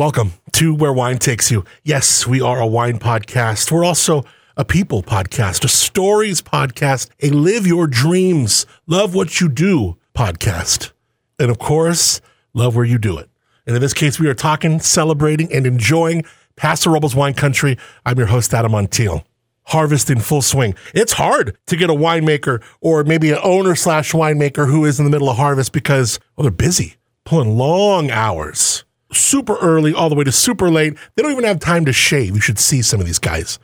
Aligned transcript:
Welcome 0.00 0.32
to 0.52 0.74
Where 0.74 0.94
Wine 0.94 1.18
Takes 1.18 1.50
You. 1.50 1.62
Yes, 1.84 2.26
we 2.26 2.40
are 2.40 2.58
a 2.58 2.66
wine 2.66 2.98
podcast. 2.98 3.70
We're 3.70 3.84
also 3.84 4.24
a 4.56 4.64
people 4.64 5.02
podcast, 5.02 5.62
a 5.62 5.68
stories 5.68 6.40
podcast, 6.40 7.10
a 7.22 7.28
live 7.28 7.66
your 7.66 7.86
dreams, 7.86 8.64
love 8.86 9.14
what 9.14 9.42
you 9.42 9.50
do 9.50 9.98
podcast. 10.14 10.92
And 11.38 11.50
of 11.50 11.58
course, 11.58 12.22
love 12.54 12.74
where 12.74 12.86
you 12.86 12.96
do 12.96 13.18
it. 13.18 13.28
And 13.66 13.76
in 13.76 13.82
this 13.82 13.92
case, 13.92 14.18
we 14.18 14.26
are 14.28 14.34
talking, 14.34 14.80
celebrating, 14.80 15.52
and 15.52 15.66
enjoying 15.66 16.24
Paso 16.56 16.88
Robles 16.88 17.14
wine 17.14 17.34
country. 17.34 17.76
I'm 18.06 18.16
your 18.16 18.28
host, 18.28 18.54
Adam 18.54 18.72
Montiel. 18.72 19.24
Harvest 19.64 20.08
in 20.08 20.20
full 20.20 20.40
swing. 20.40 20.74
It's 20.94 21.12
hard 21.12 21.58
to 21.66 21.76
get 21.76 21.90
a 21.90 21.94
winemaker 21.94 22.62
or 22.80 23.04
maybe 23.04 23.32
an 23.32 23.40
owner 23.42 23.74
slash 23.74 24.12
winemaker 24.12 24.66
who 24.66 24.86
is 24.86 24.98
in 24.98 25.04
the 25.04 25.10
middle 25.10 25.28
of 25.28 25.36
harvest 25.36 25.74
because, 25.74 26.18
well, 26.36 26.44
they're 26.44 26.50
busy, 26.50 26.94
pulling 27.26 27.58
long 27.58 28.10
hours 28.10 28.84
super 29.12 29.56
early 29.56 29.94
all 29.94 30.08
the 30.08 30.14
way 30.14 30.24
to 30.24 30.32
super 30.32 30.70
late. 30.70 30.96
They 31.14 31.22
don't 31.22 31.32
even 31.32 31.44
have 31.44 31.60
time 31.60 31.84
to 31.84 31.92
shave. 31.92 32.34
You 32.34 32.40
should 32.40 32.58
see 32.58 32.82
some 32.82 33.00
of 33.00 33.06
these 33.06 33.18
guys 33.18 33.58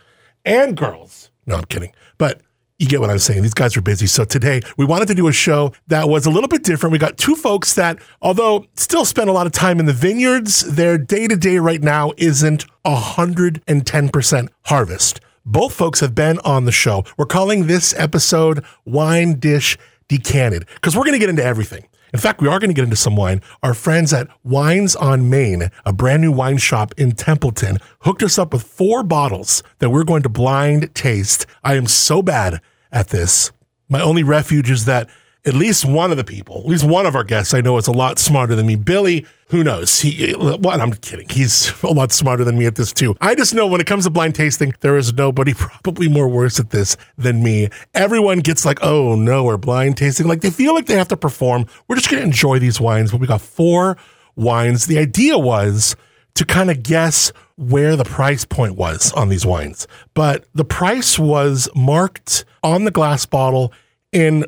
and 0.45 0.77
girls. 0.77 1.30
No, 1.47 1.57
I'm 1.57 1.65
kidding. 1.65 1.93
But 2.19 2.41
you 2.79 2.87
get 2.87 3.01
what 3.01 3.09
I'm 3.11 3.19
saying. 3.19 3.43
These 3.43 3.55
guys 3.55 3.77
are 3.77 3.80
busy. 3.80 4.06
So 4.06 4.25
today 4.25 4.61
we 4.77 4.84
wanted 4.84 5.09
to 5.09 5.15
do 5.15 5.29
a 5.29 5.33
show 5.33 5.73
that 5.87 6.09
was 6.09 6.27
a 6.27 6.30
little 6.30 6.48
bit 6.48 6.62
different. 6.62 6.93
We 6.93 6.98
got 6.98 7.17
two 7.17 7.34
folks 7.34 7.75
that, 7.75 7.98
although 8.20 8.67
still 8.75 9.05
spend 9.05 9.30
a 9.30 9.33
lot 9.33 9.47
of 9.47 9.53
time 9.53 9.80
in 9.80 9.87
the 9.87 9.93
vineyards, 9.93 10.61
their 10.61 10.98
day 10.98 11.27
to 11.27 11.37
day 11.37 11.59
right 11.59 11.83
now 11.83 12.12
isn't 12.17 12.67
110% 12.84 14.48
harvest. 14.65 15.20
Both 15.47 15.75
folks 15.75 16.01
have 16.01 16.15
been 16.15 16.39
on 16.41 16.65
the 16.65 16.73
show. 16.73 17.05
We're 17.17 17.27
calling 17.27 17.67
this 17.67 17.95
episode 17.97 18.65
Wine 18.84 19.39
Dish 19.39 19.78
Decanted 20.09 20.67
because 20.75 20.97
we're 20.97 21.05
going 21.05 21.12
to 21.15 21.19
get 21.19 21.31
into 21.31 21.45
everything. 21.45 21.87
In 22.12 22.20
fact, 22.20 22.41
we 22.41 22.48
are 22.48 22.59
going 22.59 22.70
to 22.70 22.74
get 22.74 22.84
into 22.84 22.96
some 22.96 23.16
wine. 23.16 23.42
Our 23.62 23.74
friends 23.74 24.12
at 24.12 24.28
Wines 24.45 24.95
on 24.97 25.28
Main, 25.28 25.70
a 25.84 25.92
brand 25.92 26.23
new 26.23 26.33
wine 26.33 26.59
shop 26.59 26.95
in 26.97 27.12
Templeton, 27.12 27.78
hooked 28.01 28.23
us 28.23 28.38
up 28.38 28.52
with 28.52 28.62
four 28.62 29.02
bottles 29.02 29.62
that 29.78 29.91
we're 29.91 30.05
going 30.05 30.22
to 30.22 30.28
blind 30.28 30.94
taste. 30.94 31.47
I 31.64 31.75
am 31.75 31.86
so 31.86 32.22
bad 32.22 32.61
at 32.92 33.08
this. 33.08 33.53
My 33.89 34.00
only 34.00 34.22
refuge 34.22 34.70
is 34.70 34.84
that 34.84 35.08
at 35.47 35.55
least 35.55 35.84
one 35.84 36.11
of 36.11 36.16
the 36.16 36.25
people, 36.25 36.58
at 36.58 36.66
least 36.66 36.84
one 36.84 37.06
of 37.06 37.14
our 37.14 37.22
guests 37.22 37.55
I 37.55 37.61
know 37.61 37.77
is 37.77 37.86
a 37.86 37.92
lot 37.92 38.19
smarter 38.19 38.56
than 38.56 38.66
me. 38.66 38.75
Billy, 38.75 39.25
who 39.48 39.62
knows? 39.62 40.00
He, 40.00 40.33
what? 40.33 40.80
I'm 40.80 40.92
kidding. 40.94 41.28
He's 41.28 41.72
a 41.84 41.92
lot 41.92 42.11
smarter 42.11 42.42
than 42.42 42.58
me 42.58 42.66
at 42.66 42.75
this 42.75 42.92
too. 42.92 43.16
I 43.20 43.36
just 43.36 43.55
know 43.55 43.66
when 43.69 43.80
it 43.80 43.86
comes 43.86 44.05
to 44.05 44.11
blind 44.11 44.34
tasting, 44.34 44.75
there 44.80 44.97
is 44.97 45.12
nobody 45.14 45.55
probably 45.56 46.08
more 46.08 46.28
worse 46.28 46.58
at 46.58 46.70
this 46.70 46.97
than 47.16 47.44
me. 47.44 47.69
Everyone 47.94 48.41
gets 48.41 48.64
like, 48.66 48.80
oh 48.83 49.14
no, 49.14 49.44
we're 49.44 49.56
blind 49.56 49.97
tasting. 49.97 50.27
Like 50.27 50.41
they 50.41 50.50
feel 50.50 50.75
like 50.75 50.86
they 50.86 50.97
have 50.97 51.08
to 51.08 51.16
perform. 51.16 51.66
We're 51.86 51.97
just 51.97 52.10
going 52.10 52.20
to 52.20 52.27
enjoy 52.27 52.58
these 52.58 52.81
wines, 52.81 53.12
but 53.12 53.20
we 53.20 53.28
got 53.28 53.41
four 53.41 53.97
wines. 54.34 54.86
The 54.86 54.98
idea 54.98 55.38
was 55.38 55.94
to 56.34 56.44
kind 56.44 56.70
of 56.72 56.83
guess 56.83 57.33
where 57.56 57.94
the 57.94 58.05
price 58.05 58.44
point 58.44 58.75
was 58.75 59.12
on 59.12 59.28
these 59.28 59.47
wines, 59.47 59.86
but 60.12 60.44
the 60.55 60.64
price 60.64 61.19
was 61.19 61.69
marked 61.75 62.44
on 62.62 62.84
the 62.84 62.91
glass 62.91 63.25
bottle 63.25 63.72
in 64.12 64.44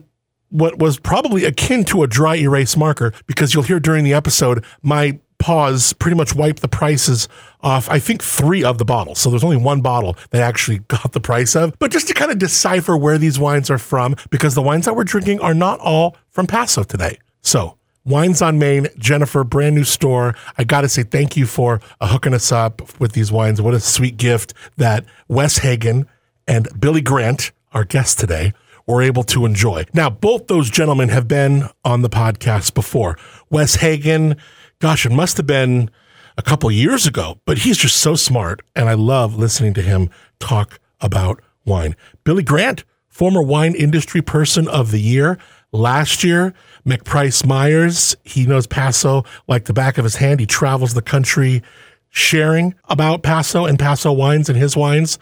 what 0.50 0.78
was 0.78 0.98
probably 0.98 1.44
akin 1.44 1.84
to 1.84 2.02
a 2.02 2.06
dry 2.06 2.36
erase 2.36 2.76
marker 2.76 3.12
because 3.26 3.54
you'll 3.54 3.62
hear 3.62 3.80
during 3.80 4.04
the 4.04 4.14
episode 4.14 4.64
my 4.82 5.18
pause 5.38 5.92
pretty 5.94 6.16
much 6.16 6.34
wiped 6.34 6.62
the 6.62 6.68
prices 6.68 7.28
off 7.60 7.88
i 7.90 7.98
think 7.98 8.22
three 8.22 8.64
of 8.64 8.78
the 8.78 8.84
bottles 8.84 9.18
so 9.18 9.30
there's 9.30 9.44
only 9.44 9.56
one 9.56 9.80
bottle 9.80 10.16
that 10.30 10.42
actually 10.42 10.78
got 10.88 11.12
the 11.12 11.20
price 11.20 11.54
of 11.54 11.78
but 11.78 11.90
just 11.90 12.08
to 12.08 12.14
kind 12.14 12.30
of 12.30 12.38
decipher 12.38 12.96
where 12.96 13.18
these 13.18 13.38
wines 13.38 13.70
are 13.70 13.78
from 13.78 14.16
because 14.30 14.54
the 14.54 14.62
wines 14.62 14.84
that 14.84 14.94
we're 14.96 15.04
drinking 15.04 15.38
are 15.40 15.54
not 15.54 15.78
all 15.80 16.16
from 16.30 16.46
paso 16.46 16.82
today 16.82 17.18
so 17.40 17.78
Wines 18.04 18.40
on 18.40 18.58
Main, 18.58 18.88
Jennifer, 18.96 19.44
brand 19.44 19.74
new 19.74 19.84
store. 19.84 20.34
I 20.56 20.64
got 20.64 20.80
to 20.80 20.88
say 20.88 21.02
thank 21.02 21.36
you 21.36 21.44
for 21.44 21.82
uh, 22.00 22.08
hooking 22.08 22.32
us 22.32 22.50
up 22.50 22.98
with 22.98 23.12
these 23.12 23.30
wines. 23.30 23.60
What 23.60 23.74
a 23.74 23.80
sweet 23.80 24.16
gift 24.16 24.54
that 24.78 25.04
Wes 25.28 25.58
Hagen 25.58 26.06
and 26.46 26.68
Billy 26.80 27.02
Grant, 27.02 27.52
our 27.72 27.84
guest 27.84 28.18
today, 28.18 28.54
were 28.88 29.02
able 29.02 29.22
to 29.22 29.44
enjoy. 29.44 29.84
Now, 29.92 30.08
both 30.10 30.46
those 30.48 30.70
gentlemen 30.70 31.10
have 31.10 31.28
been 31.28 31.68
on 31.84 32.00
the 32.02 32.08
podcast 32.08 32.74
before. 32.74 33.18
Wes 33.50 33.76
Hagen, 33.76 34.36
gosh, 34.80 35.04
it 35.04 35.12
must 35.12 35.36
have 35.36 35.46
been 35.46 35.90
a 36.38 36.42
couple 36.42 36.70
years 36.70 37.06
ago, 37.06 37.38
but 37.44 37.58
he's 37.58 37.76
just 37.76 37.98
so 37.98 38.16
smart. 38.16 38.62
And 38.74 38.88
I 38.88 38.94
love 38.94 39.36
listening 39.36 39.74
to 39.74 39.82
him 39.82 40.08
talk 40.40 40.80
about 41.00 41.40
wine. 41.66 41.94
Billy 42.24 42.42
Grant, 42.42 42.84
former 43.08 43.42
wine 43.42 43.74
industry 43.74 44.22
person 44.22 44.66
of 44.66 44.90
the 44.90 45.00
year. 45.00 45.38
Last 45.70 46.24
year, 46.24 46.54
McPrice 46.86 47.44
Myers, 47.44 48.16
he 48.24 48.46
knows 48.46 48.66
Paso 48.66 49.24
like 49.46 49.66
the 49.66 49.74
back 49.74 49.98
of 49.98 50.04
his 50.04 50.16
hand. 50.16 50.40
He 50.40 50.46
travels 50.46 50.94
the 50.94 51.02
country 51.02 51.62
sharing 52.08 52.74
about 52.88 53.22
Paso 53.22 53.66
and 53.66 53.78
Paso 53.78 54.12
wines 54.12 54.48
and 54.48 54.58
his 54.58 54.74
wines. 54.74 55.18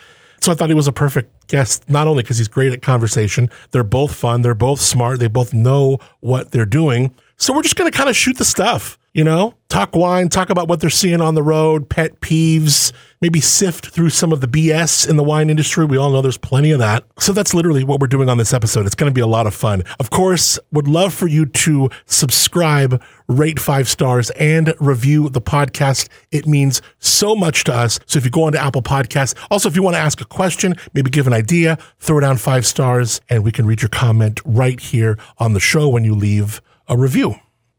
So 0.46 0.52
I 0.52 0.54
thought 0.54 0.68
he 0.68 0.76
was 0.76 0.86
a 0.86 0.92
perfect 0.92 1.48
guest, 1.48 1.90
not 1.90 2.06
only 2.06 2.22
because 2.22 2.38
he's 2.38 2.46
great 2.46 2.72
at 2.72 2.80
conversation, 2.80 3.50
they're 3.72 3.82
both 3.82 4.14
fun, 4.14 4.42
they're 4.42 4.54
both 4.54 4.80
smart, 4.80 5.18
they 5.18 5.26
both 5.26 5.52
know 5.52 5.98
what 6.20 6.52
they're 6.52 6.64
doing. 6.64 7.12
So 7.36 7.52
we're 7.52 7.64
just 7.64 7.74
going 7.74 7.90
to 7.90 7.98
kind 7.98 8.08
of 8.08 8.14
shoot 8.14 8.38
the 8.38 8.44
stuff, 8.44 8.96
you 9.16 9.24
know, 9.24 9.54
talk 9.70 9.96
wine, 9.96 10.28
talk 10.28 10.50
about 10.50 10.68
what 10.68 10.78
they're 10.78 10.90
seeing 10.90 11.22
on 11.22 11.34
the 11.34 11.42
road, 11.42 11.88
pet 11.88 12.20
peeves, 12.20 12.92
maybe 13.22 13.40
sift 13.40 13.86
through 13.86 14.10
some 14.10 14.30
of 14.30 14.42
the 14.42 14.46
BS 14.46 15.08
in 15.08 15.16
the 15.16 15.22
wine 15.22 15.48
industry. 15.48 15.86
We 15.86 15.96
all 15.96 16.10
know 16.10 16.20
there's 16.20 16.36
plenty 16.36 16.70
of 16.70 16.80
that. 16.80 17.02
So 17.18 17.32
that's 17.32 17.54
literally 17.54 17.82
what 17.82 17.98
we're 17.98 18.08
doing 18.08 18.28
on 18.28 18.36
this 18.36 18.52
episode. 18.52 18.84
It's 18.84 18.94
going 18.94 19.10
to 19.10 19.14
be 19.14 19.22
a 19.22 19.26
lot 19.26 19.46
of 19.46 19.54
fun. 19.54 19.84
Of 19.98 20.10
course, 20.10 20.58
would 20.70 20.86
love 20.86 21.14
for 21.14 21.28
you 21.28 21.46
to 21.46 21.88
subscribe, 22.04 23.02
rate 23.26 23.58
five 23.58 23.88
stars, 23.88 24.28
and 24.32 24.74
review 24.80 25.30
the 25.30 25.40
podcast. 25.40 26.10
It 26.30 26.46
means 26.46 26.82
so 26.98 27.34
much 27.34 27.64
to 27.64 27.74
us. 27.74 27.98
So 28.04 28.18
if 28.18 28.26
you 28.26 28.30
go 28.30 28.42
onto 28.42 28.58
Apple 28.58 28.82
Podcasts, 28.82 29.34
also 29.50 29.66
if 29.70 29.76
you 29.76 29.82
want 29.82 29.96
to 29.96 30.00
ask 30.00 30.20
a 30.20 30.26
question, 30.26 30.74
maybe 30.92 31.08
give 31.08 31.26
an 31.26 31.32
idea, 31.32 31.78
throw 32.00 32.20
down 32.20 32.36
five 32.36 32.66
stars, 32.66 33.22
and 33.30 33.42
we 33.42 33.50
can 33.50 33.64
read 33.64 33.80
your 33.80 33.88
comment 33.88 34.42
right 34.44 34.78
here 34.78 35.16
on 35.38 35.54
the 35.54 35.60
show 35.60 35.88
when 35.88 36.04
you 36.04 36.14
leave 36.14 36.60
a 36.86 36.98
review. 36.98 37.36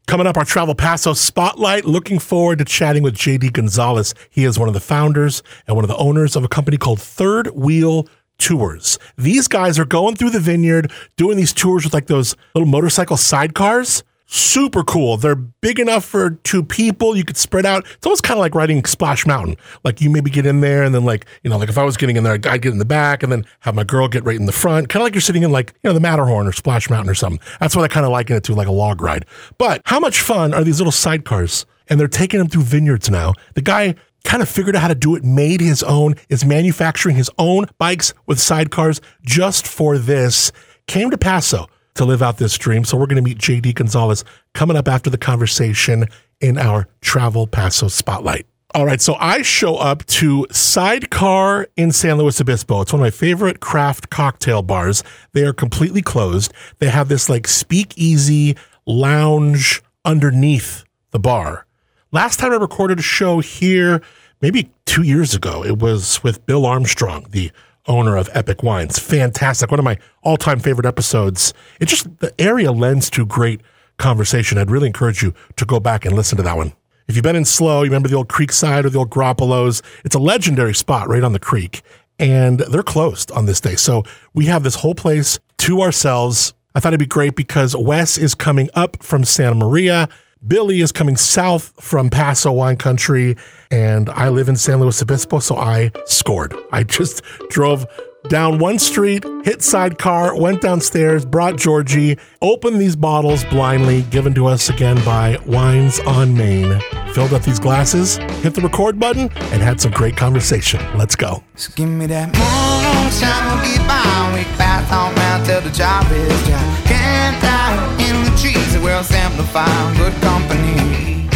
Coming 0.08 0.26
up, 0.26 0.38
our 0.38 0.44
Travel 0.46 0.74
Paso 0.74 1.12
Spotlight. 1.12 1.84
Looking 1.84 2.18
forward 2.18 2.60
to 2.60 2.64
chatting 2.64 3.02
with 3.02 3.14
JD 3.14 3.52
Gonzales. 3.52 4.14
He 4.30 4.46
is 4.46 4.58
one 4.58 4.66
of 4.66 4.72
the 4.72 4.80
founders 4.80 5.42
and 5.66 5.76
one 5.76 5.84
of 5.84 5.88
the 5.88 5.98
owners 5.98 6.34
of 6.34 6.42
a 6.42 6.48
company 6.48 6.78
called 6.78 6.98
Third 6.98 7.48
Wheel 7.48 8.08
Tours. 8.38 8.98
These 9.18 9.48
guys 9.48 9.78
are 9.78 9.84
going 9.84 10.16
through 10.16 10.30
the 10.30 10.40
vineyard, 10.40 10.90
doing 11.18 11.36
these 11.36 11.52
tours 11.52 11.84
with 11.84 11.92
like 11.92 12.06
those 12.06 12.34
little 12.54 12.66
motorcycle 12.66 13.18
sidecars 13.18 14.02
super 14.30 14.84
cool. 14.84 15.16
They're 15.16 15.34
big 15.34 15.80
enough 15.80 16.04
for 16.04 16.30
two 16.30 16.62
people. 16.62 17.16
You 17.16 17.24
could 17.24 17.38
spread 17.38 17.64
out. 17.64 17.86
It's 17.94 18.06
almost 18.06 18.22
kind 18.22 18.38
of 18.38 18.42
like 18.42 18.54
riding 18.54 18.84
Splash 18.84 19.26
Mountain. 19.26 19.56
Like 19.84 20.00
you 20.00 20.10
maybe 20.10 20.30
get 20.30 20.44
in 20.44 20.60
there 20.60 20.82
and 20.82 20.94
then 20.94 21.04
like, 21.04 21.26
you 21.42 21.50
know, 21.50 21.56
like 21.56 21.70
if 21.70 21.78
I 21.78 21.82
was 21.82 21.96
getting 21.96 22.16
in 22.16 22.24
there, 22.24 22.34
I'd 22.34 22.42
get 22.42 22.66
in 22.66 22.78
the 22.78 22.84
back 22.84 23.22
and 23.22 23.32
then 23.32 23.46
have 23.60 23.74
my 23.74 23.84
girl 23.84 24.06
get 24.06 24.24
right 24.24 24.36
in 24.36 24.44
the 24.44 24.52
front. 24.52 24.90
Kind 24.90 25.00
of 25.00 25.04
like 25.04 25.14
you're 25.14 25.22
sitting 25.22 25.42
in 25.42 25.50
like, 25.50 25.74
you 25.82 25.88
know, 25.88 25.94
the 25.94 26.00
Matterhorn 26.00 26.46
or 26.46 26.52
Splash 26.52 26.90
Mountain 26.90 27.10
or 27.10 27.14
something. 27.14 27.40
That's 27.58 27.74
what 27.74 27.84
I 27.84 27.88
kind 27.88 28.04
of 28.04 28.12
liken 28.12 28.36
it 28.36 28.44
to, 28.44 28.54
like 28.54 28.68
a 28.68 28.72
log 28.72 29.00
ride. 29.00 29.24
But 29.56 29.80
how 29.86 29.98
much 29.98 30.20
fun 30.20 30.52
are 30.52 30.62
these 30.62 30.78
little 30.78 30.92
sidecars? 30.92 31.64
And 31.88 31.98
they're 31.98 32.06
taking 32.06 32.38
them 32.38 32.48
through 32.48 32.64
vineyards 32.64 33.08
now. 33.08 33.32
The 33.54 33.62
guy 33.62 33.94
kind 34.24 34.42
of 34.42 34.48
figured 34.48 34.76
out 34.76 34.82
how 34.82 34.88
to 34.88 34.94
do 34.94 35.16
it, 35.16 35.24
made 35.24 35.62
his 35.62 35.82
own, 35.82 36.16
is 36.28 36.44
manufacturing 36.44 37.16
his 37.16 37.30
own 37.38 37.64
bikes 37.78 38.12
with 38.26 38.36
sidecars 38.36 39.00
just 39.22 39.66
for 39.66 39.96
this. 39.96 40.52
Came 40.86 41.10
to 41.10 41.16
Paso 41.16 41.66
to 41.98 42.04
live 42.04 42.22
out 42.22 42.38
this 42.38 42.56
dream. 42.56 42.84
So 42.84 42.96
we're 42.96 43.06
going 43.06 43.22
to 43.22 43.28
meet 43.28 43.38
JD 43.38 43.74
Gonzales 43.74 44.24
coming 44.54 44.76
up 44.76 44.88
after 44.88 45.10
the 45.10 45.18
conversation 45.18 46.06
in 46.40 46.58
our 46.58 46.88
Travel 47.00 47.46
Paso 47.46 47.88
Spotlight. 47.88 48.46
All 48.74 48.84
right, 48.84 49.00
so 49.00 49.16
I 49.18 49.42
show 49.42 49.76
up 49.76 50.04
to 50.06 50.46
Sidecar 50.50 51.68
in 51.76 51.90
San 51.90 52.18
Luis 52.18 52.38
Obispo. 52.40 52.82
It's 52.82 52.92
one 52.92 53.00
of 53.00 53.04
my 53.06 53.10
favorite 53.10 53.60
craft 53.60 54.10
cocktail 54.10 54.62
bars. 54.62 55.02
They 55.32 55.44
are 55.44 55.54
completely 55.54 56.02
closed. 56.02 56.52
They 56.78 56.88
have 56.88 57.08
this 57.08 57.30
like 57.30 57.48
speakeasy 57.48 58.56
lounge 58.86 59.82
underneath 60.04 60.84
the 61.12 61.18
bar. 61.18 61.66
Last 62.12 62.38
time 62.38 62.52
I 62.52 62.56
recorded 62.56 62.98
a 62.98 63.02
show 63.02 63.40
here, 63.40 64.02
maybe 64.42 64.70
two 64.84 65.02
years 65.02 65.34
ago, 65.34 65.64
it 65.64 65.78
was 65.78 66.22
with 66.22 66.44
Bill 66.44 66.66
Armstrong, 66.66 67.26
the 67.30 67.50
owner 67.88 68.16
of 68.16 68.28
Epic 68.34 68.62
Wines. 68.62 68.98
Fantastic. 68.98 69.70
One 69.70 69.80
of 69.80 69.84
my 69.84 69.98
all 70.22 70.36
time 70.36 70.60
favorite 70.60 70.86
episodes. 70.86 71.52
It 71.80 71.86
just, 71.86 72.18
the 72.18 72.32
area 72.40 72.70
lends 72.70 73.10
to 73.10 73.26
great 73.26 73.60
conversation. 73.96 74.58
I'd 74.58 74.70
really 74.70 74.86
encourage 74.86 75.22
you 75.22 75.34
to 75.56 75.64
go 75.64 75.80
back 75.80 76.04
and 76.04 76.14
listen 76.14 76.36
to 76.36 76.42
that 76.44 76.56
one. 76.56 76.72
If 77.08 77.16
you've 77.16 77.22
been 77.22 77.36
in 77.36 77.44
SLO, 77.46 77.78
you 77.82 77.90
remember 77.90 78.08
the 78.08 78.16
old 78.16 78.28
Creekside 78.28 78.84
or 78.84 78.90
the 78.90 78.98
old 78.98 79.10
Groppolos. 79.10 79.82
It's 80.04 80.14
a 80.14 80.18
legendary 80.18 80.74
spot 80.74 81.08
right 81.08 81.24
on 81.24 81.32
the 81.32 81.38
creek, 81.38 81.82
and 82.18 82.60
they're 82.60 82.82
closed 82.82 83.30
on 83.32 83.46
this 83.46 83.60
day. 83.60 83.76
So 83.76 84.04
we 84.34 84.44
have 84.46 84.62
this 84.62 84.74
whole 84.74 84.94
place 84.94 85.38
to 85.58 85.80
ourselves. 85.80 86.52
I 86.74 86.80
thought 86.80 86.90
it'd 86.90 87.00
be 87.00 87.06
great 87.06 87.34
because 87.34 87.74
Wes 87.74 88.18
is 88.18 88.34
coming 88.34 88.68
up 88.74 89.02
from 89.02 89.24
Santa 89.24 89.54
Maria. 89.54 90.08
Billy 90.46 90.80
is 90.80 90.92
coming 90.92 91.16
south 91.16 91.72
from 91.80 92.10
Paso 92.10 92.52
Wine 92.52 92.76
Country, 92.76 93.36
and 93.70 94.08
I 94.10 94.28
live 94.28 94.48
in 94.48 94.56
San 94.56 94.80
Luis 94.80 95.02
Obispo, 95.02 95.40
so 95.40 95.56
I 95.56 95.90
scored. 96.06 96.54
I 96.70 96.84
just 96.84 97.22
drove 97.50 97.86
down 98.28 98.58
one 98.58 98.78
street, 98.78 99.24
hit 99.44 99.62
sidecar, 99.62 100.38
went 100.38 100.60
downstairs, 100.60 101.24
brought 101.24 101.56
Georgie, 101.56 102.18
opened 102.40 102.80
these 102.80 102.94
bottles 102.96 103.44
blindly, 103.46 104.02
given 104.02 104.34
to 104.34 104.46
us 104.46 104.68
again 104.68 105.02
by 105.04 105.38
Wines 105.46 105.98
on 106.00 106.36
Main, 106.36 106.80
filled 107.18 107.32
up 107.32 107.42
these 107.42 107.58
glasses, 107.58 108.16
hit 108.44 108.54
the 108.54 108.60
record 108.60 108.96
button, 109.00 109.28
and 109.50 109.60
had 109.60 109.80
some 109.80 109.90
great 109.90 110.16
conversation. 110.16 110.78
Let's 110.96 111.16
go. 111.16 111.42
So 111.56 111.72
give 111.74 111.88
me 111.88 112.06
that 112.06 112.26
moonshine, 112.28 113.44
we'll 113.50 113.64
get 113.66 113.82
by. 113.88 114.30
We 114.36 114.44
pass 114.54 114.86
on 114.92 115.12
round 115.16 115.44
till 115.44 115.60
the 115.60 115.70
job 115.70 116.06
is 116.12 116.46
done. 116.46 116.82
Camped 116.84 117.42
out 117.42 117.74
in 117.98 118.22
the 118.22 118.30
trees, 118.38 118.72
the 118.72 118.80
world's 118.80 119.10
amplifying 119.10 119.96
good 119.96 120.12
company. 120.22 121.26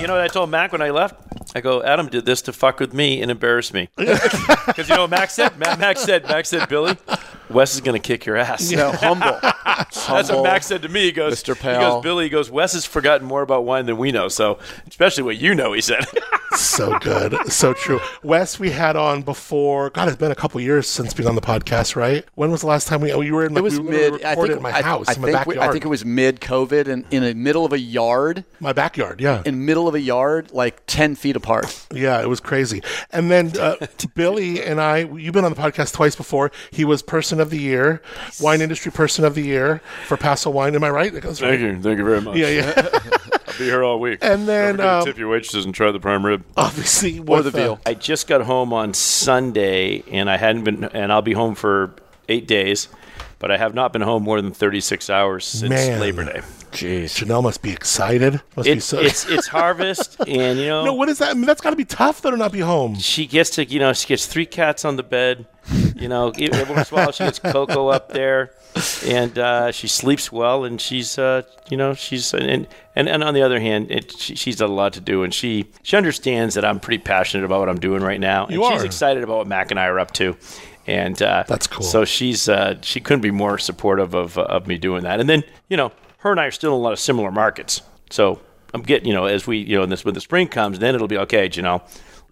You 0.00 0.06
know 0.06 0.14
what 0.14 0.22
I 0.22 0.28
told 0.28 0.50
Mac 0.50 0.70
when 0.70 0.82
I 0.82 0.90
left? 0.90 1.27
I 1.58 1.60
go, 1.60 1.82
Adam 1.82 2.06
did 2.06 2.24
this 2.24 2.40
to 2.42 2.52
fuck 2.52 2.78
with 2.78 2.94
me 2.94 3.20
and 3.20 3.30
embarrass 3.30 3.72
me. 3.72 3.88
Because 4.68 4.90
you 4.90 4.94
know 4.96 5.02
what 5.02 5.10
Mac 5.10 5.30
said? 5.30 5.58
Max 5.58 5.78
Mac 5.80 5.96
said, 5.96 6.24
Max 6.24 6.50
said, 6.50 6.68
Billy, 6.68 6.94
Wes 7.48 7.74
is 7.74 7.80
going 7.80 8.00
to 8.00 8.06
kick 8.06 8.26
your 8.26 8.36
ass. 8.36 8.70
No, 8.70 8.92
humble. 8.92 9.38
That's 9.64 10.30
what 10.30 10.42
Max 10.42 10.66
said 10.66 10.82
to 10.82 10.88
me. 10.88 11.04
He 11.04 11.12
goes, 11.12 11.42
Mr. 11.42 11.56
He 11.56 11.62
goes, 11.62 12.02
Billy. 12.02 12.24
He 12.24 12.30
goes, 12.30 12.50
Wes 12.50 12.74
has 12.74 12.84
forgotten 12.84 13.26
more 13.26 13.40
about 13.40 13.64
wine 13.64 13.86
than 13.86 13.96
we 13.96 14.12
know. 14.12 14.28
So, 14.28 14.58
especially 14.86 15.22
what 15.24 15.38
you 15.38 15.54
know, 15.54 15.72
he 15.72 15.80
said. 15.80 16.04
so 16.58 16.98
good. 16.98 17.34
So 17.50 17.72
true. 17.72 18.00
Wes, 18.22 18.58
we 18.58 18.70
had 18.70 18.96
on 18.96 19.22
before. 19.22 19.90
God, 19.90 20.08
it's 20.08 20.16
been 20.16 20.30
a 20.32 20.34
couple 20.36 20.60
years 20.60 20.86
since 20.88 21.14
being 21.14 21.28
on 21.28 21.34
the 21.34 21.40
podcast, 21.40 21.96
right? 21.96 22.24
When 22.34 22.50
was 22.50 22.60
the 22.62 22.66
last 22.66 22.88
time 22.88 23.00
we? 23.00 23.12
Oh, 23.12 23.20
you 23.20 23.34
were 23.34 23.44
in. 23.46 23.52
My, 23.54 23.60
It 23.60 23.62
was 23.62 23.80
we 23.80 23.90
mid. 23.90 24.24
I 24.24 24.30
recorded 24.30 24.54
think 24.54 24.56
at 24.56 24.62
my 24.72 24.78
I- 24.78 24.82
house 24.82 25.08
I, 25.08 25.14
in 25.14 25.20
my 25.20 25.32
think 25.32 25.46
we- 25.46 25.58
I 25.58 25.70
think 25.72 25.84
it 25.84 25.88
was 25.88 26.04
mid 26.04 26.40
COVID 26.40 26.88
and 26.88 27.04
in 27.10 27.22
the 27.22 27.34
middle 27.34 27.64
of 27.64 27.72
a 27.72 27.78
yard, 27.78 28.44
my 28.60 28.72
backyard. 28.72 29.20
Yeah, 29.20 29.42
in 29.46 29.64
middle 29.64 29.88
of 29.88 29.94
a 29.94 30.00
yard, 30.00 30.50
like 30.52 30.82
ten 30.86 31.14
feet 31.14 31.36
apart. 31.36 31.86
yeah, 31.92 32.20
it 32.20 32.28
was 32.28 32.40
crazy. 32.40 32.82
And 33.10 33.30
then 33.30 33.52
uh, 33.58 33.76
Billy 34.14 34.62
and 34.62 34.80
I, 34.80 34.98
you've 34.98 35.34
been 35.34 35.44
on 35.44 35.52
the 35.54 35.60
podcast 35.60 35.92
twice 35.94 36.16
before. 36.16 36.50
He 36.70 36.84
was 36.84 37.02
Person 37.02 37.40
of 37.40 37.50
the 37.50 37.58
Year, 37.58 38.02
Wine 38.40 38.60
Industry 38.60 38.92
Person 38.92 39.24
of 39.24 39.34
the 39.34 39.42
Year 39.42 39.80
for 40.06 40.16
Paso 40.16 40.50
Wine. 40.50 40.74
Am 40.74 40.84
I 40.84 40.90
right? 40.90 41.12
That 41.12 41.20
goes 41.22 41.40
right. 41.42 41.58
Thank 41.58 41.60
you. 41.62 41.82
Thank 41.82 41.98
you 41.98 42.04
very 42.04 42.20
much. 42.20 42.36
Yeah, 42.36 42.48
yeah. 42.48 42.98
I'll 43.48 43.58
be 43.58 43.64
here 43.64 43.82
all 43.82 43.98
week. 43.98 44.18
And 44.22 44.46
then, 44.46 44.76
Don't 44.76 44.78
forget 44.78 44.86
to 44.86 44.98
um, 44.98 45.04
tip 45.06 45.18
your 45.18 45.28
waitresses 45.28 45.64
and 45.64 45.74
try 45.74 45.90
the 45.90 46.00
prime 46.00 46.24
rib. 46.24 46.44
Obviously, 46.56 47.18
Or 47.20 47.42
the 47.42 47.50
veal. 47.50 47.80
I 47.86 47.94
just 47.94 48.26
got 48.28 48.42
home 48.42 48.72
on 48.72 48.94
Sunday, 48.94 50.02
and 50.10 50.28
I 50.30 50.36
hadn't 50.36 50.64
been, 50.64 50.84
and 50.84 51.12
I'll 51.12 51.22
be 51.22 51.32
home 51.32 51.54
for 51.54 51.94
eight 52.28 52.46
days, 52.46 52.88
but 53.38 53.50
I 53.50 53.56
have 53.56 53.74
not 53.74 53.92
been 53.92 54.02
home 54.02 54.22
more 54.22 54.40
than 54.40 54.52
36 54.52 55.08
hours 55.10 55.44
since 55.44 55.70
Man. 55.70 56.00
Labor 56.00 56.24
Day. 56.24 56.40
Jeez. 56.72 57.04
Janell 57.24 57.42
must 57.42 57.62
be 57.62 57.70
excited. 57.72 58.42
Must 58.56 58.66
be 58.66 58.72
It's 58.72 58.84
so. 58.84 58.98
it's 59.00 59.26
it's 59.28 59.46
harvest, 59.58 60.20
and 60.26 60.58
you 60.58 60.66
know, 60.66 60.84
no, 60.84 60.92
what 60.94 61.08
is 61.08 61.18
that? 61.18 61.30
I 61.30 61.34
mean, 61.34 61.46
that's 61.46 61.60
got 61.62 61.70
to 61.70 61.76
be 61.76 61.84
tough 61.86 62.20
though 62.20 62.30
to 62.30 62.36
not 62.36 62.52
be 62.52 62.60
home. 62.60 62.94
she 62.96 63.26
gets 63.26 63.50
to 63.50 63.64
you 63.64 63.78
know 63.78 63.92
she 63.94 64.06
gets 64.06 64.26
three 64.26 64.44
cats 64.46 64.84
on 64.84 64.96
the 64.96 65.02
bed 65.02 65.46
you 65.96 66.08
know 66.08 66.30
every 66.38 66.74
once 66.74 66.90
in 66.90 66.96
a 66.98 67.00
while 67.02 67.12
she 67.12 67.24
gets 67.24 67.38
coco 67.38 67.88
up 67.88 68.10
there 68.10 68.52
and 69.04 69.38
uh, 69.38 69.70
she 69.70 69.86
sleeps 69.86 70.32
well 70.32 70.64
and 70.64 70.80
she's 70.80 71.18
uh, 71.18 71.42
you 71.70 71.76
know 71.76 71.92
she's 71.94 72.32
and 72.32 72.66
and, 72.96 73.08
and 73.08 73.22
on 73.24 73.34
the 73.34 73.42
other 73.42 73.60
hand 73.60 73.90
it, 73.90 74.12
she, 74.16 74.34
she's 74.34 74.56
got 74.56 74.70
a 74.70 74.72
lot 74.72 74.92
to 74.94 75.00
do 75.00 75.22
and 75.24 75.34
she 75.34 75.66
she 75.82 75.94
understands 75.96 76.54
that 76.54 76.64
i'm 76.64 76.80
pretty 76.80 77.02
passionate 77.02 77.44
about 77.44 77.60
what 77.60 77.68
i'm 77.68 77.78
doing 77.80 78.02
right 78.02 78.20
now 78.20 78.44
and 78.46 78.54
You 78.54 78.64
she's 78.70 78.82
are. 78.82 78.86
excited 78.86 79.22
about 79.22 79.38
what 79.38 79.46
mac 79.46 79.70
and 79.70 79.78
i 79.78 79.86
are 79.86 79.98
up 79.98 80.12
to 80.14 80.36
and 80.88 81.20
uh, 81.22 81.44
That's 81.46 81.66
cool. 81.66 81.84
so 81.84 82.04
she's 82.04 82.48
uh, 82.48 82.76
she 82.82 83.00
couldn't 83.00 83.20
be 83.20 83.30
more 83.30 83.58
supportive 83.58 84.14
of, 84.14 84.36
of 84.38 84.66
me 84.66 84.78
doing 84.78 85.02
that 85.04 85.20
and 85.20 85.28
then 85.28 85.44
you 85.68 85.76
know 85.76 85.92
her 86.18 86.30
and 86.32 86.40
i 86.40 86.46
are 86.46 86.50
still 86.50 86.70
in 86.74 86.80
a 86.80 86.82
lot 86.82 86.92
of 86.92 86.98
similar 86.98 87.30
markets 87.30 87.82
so 88.10 88.40
i'm 88.74 88.82
getting 88.82 89.06
you 89.06 89.14
know 89.14 89.26
as 89.26 89.46
we 89.46 89.58
you 89.58 89.76
know 89.76 89.86
this 89.86 90.04
when 90.04 90.14
the 90.14 90.20
spring 90.20 90.48
comes 90.48 90.78
then 90.78 90.94
it'll 90.94 91.06
be 91.06 91.18
okay 91.18 91.48
you 91.52 91.62
know 91.62 91.82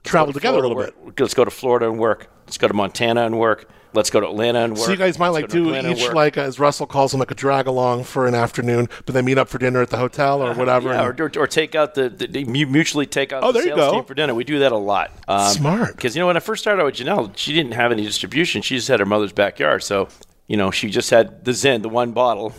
Travel 0.06 0.32
to 0.32 0.38
together 0.38 0.58
a 0.58 0.68
little 0.68 0.76
bit. 0.80 0.94
Let's 1.18 1.34
go 1.34 1.44
to 1.44 1.50
Florida 1.50 1.90
and 1.90 1.98
work. 1.98 2.30
Let's 2.46 2.58
go 2.58 2.68
to 2.68 2.74
Montana 2.74 3.26
and 3.26 3.38
work. 3.38 3.68
Let's 3.96 4.10
go 4.10 4.20
to 4.20 4.28
Atlanta 4.28 4.60
and 4.60 4.74
work. 4.74 4.84
So 4.84 4.90
you 4.92 4.96
guys 4.96 5.18
might 5.18 5.30
Let's 5.30 5.42
like 5.44 5.50
go 5.50 5.58
to 5.58 5.64
do 5.70 5.74
Atlanta 5.74 5.96
each 5.98 6.12
like 6.12 6.36
as 6.36 6.60
Russell 6.60 6.86
calls 6.86 7.10
them 7.12 7.18
like 7.18 7.30
a 7.30 7.34
drag 7.34 7.66
along 7.66 8.04
for 8.04 8.26
an 8.26 8.34
afternoon, 8.34 8.88
but 9.06 9.14
then 9.14 9.24
meet 9.24 9.38
up 9.38 9.48
for 9.48 9.58
dinner 9.58 9.80
at 9.82 9.90
the 9.90 9.96
hotel 9.96 10.42
or 10.42 10.54
whatever. 10.54 10.90
Yeah, 10.90 11.08
and- 11.08 11.20
or, 11.20 11.24
or, 11.24 11.32
or 11.38 11.46
take 11.46 11.74
out 11.74 11.94
the, 11.94 12.08
the, 12.10 12.26
the 12.26 12.44
mutually 12.44 13.06
take 13.06 13.32
out 13.32 13.42
Oh, 13.42 13.48
the 13.52 13.60
there 13.60 13.68
you 13.68 13.74
sales 13.74 13.90
go. 13.90 13.92
team 13.96 14.04
for 14.04 14.14
dinner. 14.14 14.34
We 14.34 14.44
do 14.44 14.58
that 14.60 14.70
a 14.72 14.76
lot. 14.76 15.10
Um, 15.26 15.50
Smart. 15.52 15.96
Because 15.96 16.14
you 16.14 16.20
know 16.20 16.26
when 16.26 16.36
I 16.36 16.40
first 16.40 16.62
started 16.62 16.82
out 16.82 16.86
with 16.86 16.96
Janell, 16.96 17.36
she 17.36 17.52
didn't 17.54 17.72
have 17.72 17.90
any 17.90 18.02
distribution. 18.04 18.62
She 18.62 18.76
just 18.76 18.88
had 18.88 19.00
her 19.00 19.06
mother's 19.06 19.32
backyard. 19.32 19.82
So 19.82 20.08
you 20.46 20.56
know 20.56 20.70
she 20.70 20.90
just 20.90 21.10
had 21.10 21.44
the 21.44 21.52
Zin, 21.54 21.82
the 21.82 21.88
one 21.88 22.12
bottle, 22.12 22.52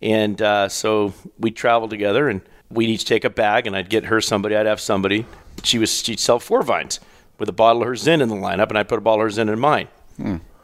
and 0.00 0.40
uh, 0.40 0.68
so 0.68 1.12
we 1.38 1.50
traveled 1.50 1.90
together 1.90 2.28
and 2.28 2.40
we'd 2.70 2.88
each 2.88 3.04
take 3.04 3.24
a 3.24 3.30
bag 3.30 3.66
and 3.66 3.74
I'd 3.74 3.90
get 3.90 4.04
her 4.04 4.20
somebody, 4.20 4.54
I'd 4.54 4.66
have 4.66 4.80
somebody. 4.80 5.26
She 5.64 5.78
was 5.78 6.02
she'd 6.02 6.20
sell 6.20 6.38
four 6.38 6.62
vines 6.62 7.00
with 7.38 7.48
a 7.48 7.52
bottle 7.52 7.82
of 7.82 7.88
her 7.88 7.96
Zin 7.96 8.20
in 8.20 8.28
the 8.28 8.34
lineup, 8.36 8.68
and 8.68 8.78
I'd 8.78 8.88
put 8.88 8.98
a 8.98 9.02
bottle 9.02 9.22
of 9.22 9.26
her 9.26 9.30
Zin 9.30 9.48
in 9.48 9.58
mine. 9.58 9.88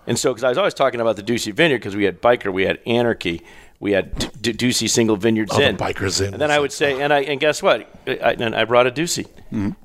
And 0.07 0.19
so, 0.19 0.33
because 0.33 0.45
I 0.45 0.49
was 0.51 0.59
always 0.59 0.75
talking 0.75 1.01
about 1.01 1.17
the 1.17 1.23
Dusi 1.23 1.53
Vineyard, 1.53 1.79
because 1.79 1.97
we 1.97 2.05
had 2.05 2.21
Biker, 2.21 2.53
we 2.53 2.65
had 2.65 2.79
Anarchy, 2.87 3.43
we 3.81 3.93
had 3.93 4.15
D- 4.19 4.53
D- 4.53 4.69
Dusi 4.69 4.89
Single 4.89 5.17
Vineyard 5.17 5.49
Oh, 5.53 5.57
Zin. 5.57 5.77
Biker 5.77 6.09
Zin 6.11 6.33
And 6.35 6.41
then 6.41 6.51
I 6.51 6.59
would 6.59 6.73
say, 6.73 7.01
and 7.01 7.13
I 7.13 7.21
and 7.23 7.41
guess 7.41 7.63
what? 7.63 7.89
I, 8.07 8.37
and 8.39 8.55
I 8.55 8.65
brought 8.65 8.87
a 8.87 8.91
Dusi, 8.91 9.27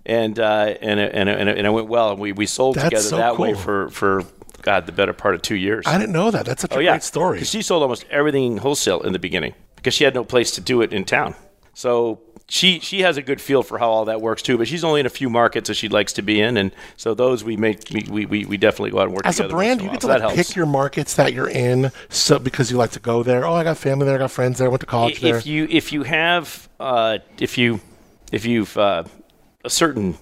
and 0.06 0.40
uh, 0.40 0.76
and 0.82 1.00
and 1.00 1.30
and 1.30 1.50
and 1.50 1.68
it 1.68 1.70
went 1.72 1.88
well, 1.88 2.12
and 2.12 2.20
we, 2.20 2.32
we 2.34 2.46
sold 2.46 2.76
That's 2.76 2.86
together 2.86 3.04
so 3.04 3.18
that 3.18 3.38
way 3.40 3.54
for 3.54 3.90
for 3.90 4.24
God 4.62 4.86
the 4.86 4.92
better 4.92 5.14
part 5.14 5.36
of 5.36 5.42
two 5.42 5.56
years. 5.56 5.86
I 5.88 5.98
didn't 5.98 6.12
know 6.14 6.32
that. 6.32 6.46
That's 6.46 6.62
such 6.62 6.72
a 6.72 6.76
oh 6.76 6.80
yeah, 6.80 6.92
great 6.94 7.04
story. 7.04 7.44
she 7.44 7.62
sold 7.62 7.82
almost 7.82 8.06
everything 8.10 8.58
wholesale 8.58 9.02
in 9.02 9.14
the 9.14 9.20
beginning 9.20 9.54
because 9.78 9.94
she 9.94 10.04
had 10.04 10.14
no 10.14 10.24
place 10.26 10.52
to 10.52 10.62
do 10.62 10.82
it 10.82 10.92
in 10.94 11.06
town. 11.06 11.34
So 11.74 12.20
she 12.50 12.80
she 12.80 13.02
has 13.02 13.16
a 13.16 13.22
good 13.22 13.40
feel 13.40 13.64
for 13.64 13.78
how 13.78 13.90
all 13.90 14.06
that 14.06 14.22
works 14.22 14.42
too. 14.42 14.58
But 14.58 14.68
she's 14.68 14.84
only 14.84 15.00
in 15.00 15.06
a 15.06 15.10
few 15.10 15.30
markets 15.30 15.68
that 15.68 15.76
she 15.76 15.88
likes 15.88 16.14
to 16.14 16.22
be 16.22 16.42
in, 16.42 16.58
and 16.58 16.72
so 16.98 17.14
those 17.14 17.44
we 17.44 17.56
make 17.56 17.90
we 17.92 18.26
we, 18.26 18.46
we 18.46 18.58
definitely 18.58 18.92
go 18.92 19.00
out 19.00 19.04
and 19.04 19.14
work 19.14 19.24
together 19.24 19.46
As 19.46 19.52
a 19.52 19.54
brand, 19.54 19.82
you 19.82 19.90
get 19.90 20.02
to. 20.02 20.08
So 20.08 20.18
like 20.18 20.36
pick 20.36 20.56
your 20.56 20.66
markets 20.66 21.16
that 21.16 21.34
you're 21.34 21.50
in, 21.50 21.92
so 22.10 22.40
because 22.40 22.72
you 22.72 22.78
like 22.78 22.92
to 22.92 23.00
go 23.00 23.24
there. 23.24 23.46
Oh, 23.46 23.54
I 23.54 23.64
got 23.64 23.78
family 23.78 24.06
there, 24.06 24.16
I 24.16 24.18
got 24.18 24.32
friends 24.32 24.58
there, 24.58 24.68
I 24.68 24.70
went 24.70 24.82
to 24.82 24.88
college 24.88 25.22
there. 25.22 25.38
if 25.38 25.46
you 25.46 25.68
if 25.70 25.94
you 25.94 26.04
have 26.04 26.68
uh, 26.80 27.20
if 27.40 27.58
you 27.58 27.80
if 28.32 28.46
you've 28.46 28.76
uh, 28.78 29.04
a 29.64 29.70
certain 29.70 30.18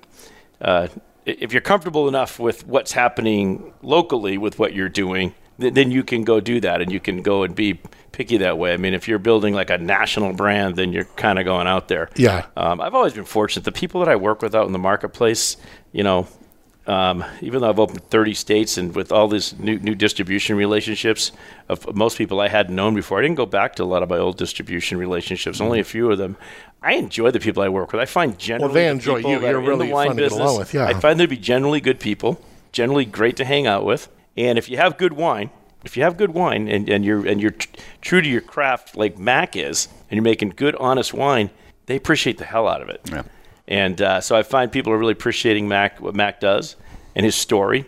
uh, 0.62 0.90
if 1.26 1.52
you're 1.54 1.62
comfortable 1.62 2.08
enough 2.08 2.40
with 2.40 2.68
what's 2.68 2.92
happening 2.92 3.74
locally 3.82 4.38
with 4.38 4.60
what 4.60 4.74
you're 4.74 4.90
doing, 4.90 5.34
th- 5.60 5.74
then 5.74 5.92
you 5.92 6.04
can 6.04 6.24
go 6.24 6.40
do 6.40 6.60
that 6.62 6.82
and 6.82 6.92
you 6.92 7.00
can 7.00 7.22
go 7.22 7.44
and 7.44 7.56
be 7.56 7.80
picky 8.12 8.38
that 8.38 8.58
way. 8.58 8.74
I 8.74 8.78
mean, 8.78 8.94
if 8.94 9.08
you're 9.08 9.20
building 9.20 9.54
like 9.54 9.70
a 9.70 9.78
national 9.78 10.34
brand, 10.34 10.76
then 10.76 10.92
you're 10.92 11.06
kind 11.16 11.38
of 11.40 11.46
going 11.46 11.68
out 11.68 11.88
there. 11.88 12.10
Yeah. 12.16 12.48
Um, 12.56 12.82
I've 12.82 12.96
always 12.96 13.14
been 13.14 13.26
fortunate. 13.26 13.64
The 13.64 13.72
people 13.72 14.00
that 14.02 14.10
I 14.10 14.16
work 14.16 14.42
with 14.42 14.56
out 14.56 14.66
in 14.66 14.74
the 14.74 14.80
marketplace, 14.80 15.58
you 15.92 16.04
know, 16.04 16.28
um, 16.88 17.24
even 17.42 17.62
though 17.62 17.70
I've 17.70 17.80
opened 17.80 18.02
30 18.10 18.34
states 18.34 18.78
and 18.78 18.96
with 18.96 19.12
all 19.12 19.28
these 19.28 19.58
new, 19.60 19.78
new 19.78 19.94
distribution 19.94 20.56
relationships 20.56 21.34
of 21.68 21.94
most 21.96 22.18
people 22.18 22.40
I 22.40 22.48
hadn't 22.48 22.76
known 22.76 22.96
before, 22.96 23.20
I 23.20 23.24
didn't 23.24 23.36
go 23.36 23.46
back 23.46 23.76
to 23.76 23.84
a 23.84 23.86
lot 23.86 24.04
of 24.04 24.10
my 24.10 24.18
old 24.18 24.38
distribution 24.38 24.98
relationships. 24.98 25.60
Only 25.60 25.82
a 25.82 25.84
few 25.84 26.10
of 26.10 26.18
them. 26.18 26.38
I 26.82 26.94
enjoy 26.94 27.32
the 27.32 27.42
people 27.42 27.62
I 27.62 27.68
work 27.68 27.92
with. 27.92 28.00
I 28.00 28.06
find 28.06 28.40
generally 28.40 28.68
well, 28.68 28.74
they 28.74 28.86
the 28.86 28.92
enjoy 28.92 29.18
people 29.18 29.32
you. 29.32 29.42
You're 29.42 29.60
really 29.60 29.88
the 29.88 29.94
fun 29.94 30.16
to 30.16 30.16
get 30.16 30.32
along 30.32 30.60
with, 30.60 30.74
yeah. 30.74 30.86
I 30.86 30.94
find 30.94 31.20
them 31.20 31.26
to 31.26 31.30
be 31.30 31.38
generally 31.38 31.82
good 31.82 32.00
people, 32.00 32.42
generally 32.72 33.04
great 33.04 33.36
to 33.38 33.46
hang 33.46 33.68
out 33.68 33.84
with, 33.84 34.08
and 34.38 34.58
if 34.58 34.70
you 34.70 34.78
have 34.78 34.98
good 34.98 35.14
wine. 35.14 35.50
If 35.86 35.96
you 35.96 36.04
have 36.04 36.18
good 36.18 36.34
wine 36.34 36.68
and, 36.68 36.90
and 36.90 37.06
you're 37.06 37.26
and 37.26 37.40
you're 37.40 37.52
tr- 37.52 37.70
true 38.02 38.22
to 38.22 38.28
your 38.28 38.42
craft 38.42 38.98
like 38.98 39.18
Mac 39.18 39.56
is, 39.56 39.88
and 40.10 40.18
you're 40.18 40.24
making 40.24 40.50
good, 40.50 40.76
honest 40.76 41.14
wine, 41.14 41.50
they 41.86 41.96
appreciate 41.96 42.40
the 42.40 42.46
hell 42.46 42.68
out 42.68 42.82
of 42.82 42.90
it. 42.90 43.00
Yeah. 43.10 43.24
And 43.68 44.02
uh, 44.02 44.20
so 44.20 44.36
I 44.36 44.44
find 44.44 44.72
people 44.72 44.92
are 44.92 44.98
really 44.98 45.14
appreciating 45.14 45.68
Mac, 45.68 46.02
what 46.02 46.16
Mac 46.16 46.40
does, 46.40 46.76
and 47.16 47.24
his 47.24 47.36
story. 47.36 47.86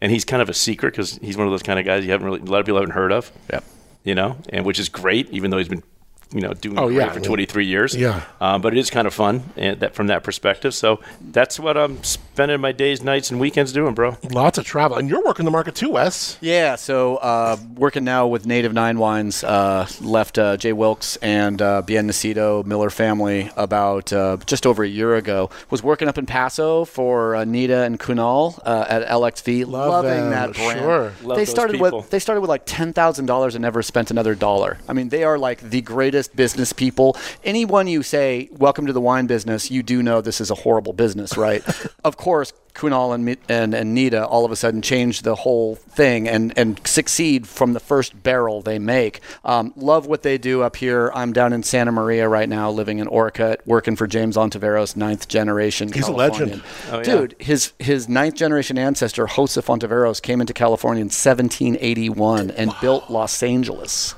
And 0.00 0.10
he's 0.10 0.24
kind 0.24 0.40
of 0.40 0.48
a 0.48 0.54
secret 0.54 0.92
because 0.92 1.18
he's 1.18 1.36
one 1.36 1.46
of 1.46 1.52
those 1.52 1.62
kind 1.62 1.78
of 1.78 1.84
guys 1.84 2.04
you 2.04 2.12
haven't 2.12 2.26
really, 2.26 2.40
a 2.40 2.44
lot 2.44 2.60
of 2.60 2.66
people 2.66 2.80
haven't 2.80 2.94
heard 2.94 3.12
of. 3.12 3.30
Yep. 3.52 3.64
You 4.04 4.14
know, 4.14 4.38
and 4.48 4.64
which 4.64 4.78
is 4.78 4.88
great, 4.88 5.28
even 5.30 5.50
though 5.50 5.58
he's 5.58 5.68
been, 5.68 5.82
you 6.30 6.40
know, 6.40 6.52
doing 6.54 6.78
Oh, 6.78 6.86
great 6.88 6.96
yeah, 6.98 7.08
for 7.10 7.20
mean, 7.20 7.24
23 7.24 7.64
years. 7.66 7.94
yeah. 7.94 8.22
Um, 8.40 8.60
but 8.60 8.74
it 8.74 8.78
is 8.78 8.90
kind 8.90 9.06
of 9.06 9.14
fun 9.14 9.42
and 9.56 9.80
that 9.80 9.94
from 9.94 10.08
that 10.08 10.22
perspective. 10.22 10.74
So 10.74 11.00
that's 11.20 11.58
what 11.58 11.76
I'm 11.76 12.02
spending 12.04 12.60
my 12.60 12.72
days, 12.72 13.02
nights, 13.02 13.30
and 13.30 13.40
weekends 13.40 13.72
doing, 13.72 13.94
bro. 13.94 14.16
Lots 14.30 14.58
of 14.58 14.64
travel, 14.64 14.98
and 14.98 15.08
you're 15.08 15.24
working 15.24 15.44
the 15.44 15.50
market 15.50 15.74
too, 15.74 15.90
Wes. 15.90 16.36
Yeah, 16.40 16.76
so 16.76 17.16
uh, 17.16 17.56
working 17.76 18.04
now 18.04 18.26
with 18.26 18.44
Native 18.46 18.72
Nine 18.74 18.98
Wines, 18.98 19.42
uh, 19.42 19.88
left 20.00 20.38
uh, 20.38 20.56
Jay 20.56 20.72
Wilkes 20.72 21.16
and 21.16 21.60
uh, 21.62 21.82
Bien 21.82 22.06
Nacido 22.06 22.64
Miller 22.66 22.90
family 22.90 23.50
about 23.56 24.12
uh, 24.12 24.36
just 24.46 24.66
over 24.66 24.82
a 24.84 24.88
year 24.88 25.16
ago. 25.16 25.48
Was 25.70 25.82
working 25.82 26.08
up 26.08 26.18
in 26.18 26.26
Paso 26.26 26.84
for 26.84 27.36
uh, 27.36 27.44
Neeta 27.44 27.86
and 27.86 27.98
Kunal 27.98 28.58
uh, 28.64 28.84
at 28.88 29.06
LXV. 29.08 29.66
Love 29.66 30.04
Loving 30.04 30.10
them, 30.10 30.30
that 30.30 30.52
brand. 30.54 30.78
sure. 30.80 31.02
Love 31.22 31.36
they 31.38 31.44
those 31.44 31.48
started 31.50 31.72
people. 31.72 31.98
with 31.98 32.10
they 32.10 32.18
started 32.18 32.40
with 32.42 32.50
like 32.50 32.62
ten 32.66 32.92
thousand 32.92 33.26
dollars 33.26 33.54
and 33.54 33.62
never 33.62 33.82
spent 33.82 34.10
another 34.10 34.34
dollar. 34.34 34.78
I 34.88 34.92
mean, 34.92 35.08
they 35.08 35.24
are 35.24 35.38
like 35.38 35.60
the 35.60 35.80
greatest 35.80 36.17
smartest 36.18 36.36
business 36.36 36.72
people. 36.72 37.16
Anyone 37.44 37.86
you 37.86 38.02
say, 38.02 38.48
welcome 38.52 38.86
to 38.86 38.92
the 38.92 39.00
wine 39.00 39.26
business, 39.26 39.70
you 39.70 39.82
do 39.82 40.02
know 40.02 40.20
this 40.20 40.40
is 40.40 40.50
a 40.50 40.54
horrible 40.54 40.92
business, 40.92 41.36
right? 41.36 41.62
of 42.04 42.16
course, 42.16 42.52
Kunal 42.74 43.12
and, 43.12 43.36
and 43.48 43.74
and 43.74 43.92
Nita 43.92 44.24
all 44.24 44.44
of 44.44 44.52
a 44.52 44.56
sudden 44.56 44.82
change 44.82 45.22
the 45.22 45.34
whole 45.34 45.74
thing 45.74 46.28
and 46.28 46.56
and 46.56 46.80
succeed 46.86 47.48
from 47.48 47.72
the 47.72 47.80
first 47.80 48.22
barrel 48.22 48.62
they 48.62 48.78
make. 48.78 49.20
Um, 49.44 49.72
love 49.74 50.06
what 50.06 50.22
they 50.22 50.38
do 50.38 50.62
up 50.62 50.76
here. 50.76 51.10
I'm 51.12 51.32
down 51.32 51.52
in 51.52 51.64
Santa 51.64 51.90
Maria 51.90 52.28
right 52.28 52.48
now, 52.48 52.70
living 52.70 52.98
in 53.00 53.08
Orcutt, 53.08 53.66
working 53.66 53.96
for 53.96 54.06
James 54.06 54.36
Ontiveros, 54.36 54.94
ninth 54.96 55.26
generation. 55.26 55.92
He's 55.92 56.06
a 56.06 56.12
legend. 56.12 56.62
Oh, 56.90 56.98
yeah. 56.98 57.02
dude. 57.02 57.34
His 57.40 57.72
his 57.80 58.08
ninth 58.08 58.36
generation 58.36 58.78
ancestor 58.78 59.26
Josef 59.26 59.66
Ontiveros 59.66 60.22
came 60.22 60.40
into 60.40 60.52
California 60.52 61.00
in 61.00 61.06
1781 61.06 62.52
and 62.52 62.72
built 62.80 63.10
Los 63.10 63.42
Angeles. 63.42 64.14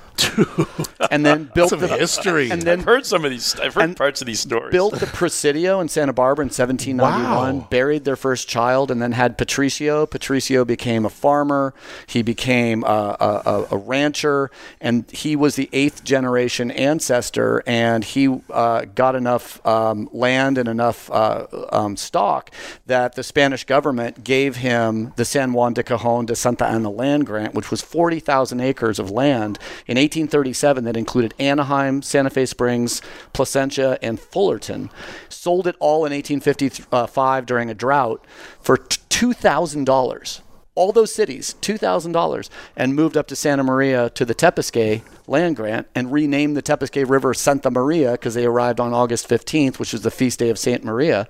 And 1.11 1.25
then 1.25 1.45
built 1.55 1.71
Some 1.71 1.81
the 1.81 1.89
history. 1.89 2.51
and 2.51 2.63
then 2.63 2.81
I've 2.81 2.85
heard 2.85 3.07
some 3.07 3.25
of 3.25 3.31
these. 3.31 3.59
I've 3.59 3.75
heard 3.75 3.97
parts 3.97 4.21
of 4.21 4.27
these 4.27 4.41
stories. 4.41 4.73
built 4.73 4.99
the 4.99 5.07
Presidio 5.07 5.81
in 5.81 5.89
Santa 5.89 6.13
Barbara 6.13 6.45
in 6.45 6.49
1791, 6.49 7.57
Wow. 7.61 7.67
buried 7.71 8.05
their 8.05 8.17
first 8.17 8.49
child, 8.49 8.91
and 8.91 9.01
then 9.01 9.13
had 9.13 9.37
Patricio. 9.39 10.07
Patricio 10.07 10.65
became 10.65 11.05
a 11.05 11.11
farmer. 11.11 11.75
He 12.07 12.23
became 12.23 12.85
a, 12.85 13.17
a, 13.21 13.43
a- 13.51 13.67
a 13.73 13.77
rancher, 13.77 14.51
and 14.81 15.11
he 15.11 15.37
was 15.37 15.57
the 15.57 15.69
eighth 15.73 16.05
generation 16.05 16.71
ancestor. 16.71 17.63
And 17.67 18.05
he 18.05 18.41
uh, 18.51 18.85
got 18.95 19.15
enough 19.15 19.65
um, 19.67 20.09
land 20.13 20.59
and 20.59 20.69
enough 20.69 21.11
uh, 21.11 21.47
um, 21.73 21.97
stock 21.97 22.51
that 22.87 23.15
the 23.15 23.23
Spanish 23.23 23.65
government 23.65 24.25
gave 24.25 24.57
him 24.57 25.13
the 25.17 25.25
San 25.25 25.53
Juan 25.53 25.73
de 25.75 25.83
Cajon 25.83 26.27
de 26.27 26.35
Santa 26.37 26.67
Ana 26.67 26.91
land 26.91 27.27
grant, 27.27 27.55
which 27.55 27.71
was 27.71 27.83
40,000 27.83 28.61
acres 28.61 28.99
of 28.99 29.11
land 29.11 29.59
in 29.87 29.97
1837 30.11 30.85
that 30.85 30.97
included 30.97 31.35
Anaheim, 31.39 32.03
Santa 32.03 32.31
Fe 32.31 32.47
Springs, 32.47 33.01
Placentia, 33.33 33.99
and 34.03 34.19
Fullerton. 34.19 34.91
Sold 35.29 35.67
it 35.67 35.77
all 35.79 36.05
in 36.05 36.13
1855 36.13 37.47
during 37.47 37.71
a 37.71 37.75
drought 37.75 38.25
for 38.61 38.77
$2,000. 38.77 40.41
All 40.75 40.93
those 40.93 41.15
cities, 41.15 41.55
$2,000, 41.61 42.49
and 42.77 42.95
moved 42.95 43.17
up 43.17 43.27
to 43.29 43.37
Santa 43.37 43.63
Maria 43.63 44.11
to 44.11 44.25
the 44.25 44.35
Tepusquet 44.35 45.03
land 45.31 45.57
grant 45.57 45.87
and 45.95 46.13
renamed 46.13 46.57
the 46.57 46.63
Tepusquet 46.63 47.09
River 47.09 47.33
Santa 47.33 47.71
Maria 47.71 48.13
because 48.13 48.35
they 48.35 48.45
arrived 48.45 48.81
on 48.81 48.93
August 48.93 49.29
15th, 49.29 49.79
which 49.79 49.93
was 49.93 50.03
the 50.03 50.11
feast 50.11 50.39
day 50.41 50.51
of 50.51 50.59
Santa 50.59 50.85
Maria. 50.85 51.29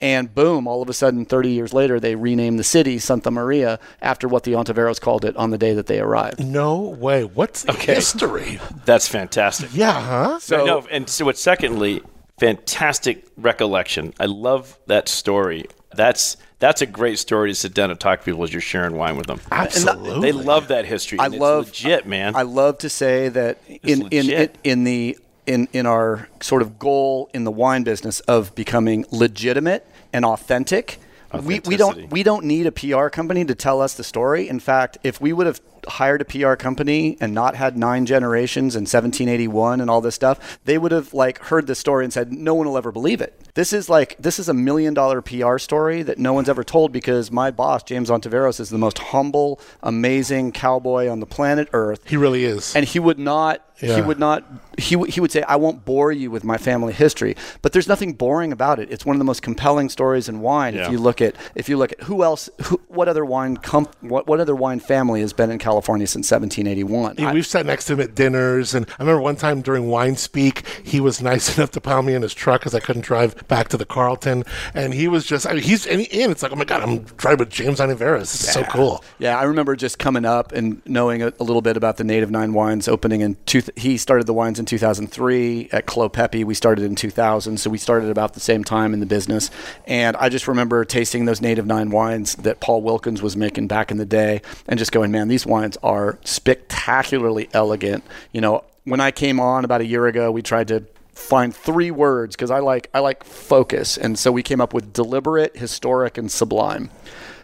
And 0.00 0.34
boom, 0.34 0.66
all 0.66 0.82
of 0.82 0.88
a 0.88 0.94
sudden, 0.94 1.24
30 1.24 1.50
years 1.50 1.72
later, 1.74 2.00
they 2.00 2.14
renamed 2.14 2.58
the 2.58 2.64
city 2.64 2.98
Santa 2.98 3.30
Maria 3.30 3.78
after 4.00 4.26
what 4.26 4.44
the 4.44 4.52
Ontiveros 4.52 5.00
called 5.00 5.24
it 5.24 5.36
on 5.36 5.50
the 5.50 5.58
day 5.58 5.74
that 5.74 5.86
they 5.86 6.00
arrived. 6.00 6.44
no 6.44 6.80
way. 6.80 7.24
What's 7.24 7.62
the 7.64 7.72
history? 7.74 8.58
That's 8.84 9.06
fantastic. 9.06 9.70
Yeah, 9.74 10.00
huh? 10.00 10.38
So, 10.38 10.64
no, 10.64 10.86
and 10.90 11.08
so 11.08 11.26
what? 11.26 11.36
Secondly, 11.36 12.02
fantastic 12.38 13.26
recollection. 13.36 14.14
I 14.18 14.26
love 14.26 14.78
that 14.86 15.08
story. 15.08 15.66
That's 15.94 16.36
that's 16.62 16.80
a 16.80 16.86
great 16.86 17.18
story 17.18 17.50
to 17.50 17.54
sit 17.56 17.74
down 17.74 17.90
and 17.90 17.98
talk 17.98 18.20
to 18.20 18.24
people 18.24 18.44
as 18.44 18.52
you're 18.52 18.60
sharing 18.60 18.94
wine 18.94 19.16
with 19.16 19.26
them. 19.26 19.40
Absolutely. 19.50 20.20
They 20.20 20.30
love 20.30 20.68
that 20.68 20.86
history. 20.86 21.18
I 21.18 21.26
love 21.26 21.66
legit, 21.66 22.06
man. 22.06 22.36
I 22.36 22.42
love 22.42 22.78
to 22.78 22.88
say 22.88 23.28
that 23.30 23.58
in 23.66 24.06
in, 24.12 24.48
in 24.62 24.84
the 24.84 25.18
in 25.44 25.66
in 25.72 25.86
our 25.86 26.28
sort 26.40 26.62
of 26.62 26.78
goal 26.78 27.28
in 27.34 27.42
the 27.42 27.50
wine 27.50 27.82
business 27.82 28.20
of 28.20 28.54
becoming 28.54 29.04
legitimate 29.10 29.84
and 30.12 30.24
authentic. 30.24 31.00
We, 31.42 31.58
we 31.60 31.76
don't 31.76 32.08
we 32.12 32.22
don't 32.22 32.44
need 32.44 32.66
a 32.66 32.72
PR 32.72 33.08
company 33.08 33.44
to 33.44 33.56
tell 33.56 33.80
us 33.80 33.94
the 33.94 34.04
story. 34.04 34.48
In 34.48 34.60
fact, 34.60 34.98
if 35.02 35.20
we 35.20 35.32
would 35.32 35.48
have 35.48 35.60
hired 35.88 36.20
a 36.20 36.24
PR 36.24 36.54
company 36.54 37.16
and 37.20 37.32
not 37.34 37.56
had 37.56 37.76
nine 37.76 38.06
generations 38.06 38.74
and 38.76 38.82
1781 38.84 39.80
and 39.80 39.90
all 39.90 40.00
this 40.00 40.14
stuff, 40.14 40.58
they 40.64 40.78
would 40.78 40.92
have 40.92 41.12
like 41.14 41.38
heard 41.44 41.66
the 41.66 41.74
story 41.74 42.04
and 42.04 42.12
said 42.12 42.32
no 42.32 42.54
one 42.54 42.66
will 42.66 42.76
ever 42.78 42.92
believe 42.92 43.20
it. 43.20 43.38
This 43.54 43.72
is 43.72 43.88
like 43.88 44.16
this 44.18 44.38
is 44.38 44.48
a 44.48 44.54
million 44.54 44.94
dollar 44.94 45.20
PR 45.20 45.58
story 45.58 46.02
that 46.02 46.18
no 46.18 46.32
one's 46.32 46.48
ever 46.48 46.64
told 46.64 46.92
because 46.92 47.30
my 47.30 47.50
boss 47.50 47.82
James 47.82 48.08
Ontiveros 48.10 48.60
is 48.60 48.70
the 48.70 48.78
most 48.78 48.98
humble, 48.98 49.60
amazing 49.82 50.52
cowboy 50.52 51.08
on 51.08 51.20
the 51.20 51.26
planet 51.26 51.68
Earth 51.72 52.00
he 52.08 52.16
really 52.16 52.44
is. 52.44 52.74
and 52.76 52.84
he 52.86 52.98
would 52.98 53.18
not 53.18 53.60
Yeah. 53.80 53.96
he 53.96 54.02
would 54.02 54.18
not 54.18 54.44
he, 54.78 54.94
w- 54.94 55.10
he 55.12 55.20
would 55.20 55.32
say 55.32 55.42
i 55.42 55.56
won't 55.56 55.84
bore 55.84 56.12
you 56.12 56.30
with 56.30 56.44
my 56.44 56.56
family 56.56 56.92
history 56.92 57.34
but 57.62 57.72
there's 57.72 57.88
nothing 57.88 58.12
boring 58.12 58.52
about 58.52 58.78
it 58.78 58.90
it's 58.92 59.04
one 59.04 59.16
of 59.16 59.18
the 59.18 59.24
most 59.24 59.42
compelling 59.42 59.88
stories 59.88 60.28
in 60.28 60.40
wine 60.40 60.74
Yeah. 60.74 60.84
if 60.86 60.92
you 60.92 60.98
look 60.98 61.20
at 61.20 61.34
if 61.56 61.68
you 61.68 61.76
look 61.76 61.90
at 61.92 62.00
who 62.02 62.22
else 62.22 62.48
who, 62.66 62.80
what 62.88 63.08
other 63.08 63.24
wine 63.24 63.56
comp, 63.56 63.94
what, 64.00 64.26
what 64.28 64.38
other 64.40 64.54
wine 64.54 64.78
family 64.80 65.20
has 65.20 65.32
been 65.32 65.50
in 65.50 65.58
california 65.58 65.71
since 65.80 66.30
1781 66.30 67.16
Yeah, 67.18 67.32
we've 67.32 67.46
sat 67.46 67.66
next 67.66 67.86
to 67.86 67.94
him 67.94 68.00
at 68.00 68.14
dinners, 68.14 68.74
and 68.74 68.86
I 68.98 69.02
remember 69.02 69.22
one 69.22 69.36
time 69.36 69.62
during 69.62 69.88
Wine 69.88 70.16
Speak, 70.16 70.66
he 70.84 71.00
was 71.00 71.22
nice 71.22 71.56
enough 71.56 71.70
to 71.72 71.80
pound 71.80 72.06
me 72.06 72.14
in 72.14 72.22
his 72.22 72.34
truck 72.34 72.60
because 72.60 72.74
I 72.74 72.80
couldn't 72.80 73.02
drive 73.02 73.46
back 73.48 73.68
to 73.68 73.76
the 73.76 73.86
Carlton, 73.86 74.44
and 74.74 74.92
he 74.94 75.08
was 75.08 75.24
just, 75.24 75.46
I 75.46 75.54
mean, 75.54 75.62
he's, 75.62 75.86
and, 75.86 76.00
he, 76.00 76.22
and 76.22 76.32
it's 76.32 76.42
like, 76.42 76.52
oh 76.52 76.56
my 76.56 76.64
god, 76.64 76.82
I'm 76.82 77.00
driving 77.16 77.40
with 77.40 77.50
James 77.50 77.80
Ontiveros. 77.80 78.20
This 78.20 78.34
is 78.34 78.52
so 78.52 78.64
cool. 78.64 79.04
Yeah, 79.18 79.38
I 79.38 79.44
remember 79.44 79.76
just 79.76 79.98
coming 79.98 80.24
up 80.24 80.52
and 80.52 80.82
knowing 80.86 81.22
a, 81.22 81.32
a 81.38 81.44
little 81.44 81.62
bit 81.62 81.76
about 81.76 81.96
the 81.96 82.04
Native 82.04 82.30
Nine 82.30 82.52
Wines 82.52 82.88
opening 82.88 83.20
in 83.20 83.36
two. 83.46 83.62
He 83.76 83.96
started 83.96 84.26
the 84.26 84.34
wines 84.34 84.58
in 84.58 84.66
2003 84.66 85.68
at 85.72 85.86
Clos 85.86 86.10
Pepe. 86.12 86.44
We 86.44 86.54
started 86.54 86.84
in 86.84 86.96
2000, 86.96 87.58
so 87.58 87.70
we 87.70 87.78
started 87.78 88.10
about 88.10 88.34
the 88.34 88.40
same 88.40 88.64
time 88.64 88.94
in 88.94 89.00
the 89.00 89.06
business. 89.06 89.50
And 89.86 90.16
I 90.16 90.28
just 90.28 90.48
remember 90.48 90.84
tasting 90.84 91.24
those 91.24 91.40
Native 91.40 91.66
Nine 91.66 91.90
wines 91.90 92.34
that 92.36 92.60
Paul 92.60 92.82
Wilkins 92.82 93.22
was 93.22 93.36
making 93.36 93.68
back 93.68 93.90
in 93.90 93.96
the 93.96 94.06
day, 94.06 94.42
and 94.66 94.78
just 94.78 94.92
going, 94.92 95.10
man, 95.10 95.28
these 95.28 95.46
wines 95.46 95.61
are 95.82 96.18
spectacularly 96.24 97.48
elegant. 97.52 98.04
You 98.32 98.40
know, 98.40 98.64
when 98.84 99.00
I 99.00 99.10
came 99.10 99.40
on 99.40 99.64
about 99.64 99.80
a 99.80 99.86
year 99.86 100.06
ago, 100.06 100.30
we 100.30 100.42
tried 100.42 100.68
to 100.68 100.84
find 101.14 101.54
three 101.54 101.90
words 101.90 102.34
because 102.34 102.50
I 102.50 102.58
like 102.58 102.88
I 102.94 103.00
like 103.00 103.24
focus, 103.24 103.96
and 103.96 104.18
so 104.18 104.32
we 104.32 104.42
came 104.42 104.60
up 104.60 104.74
with 104.74 104.92
deliberate, 104.92 105.56
historic, 105.56 106.18
and 106.18 106.30
sublime. 106.30 106.90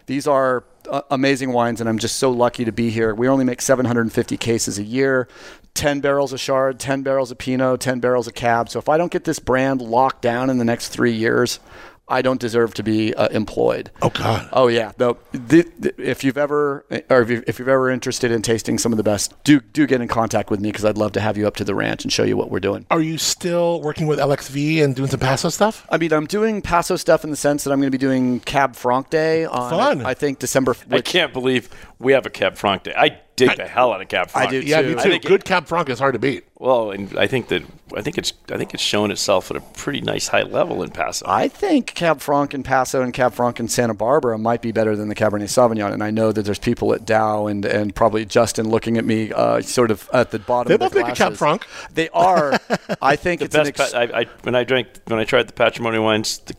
These 0.06 0.26
are 0.26 0.64
uh, 0.88 1.02
amazing 1.10 1.52
wines, 1.52 1.80
and 1.80 1.88
I'm 1.88 1.98
just 1.98 2.16
so 2.16 2.30
lucky 2.30 2.64
to 2.64 2.72
be 2.72 2.90
here. 2.90 3.14
We 3.14 3.28
only 3.28 3.44
make 3.44 3.60
750 3.60 4.36
cases 4.38 4.78
a 4.78 4.82
year, 4.82 5.28
10 5.74 6.00
barrels 6.00 6.32
of 6.32 6.40
Chard, 6.40 6.80
10 6.80 7.02
barrels 7.02 7.30
of 7.30 7.38
Pinot, 7.38 7.80
10 7.80 8.00
barrels 8.00 8.26
of 8.26 8.34
Cab. 8.34 8.70
So 8.70 8.78
if 8.78 8.88
I 8.88 8.96
don't 8.96 9.12
get 9.12 9.24
this 9.24 9.38
brand 9.38 9.82
locked 9.82 10.22
down 10.22 10.50
in 10.50 10.58
the 10.58 10.64
next 10.64 10.88
three 10.88 11.12
years, 11.12 11.60
I 12.08 12.22
don't 12.22 12.40
deserve 12.40 12.74
to 12.74 12.82
be 12.82 13.14
uh, 13.14 13.28
employed. 13.28 13.90
Oh 14.02 14.10
god. 14.10 14.48
Oh 14.52 14.68
yeah, 14.68 14.92
no. 14.98 15.18
The, 15.32 15.70
the, 15.78 15.94
if 15.98 16.24
you've 16.24 16.38
ever, 16.38 16.84
or 17.10 17.22
if, 17.22 17.30
you, 17.30 17.44
if 17.46 17.58
you're 17.58 17.70
ever 17.70 17.90
interested 17.90 18.30
in 18.30 18.42
tasting 18.42 18.78
some 18.78 18.92
of 18.92 18.96
the 18.96 19.02
best, 19.02 19.34
do 19.44 19.60
do 19.60 19.86
get 19.86 20.00
in 20.00 20.08
contact 20.08 20.50
with 20.50 20.60
me 20.60 20.70
because 20.70 20.84
I'd 20.84 20.98
love 20.98 21.12
to 21.12 21.20
have 21.20 21.36
you 21.36 21.46
up 21.46 21.56
to 21.56 21.64
the 21.64 21.74
ranch 21.74 22.04
and 22.04 22.12
show 22.12 22.24
you 22.24 22.36
what 22.36 22.50
we're 22.50 22.60
doing. 22.60 22.86
Are 22.90 23.00
you 23.00 23.18
still 23.18 23.80
working 23.82 24.06
with 24.06 24.18
LXV 24.18 24.82
and 24.82 24.94
doing 24.96 25.08
some 25.08 25.20
Paso 25.20 25.48
stuff? 25.48 25.86
I 25.90 25.98
mean, 25.98 26.12
I'm 26.12 26.26
doing 26.26 26.62
Paso 26.62 26.96
stuff 26.96 27.24
in 27.24 27.30
the 27.30 27.36
sense 27.36 27.64
that 27.64 27.72
I'm 27.72 27.78
going 27.80 27.90
to 27.90 27.98
be 27.98 27.98
doing 27.98 28.40
Cab 28.40 28.74
Franc 28.74 29.10
Day 29.10 29.44
on, 29.44 29.70
Fun. 29.70 30.06
I 30.06 30.14
think 30.14 30.38
December. 30.38 30.74
I 30.90 30.96
which- 30.96 31.04
can't 31.04 31.32
believe 31.32 31.68
we 31.98 32.12
have 32.12 32.26
a 32.26 32.30
Cab 32.30 32.56
Franc 32.56 32.84
day. 32.84 32.94
I 32.96 33.20
dig 33.38 33.56
the 33.56 33.66
hell 33.66 33.92
out 33.92 34.00
of 34.02 34.08
Cab 34.08 34.28
Franc. 34.30 34.50
do 34.50 34.60
Yeah, 34.60 34.82
too. 34.82 34.88
me 34.88 34.92
I 35.00 35.02
too. 35.02 35.10
think 35.10 35.24
it- 35.24 35.28
Good 35.28 35.44
Cab 35.44 35.66
Franc 35.66 35.88
is 35.88 35.98
hard 35.98 36.14
to 36.14 36.18
beat. 36.18 36.44
Well, 36.58 36.90
and 36.90 37.16
I 37.18 37.26
think 37.28 37.48
that 37.48 37.62
I 37.96 38.02
think 38.02 38.18
it's 38.18 38.32
I 38.52 38.56
think 38.56 38.74
it's 38.74 38.82
shown 38.82 39.10
itself 39.12 39.50
at 39.50 39.56
a 39.56 39.60
pretty 39.60 40.00
nice 40.00 40.26
high 40.28 40.42
level 40.42 40.82
in 40.82 40.90
Paso. 40.90 41.24
I 41.28 41.46
think 41.48 41.94
Cab 41.94 42.20
Franc 42.20 42.52
in 42.52 42.62
Paso 42.64 43.00
and 43.00 43.14
Cab 43.14 43.32
Franc 43.32 43.60
in 43.60 43.68
Santa 43.68 43.94
Barbara 43.94 44.36
might 44.38 44.60
be 44.60 44.72
better 44.72 44.96
than 44.96 45.08
the 45.08 45.14
Cabernet 45.14 45.44
Sauvignon. 45.44 45.92
And 45.92 46.02
I 46.02 46.10
know 46.10 46.32
that 46.32 46.42
there's 46.42 46.58
people 46.58 46.92
at 46.92 47.06
Daou 47.06 47.48
and, 47.50 47.64
and 47.64 47.94
probably 47.94 48.24
Justin 48.24 48.68
looking 48.68 48.98
at 48.98 49.04
me 49.04 49.32
uh, 49.32 49.60
sort 49.62 49.90
of 49.92 50.10
at 50.12 50.32
the 50.32 50.40
bottom 50.40 50.68
They 50.68 50.74
of 50.74 50.80
both 50.80 50.92
their 50.92 51.04
make 51.04 51.12
a 51.12 51.16
Cab. 51.16 51.34
Franc. 51.36 51.64
They 51.94 52.08
are. 52.10 52.58
I 53.00 53.14
think 53.14 53.40
it's 53.42 53.54
an 53.54 53.64
Best 53.64 53.80
ex- 53.80 53.92
pa- 53.92 53.98
I, 53.98 54.20
I, 54.22 54.24
when 54.42 54.56
I 54.56 54.64
drank 54.64 54.88
when 55.06 55.20
I 55.20 55.24
tried 55.24 55.46
the 55.48 55.52
patrimony 55.52 56.00
wines, 56.00 56.38
the, 56.38 56.54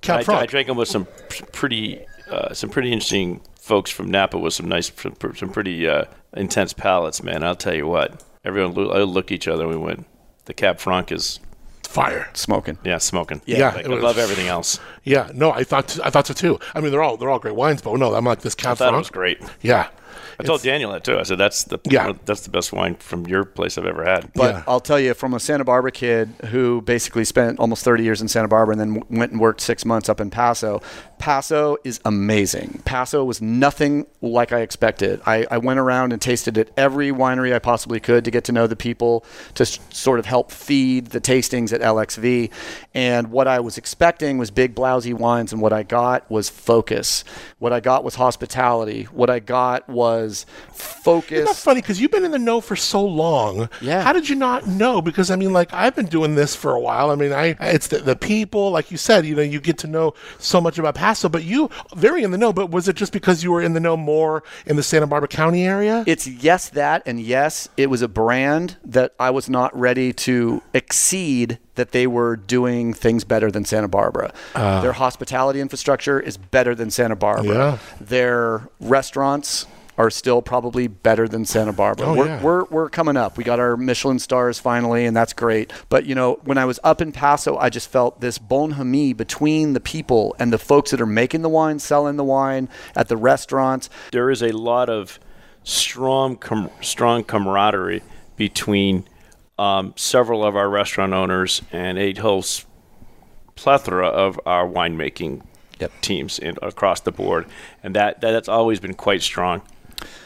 Cab 0.00 0.20
I, 0.20 0.22
Franc. 0.24 0.42
I 0.42 0.46
drank 0.46 0.66
them 0.66 0.76
with 0.76 0.88
some 0.88 1.06
pretty 1.52 2.04
uh, 2.28 2.52
some 2.54 2.70
pretty 2.70 2.90
interesting 2.92 3.40
folks 3.62 3.90
from 3.92 4.10
Napa 4.10 4.36
with 4.36 4.52
some 4.54 4.68
nice 4.68 4.90
some, 4.96 5.14
some 5.36 5.48
pretty 5.50 5.86
uh, 5.88 6.04
intense 6.34 6.72
palates. 6.72 7.22
Man, 7.22 7.44
I'll 7.44 7.54
tell 7.56 7.74
you 7.74 7.86
what. 7.86 8.22
Everyone 8.44 8.74
lo- 8.74 8.90
I 8.90 9.02
looked 9.04 9.30
at 9.30 9.36
each 9.36 9.46
other 9.48 9.62
and 9.64 9.70
we 9.70 9.76
went. 9.78 10.04
The 10.46 10.52
Cab 10.54 10.80
Franc 10.80 11.12
is 11.12 11.38
Fire. 11.88 12.28
smoking. 12.32 12.78
yeah 12.84 12.98
smoking. 12.98 13.40
Yeah, 13.46 13.72
like, 13.74 13.86
I 13.86 13.88
was- 13.88 14.02
love 14.02 14.18
everything 14.18 14.48
else. 14.48 14.80
Yeah, 15.04 15.30
no, 15.32 15.52
I 15.52 15.62
thought 15.62 15.96
I 16.04 16.10
thought 16.10 16.26
so 16.26 16.34
too. 16.34 16.58
I 16.74 16.80
mean, 16.80 16.90
they're 16.90 17.02
all 17.02 17.16
they're 17.16 17.30
all 17.30 17.38
great 17.38 17.54
wines, 17.54 17.80
but 17.82 17.96
no, 17.96 18.12
I'm 18.14 18.24
like 18.24 18.40
this 18.40 18.54
Cab 18.56 18.72
I 18.72 18.74
thought 18.74 18.78
Franc. 18.78 18.94
it 18.94 18.98
was 18.98 19.10
great. 19.10 19.40
Yeah, 19.60 19.88
I 20.42 20.46
told 20.46 20.62
Daniel 20.62 20.92
that 20.92 21.04
too. 21.04 21.18
I 21.18 21.22
said 21.22 21.38
that's 21.38 21.64
the 21.64 21.78
Yeah. 21.84 22.12
that's 22.24 22.42
the 22.42 22.50
best 22.50 22.72
wine 22.72 22.94
from 22.96 23.26
your 23.26 23.44
place 23.44 23.78
I've 23.78 23.86
ever 23.86 24.04
had. 24.04 24.30
But 24.34 24.54
Yeah. 24.54 24.62
I'll 24.66 24.80
tell 24.80 24.98
you, 25.00 25.14
from 25.14 25.34
a 25.34 25.40
Santa 25.40 25.64
Barbara 25.64 25.92
kid 25.92 26.30
who 26.50 26.82
basically 26.82 27.24
spent 27.24 27.58
almost 27.58 27.84
30 27.84 28.02
years 28.04 28.20
in 28.20 28.28
Santa 28.28 28.48
Barbara 28.48 28.72
and 28.76 28.80
then 28.80 29.02
went 29.10 29.32
and 29.32 29.40
worked 29.40 29.60
six 29.60 29.84
months 29.84 30.08
up 30.08 30.20
in 30.20 30.30
Paso, 30.30 30.80
Paso 31.18 31.76
is 31.84 32.00
amazing. 32.04 32.82
Paso 32.84 33.22
was 33.24 33.40
nothing 33.40 34.06
like 34.20 34.52
I 34.52 34.60
expected. 34.60 35.20
I, 35.24 35.46
I 35.50 35.58
went 35.58 35.78
around 35.78 36.12
and 36.12 36.20
tasted 36.20 36.58
at 36.58 36.70
every 36.76 37.12
winery 37.12 37.54
I 37.54 37.60
possibly 37.60 38.00
could 38.00 38.24
to 38.24 38.30
get 38.32 38.42
to 38.44 38.52
know 38.52 38.66
the 38.66 38.74
people, 38.74 39.24
to 39.54 39.62
s- 39.62 39.78
sort 39.90 40.18
of 40.18 40.26
help 40.26 40.50
feed 40.50 41.06
the 41.08 41.20
tastings 41.20 41.72
at 41.72 41.80
LXV. 41.80 42.50
And 42.92 43.30
what 43.30 43.46
I 43.46 43.60
was 43.60 43.78
expecting 43.78 44.36
was 44.38 44.50
big, 44.50 44.74
blousy 44.74 45.14
wines, 45.14 45.52
and 45.52 45.62
what 45.62 45.72
I 45.72 45.84
got 45.84 46.28
was 46.28 46.48
focus. 46.48 47.22
What 47.60 47.72
I 47.72 47.78
got 47.78 48.02
was 48.02 48.16
hospitality. 48.16 49.04
What 49.12 49.30
I 49.30 49.38
got 49.38 49.88
was 49.88 50.31
Isn't 50.40 50.66
that 50.66 50.74
focused. 50.74 51.64
funny? 51.64 51.80
Because 51.80 52.00
you've 52.00 52.10
been 52.10 52.24
in 52.24 52.30
the 52.30 52.38
know 52.38 52.60
for 52.60 52.76
so 52.76 53.04
long. 53.04 53.68
Yeah. 53.80 54.02
How 54.02 54.12
did 54.12 54.28
you 54.28 54.36
not 54.36 54.66
know? 54.66 55.00
Because 55.02 55.30
I 55.30 55.36
mean, 55.36 55.52
like 55.52 55.72
I've 55.72 55.94
been 55.94 56.06
doing 56.06 56.34
this 56.34 56.54
for 56.54 56.72
a 56.72 56.80
while. 56.80 57.10
I 57.10 57.14
mean, 57.14 57.32
I 57.32 57.56
it's 57.60 57.88
the, 57.88 57.98
the 57.98 58.16
people, 58.16 58.70
like 58.70 58.90
you 58.90 58.96
said. 58.96 59.26
You 59.26 59.34
know, 59.34 59.42
you 59.42 59.60
get 59.60 59.78
to 59.78 59.86
know 59.86 60.14
so 60.38 60.60
much 60.60 60.78
about 60.78 60.94
Paso, 60.94 61.28
but 61.28 61.44
you 61.44 61.70
very 61.94 62.22
in 62.22 62.30
the 62.30 62.38
know. 62.38 62.52
But 62.52 62.70
was 62.70 62.88
it 62.88 62.96
just 62.96 63.12
because 63.12 63.42
you 63.44 63.52
were 63.52 63.62
in 63.62 63.74
the 63.74 63.80
know 63.80 63.96
more 63.96 64.42
in 64.66 64.76
the 64.76 64.82
Santa 64.82 65.06
Barbara 65.06 65.28
County 65.28 65.64
area? 65.64 66.04
It's 66.06 66.26
yes 66.26 66.68
that 66.70 67.02
and 67.06 67.20
yes, 67.20 67.68
it 67.76 67.90
was 67.90 68.02
a 68.02 68.08
brand 68.08 68.76
that 68.84 69.14
I 69.18 69.30
was 69.30 69.48
not 69.48 69.76
ready 69.78 70.12
to 70.12 70.62
exceed 70.74 71.58
that 71.74 71.92
they 71.92 72.06
were 72.06 72.36
doing 72.36 72.92
things 72.92 73.24
better 73.24 73.50
than 73.50 73.64
Santa 73.64 73.88
Barbara. 73.88 74.32
Ah. 74.54 74.82
Their 74.82 74.92
hospitality 74.92 75.60
infrastructure 75.60 76.20
is 76.20 76.36
better 76.36 76.74
than 76.74 76.90
Santa 76.90 77.16
Barbara. 77.16 77.54
Yeah. 77.54 77.78
Their 78.00 78.68
restaurants 78.80 79.66
are 79.98 80.10
still 80.10 80.40
probably 80.40 80.86
better 80.86 81.28
than 81.28 81.44
Santa 81.44 81.72
Barbara. 81.72 82.06
Oh, 82.06 82.16
we're, 82.16 82.26
yeah. 82.26 82.42
we're, 82.42 82.64
we're 82.64 82.88
coming 82.88 83.16
up. 83.16 83.36
We 83.36 83.44
got 83.44 83.60
our 83.60 83.76
Michelin 83.76 84.18
stars 84.18 84.58
finally, 84.58 85.04
and 85.04 85.16
that's 85.16 85.32
great. 85.32 85.72
But, 85.88 86.06
you 86.06 86.14
know, 86.14 86.40
when 86.44 86.58
I 86.58 86.64
was 86.64 86.80
up 86.82 87.02
in 87.02 87.12
Paso, 87.12 87.56
I 87.58 87.68
just 87.68 87.90
felt 87.90 88.20
this 88.20 88.38
bonhomie 88.38 89.12
between 89.12 89.74
the 89.74 89.80
people 89.80 90.34
and 90.38 90.52
the 90.52 90.58
folks 90.58 90.92
that 90.92 91.00
are 91.00 91.06
making 91.06 91.42
the 91.42 91.48
wine, 91.48 91.78
selling 91.78 92.16
the 92.16 92.24
wine 92.24 92.68
at 92.96 93.08
the 93.08 93.16
restaurants. 93.16 93.90
there 94.12 94.30
is 94.30 94.42
a 94.42 94.52
lot 94.52 94.88
of 94.88 95.18
strong 95.64 96.36
com- 96.36 96.70
strong 96.80 97.22
camaraderie 97.22 98.02
between 98.36 99.06
um, 99.58 99.92
several 99.96 100.44
of 100.44 100.56
our 100.56 100.68
restaurant 100.68 101.12
owners 101.12 101.62
and 101.70 101.98
a 101.98 102.14
whole 102.14 102.44
plethora 103.54 104.08
of 104.08 104.40
our 104.46 104.66
winemaking 104.66 105.42
teams 106.00 106.38
in, 106.38 106.56
across 106.62 107.00
the 107.00 107.12
board, 107.12 107.46
and 107.82 107.94
that, 107.94 108.20
that 108.20 108.32
that's 108.32 108.48
always 108.48 108.80
been 108.80 108.94
quite 108.94 109.22
strong. 109.22 109.62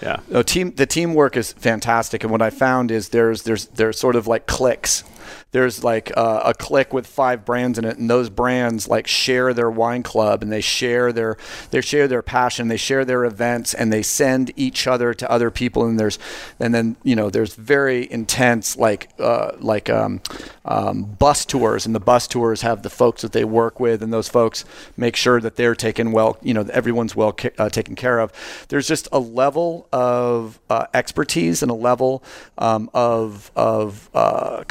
Yeah. 0.03 0.21
No, 0.29 0.43
team 0.43 0.73
the 0.75 0.87
teamwork 0.87 1.37
is 1.37 1.53
fantastic, 1.53 2.23
and 2.23 2.31
what 2.31 2.43
I 2.43 2.51
found 2.51 2.91
is 2.91 3.11
there's 3.11 3.43
there's 3.43 3.67
there's 3.67 3.99
sort 3.99 4.17
of 4.17 4.27
like 4.27 4.47
cliques. 4.47 5.05
There's 5.53 5.85
like 5.85 6.13
uh, 6.17 6.43
a 6.45 6.55
clique 6.55 6.93
with 6.93 7.07
five 7.07 7.45
brands 7.45 7.79
in 7.79 7.85
it, 7.85 7.99
and 7.99 8.09
those 8.09 8.31
brands 8.31 8.89
like 8.89 9.07
share 9.07 9.53
their 9.55 9.71
wine 9.71 10.03
club, 10.03 10.43
and 10.43 10.53
they 10.53 10.61
share 10.61 11.13
their 11.13 11.37
they 11.71 11.81
share 11.81 12.09
their 12.09 12.23
passion, 12.23 12.69
they 12.69 12.77
share 12.77 13.05
their 13.05 13.25
events, 13.25 13.75
and 13.75 13.93
they 13.93 14.03
send 14.03 14.53
each 14.57 14.87
other 14.87 15.15
to 15.15 15.31
other 15.31 15.51
people. 15.51 15.87
And 15.87 15.99
there's 15.99 16.19
and 16.61 16.75
then 16.75 16.97
you 17.03 17.17
know 17.17 17.31
there's 17.31 17.55
very 17.55 18.11
intense 18.11 18.77
like 18.77 19.11
uh, 19.19 19.53
like 19.59 19.89
um, 19.91 20.21
um, 20.65 21.05
bus 21.05 21.45
tours, 21.45 21.87
and 21.87 21.95
the 21.95 22.01
bus 22.01 22.27
tours 22.27 22.63
have 22.63 22.83
the 22.83 22.91
folks 22.91 23.23
that 23.23 23.33
they 23.33 23.45
work 23.45 23.81
with, 23.81 24.03
and 24.03 24.13
those 24.13 24.29
folks 24.29 24.65
make 24.97 25.17
sure 25.17 25.41
that 25.41 25.57
they're 25.57 25.75
taken 25.75 26.13
well. 26.13 26.39
You 26.43 26.55
know, 26.55 26.67
everyone's 26.73 27.15
well 27.15 27.35
uh, 27.59 27.69
taken 27.69 27.95
care 27.95 28.19
of. 28.19 28.33
There's 28.69 28.89
just 28.89 29.09
a 29.13 29.19
level 29.19 29.89
of 29.93 30.59
uh, 30.71 30.87
expertise 30.95 31.63
and 31.63 31.71
a 31.71 31.75
level 31.75 32.23
um, 32.59 32.91
of 32.95 33.51
of 33.57 34.11
uh, 34.15 34.65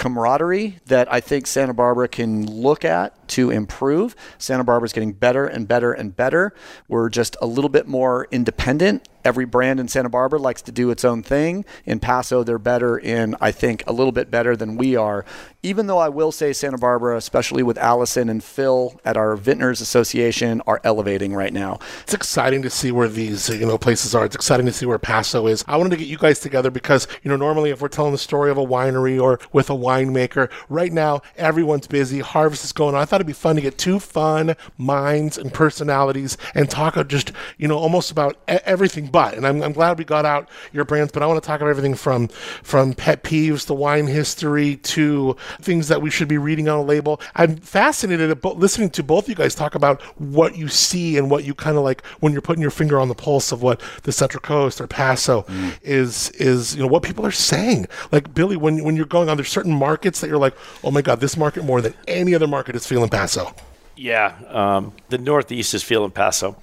that 0.85 1.11
I 1.11 1.19
think 1.19 1.47
Santa 1.47 1.73
Barbara 1.73 2.07
can 2.07 2.45
look 2.45 2.85
at 2.85 3.24
to 3.29 3.51
improve. 3.51 4.15
Santa 4.37 4.63
Barbara's 4.63 4.93
getting 4.93 5.13
better 5.13 5.45
and 5.45 5.67
better 5.67 5.91
and 5.91 6.15
better. 6.15 6.53
We're 6.87 7.09
just 7.09 7.35
a 7.41 7.45
little 7.45 7.69
bit 7.69 7.87
more 7.87 8.27
independent. 8.31 9.07
Every 9.25 9.45
brand 9.45 9.79
in 9.79 9.87
Santa 9.87 10.07
Barbara 10.07 10.37
likes 10.37 10.61
to 10.61 10.71
do 10.71 10.91
its 10.91 11.03
own 11.03 11.23
thing. 11.23 11.65
In 11.83 11.99
Paso, 11.99 12.43
they're 12.43 12.59
better 12.59 12.95
in, 12.95 13.35
I 13.41 13.51
think, 13.51 13.83
a 13.87 13.91
little 13.91 14.11
bit 14.11 14.29
better 14.29 14.55
than 14.55 14.77
we 14.77 14.95
are. 14.95 15.25
Even 15.63 15.87
though 15.87 15.97
I 15.97 16.09
will 16.09 16.31
say 16.31 16.53
Santa 16.53 16.77
Barbara, 16.77 17.17
especially 17.17 17.63
with 17.63 17.79
Allison 17.79 18.29
and 18.29 18.43
Phil 18.43 19.01
at 19.03 19.17
our 19.17 19.35
Vintners 19.35 19.81
Association, 19.81 20.61
are 20.67 20.79
elevating 20.83 21.33
right 21.33 21.51
now. 21.51 21.79
It's 22.03 22.13
exciting 22.13 22.61
to 22.61 22.69
see 22.69 22.91
where 22.91 23.07
these 23.07 23.49
uh, 23.49 23.53
you 23.53 23.65
know 23.65 23.79
places 23.79 24.13
are. 24.13 24.25
It's 24.25 24.35
exciting 24.35 24.67
to 24.67 24.71
see 24.71 24.85
where 24.85 24.99
Paso 24.99 25.47
is. 25.47 25.65
I 25.67 25.77
wanted 25.77 25.89
to 25.89 25.97
get 25.97 26.07
you 26.07 26.19
guys 26.19 26.39
together 26.39 26.69
because 26.69 27.07
you 27.23 27.29
know 27.31 27.35
normally 27.35 27.71
if 27.71 27.81
we're 27.81 27.87
telling 27.87 28.11
the 28.11 28.19
story 28.19 28.51
of 28.51 28.59
a 28.59 28.65
winery 28.65 29.19
or 29.19 29.39
with 29.51 29.71
a 29.71 29.73
winemaker, 29.73 30.51
right 30.69 30.93
now 30.93 31.21
everyone's 31.35 31.87
busy. 31.87 32.19
Harvest 32.19 32.63
is 32.63 32.71
going 32.71 32.93
on. 32.93 33.01
I 33.01 33.05
thought 33.05 33.14
it'd 33.15 33.27
be 33.27 33.33
fun 33.33 33.55
to 33.55 33.61
get 33.61 33.77
two 33.77 33.99
fun 33.99 34.55
minds 34.77 35.37
and 35.37 35.53
personalities 35.53 36.37
and 36.53 36.69
talk 36.69 36.95
of 36.95 37.07
just 37.07 37.31
you 37.57 37.67
know 37.67 37.77
almost 37.77 38.11
about 38.11 38.37
everything. 38.47 39.07
But 39.07 39.35
and 39.35 39.45
I'm, 39.45 39.61
I'm 39.61 39.73
glad 39.73 39.97
we 39.97 40.05
got 40.05 40.25
out 40.25 40.49
your 40.73 40.85
brands, 40.85 41.11
but 41.11 41.23
I 41.23 41.25
want 41.27 41.41
to 41.41 41.45
talk 41.45 41.61
about 41.61 41.69
everything 41.69 41.95
from 41.95 42.27
from 42.27 42.93
pet 42.93 43.23
peeves 43.23 43.65
to 43.67 43.73
wine 43.73 44.07
history 44.07 44.77
to 44.77 45.35
things 45.61 45.87
that 45.87 46.01
we 46.01 46.09
should 46.09 46.27
be 46.27 46.37
reading 46.37 46.67
on 46.69 46.79
a 46.79 46.83
label. 46.83 47.21
I'm 47.35 47.57
fascinated 47.57 48.29
about 48.29 48.57
listening 48.57 48.89
to 48.91 49.03
both 49.03 49.25
of 49.25 49.29
you 49.29 49.35
guys 49.35 49.55
talk 49.55 49.75
about 49.75 50.01
what 50.19 50.57
you 50.57 50.67
see 50.67 51.17
and 51.17 51.29
what 51.29 51.43
you 51.43 51.53
kind 51.53 51.77
of 51.77 51.83
like 51.83 52.05
when 52.19 52.33
you're 52.33 52.41
putting 52.41 52.61
your 52.61 52.71
finger 52.71 52.99
on 52.99 53.07
the 53.07 53.15
pulse 53.15 53.51
of 53.51 53.61
what 53.61 53.81
the 54.03 54.11
Central 54.11 54.41
Coast 54.41 54.81
or 54.81 54.87
Paso 54.87 55.43
mm. 55.43 55.77
is 55.81 56.29
is 56.31 56.75
you 56.75 56.81
know 56.81 56.87
what 56.87 57.03
people 57.03 57.25
are 57.25 57.31
saying. 57.31 57.87
Like 58.11 58.33
Billy, 58.33 58.57
when 58.57 58.83
when 58.83 58.95
you're 58.95 59.05
going 59.05 59.29
on, 59.29 59.37
there's 59.37 59.49
certain 59.49 59.73
markets 59.73 60.21
that 60.21 60.27
you're 60.27 60.37
like, 60.37 60.55
oh 60.83 60.91
my 60.91 61.01
god, 61.01 61.19
this 61.19 61.37
market 61.37 61.63
more 61.63 61.81
than 61.81 61.93
any 62.07 62.35
other 62.35 62.47
market 62.47 62.75
is 62.75 62.85
feeling 62.85 63.04
Paso. 63.09 63.53
Yeah, 63.95 64.35
um, 64.49 64.93
the 65.09 65.17
Northeast 65.17 65.73
is 65.73 65.83
feeling 65.83 66.11
Paso, 66.11 66.57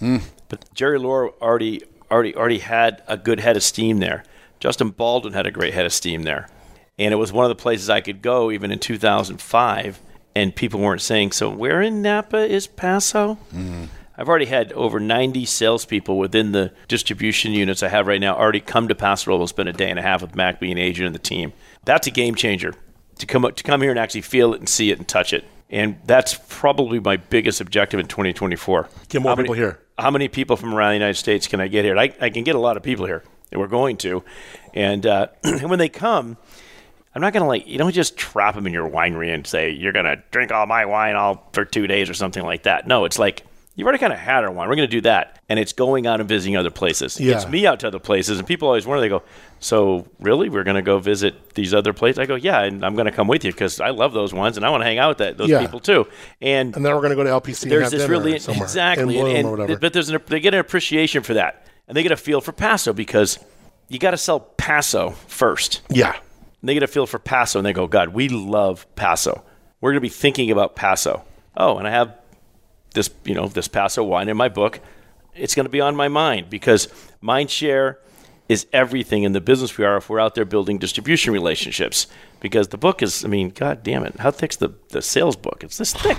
but 0.48 0.64
Jerry 0.74 0.98
Lohr 0.98 1.32
already 1.40 1.82
already 2.10 2.36
already 2.36 2.58
had 2.58 3.02
a 3.08 3.16
good 3.16 3.40
head 3.40 3.56
of 3.56 3.62
steam 3.62 3.98
there. 4.00 4.22
Justin 4.60 4.90
Baldwin 4.90 5.32
had 5.32 5.46
a 5.46 5.50
great 5.50 5.72
head 5.74 5.86
of 5.86 5.92
steam 5.92 6.24
there, 6.24 6.48
and 6.98 7.12
it 7.12 7.16
was 7.16 7.32
one 7.32 7.44
of 7.44 7.48
the 7.48 7.54
places 7.62 7.88
I 7.88 8.00
could 8.02 8.20
go 8.22 8.50
even 8.50 8.70
in 8.70 8.78
2005, 8.78 10.00
and 10.34 10.54
people 10.54 10.80
weren't 10.80 11.00
saying, 11.00 11.32
"So 11.32 11.48
where 11.48 11.80
in 11.80 12.02
Napa 12.02 12.36
is 12.38 12.66
Paso?" 12.66 13.38
I've 14.18 14.28
already 14.28 14.44
had 14.44 14.72
over 14.74 15.00
90 15.00 15.46
salespeople 15.46 16.18
within 16.18 16.52
the 16.52 16.72
distribution 16.86 17.52
units 17.52 17.82
I 17.82 17.88
have 17.88 18.06
right 18.06 18.20
now 18.20 18.36
already 18.36 18.60
come 18.60 18.86
to 18.88 18.94
Paso 18.94 19.30
Robles, 19.30 19.50
spend 19.50 19.70
a 19.70 19.72
day 19.72 19.88
and 19.88 19.98
a 19.98 20.02
half 20.02 20.20
with 20.20 20.36
Mac 20.36 20.60
being 20.60 20.76
agent 20.76 21.06
and 21.06 21.14
the 21.14 21.18
team. 21.18 21.54
That's 21.86 22.06
a 22.06 22.10
game 22.10 22.34
changer 22.34 22.74
to 23.18 23.26
come 23.26 23.50
to 23.50 23.62
come 23.64 23.80
here 23.80 23.90
and 23.90 23.98
actually 23.98 24.20
feel 24.20 24.52
it 24.52 24.60
and 24.60 24.68
see 24.68 24.90
it 24.90 24.98
and 24.98 25.08
touch 25.08 25.32
it. 25.32 25.44
And 25.72 25.98
that's 26.04 26.38
probably 26.48 27.00
my 27.00 27.16
biggest 27.16 27.60
objective 27.60 27.98
in 27.98 28.06
2024. 28.06 28.88
Get 29.08 29.22
more 29.22 29.30
How 29.30 29.36
many- 29.36 29.46
people 29.46 29.54
here. 29.54 29.78
How 29.98 30.10
many 30.10 30.28
people 30.28 30.56
from 30.56 30.74
around 30.74 30.90
the 30.90 30.94
United 30.96 31.16
States 31.16 31.46
can 31.46 31.60
I 31.60 31.68
get 31.68 31.84
here? 31.84 31.96
I, 31.98 32.14
I 32.20 32.30
can 32.30 32.44
get 32.44 32.54
a 32.54 32.58
lot 32.58 32.76
of 32.76 32.82
people 32.82 33.06
here, 33.06 33.22
and 33.50 33.60
we're 33.60 33.66
going 33.68 33.96
to. 33.98 34.22
And, 34.74 35.04
uh, 35.06 35.28
and 35.44 35.68
when 35.70 35.78
they 35.78 35.88
come, 35.88 36.36
I'm 37.14 37.20
not 37.20 37.32
gonna 37.34 37.46
like 37.46 37.66
you 37.66 37.76
don't 37.76 37.92
just 37.92 38.16
trap 38.16 38.54
them 38.54 38.66
in 38.66 38.72
your 38.72 38.88
winery 38.88 39.32
and 39.34 39.46
say 39.46 39.70
you're 39.70 39.92
gonna 39.92 40.22
drink 40.30 40.50
all 40.50 40.64
my 40.66 40.86
wine 40.86 41.14
all 41.14 41.46
for 41.52 41.64
two 41.66 41.86
days 41.86 42.08
or 42.08 42.14
something 42.14 42.42
like 42.42 42.62
that. 42.62 42.86
No, 42.86 43.04
it's 43.04 43.18
like 43.18 43.44
you've 43.74 43.86
already 43.86 43.98
kind 43.98 44.12
of 44.12 44.18
had 44.18 44.44
our 44.44 44.50
wine. 44.50 44.68
We're 44.68 44.76
gonna 44.76 44.86
do 44.86 45.00
that, 45.02 45.38
and 45.48 45.58
it's 45.58 45.72
going 45.72 46.06
out 46.06 46.20
and 46.20 46.28
visiting 46.28 46.56
other 46.56 46.70
places. 46.70 47.18
It 47.18 47.24
Yeah. 47.24 47.32
gets 47.34 47.48
me 47.48 47.66
out 47.66 47.80
to 47.80 47.88
other 47.88 47.98
places, 47.98 48.38
and 48.38 48.46
people 48.46 48.68
always 48.68 48.86
wonder. 48.86 49.00
They 49.00 49.08
go, 49.08 49.22
"So 49.60 50.06
really, 50.20 50.48
we're 50.48 50.64
gonna 50.64 50.82
go 50.82 50.98
visit 50.98 51.54
these 51.54 51.72
other 51.72 51.92
places?" 51.92 52.18
I 52.18 52.26
go, 52.26 52.34
"Yeah, 52.34 52.60
and 52.62 52.84
I'm 52.84 52.94
gonna 52.96 53.12
come 53.12 53.28
with 53.28 53.44
you 53.44 53.52
because 53.52 53.80
I 53.80 53.90
love 53.90 54.12
those 54.12 54.32
ones, 54.34 54.56
and 54.56 54.66
I 54.66 54.70
want 54.70 54.82
to 54.82 54.86
hang 54.86 54.98
out 54.98 55.08
with 55.10 55.18
that, 55.18 55.38
those 55.38 55.48
Yeah. 55.50 55.60
people 55.60 55.80
too." 55.80 56.06
And 56.40 56.74
And 56.76 56.84
then 56.84 56.92
we're 56.94 57.00
going 57.00 57.10
to 57.10 57.16
go 57.16 57.24
to 57.24 57.30
LPC. 57.30 57.62
and 57.64 57.72
there's 57.72 57.90
this 57.90 58.08
really 58.08 58.38
somewhere 58.38 58.64
exactly, 58.64 59.14
Bloom 59.14 59.36
and, 59.36 59.46
or 59.48 59.76
but 59.78 59.92
there's 59.92 60.08
an, 60.10 60.20
they 60.26 60.40
get 60.40 60.54
an 60.54 60.60
appreciation 60.60 61.22
for 61.22 61.34
that, 61.34 61.64
and 61.88 61.96
they 61.96 62.02
get 62.02 62.12
a 62.12 62.16
feel 62.16 62.40
for 62.40 62.52
Paso 62.52 62.92
because 62.92 63.38
you 63.88 63.98
got 63.98 64.12
to 64.12 64.16
sell 64.16 64.40
Paso 64.40 65.10
first. 65.26 65.80
yeah, 65.90 66.14
And 66.60 66.68
they 66.68 66.74
get 66.74 66.82
a 66.82 66.86
feel 66.86 67.06
for 67.06 67.18
Paso 67.18 67.58
and 67.58 67.66
they 67.66 67.72
go, 67.72 67.86
God, 67.86 68.10
we 68.10 68.28
love 68.28 68.86
Paso. 68.96 69.42
We're 69.80 69.90
going 69.90 69.96
to 69.96 70.00
be 70.00 70.08
thinking 70.08 70.50
about 70.50 70.76
Paso. 70.76 71.24
Oh, 71.56 71.76
and 71.76 71.86
I 71.86 71.90
have 71.90 72.14
this, 72.92 73.10
you 73.24 73.34
know, 73.34 73.48
this 73.48 73.68
Paso 73.68 74.02
wine 74.02 74.28
in 74.28 74.36
my 74.36 74.48
book. 74.48 74.80
It's 75.34 75.54
going 75.54 75.64
to 75.64 75.70
be 75.70 75.80
on 75.80 75.96
my 75.96 76.08
mind 76.08 76.50
because 76.50 76.88
mind 77.20 77.50
share 77.50 77.98
is 78.48 78.66
everything 78.72 79.22
in 79.22 79.32
the 79.32 79.40
business 79.40 79.78
we 79.78 79.84
are 79.84 79.96
if 79.96 80.10
we're 80.10 80.20
out 80.20 80.34
there 80.34 80.44
building 80.44 80.78
distribution 80.78 81.32
relationships. 81.32 82.06
Because 82.40 82.68
the 82.68 82.78
book 82.78 83.02
is, 83.02 83.24
I 83.24 83.28
mean, 83.28 83.50
God 83.50 83.82
damn 83.82 84.04
it, 84.04 84.16
how 84.18 84.30
thick's 84.30 84.56
the, 84.56 84.74
the 84.90 85.00
sales 85.00 85.36
book? 85.36 85.62
It's 85.64 85.78
this 85.78 85.92
thick. 85.92 86.18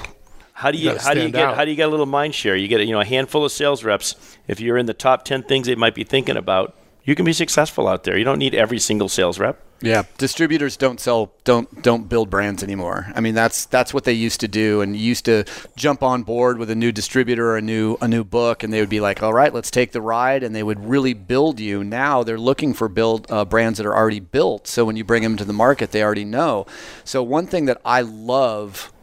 How 0.54 0.72
do 0.72 0.78
you, 0.78 0.92
gotta 0.92 1.02
how 1.02 1.14
do 1.14 1.22
you 1.22 1.30
get 1.30 1.44
out. 1.44 1.56
how 1.56 1.66
do 1.66 1.72
you 1.72 1.76
get 1.78 1.88
a 1.88 1.92
little 1.92 2.06
mind 2.06 2.36
share? 2.36 2.56
You 2.56 2.68
get 2.68 2.82
you 2.82 2.94
know 2.94 3.02
a 3.02 3.06
handful 3.06 3.44
of 3.44 3.52
sales 3.52 3.84
reps. 3.84 4.38
If 4.48 4.60
you're 4.60 4.78
in 4.78 4.86
the 4.86 4.94
top 4.94 5.26
ten 5.26 5.42
things 5.42 5.66
they 5.66 5.76
might 5.76 5.96
be 5.96 6.04
thinking 6.04 6.38
about, 6.38 6.78
you 7.04 7.16
can 7.16 7.26
be 7.26 7.34
successful 7.34 7.88
out 7.88 8.04
there. 8.04 8.18
You 8.18 8.24
don't 8.24 8.38
need 8.38 8.54
every 8.54 8.80
single 8.80 9.10
sales 9.10 9.40
rep. 9.40 9.62
Yeah, 9.84 10.04
distributors 10.18 10.78
don't 10.78 10.98
sell 10.98 11.34
don't 11.44 11.84
don't 11.84 12.08
build 12.08 12.30
brands 12.30 12.64
anymore. 12.64 13.12
I 13.16 13.20
mean, 13.20 13.36
that's 13.36 13.66
that's 13.66 13.94
what 13.94 14.06
they 14.06 14.14
used 14.14 14.40
to 14.40 14.48
do 14.48 14.80
and 14.80 14.96
used 14.96 15.26
to 15.26 15.44
jump 15.76 16.02
on 16.02 16.24
board 16.24 16.58
with 16.58 16.70
a 16.70 16.76
new 16.76 16.94
distributor 16.94 17.50
or 17.50 17.58
a 17.58 17.62
new 17.62 17.98
a 18.00 18.08
new 18.08 18.24
book 18.24 18.64
and 18.64 18.72
they 18.72 18.80
would 18.80 18.88
be 18.88 19.02
like, 19.02 19.22
"All 19.22 19.34
right, 19.34 19.54
let's 19.54 19.70
take 19.70 19.92
the 19.92 20.00
ride." 20.00 20.42
And 20.42 20.56
they 20.56 20.64
would 20.64 20.80
really 20.86 21.14
build 21.14 21.60
you. 21.60 21.84
Now 21.84 22.24
they're 22.24 22.40
looking 22.40 22.74
for 22.74 22.88
build 22.88 23.30
uh, 23.30 23.44
brands 23.44 23.78
that 23.78 23.86
are 23.86 23.94
already 23.94 24.22
built. 24.22 24.68
So 24.70 24.86
when 24.86 24.96
you 24.96 25.04
bring 25.04 25.22
them 25.22 25.36
to 25.36 25.44
the 25.44 25.52
market, 25.52 25.92
they 25.92 26.02
already 26.02 26.24
know. 26.24 26.66
So 27.04 27.22
one 27.22 27.46
thing 27.46 27.66
that 27.66 27.82
I 27.84 28.00
love 28.00 28.94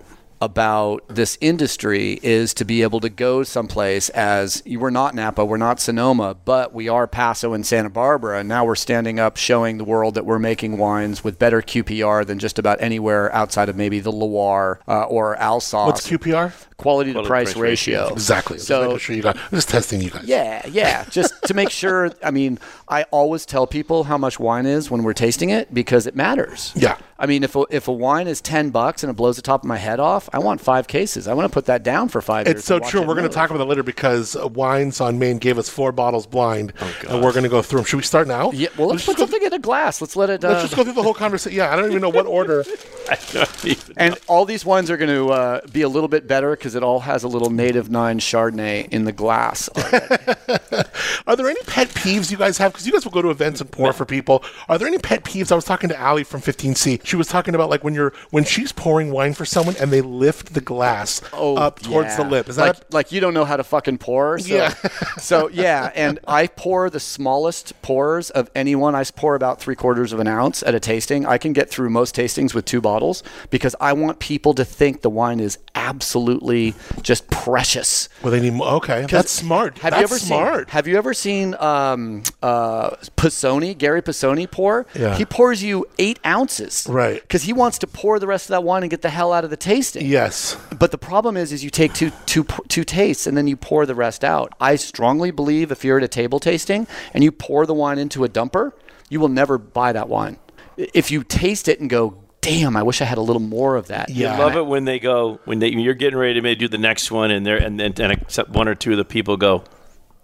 about 0.41 1.07
this 1.09 1.37
industry 1.41 2.19
is 2.23 2.55
to 2.55 2.65
be 2.65 2.83
able 2.83 3.01
to 3.01 3.09
go 3.09 3.43
someplace 3.43 4.09
as 4.11 4.63
we're 4.67 4.91
not 4.91 5.15
Napa, 5.15 5.45
we're 5.45 5.57
not 5.57 5.81
Sonoma, 5.81 6.35
but 6.45 6.73
we 6.73 6.89
are 6.89 7.07
Paso 7.07 7.53
and 7.53 7.67
Santa 7.67 7.91
Barbara, 7.91 8.41
and 8.41 8.49
now 8.49 8.65
we're 8.65 8.75
standing 8.75 9.21
up 9.21 9.37
showing 9.37 9.79
the 9.79 9.85
world 9.85 10.15
that 10.15 10.25
we're 10.25 10.39
making 10.39 10.79
wines 10.79 11.23
with 11.23 11.39
better 11.39 11.61
QPR 11.61 12.27
than 12.27 12.39
just 12.39 12.59
about 12.59 12.81
anywhere 12.81 13.33
outside 13.35 13.69
of 13.69 13.77
maybe 13.77 14.01
the 14.01 14.13
Loire 14.13 14.81
uh, 14.89 15.03
or 15.05 15.37
Alsace. 15.37 15.87
what's 15.87 16.09
QPR? 16.09 16.53
Quality, 16.81 17.13
to 17.13 17.23
price, 17.23 17.53
price 17.53 17.57
ratio. 17.57 18.01
ratio. 18.03 18.13
Exactly. 18.15 18.57
Just 18.57 18.69
So 18.69 18.83
making 18.85 18.99
sure 18.99 19.17
you 19.17 19.23
got. 19.23 19.37
I'm 19.37 19.51
just 19.53 19.69
testing 19.69 20.01
you 20.01 20.11
guys. 20.11 20.25
yeah, 20.25 20.67
yeah. 20.67 21.05
Just 21.11 21.35
to 21.45 21.55
make 21.55 21.71
sure. 21.71 22.11
I 22.23 22.31
mean, 22.31 22.59
I 22.89 23.05
always 23.11 23.47
tell 23.47 23.67
people 23.67 24.05
how 24.05 24.19
much 24.19 24.41
wine 24.41 24.67
is 24.67 24.91
when 24.91 25.03
we're 25.03 25.13
tasting 25.13 25.51
it 25.51 25.73
because 25.73 26.07
it 26.07 26.15
matters. 26.17 26.73
Yeah. 26.75 26.97
I 27.19 27.27
mean, 27.27 27.45
if 27.45 27.55
a, 27.55 27.65
if 27.71 27.87
a 27.87 27.93
wine 27.93 28.27
is 28.29 28.41
ten 28.41 28.71
bucks 28.71 29.03
and 29.03 29.11
it 29.11 29.15
blows 29.15 29.37
the 29.37 29.43
top 29.43 29.63
of 29.63 29.69
my 29.69 29.77
head 29.77 30.01
off, 30.01 30.29
I 30.33 30.39
want 30.39 30.61
five 30.63 30.87
cases. 30.89 31.29
I 31.29 31.35
want 31.35 31.47
to 31.51 31.53
put 31.53 31.67
that 31.67 31.83
down 31.83 32.09
for 32.09 32.23
five 32.23 32.47
years. 32.47 32.59
It's 32.61 32.67
so 32.67 32.79
true. 32.79 33.03
We're 33.03 33.15
going 33.15 33.29
to 33.29 33.35
talk 33.35 33.51
about 33.51 33.59
that 33.59 33.67
later 33.67 33.83
because 33.83 34.35
uh, 34.37 34.49
Wines 34.49 35.03
on 35.03 35.19
Main 35.19 35.37
gave 35.37 35.59
us 35.59 35.69
four 35.69 35.93
bottles 35.93 36.27
blind, 36.27 36.73
and 37.07 37.23
we're 37.23 37.33
going 37.33 37.43
to 37.43 37.51
go 37.51 37.61
through 37.61 37.81
them. 37.81 37.85
Should 37.85 37.97
we 37.99 38.03
start 38.05 38.27
now? 38.27 38.49
Oh, 38.49 38.53
Yeah. 38.53 38.69
Well, 38.79 38.89
let's 38.89 39.05
put 39.05 39.17
just 39.17 39.19
go, 39.19 39.25
something 39.25 39.43
in 39.47 39.53
a 39.53 39.59
glass. 39.59 40.01
Let's 40.01 40.17
let 40.17 40.31
it. 40.31 40.43
let's 40.43 40.61
Uh, 40.61 40.63
just 40.63 40.77
go 40.77 40.83
through 40.83 40.95
the 40.95 41.03
whole 41.03 41.13
conversation. 41.13 41.59
Yeah, 41.59 41.71
I 41.71 41.77
don't 41.77 41.91
even 41.91 42.01
know 42.01 42.09
what 42.09 42.25
order. 42.39 42.65
I 43.11 43.19
don't 43.33 43.65
even 43.67 43.95
and 43.99 44.19
all 44.27 44.47
these 44.47 44.65
wines 44.65 44.91
are 44.91 44.97
going 44.97 45.11
to 45.11 45.31
uh, 45.31 45.61
be 45.73 45.83
a 45.83 45.89
little 45.89 46.09
bit 46.09 46.27
better 46.27 46.53
because 46.53 46.70
it 46.75 46.83
all 46.83 47.01
has 47.01 47.23
a 47.23 47.29
little 47.29 47.51
Native 47.51 47.91
Nine 47.91 48.19
Chardonnay 48.19 48.89
in 48.91 49.05
the 49.05 49.13
glass. 49.13 49.69
Are 51.27 51.37
there 51.37 51.49
any 51.49 51.61
pet 51.67 51.89
peeves 51.89 52.31
you 52.31 52.37
guys 52.37 52.59
have? 52.59 52.73
Because 52.73 52.87
you 52.87 52.93
guys 52.93 53.05
will 53.05 53.13
go 53.13 53.23
to 53.23 53.31
events 53.31 53.61
and 53.61 53.71
pour 53.71 53.93
for 53.93 54.05
people. 54.05 54.43
Are 54.69 54.79
there 54.79 54.89
any 54.89 54.99
pet 54.99 55.25
peeves? 55.25 55.53
I 55.53 55.55
was 55.55 55.65
talking 55.65 55.89
to 55.91 55.99
Allie 55.99 56.25
from 56.25 56.41
15C. 56.41 57.05
She 57.05 57.17
was 57.17 57.29
talking 57.29 57.55
about 57.55 57.71
like 57.71 57.85
when 57.85 57.95
you're 57.95 58.13
when 58.31 58.45
she's 58.45 58.73
pouring 58.73 59.11
wine 59.11 59.35
for 59.35 59.45
someone 59.45 59.77
and 59.81 59.91
they 59.91 60.01
lift 60.01 60.55
the 60.55 60.61
glass 60.61 61.21
oh, 61.33 61.57
up 61.57 61.81
towards 61.81 62.17
the 62.17 62.25
Oh, 62.25 62.29
lip. 62.29 62.49
Is 62.49 62.59
like 62.59 62.77
that 62.77 62.93
like 62.93 63.13
you 63.13 63.21
don't 63.21 63.35
know 63.35 63.45
how 63.45 63.57
to 63.57 63.65
fucking 63.65 63.99
pour? 63.99 64.39
So, 64.39 64.55
Yeah. 64.55 64.69
so 65.19 65.49
yeah, 65.49 65.91
and 65.95 66.19
I 66.27 66.47
pour 66.47 66.91
the 66.91 67.01
smallest 67.01 67.81
pours 67.83 68.31
of 68.31 68.51
anyone. 68.55 68.95
I 68.95 69.05
pour 69.05 69.35
about 69.35 69.61
three 69.61 69.75
quarters 69.75 70.13
of 70.13 70.21
an 70.21 70.27
ounce 70.29 70.63
at 70.63 70.75
a 70.75 70.81
tasting. 70.81 71.27
I 71.27 71.39
can 71.39 71.53
get 71.53 71.69
through 71.71 71.91
most 71.91 72.15
tastings 72.15 72.55
with 72.55 72.65
two 72.65 72.81
bottles 72.81 73.23
because 73.51 73.75
I 73.81 73.93
want 73.93 74.19
people 74.19 74.55
to 74.55 74.65
think 74.65 75.03
the 75.03 75.11
wine 75.11 75.41
is 75.41 75.59
absolutely 75.81 76.75
just 77.03 77.29
precious. 77.31 78.09
well 78.23 78.31
they 78.31 78.41
need 78.41 78.53
more? 78.55 78.69
Okay, 78.75 79.07
that's 79.09 79.31
smart. 79.31 79.79
Have 79.79 79.93
that's 79.93 80.01
you 80.01 80.05
ever 80.05 80.19
smart. 80.19 80.59
seen? 80.69 80.73
Have 80.73 80.87
you 80.87 80.97
ever 80.99 81.15
seen 81.15 81.55
um, 81.59 82.23
uh, 82.43 82.91
Pisoni, 83.17 83.77
Gary 83.77 84.03
Pisoni 84.03 84.51
pour? 84.51 84.87
Yeah. 84.95 85.17
He 85.17 85.25
pours 85.25 85.63
you 85.63 85.87
eight 85.99 86.19
ounces, 86.25 86.87
Right. 86.89 87.21
Because 87.23 87.43
he 87.45 87.53
wants 87.53 87.79
to 87.79 87.87
pour 87.87 88.19
the 88.19 88.27
rest 88.27 88.47
of 88.47 88.51
that 88.51 88.63
wine 88.65 88.83
and 88.83 88.91
get 88.91 89.03
the 89.03 89.11
hell 89.11 89.33
out 89.33 89.45
of 89.45 89.51
the 89.51 89.57
tasting. 89.57 90.07
yes. 90.07 90.57
But 90.79 90.91
the 90.91 90.99
problem 90.99 91.37
is, 91.37 91.53
is 91.53 91.65
you 91.65 91.71
take 91.71 91.93
two, 91.95 92.11
two, 92.27 92.45
two 92.69 92.85
tastes 92.85 93.27
and 93.27 93.37
then 93.37 93.47
you 93.49 93.57
pour 93.57 93.87
the 93.87 93.95
rest 93.95 94.23
out. 94.25 94.53
I 94.61 94.77
strongly 94.77 95.31
believe 95.31 95.73
if 95.73 95.85
you're 95.85 95.99
at 95.99 96.05
a 96.05 96.09
table 96.09 96.39
tasting 96.41 96.87
and 97.15 97.25
you 97.25 97.33
pour 97.33 97.67
the 97.67 97.75
wine 97.75 97.99
into 97.99 98.25
a 98.25 98.29
dumper, 98.29 98.73
you 99.09 99.19
will 99.21 99.29
never 99.29 99.59
buy 99.59 99.93
that 99.93 100.09
wine. 100.09 100.39
If 100.77 101.11
you 101.11 101.25
taste 101.25 101.69
it 101.69 101.81
and 101.81 101.91
go, 101.91 102.17
"Damn, 102.41 102.77
I 102.77 102.83
wish 102.83 103.01
I 103.01 103.05
had 103.05 103.19
a 103.19 103.23
little 103.23 103.43
more 103.43 103.77
of 103.77 103.89
that." 103.89 104.11
Yeah. 104.11 104.39
love 104.39 104.57
it 104.57 104.67
when 104.67 104.85
they 104.85 104.99
go 104.99 105.41
when 105.45 105.59
they 105.59 105.69
you're 105.69 105.95
getting 105.95 106.19
ready 106.19 106.35
to 106.35 106.41
maybe 106.43 106.59
do 106.59 106.69
the 106.69 106.79
next 106.79 107.11
one 107.11 107.31
and 107.31 107.45
there 107.47 107.57
and 107.57 107.79
then 107.79 107.93
and 107.99 108.13
except 108.13 108.51
one 108.51 108.69
or 108.69 108.75
two 108.75 108.93
of 108.93 108.97
the 108.99 109.05
people 109.05 109.37
go, 109.37 109.65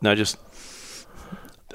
no, 0.01 0.15
just 0.15 0.39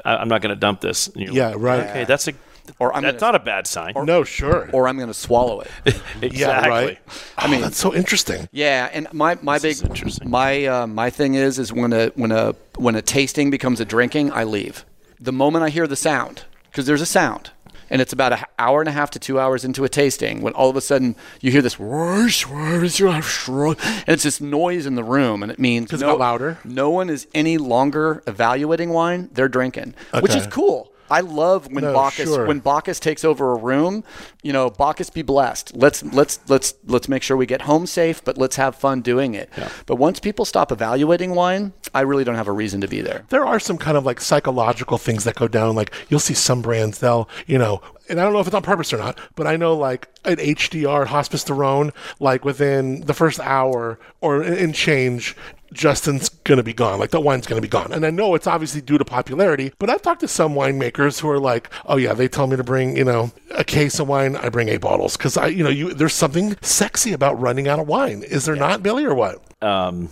I, 0.06 0.16
I'm 0.18 0.28
not 0.30 0.42
going 0.42 0.50
to 0.54 0.60
dump 0.60 0.82
this. 0.82 1.10
You're 1.16 1.34
Yeah, 1.34 1.48
like, 1.50 1.58
right. 1.60 1.80
Okay, 1.90 2.04
that's 2.06 2.28
a 2.28 2.34
Or 2.80 2.96
I'm 2.96 3.04
that's 3.04 3.20
gonna- 3.20 3.34
not 3.34 3.42
a 3.42 3.44
bad 3.44 3.68
sign. 3.68 3.94
No, 4.04 4.24
sure. 4.24 4.70
Or 4.74 4.88
I'm 4.88 4.96
going 4.98 5.10
to 5.10 5.14
swallow 5.14 5.62
it. 5.62 5.70
exactly. 6.22 6.30
yeah, 6.40 6.68
right. 6.68 7.00
I 7.38 7.48
mean, 7.50 7.62
that's 7.62 7.78
so 7.78 7.94
interesting. 7.94 8.48
Yeah, 8.52 8.90
and 8.92 9.08
my 9.14 9.38
my 9.42 9.60
big 9.60 9.78
is 10.02 10.24
my 10.24 10.66
uh, 10.66 10.88
my 10.88 11.10
thing 11.10 11.36
is 11.36 11.60
is 11.60 11.72
when 11.74 11.94
a 11.94 12.08
when 12.16 12.32
a 12.32 12.56
when 12.78 12.96
a 12.96 13.02
tasting 13.02 13.52
becomes 13.52 13.80
a 13.80 13.86
drinking, 13.86 14.32
I 14.32 14.44
leave. 14.44 14.86
The 15.20 15.32
moment 15.34 15.64
I 15.64 15.70
hear 15.70 15.86
the 15.86 15.96
sound, 15.96 16.46
because 16.72 16.88
there's 16.88 17.02
a 17.02 17.06
sound, 17.06 17.52
and 17.92 18.02
it's 18.02 18.14
about 18.14 18.34
an 18.34 18.40
hour 18.58 18.80
and 18.80 18.88
a 18.88 18.92
half 18.92 19.12
to 19.12 19.20
two 19.20 19.40
hours 19.40 19.64
into 19.64 19.84
a 19.84 19.90
tasting, 19.90 20.42
when 20.42 20.54
all 20.54 20.70
of 20.70 20.76
a 20.76 20.82
sudden 20.82 21.16
you 21.42 21.52
hear 21.52 21.62
this 21.62 21.78
whoosh, 21.78 22.48
whoosh, 22.48 23.02
whoosh, 23.02 23.48
whoosh, 23.48 23.78
and 23.84 24.10
it's 24.10 24.24
this 24.24 24.42
noise 24.42 24.86
in 24.88 24.96
the 24.96 25.04
room, 25.04 25.44
and 25.44 25.52
it 25.52 25.60
means 25.60 25.92
no, 25.92 26.16
louder? 26.16 26.58
No 26.64 26.90
one 26.90 27.10
is 27.10 27.28
any 27.36 27.58
longer 27.58 28.24
evaluating 28.26 28.90
wine; 28.90 29.30
they're 29.34 29.50
drinking, 29.50 29.94
which 30.22 30.36
is 30.36 30.48
cool. 30.48 30.92
I 31.12 31.20
love 31.20 31.72
when 31.72 31.84
No, 31.84 31.94
Bacchus 31.94 32.30
sure. 32.30 32.46
when 32.48 32.60
Bacchus 32.60 33.00
takes 33.00 33.24
over 33.24 33.52
a 33.52 33.56
room. 33.56 34.04
You 34.42 34.54
know, 34.54 34.70
Bacchus 34.70 35.10
be 35.10 35.22
blessed. 35.22 35.76
Let's 35.76 36.02
let's 36.04 36.40
let's 36.48 36.74
let's 36.86 37.08
make 37.10 37.22
sure 37.22 37.36
we 37.38 37.46
get 37.46 37.62
home 37.64 37.86
safe, 37.86 38.24
but 38.24 38.38
let's 38.38 38.56
have 38.56 38.76
fun 38.76 39.02
doing 39.02 39.34
it. 39.34 39.50
But 39.86 39.98
once 39.98 40.20
people 40.20 40.46
stop 40.46 40.72
evaluating 40.72 41.36
wine, 41.36 41.74
I 41.94 42.02
really 42.02 42.24
don't 42.24 42.36
have 42.36 42.48
a 42.48 42.52
reason 42.54 42.82
to 42.82 42.88
be 42.88 43.02
there. 43.02 43.26
there 43.30 43.46
are 43.46 43.60
some 43.60 43.78
kind 43.78 43.98
of 43.98 44.06
like 44.06 44.22
psychological 44.22 44.98
things 44.98 45.26
that 45.26 45.36
go 45.36 45.48
down. 45.48 45.76
Like 45.76 45.92
you'll 46.10 46.20
see 46.20 46.34
some 46.34 46.62
brands, 46.62 47.00
they'll, 47.00 47.28
you 47.46 47.58
know, 47.58 47.82
and 48.10 48.20
I 48.20 48.24
don't 48.24 48.34
know 48.34 48.40
if 48.40 48.48
it's 48.48 48.56
on 48.56 48.64
purpose 48.64 48.94
or 48.94 48.98
not, 48.98 49.20
but 49.36 49.46
I 49.48 49.58
know 49.58 49.76
like 49.76 50.08
at 50.26 50.38
HDR, 50.38 51.08
Hospice 51.08 51.44
du 51.44 51.54
Rhône, 51.54 51.92
like 52.20 52.46
within 52.46 53.02
the 53.02 53.14
first 53.14 53.40
hour 53.42 54.00
or 54.22 54.42
in 54.44 54.72
change, 54.74 55.36
Justin's 55.74 56.30
going 56.30 56.58
to 56.58 56.64
be 56.64 56.74
gone. 56.74 57.00
Like 57.00 57.12
the 57.12 57.22
wine's 57.22 57.48
going 57.48 57.62
to 57.62 57.66
be 57.66 57.70
gone. 57.70 57.92
And 57.94 58.06
I 58.06 58.10
know 58.10 58.36
it's 58.36 58.48
obviously 58.48 58.82
due 58.82 58.98
to 58.98 59.06
popularity, 59.06 59.72
but 59.80 59.90
I've 59.90 60.02
talked 60.02 60.20
to 60.22 60.28
some 60.28 60.54
winemakers 60.54 61.20
who 61.22 61.30
are 61.30 61.40
like, 61.40 61.70
oh 61.86 61.98
yeah, 61.98 62.14
they 62.14 62.28
tell 62.28 62.48
me 62.48 62.58
to 62.58 62.64
bring, 62.64 62.98
you 62.98 63.06
know, 63.06 63.32
a 63.52 63.64
case 63.64 64.00
of 64.00 64.08
wine. 64.08 64.36
I 64.36 64.50
bring 64.50 64.68
eight 64.70 64.82
bottles. 64.82 65.16
Cause 65.18 65.38
I, 65.38 65.48
you 65.48 65.64
know, 65.64 65.70
you, 65.70 65.94
there's 65.94 66.14
something 66.14 66.58
sexy 66.62 67.14
about 67.14 67.40
running 67.40 67.68
out 67.68 67.80
of 67.80 67.88
wine. 67.88 68.24
Is 68.24 68.46
there 68.46 68.56
not, 68.56 68.84
Billy, 68.84 69.06
or 69.06 69.16
what? 69.16 69.42
um, 69.64 70.10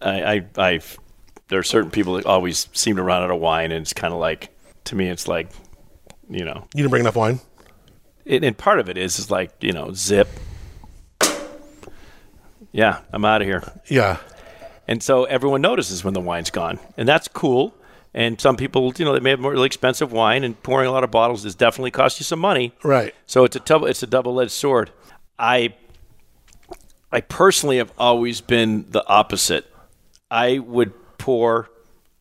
I, 0.00 0.34
I, 0.34 0.46
I've, 0.58 0.98
there 1.48 1.58
are 1.58 1.64
certain 1.64 1.90
people 1.90 2.14
that 2.14 2.26
always 2.26 2.68
seem 2.72 2.96
to 2.96 3.02
run 3.02 3.22
out 3.22 3.30
of 3.30 3.40
wine, 3.40 3.72
and 3.72 3.82
it's 3.82 3.92
kind 3.92 4.12
of 4.14 4.20
like, 4.20 4.50
to 4.84 4.96
me, 4.96 5.08
it's 5.08 5.26
like, 5.28 5.48
you 6.28 6.44
know, 6.44 6.66
You 6.74 6.82
didn't 6.82 6.90
bring 6.90 7.00
enough 7.00 7.16
wine? 7.16 7.40
it, 8.24 8.44
and 8.44 8.56
part 8.56 8.78
of 8.80 8.88
it 8.88 8.96
is 8.96 9.18
is 9.18 9.30
like, 9.30 9.50
you 9.60 9.72
know, 9.72 9.92
zip. 9.92 10.28
Yeah, 12.72 13.00
I'm 13.12 13.24
out 13.24 13.40
of 13.42 13.46
here. 13.46 13.62
Yeah. 13.86 14.18
And 14.86 15.02
so 15.02 15.24
everyone 15.24 15.62
notices 15.62 16.04
when 16.04 16.14
the 16.14 16.20
wine's 16.20 16.50
gone, 16.50 16.78
and 16.96 17.08
that's 17.08 17.28
cool. 17.28 17.74
And 18.12 18.40
some 18.40 18.56
people, 18.56 18.92
you 18.96 19.04
know, 19.04 19.12
they 19.12 19.20
may 19.20 19.30
have 19.30 19.40
more 19.40 19.52
really 19.52 19.66
expensive 19.66 20.12
wine, 20.12 20.44
and 20.44 20.60
pouring 20.62 20.88
a 20.88 20.92
lot 20.92 21.04
of 21.04 21.10
bottles 21.10 21.44
is 21.44 21.54
definitely 21.54 21.90
cost 21.90 22.20
you 22.20 22.24
some 22.24 22.38
money. 22.38 22.72
Right. 22.82 23.14
So 23.26 23.44
it's 23.44 23.56
a 23.56 23.60
double, 23.60 23.86
it's 23.86 24.02
a 24.02 24.06
double-edged 24.06 24.52
sword. 24.52 24.90
I, 25.38 25.74
I 27.10 27.22
personally 27.22 27.78
have 27.78 27.92
always 27.98 28.40
been 28.40 28.86
the 28.90 29.06
opposite. 29.08 29.66
I 30.30 30.58
would 30.58 30.92
pour. 31.18 31.70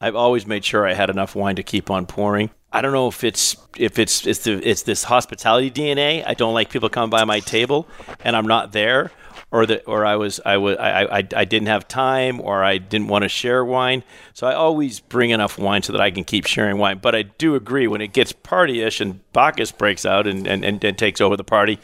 I've 0.02 0.16
always 0.16 0.48
made 0.48 0.66
sure 0.66 0.88
I 0.88 0.94
had 0.94 1.10
enough 1.10 1.36
wine 1.36 1.56
to 1.58 1.64
keep 1.64 1.92
on 1.92 2.06
pouring. 2.06 2.50
I 2.72 2.82
don't 2.82 2.92
know 2.92 3.08
if 3.08 3.24
it's 3.24 3.56
if 3.78 4.00
it's 4.00 4.26
it's 4.26 4.40
the, 4.46 4.54
it's 4.68 4.82
this 4.82 5.04
hospitality 5.04 5.70
DNA. 5.70 6.24
I 6.26 6.34
don't 6.34 6.56
like 6.56 6.72
people 6.72 6.90
coming 6.90 7.12
by 7.12 7.24
my 7.24 7.40
table 7.40 7.88
and 8.24 8.36
I'm 8.36 8.48
not 8.48 8.72
there, 8.72 9.12
or 9.54 9.68
that 9.68 9.84
or 9.86 10.04
I 10.04 10.16
was 10.16 10.42
I 10.44 10.58
was 10.58 10.78
I, 10.78 11.04
I 11.04 11.18
I 11.18 11.46
didn't 11.46 11.68
have 11.68 11.88
time 11.88 12.42
or 12.42 12.64
I 12.64 12.80
didn't 12.80 13.08
want 13.08 13.22
to 13.22 13.30
share 13.30 13.64
wine. 13.64 14.04
So 14.34 14.48
I 14.48 14.56
always 14.56 15.00
bring 15.00 15.30
enough 15.30 15.60
wine 15.60 15.84
so 15.84 15.94
that 15.94 16.02
I 16.02 16.10
can 16.10 16.24
keep 16.24 16.48
sharing 16.48 16.80
wine. 16.80 16.98
But 17.02 17.14
I 17.14 17.22
do 17.22 17.54
agree 17.54 17.86
when 17.88 18.02
it 18.02 18.14
gets 18.14 18.34
partyish 18.34 19.00
and 19.00 19.22
Bacchus 19.32 19.72
breaks 19.72 20.06
out 20.08 20.26
and, 20.26 20.48
and, 20.48 20.66
and, 20.66 20.84
and 20.84 20.98
takes 20.98 21.22
over 21.22 21.38
the 21.38 21.44
party, 21.44 21.80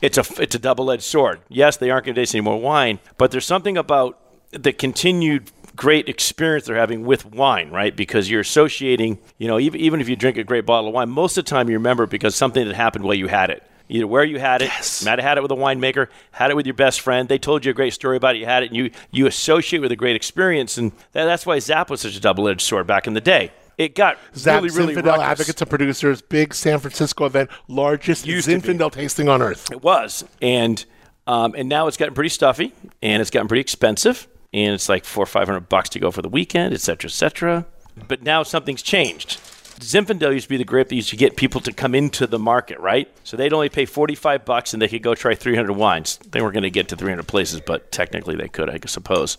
it's 0.00 0.16
a 0.16 0.24
it's 0.42 0.54
a 0.54 0.58
double 0.58 0.90
edged 0.90 1.02
sword. 1.02 1.40
Yes, 1.50 1.76
they 1.76 1.90
aren't 1.90 2.06
going 2.06 2.14
to 2.14 2.20
taste 2.20 2.34
any 2.34 2.40
more 2.40 2.58
wine, 2.58 2.98
but 3.18 3.30
there's 3.30 3.46
something 3.46 3.76
about 3.76 4.18
the 4.52 4.72
continued 4.72 5.52
great 5.76 6.08
experience 6.08 6.66
they're 6.66 6.76
having 6.76 7.04
with 7.04 7.26
wine, 7.26 7.70
right? 7.70 7.94
Because 7.94 8.30
you're 8.30 8.40
associating, 8.40 9.18
you 9.36 9.46
know, 9.46 9.58
even, 9.60 9.80
even 9.80 10.00
if 10.00 10.08
you 10.08 10.16
drink 10.16 10.36
a 10.36 10.44
great 10.44 10.66
bottle 10.66 10.88
of 10.88 10.94
wine, 10.94 11.10
most 11.10 11.38
of 11.38 11.44
the 11.44 11.50
time 11.50 11.68
you 11.68 11.76
remember 11.76 12.06
because 12.06 12.34
something 12.34 12.66
that 12.66 12.74
happened 12.74 13.04
while 13.04 13.14
you 13.14 13.28
had 13.28 13.50
it. 13.50 13.62
Either 13.90 14.06
where 14.06 14.22
you 14.22 14.38
had 14.38 14.62
it, 14.62 14.70
you 15.00 15.04
might 15.04 15.18
have 15.18 15.28
had 15.28 15.36
it 15.36 15.42
with 15.42 15.50
a 15.50 15.56
winemaker, 15.56 16.06
had 16.30 16.50
it 16.50 16.54
with 16.54 16.64
your 16.64 16.74
best 16.74 17.00
friend. 17.00 17.28
They 17.28 17.38
told 17.38 17.64
you 17.64 17.72
a 17.72 17.74
great 17.74 17.92
story 17.92 18.16
about 18.16 18.36
it. 18.36 18.38
You 18.38 18.46
had 18.46 18.62
it, 18.62 18.66
and 18.66 18.76
you 18.76 18.90
you 19.10 19.26
associate 19.26 19.80
with 19.80 19.90
a 19.90 19.96
great 19.96 20.14
experience, 20.14 20.78
and 20.78 20.92
that, 21.12 21.24
that's 21.24 21.44
why 21.44 21.58
Zap 21.58 21.90
was 21.90 22.00
such 22.00 22.16
a 22.16 22.20
double-edged 22.20 22.60
sword 22.60 22.86
back 22.86 23.06
in 23.06 23.14
the 23.14 23.20
day. 23.20 23.50
It 23.78 23.94
got 23.94 24.18
Zap 24.36 24.62
really, 24.62 24.76
really 24.76 24.94
Zinfandel 24.94 25.06
ruckus. 25.06 25.24
Advocates 25.24 25.60
and 25.62 25.70
Producers, 25.70 26.22
big 26.22 26.54
San 26.54 26.78
Francisco 26.78 27.24
event, 27.24 27.50
largest 27.66 28.26
Used. 28.26 28.48
Zinfandel 28.48 28.92
tasting 28.92 29.28
on 29.28 29.42
earth. 29.42 29.72
It 29.72 29.82
was, 29.82 30.24
and 30.40 30.84
um, 31.26 31.54
and 31.56 31.68
now 31.68 31.86
it's 31.88 31.96
gotten 31.96 32.14
pretty 32.14 32.28
stuffy, 32.30 32.72
and 33.02 33.20
it's 33.20 33.30
gotten 33.30 33.48
pretty 33.48 33.62
expensive, 33.62 34.28
and 34.52 34.74
it's 34.74 34.88
like 34.88 35.04
four 35.04 35.24
or 35.24 35.26
five 35.26 35.48
hundred 35.48 35.68
bucks 35.68 35.88
to 35.90 35.98
go 35.98 36.10
for 36.10 36.22
the 36.22 36.28
weekend, 36.28 36.74
et 36.74 36.80
cetera, 36.80 37.08
et 37.08 37.12
cetera. 37.12 37.66
But 38.06 38.22
now 38.22 38.44
something's 38.44 38.82
changed. 38.82 39.40
Zinfandel 39.80 40.32
used 40.32 40.44
to 40.44 40.48
be 40.48 40.56
the 40.56 40.64
grape 40.64 40.88
that 40.88 40.94
used 40.94 41.10
to 41.10 41.16
get 41.16 41.36
people 41.36 41.60
to 41.62 41.72
come 41.72 41.94
into 41.94 42.26
the 42.26 42.38
market, 42.38 42.78
right? 42.80 43.08
So 43.24 43.36
they'd 43.36 43.52
only 43.52 43.68
pay 43.68 43.86
45 43.86 44.44
bucks 44.44 44.72
and 44.72 44.80
they 44.80 44.88
could 44.88 45.02
go 45.02 45.14
try 45.14 45.34
300 45.34 45.72
wines. 45.72 46.18
They 46.30 46.40
weren't 46.40 46.54
going 46.54 46.62
to 46.62 46.70
get 46.70 46.88
to 46.88 46.96
300 46.96 47.26
places, 47.26 47.60
but 47.60 47.90
technically 47.90 48.36
they 48.36 48.48
could, 48.48 48.70
I 48.70 48.78
suppose. 48.86 49.36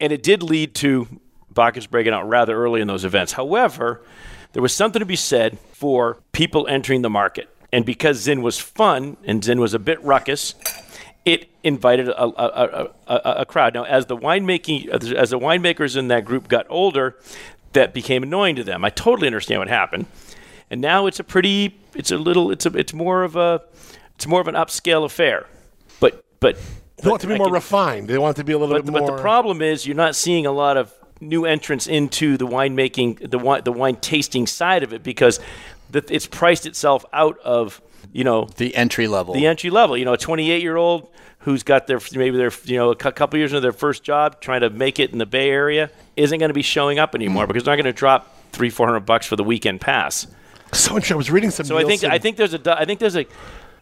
And 0.00 0.12
it 0.12 0.22
did 0.22 0.42
lead 0.42 0.74
to 0.76 1.08
Bacchus 1.50 1.86
breaking 1.86 2.12
out 2.12 2.28
rather 2.28 2.56
early 2.56 2.80
in 2.80 2.86
those 2.86 3.04
events. 3.04 3.32
However, 3.32 4.02
there 4.52 4.62
was 4.62 4.74
something 4.74 5.00
to 5.00 5.06
be 5.06 5.16
said 5.16 5.58
for 5.72 6.18
people 6.32 6.66
entering 6.66 7.02
the 7.02 7.10
market. 7.10 7.48
And 7.72 7.84
because 7.84 8.18
Zin 8.18 8.42
was 8.42 8.58
fun 8.58 9.16
and 9.24 9.44
Zin 9.44 9.60
was 9.60 9.74
a 9.74 9.78
bit 9.78 10.02
ruckus, 10.02 10.54
it 11.24 11.50
invited 11.62 12.08
a, 12.08 12.22
a, 12.22 12.90
a, 13.06 13.20
a, 13.40 13.46
crowd. 13.46 13.74
Now, 13.74 13.84
as 13.84 14.06
the 14.06 14.16
winemaking, 14.16 14.88
as 14.88 15.30
the 15.30 15.38
winemakers 15.38 15.96
in 15.96 16.08
that 16.08 16.24
group 16.24 16.48
got 16.48 16.66
older, 16.70 17.16
that 17.72 17.92
became 17.94 18.22
annoying 18.22 18.56
to 18.56 18.64
them. 18.64 18.84
I 18.84 18.90
totally 18.90 19.26
understand 19.26 19.60
what 19.60 19.68
happened, 19.68 20.06
and 20.70 20.80
now 20.80 21.06
it's 21.06 21.20
a 21.20 21.24
pretty, 21.24 21.78
it's 21.94 22.10
a 22.10 22.16
little, 22.18 22.50
it's 22.50 22.66
a, 22.66 22.76
it's 22.76 22.92
more 22.94 23.22
of 23.24 23.36
a, 23.36 23.62
it's 24.14 24.26
more 24.26 24.40
of 24.40 24.48
an 24.48 24.54
upscale 24.54 25.04
affair. 25.04 25.46
But 26.00 26.24
but 26.40 26.56
They 27.02 27.08
want 27.10 27.22
it 27.22 27.26
to 27.26 27.28
be 27.28 27.34
I 27.34 27.38
more 27.38 27.46
can- 27.46 27.54
refined. 27.54 28.08
They 28.08 28.18
want 28.18 28.36
it 28.36 28.40
to 28.40 28.44
be 28.44 28.52
a 28.52 28.58
little 28.58 28.74
But, 28.74 28.84
bit 28.84 28.92
more. 28.92 29.00
but 29.08 29.16
the 29.16 29.22
problem 29.22 29.62
is 29.62 29.86
you're 29.86 29.96
not 29.96 30.16
seeing 30.16 30.46
a 30.46 30.52
lot 30.52 30.76
of 30.76 30.92
new 31.20 31.44
entrants 31.44 31.86
into 31.88 32.36
the 32.36 32.46
winemaking, 32.46 33.30
the 33.30 33.38
wine, 33.38 33.62
the 33.64 33.72
wine 33.72 33.96
tasting 33.96 34.46
side 34.46 34.82
of 34.84 34.92
it 34.92 35.02
because 35.02 35.40
the, 35.90 36.04
it's 36.10 36.26
priced 36.26 36.64
itself 36.66 37.04
out 37.12 37.38
of 37.40 37.80
you 38.12 38.22
know 38.24 38.46
The 38.56 38.74
entry 38.76 39.08
level. 39.08 39.34
the 39.34 39.46
entry 39.46 39.70
level. 39.70 39.96
You 39.96 40.04
know, 40.04 40.12
a 40.14 40.18
28 40.18 40.62
year 40.62 40.76
old 40.76 41.08
who's 41.48 41.62
got 41.62 41.86
their 41.86 41.98
maybe 42.12 42.36
their 42.36 42.52
you 42.64 42.76
know 42.76 42.90
a 42.90 42.94
couple 42.94 43.38
years 43.38 43.52
into 43.52 43.60
their 43.60 43.72
first 43.72 44.02
job, 44.02 44.40
trying 44.40 44.60
to 44.60 44.68
make 44.68 44.98
it 44.98 45.12
in 45.12 45.18
the 45.18 45.26
Bay 45.26 45.48
Area, 45.48 45.90
isn't 46.14 46.38
going 46.38 46.50
to 46.50 46.54
be 46.54 46.62
showing 46.62 46.98
up 46.98 47.14
anymore 47.14 47.46
because 47.46 47.64
they're 47.64 47.74
not 47.74 47.82
going 47.82 47.92
to 47.92 47.98
drop 47.98 48.34
three 48.52 48.68
four 48.68 48.86
hundred 48.86 49.00
bucks 49.00 49.26
for 49.26 49.36
the 49.36 49.44
weekend 49.44 49.80
pass. 49.80 50.26
so 50.72 50.90
interesting. 50.90 51.14
I 51.14 51.16
was 51.16 51.30
reading 51.30 51.50
some. 51.50 51.64
So 51.64 51.78
I 51.78 51.84
think 51.84 52.04
I 52.04 52.18
think 52.18 52.36
there's 52.36 52.52
a 52.52 52.78
I 52.78 52.84
think 52.84 53.00
there's 53.00 53.16
a 53.16 53.26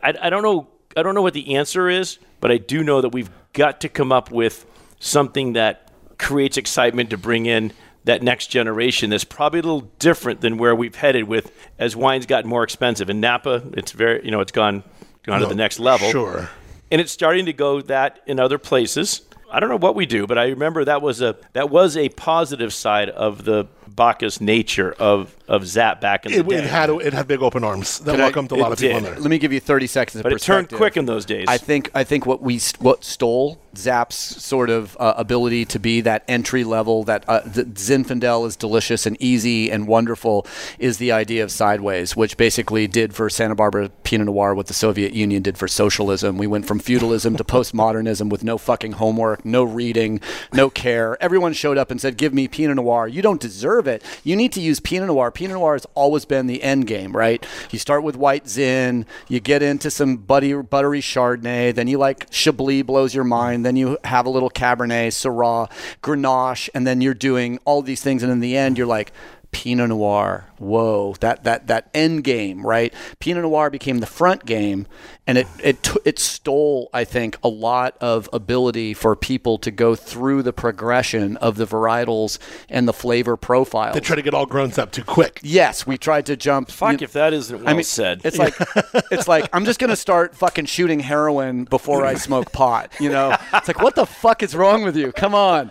I, 0.01 0.15
I 0.23 0.31
don't 0.31 0.43
know 0.43 0.69
I 0.97 1.03
don't 1.03 1.15
know 1.15 1.23
what 1.23 1.35
the 1.35 1.57
answer 1.57 1.91
is, 1.91 2.19
but 2.41 2.53
I 2.53 2.59
do 2.59 2.85
know 2.85 3.01
that 3.01 3.11
we've 3.11 3.31
got 3.53 3.81
to 3.81 3.89
come 3.89 4.13
up 4.13 4.31
with 4.31 4.65
something 5.01 5.55
that 5.55 5.91
creates 6.19 6.57
excitement 6.57 7.11
to 7.11 7.19
bring 7.19 7.47
in 7.47 7.73
that 8.05 8.23
next 8.23 8.47
generation 8.47 9.11
that's 9.11 9.25
probably 9.25 9.59
a 9.59 9.63
little 9.63 9.91
different 9.99 10.41
than 10.41 10.57
where 10.57 10.75
we've 10.75 10.95
headed 10.95 11.25
with 11.25 11.53
as 11.81 11.97
wine's 11.97 12.27
gotten 12.27 12.49
more 12.49 12.63
expensive. 12.63 13.11
In 13.11 13.21
Napa, 13.21 13.65
it's 13.73 13.91
very 13.91 14.25
you 14.25 14.31
know, 14.31 14.41
it's 14.41 14.53
gone 14.53 14.85
gone 15.25 15.41
to 15.41 15.47
the 15.47 15.57
next 15.57 15.81
level. 15.81 16.09
Sure. 16.11 16.49
And 16.91 17.01
it's 17.01 17.13
starting 17.13 17.47
to 17.47 17.53
go 17.53 17.81
that 17.83 18.21
in 18.27 18.39
other 18.39 18.59
places. 18.59 19.23
I 19.51 19.61
don't 19.61 19.69
know 19.69 19.79
what 19.79 19.95
we 19.95 20.07
do, 20.07 20.27
but 20.27 20.39
I 20.39 20.47
remember 20.47 20.85
that 20.85 21.03
was 21.03 21.21
a 21.21 21.37
that 21.53 21.71
was 21.71 21.97
a 21.97 22.09
positive 22.11 22.73
side 22.73 23.09
of 23.11 23.45
the 23.45 23.67
Bacchus 23.89 24.41
nature 24.41 24.95
of 24.99 25.35
of 25.49 25.65
Zap 25.67 26.01
back 26.01 26.27
in 26.27 26.33
the 26.33 26.39
It, 26.41 26.49
day. 26.49 26.57
it 26.57 26.65
had 26.65 26.91
it 26.91 27.13
had 27.13 27.29
big 27.29 27.41
open 27.43 27.63
arms 27.63 28.01
that 28.01 28.13
Can 28.13 28.21
welcomed 28.21 28.51
a 28.51 28.57
lot 28.57 28.69
it 28.69 28.73
of 28.73 28.79
people 28.81 28.97
in 28.99 29.05
there. 29.05 29.15
Let 29.19 29.31
me 29.31 29.39
give 29.39 29.53
you 29.53 29.61
30 29.61 29.87
seconds 29.87 30.17
of 30.17 30.23
but 30.25 30.33
it 30.33 30.41
turned 30.41 30.71
quick 30.71 30.97
in 30.97 31.07
those 31.07 31.25
days. 31.25 31.45
I 31.49 31.59
think 31.59 31.91
I 31.95 32.03
think 32.05 32.27
what 32.27 32.43
we 32.43 32.61
what 32.81 33.05
stole 33.05 33.61
Zap's 33.77 34.17
sort 34.17 34.71
of 34.71 34.97
uh, 34.99 35.15
ability 35.17 35.67
to 35.67 35.79
be 35.79 36.01
that 36.01 36.25
entry 36.27 36.65
level 36.65 37.05
that 37.05 37.25
uh, 37.29 37.43
Zinfandel 37.43 38.47
is 38.47 38.57
delicious 38.57 39.05
and 39.07 39.21
easy 39.21 39.71
and 39.71 39.87
wonderful 39.87 40.47
is 40.79 40.97
the 40.97 41.13
idea 41.13 41.45
of 41.45 41.51
sideways, 41.53 42.17
which 42.17 42.37
basically 42.39 42.87
did 42.87 43.15
for 43.15 43.29
Santa 43.29 43.55
Barbara 43.55 43.91
Pinot 44.03 44.27
Noir 44.27 44.55
what 44.55 44.67
the 44.67 44.75
Soviet 44.75 45.13
Union 45.13 45.43
did 45.43 45.59
for 45.59 45.69
socialism. 45.69 46.39
We 46.39 46.47
went 46.47 46.67
from 46.67 46.79
feudalism 46.79 47.37
to 47.37 47.45
postmodernism 47.45 48.31
with 48.31 48.43
no 48.43 48.57
fucking 48.57 48.93
homework, 48.93 49.45
no 49.45 49.63
reading, 49.63 50.21
no 50.55 50.71
care. 50.71 51.17
Everyone 51.23 51.53
showed 51.53 51.77
up 51.77 51.91
and 51.91 52.01
said, 52.01 52.17
"Give 52.17 52.33
me 52.33 52.49
Pinot 52.49 52.77
Noir. 52.77 53.07
You 53.07 53.21
don't 53.21 53.41
deserve 53.41 53.76
it. 53.81 54.03
You 54.25 54.37
need 54.37 54.53
to 54.53 54.61
use 54.61 54.81
Pinot 54.81 55.09
Noir. 55.09 55.31
Pinot 55.31 55.55
Noir 55.55 55.75
has 55.75 55.87
always 55.95 56.25
been 56.25 56.47
the 56.47 56.63
end 56.63 56.87
game, 56.87 57.17
right? 57.17 57.45
You 57.71 57.79
start 57.79 58.03
with 58.03 58.17
white 58.17 58.49
Zin, 58.49 59.05
you 59.29 59.41
get 59.41 59.63
into 59.63 59.91
some 59.91 60.17
butty, 60.17 60.53
buttery 60.55 61.01
Chardonnay, 61.01 61.75
then 61.75 61.89
you 61.89 61.99
like 61.99 62.31
Chablis 62.31 62.83
blows 62.85 63.15
your 63.15 63.25
mind, 63.25 63.65
then 63.67 63.77
you 63.77 63.99
have 64.05 64.27
a 64.27 64.31
little 64.31 64.51
Cabernet, 64.51 65.09
Syrah, 65.09 65.71
Grenache, 66.03 66.69
and 66.75 66.87
then 66.87 67.01
you're 67.01 67.15
doing 67.15 67.59
all 67.65 67.83
these 67.83 68.03
things, 68.03 68.23
and 68.23 68.33
in 68.33 68.41
the 68.41 68.57
end, 68.57 68.79
you're 68.79 68.87
like. 68.87 69.13
Pinot 69.53 69.89
Noir, 69.89 70.45
whoa, 70.59 71.15
that 71.21 71.45
that 71.45 71.67
that 71.69 71.89
end 71.95 72.25
game, 72.25 72.67
right? 72.67 72.93
Pinot 73.21 73.43
Noir 73.43 73.71
became 73.71 73.99
the 73.99 74.07
front 74.07 74.45
game, 74.47 74.87
and 75.27 75.39
it 75.39 75.47
it 75.63 75.83
t- 75.83 75.99
it 76.05 76.19
stole, 76.19 76.89
I 76.93 77.05
think, 77.05 77.37
a 77.43 77.49
lot 77.49 77.97
of 78.01 78.29
ability 78.33 78.95
for 78.95 79.17
people 79.17 79.59
to 79.59 79.71
go 79.71 79.95
through 79.95 80.43
the 80.43 80.53
progression 80.53 81.37
of 81.39 81.57
the 81.57 81.67
varietals 81.67 82.39
and 82.69 82.87
the 82.89 82.93
flavor 82.93 83.37
profiles. 83.37 83.95
They 83.95 84.01
try 84.01 84.17
to 84.17 84.23
get 84.23 84.35
all 84.35 84.47
grown 84.47 84.73
up 84.79 84.93
too 84.93 85.05
quick. 85.05 85.41
Yes, 85.43 85.87
we 85.87 85.97
tried 85.99 86.27
to 86.27 86.37
jump. 86.37 86.71
Fuck 86.71 87.01
you- 87.01 87.05
if 87.05 87.13
that 87.13 87.33
isn't 87.33 87.59
well 87.59 87.69
I 87.69 87.73
mean, 87.75 87.85
said. 87.85 88.21
It's 88.25 88.39
like 88.39 88.55
it's 89.11 89.29
like 89.29 89.49
I'm 89.53 89.65
just 89.65 89.79
gonna 89.79 89.97
start 89.97 90.35
fucking 90.37 90.67
shooting 90.67 91.01
heroin 91.01 91.65
before 91.65 92.05
I 92.05 92.15
smoke 92.15 92.53
pot. 92.53 92.93
You 93.01 93.11
know, 93.11 93.37
it's 93.55 93.69
like 93.69 93.81
what 93.83 93.95
the 93.95 94.07
fuck 94.07 94.43
is 94.43 94.55
wrong 94.55 94.83
with 94.83 94.97
you? 94.97 95.13
Come 95.13 95.35
on. 95.35 95.71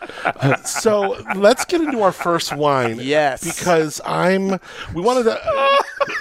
So 0.65 1.17
let's 1.35 1.65
get 1.65 1.81
into 1.81 2.01
our 2.01 2.11
first 2.11 2.55
wine. 2.55 2.99
Yes. 3.01 3.43
Because 3.43 4.01
I'm. 4.05 4.59
We 4.93 5.01
wanted 5.01 5.23
to. 5.23 5.39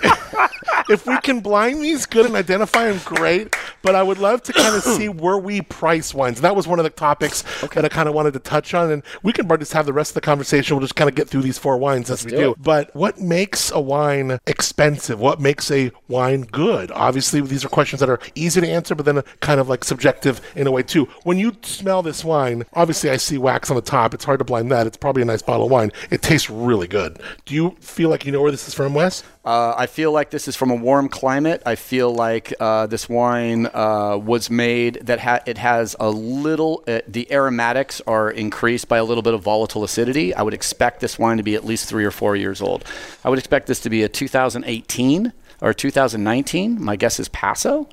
if 0.88 1.06
we 1.06 1.18
can 1.20 1.40
blind 1.40 1.82
these 1.82 2.06
good 2.06 2.26
and 2.26 2.36
identify 2.36 2.90
them, 2.90 3.00
great. 3.04 3.56
But 3.82 3.94
I 3.94 4.02
would 4.02 4.18
love 4.18 4.42
to 4.44 4.52
kind 4.52 4.74
of 4.74 4.82
see 4.96 5.08
where 5.08 5.38
we 5.38 5.62
price 5.62 6.14
wines. 6.14 6.38
And 6.38 6.44
that 6.44 6.56
was 6.56 6.66
one 6.66 6.78
of 6.78 6.84
the 6.84 6.90
topics 6.90 7.42
that 7.60 7.84
I 7.84 7.88
kind 7.88 8.08
of 8.08 8.14
wanted 8.14 8.32
to 8.34 8.38
touch 8.38 8.74
on. 8.74 8.90
And 8.90 9.02
we 9.22 9.32
can 9.32 9.48
just 9.58 9.72
have 9.72 9.86
the 9.86 9.92
rest 9.92 10.10
of 10.10 10.14
the 10.14 10.20
conversation. 10.20 10.76
We'll 10.76 10.84
just 10.84 10.96
kind 10.96 11.08
of 11.08 11.14
get 11.14 11.28
through 11.28 11.42
these 11.42 11.58
four 11.58 11.76
wines 11.76 12.10
as 12.10 12.24
we 12.24 12.30
do 12.30 12.44
do. 12.44 12.56
But 12.58 12.94
what 12.94 13.20
makes 13.20 13.70
a 13.70 13.80
wine 13.80 14.38
expensive? 14.46 15.20
What 15.20 15.40
makes 15.40 15.70
a 15.70 15.90
wine 16.08 16.42
good? 16.42 16.90
Obviously, 16.92 17.40
these 17.40 17.64
are 17.64 17.68
questions 17.68 18.00
that 18.00 18.10
are 18.10 18.20
easy 18.34 18.60
to 18.60 18.68
answer, 18.68 18.94
but 18.94 19.06
then 19.06 19.22
kind 19.40 19.60
of 19.60 19.68
like 19.68 19.84
subjective 19.84 20.40
in 20.56 20.66
a 20.66 20.70
way 20.70 20.82
too. 20.82 21.06
When 21.22 21.38
you 21.38 21.56
smell 21.62 22.02
this 22.02 22.24
wine, 22.24 22.64
obviously 22.74 23.10
I 23.10 23.16
see 23.16 23.38
wax 23.38 23.70
on 23.70 23.76
the 23.76 23.82
top. 23.82 24.14
It's 24.14 24.24
hard 24.24 24.38
to 24.38 24.44
blind 24.44 24.70
that. 24.70 24.86
It's 24.86 24.96
probably 24.96 25.22
a 25.22 25.26
nice 25.26 25.42
bottle 25.42 25.66
of 25.66 25.72
wine. 25.72 25.92
It 26.10 26.22
tastes 26.22 26.50
really 26.50 26.88
good. 26.88 27.20
Do 27.44 27.54
you 27.54 27.76
feel 27.80 28.10
like 28.10 28.26
you 28.26 28.32
know 28.32 28.43
where 28.44 28.52
this 28.52 28.68
is 28.68 28.74
from, 28.74 28.92
Wes? 28.92 29.24
Uh, 29.42 29.72
I 29.74 29.86
feel 29.86 30.12
like 30.12 30.28
this 30.28 30.48
is 30.48 30.54
from 30.54 30.70
a 30.70 30.74
warm 30.74 31.08
climate. 31.08 31.62
I 31.64 31.76
feel 31.76 32.14
like 32.14 32.52
uh, 32.60 32.86
this 32.86 33.08
wine 33.08 33.66
uh, 33.72 34.18
was 34.22 34.50
made 34.50 34.96
that 35.06 35.18
ha- 35.18 35.40
it 35.46 35.56
has 35.56 35.96
a 35.98 36.10
little. 36.10 36.84
Uh, 36.86 37.00
the 37.08 37.26
aromatics 37.32 38.02
are 38.06 38.30
increased 38.30 38.86
by 38.86 38.98
a 38.98 39.04
little 39.04 39.22
bit 39.22 39.32
of 39.32 39.42
volatile 39.42 39.82
acidity. 39.82 40.34
I 40.34 40.42
would 40.42 40.52
expect 40.52 41.00
this 41.00 41.18
wine 41.18 41.38
to 41.38 41.42
be 41.42 41.54
at 41.54 41.64
least 41.64 41.88
three 41.88 42.04
or 42.04 42.10
four 42.10 42.36
years 42.36 42.60
old. 42.60 42.84
I 43.24 43.30
would 43.30 43.38
expect 43.38 43.66
this 43.66 43.80
to 43.80 43.88
be 43.88 44.02
a 44.02 44.10
2018 44.10 45.32
or 45.62 45.72
2019. 45.72 46.84
My 46.84 46.96
guess 46.96 47.18
is 47.18 47.30
Paso, 47.30 47.88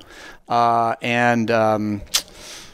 uh, 0.50 0.96
and. 1.00 1.50
Um, 1.50 2.02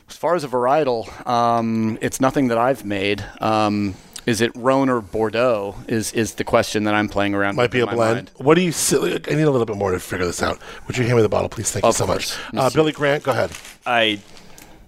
as 0.08 0.16
far 0.16 0.34
as 0.34 0.42
a 0.42 0.48
varietal, 0.48 1.28
um, 1.28 1.98
it's 2.00 2.18
nothing 2.18 2.48
that 2.48 2.56
I've 2.56 2.82
made. 2.84 3.22
Um, 3.40 3.94
is 4.28 4.40
it 4.40 4.54
Rhone 4.54 4.88
or 4.88 5.00
Bordeaux? 5.00 5.74
Is 5.88 6.12
is 6.12 6.34
the 6.34 6.44
question 6.44 6.84
that 6.84 6.94
I'm 6.94 7.08
playing 7.08 7.34
around 7.34 7.56
Might 7.56 7.64
with 7.64 7.70
be 7.72 7.80
a 7.80 7.86
blend. 7.86 8.14
mind. 8.14 8.30
What 8.36 8.54
do 8.54 8.60
you? 8.60 8.72
See? 8.72 8.96
I 8.96 9.00
need 9.34 9.42
a 9.42 9.50
little 9.50 9.64
bit 9.64 9.76
more 9.76 9.92
to 9.92 9.98
figure 10.00 10.26
this 10.26 10.42
out. 10.42 10.58
Would 10.86 10.98
you 10.98 11.04
hand 11.04 11.16
me 11.16 11.22
the 11.22 11.28
bottle, 11.28 11.48
please? 11.48 11.70
Thank 11.70 11.84
you 11.84 11.92
so 11.92 12.06
course. 12.06 12.36
much. 12.52 12.60
Uh, 12.60 12.70
Billy 12.70 12.92
Grant, 12.92 13.24
go 13.24 13.30
ahead. 13.32 13.50
I, 13.86 14.20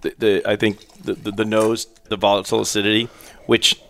the, 0.01 0.13
the 0.17 0.43
I 0.45 0.55
think 0.55 0.87
the, 1.03 1.13
the 1.13 1.31
the 1.31 1.45
nose, 1.45 1.87
the 2.09 2.17
volatile 2.17 2.61
acidity, 2.61 3.09
which, 3.47 3.81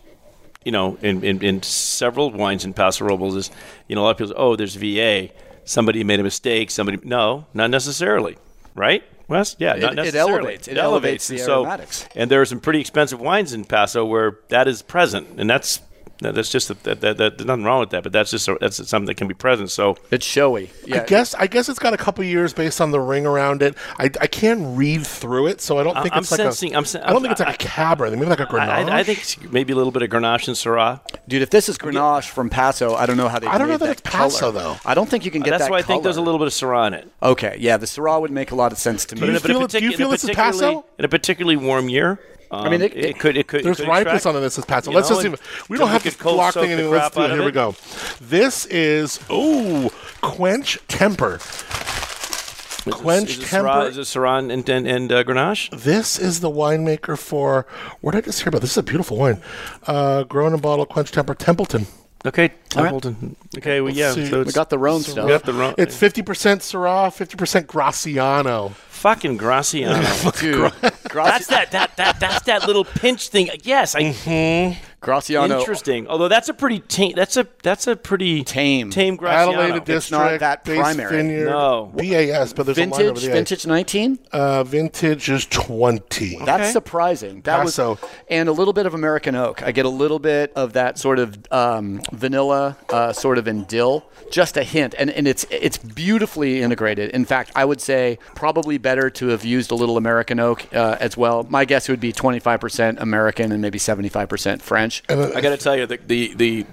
you 0.63 0.71
know, 0.71 0.97
in, 1.01 1.23
in, 1.23 1.43
in 1.43 1.61
several 1.63 2.31
wines 2.31 2.63
in 2.63 2.73
Paso 2.73 3.05
Robles 3.05 3.35
is, 3.35 3.51
you 3.87 3.95
know, 3.95 4.01
a 4.01 4.03
lot 4.03 4.11
of 4.11 4.17
people 4.17 4.29
say, 4.29 4.37
oh, 4.37 4.55
there's 4.55 4.75
VA. 4.75 5.29
Somebody 5.65 6.03
made 6.03 6.19
a 6.19 6.23
mistake. 6.23 6.71
Somebody, 6.71 6.99
no, 7.03 7.45
not 7.53 7.69
necessarily, 7.69 8.37
right? 8.73 9.03
Wes? 9.31 9.55
Yeah, 9.57 9.73
It- 9.75 9.81
not 9.81 9.93
it 9.93 9.95
necessarily. 9.95 10.31
elevates- 10.33 10.67
it 10.67 10.77
elevates 10.77 11.27
the 11.27 11.35
And 11.37 11.45
so- 11.45 11.61
aromatics. 11.61 12.05
And 12.15 12.29
there 12.29 12.41
are 12.41 12.45
some 12.45 12.59
pretty 12.59 12.79
expensive 12.81 13.19
wines 13.19 13.53
in 13.53 13.65
Paso 13.65 14.05
where 14.05 14.37
that 14.49 14.67
is 14.67 14.81
present, 14.83 15.27
and 15.37 15.49
that's 15.49 15.77
that- 15.77 15.85
that's 16.21 16.49
just 16.49 16.69
a, 16.69 16.75
that, 16.83 17.01
that, 17.01 17.17
that, 17.17 17.37
there's 17.39 17.47
nothing 17.47 17.63
wrong 17.63 17.79
with 17.79 17.89
that, 17.89 18.03
but 18.03 18.11
that's 18.11 18.29
just 18.29 18.47
a, 18.47 18.55
that's 18.61 18.77
something 18.87 19.07
that 19.07 19.15
can 19.15 19.27
be 19.27 19.33
present. 19.33 19.71
So 19.71 19.97
It's 20.11 20.25
showy. 20.25 20.69
Yeah. 20.85 21.01
I 21.01 21.05
guess 21.05 21.33
I 21.33 21.47
guess 21.47 21.67
it's 21.67 21.79
got 21.79 21.93
a 21.93 21.97
couple 21.97 22.23
years 22.23 22.53
based 22.53 22.79
on 22.79 22.91
the 22.91 22.99
ring 22.99 23.25
around 23.25 23.63
it. 23.63 23.75
I, 23.97 24.05
I 24.05 24.27
can't 24.27 24.77
read 24.77 25.05
through 25.05 25.47
it, 25.47 25.61
so 25.61 25.79
I 25.79 25.83
don't 25.83 25.95
think 26.01 26.15
I'm 26.15 26.21
it's 26.21 26.31
like 26.31 26.37
sensing- 26.39 26.75
a. 26.75 26.77
I'm 26.77 26.85
sen- 26.85 27.01
I 27.03 27.11
don't 27.11 27.21
think 27.23 27.31
it's 27.31 27.41
like 27.41 27.63
a 27.63 27.67
cabernet. 27.67 28.11
Maybe 28.13 28.25
like 28.27 28.39
a 28.39 28.45
Grenache. 28.45 28.69
I, 28.69 28.81
I, 28.83 28.99
I 28.99 29.03
think 29.03 29.19
it's 29.19 29.41
maybe 29.51 29.73
a 29.73 29.75
little 29.75 29.91
bit 29.91 30.03
of 30.03 30.09
Grenache 30.09 30.47
and 30.47 30.55
Syrah. 30.55 30.99
Dude, 31.27 31.41
if 31.41 31.49
this 31.49 31.67
is 31.69 31.77
Grenache 31.79 32.29
from 32.29 32.49
Paso, 32.51 32.93
I 32.93 33.05
don't 33.07 33.17
know 33.17 33.27
how 33.27 33.39
they. 33.39 33.47
I 33.47 33.57
don't 33.57 33.67
know 33.67 33.73
made 33.73 33.79
that 33.81 33.85
that 33.87 33.91
it's 33.99 34.01
Paso, 34.01 34.51
color. 34.51 34.51
though. 34.51 34.77
I 34.85 34.93
don't 34.93 35.09
think 35.09 35.25
you 35.25 35.31
can 35.31 35.41
get 35.41 35.51
That's 35.51 35.63
that 35.63 35.71
why 35.71 35.79
I 35.79 35.81
think 35.81 36.03
there's 36.03 36.17
a 36.17 36.21
little 36.21 36.37
bit 36.39 36.47
of 36.47 36.53
Syrah 36.53 36.87
in 36.87 36.93
it. 36.93 37.11
Okay, 37.23 37.57
yeah, 37.59 37.77
the 37.77 37.85
Syrah 37.87 38.21
would 38.21 38.31
make 38.31 38.51
a 38.51 38.55
lot 38.55 38.71
of 38.71 38.77
sense 38.77 39.05
to 39.05 39.15
me. 39.15 39.21
you 39.21 39.27
in 39.29 39.35
a- 39.35 39.39
feel 39.39 39.57
in 39.59 39.63
a 39.63 39.67
do 39.67 39.79
you 39.79 39.95
feel 39.97 40.09
this 40.09 40.23
is 40.23 40.29
particularly- 40.29 40.75
Paso? 40.75 40.85
In 40.99 41.05
a 41.05 41.09
particularly 41.09 41.57
warm 41.57 41.89
year, 41.89 42.19
um, 42.51 42.65
I 42.65 42.69
mean, 42.69 42.81
it- 42.81 42.95
it, 42.95 43.19
could. 43.19 43.37
It 43.37 43.47
could. 43.47 43.63
There's 43.63 43.79
it 43.79 43.83
could 43.83 43.89
ripeness 43.89 44.25
on 44.25 44.35
this 44.35 44.57
as 44.57 44.65
Paso. 44.65 44.91
Let's 44.91 45.09
know, 45.09 45.15
just 45.15 45.25
and 45.25 45.33
even. 45.35 45.45
We 45.69 45.77
don't 45.77 45.89
have 45.89 46.03
to 46.03 46.11
cold 46.11 46.37
lock 46.37 46.53
soak 46.53 46.63
thing 46.63 46.69
the 46.71 46.83
anything. 46.83 46.91
Let's 46.91 47.15
do 47.15 47.21
it. 47.21 47.31
of 47.31 47.37
Here 47.37 47.45
we 47.45 47.51
go. 47.51 47.75
This 48.19 48.65
is 48.67 49.19
oh, 49.29 49.91
quench 50.21 50.77
temper. 50.87 51.35
Is 51.35 52.85
this- 52.85 52.95
Quench 52.95 53.29
is 53.29 53.43
it 53.43 53.45
temper. 53.47 53.67
Syrah, 53.69 53.89
is 53.89 53.97
it 53.97 54.01
Syrah 54.01 54.51
and 54.51 54.67
and, 54.69 54.87
and 54.87 55.11
uh, 55.11 55.23
Grenache? 55.23 55.69
This 55.83 56.17
is 56.17 56.39
the 56.39 56.49
winemaker 56.49 57.17
for. 57.17 57.65
What 58.01 58.13
did 58.13 58.19
I 58.19 58.21
just 58.25 58.41
hear 58.41 58.49
about? 58.49 58.61
This 58.61 58.71
is 58.71 58.77
a 58.77 58.83
beautiful 58.83 59.17
wine. 59.17 59.39
Uh, 59.85 60.23
grown 60.23 60.53
and 60.53 60.61
bottled 60.61 60.89
quench 60.89 61.11
temper 61.11 61.35
Templeton. 61.35 61.85
Okay, 62.25 62.51
All 62.75 62.83
right. 62.83 62.89
Templeton. 62.91 63.35
Okay, 63.57 63.81
well, 63.81 63.93
yeah. 63.93 64.11
So 64.13 64.43
we 64.43 64.51
got 64.51 64.69
the 64.69 64.77
Rhone 64.77 65.01
stuff. 65.01 65.25
we 65.25 65.31
got 65.31 65.43
the 65.43 65.53
wrong. 65.53 65.73
It's 65.79 65.95
50% 65.99 66.23
Syrah, 66.23 67.07
50% 67.09 67.65
Graciano. 67.65 68.71
fucking 68.73 69.39
Graciano. 69.39 70.39
Dude, 70.39 70.71
Graci- 70.71 71.00
that's 71.13 71.47
that, 71.47 71.71
that 71.71 71.97
that 71.97 72.19
that's 72.19 72.45
that 72.45 72.67
little 72.67 72.85
pinch 72.85 73.29
thing. 73.29 73.49
Yes, 73.63 73.95
I. 73.95 74.03
Mm-hmm. 74.03 74.85
Graciano. 75.01 75.59
Interesting. 75.59 76.07
Although 76.07 76.27
that's 76.27 76.47
a 76.47 76.53
pretty 76.53 76.79
tame. 76.79 77.13
That's 77.15 77.35
a 77.35 77.47
that's 77.63 77.87
a 77.87 77.95
pretty 77.95 78.43
Tame. 78.43 78.91
tame 78.91 79.17
Graciano. 79.17 79.53
Adelaida 79.55 79.69
not 79.71 79.85
District, 79.85 80.39
that 80.41 80.63
primary. 80.63 81.17
Vineyard, 81.17 81.45
No. 81.49 81.91
BAS, 81.95 82.53
but 82.53 82.67
there's 82.67 82.77
a 82.77 82.81
line 82.81 82.93
over 82.93 83.01
Vintage, 83.01 83.23
the 83.23 83.31
vintage 83.31 83.65
19. 83.65 84.19
Uh, 84.31 84.63
vintage 84.63 85.27
is 85.31 85.47
20. 85.47 86.35
Okay. 86.35 86.45
That's 86.45 86.71
surprising. 86.71 87.41
That 87.41 87.61
Paso. 87.63 87.91
was, 87.91 87.99
and 88.29 88.47
a 88.47 88.51
little 88.51 88.73
bit 88.73 88.85
of 88.85 88.93
American 88.93 89.33
oak. 89.35 89.63
I 89.63 89.71
get 89.71 89.87
a 89.87 89.89
little 89.89 90.19
bit 90.19 90.53
of 90.55 90.73
that 90.73 90.99
sort 90.99 91.17
of 91.17 91.35
um, 91.51 92.01
vanilla, 92.11 92.77
uh, 92.89 93.11
sort 93.11 93.39
of 93.39 93.47
in 93.47 93.63
dill, 93.63 94.05
just 94.29 94.55
a 94.55 94.63
hint, 94.63 94.93
and, 94.99 95.09
and 95.09 95.27
it's 95.27 95.47
it's 95.49 95.79
beautifully 95.79 96.61
integrated. 96.61 97.09
In 97.09 97.25
fact, 97.25 97.51
I 97.55 97.65
would 97.65 97.81
say 97.81 98.19
probably 98.35 98.77
better 98.77 99.09
to 99.09 99.27
have 99.29 99.43
used 99.43 99.71
a 99.71 99.75
little 99.75 99.97
American 99.97 100.39
oak 100.39 100.67
uh, 100.75 100.97
as 101.01 101.17
well. 101.17 101.45
My 101.49 101.65
guess 101.65 101.89
would 101.89 101.99
be 101.99 102.13
25% 102.13 103.01
American 103.01 103.51
and 103.51 103.61
maybe 103.61 103.79
75% 103.79 104.61
French. 104.61 105.03
I 105.09 105.41
got 105.41 105.49
to 105.49 105.57
tell 105.57 105.75
you, 105.75 105.85
the, 105.85 105.97
the 106.07 106.33
the 106.35 106.65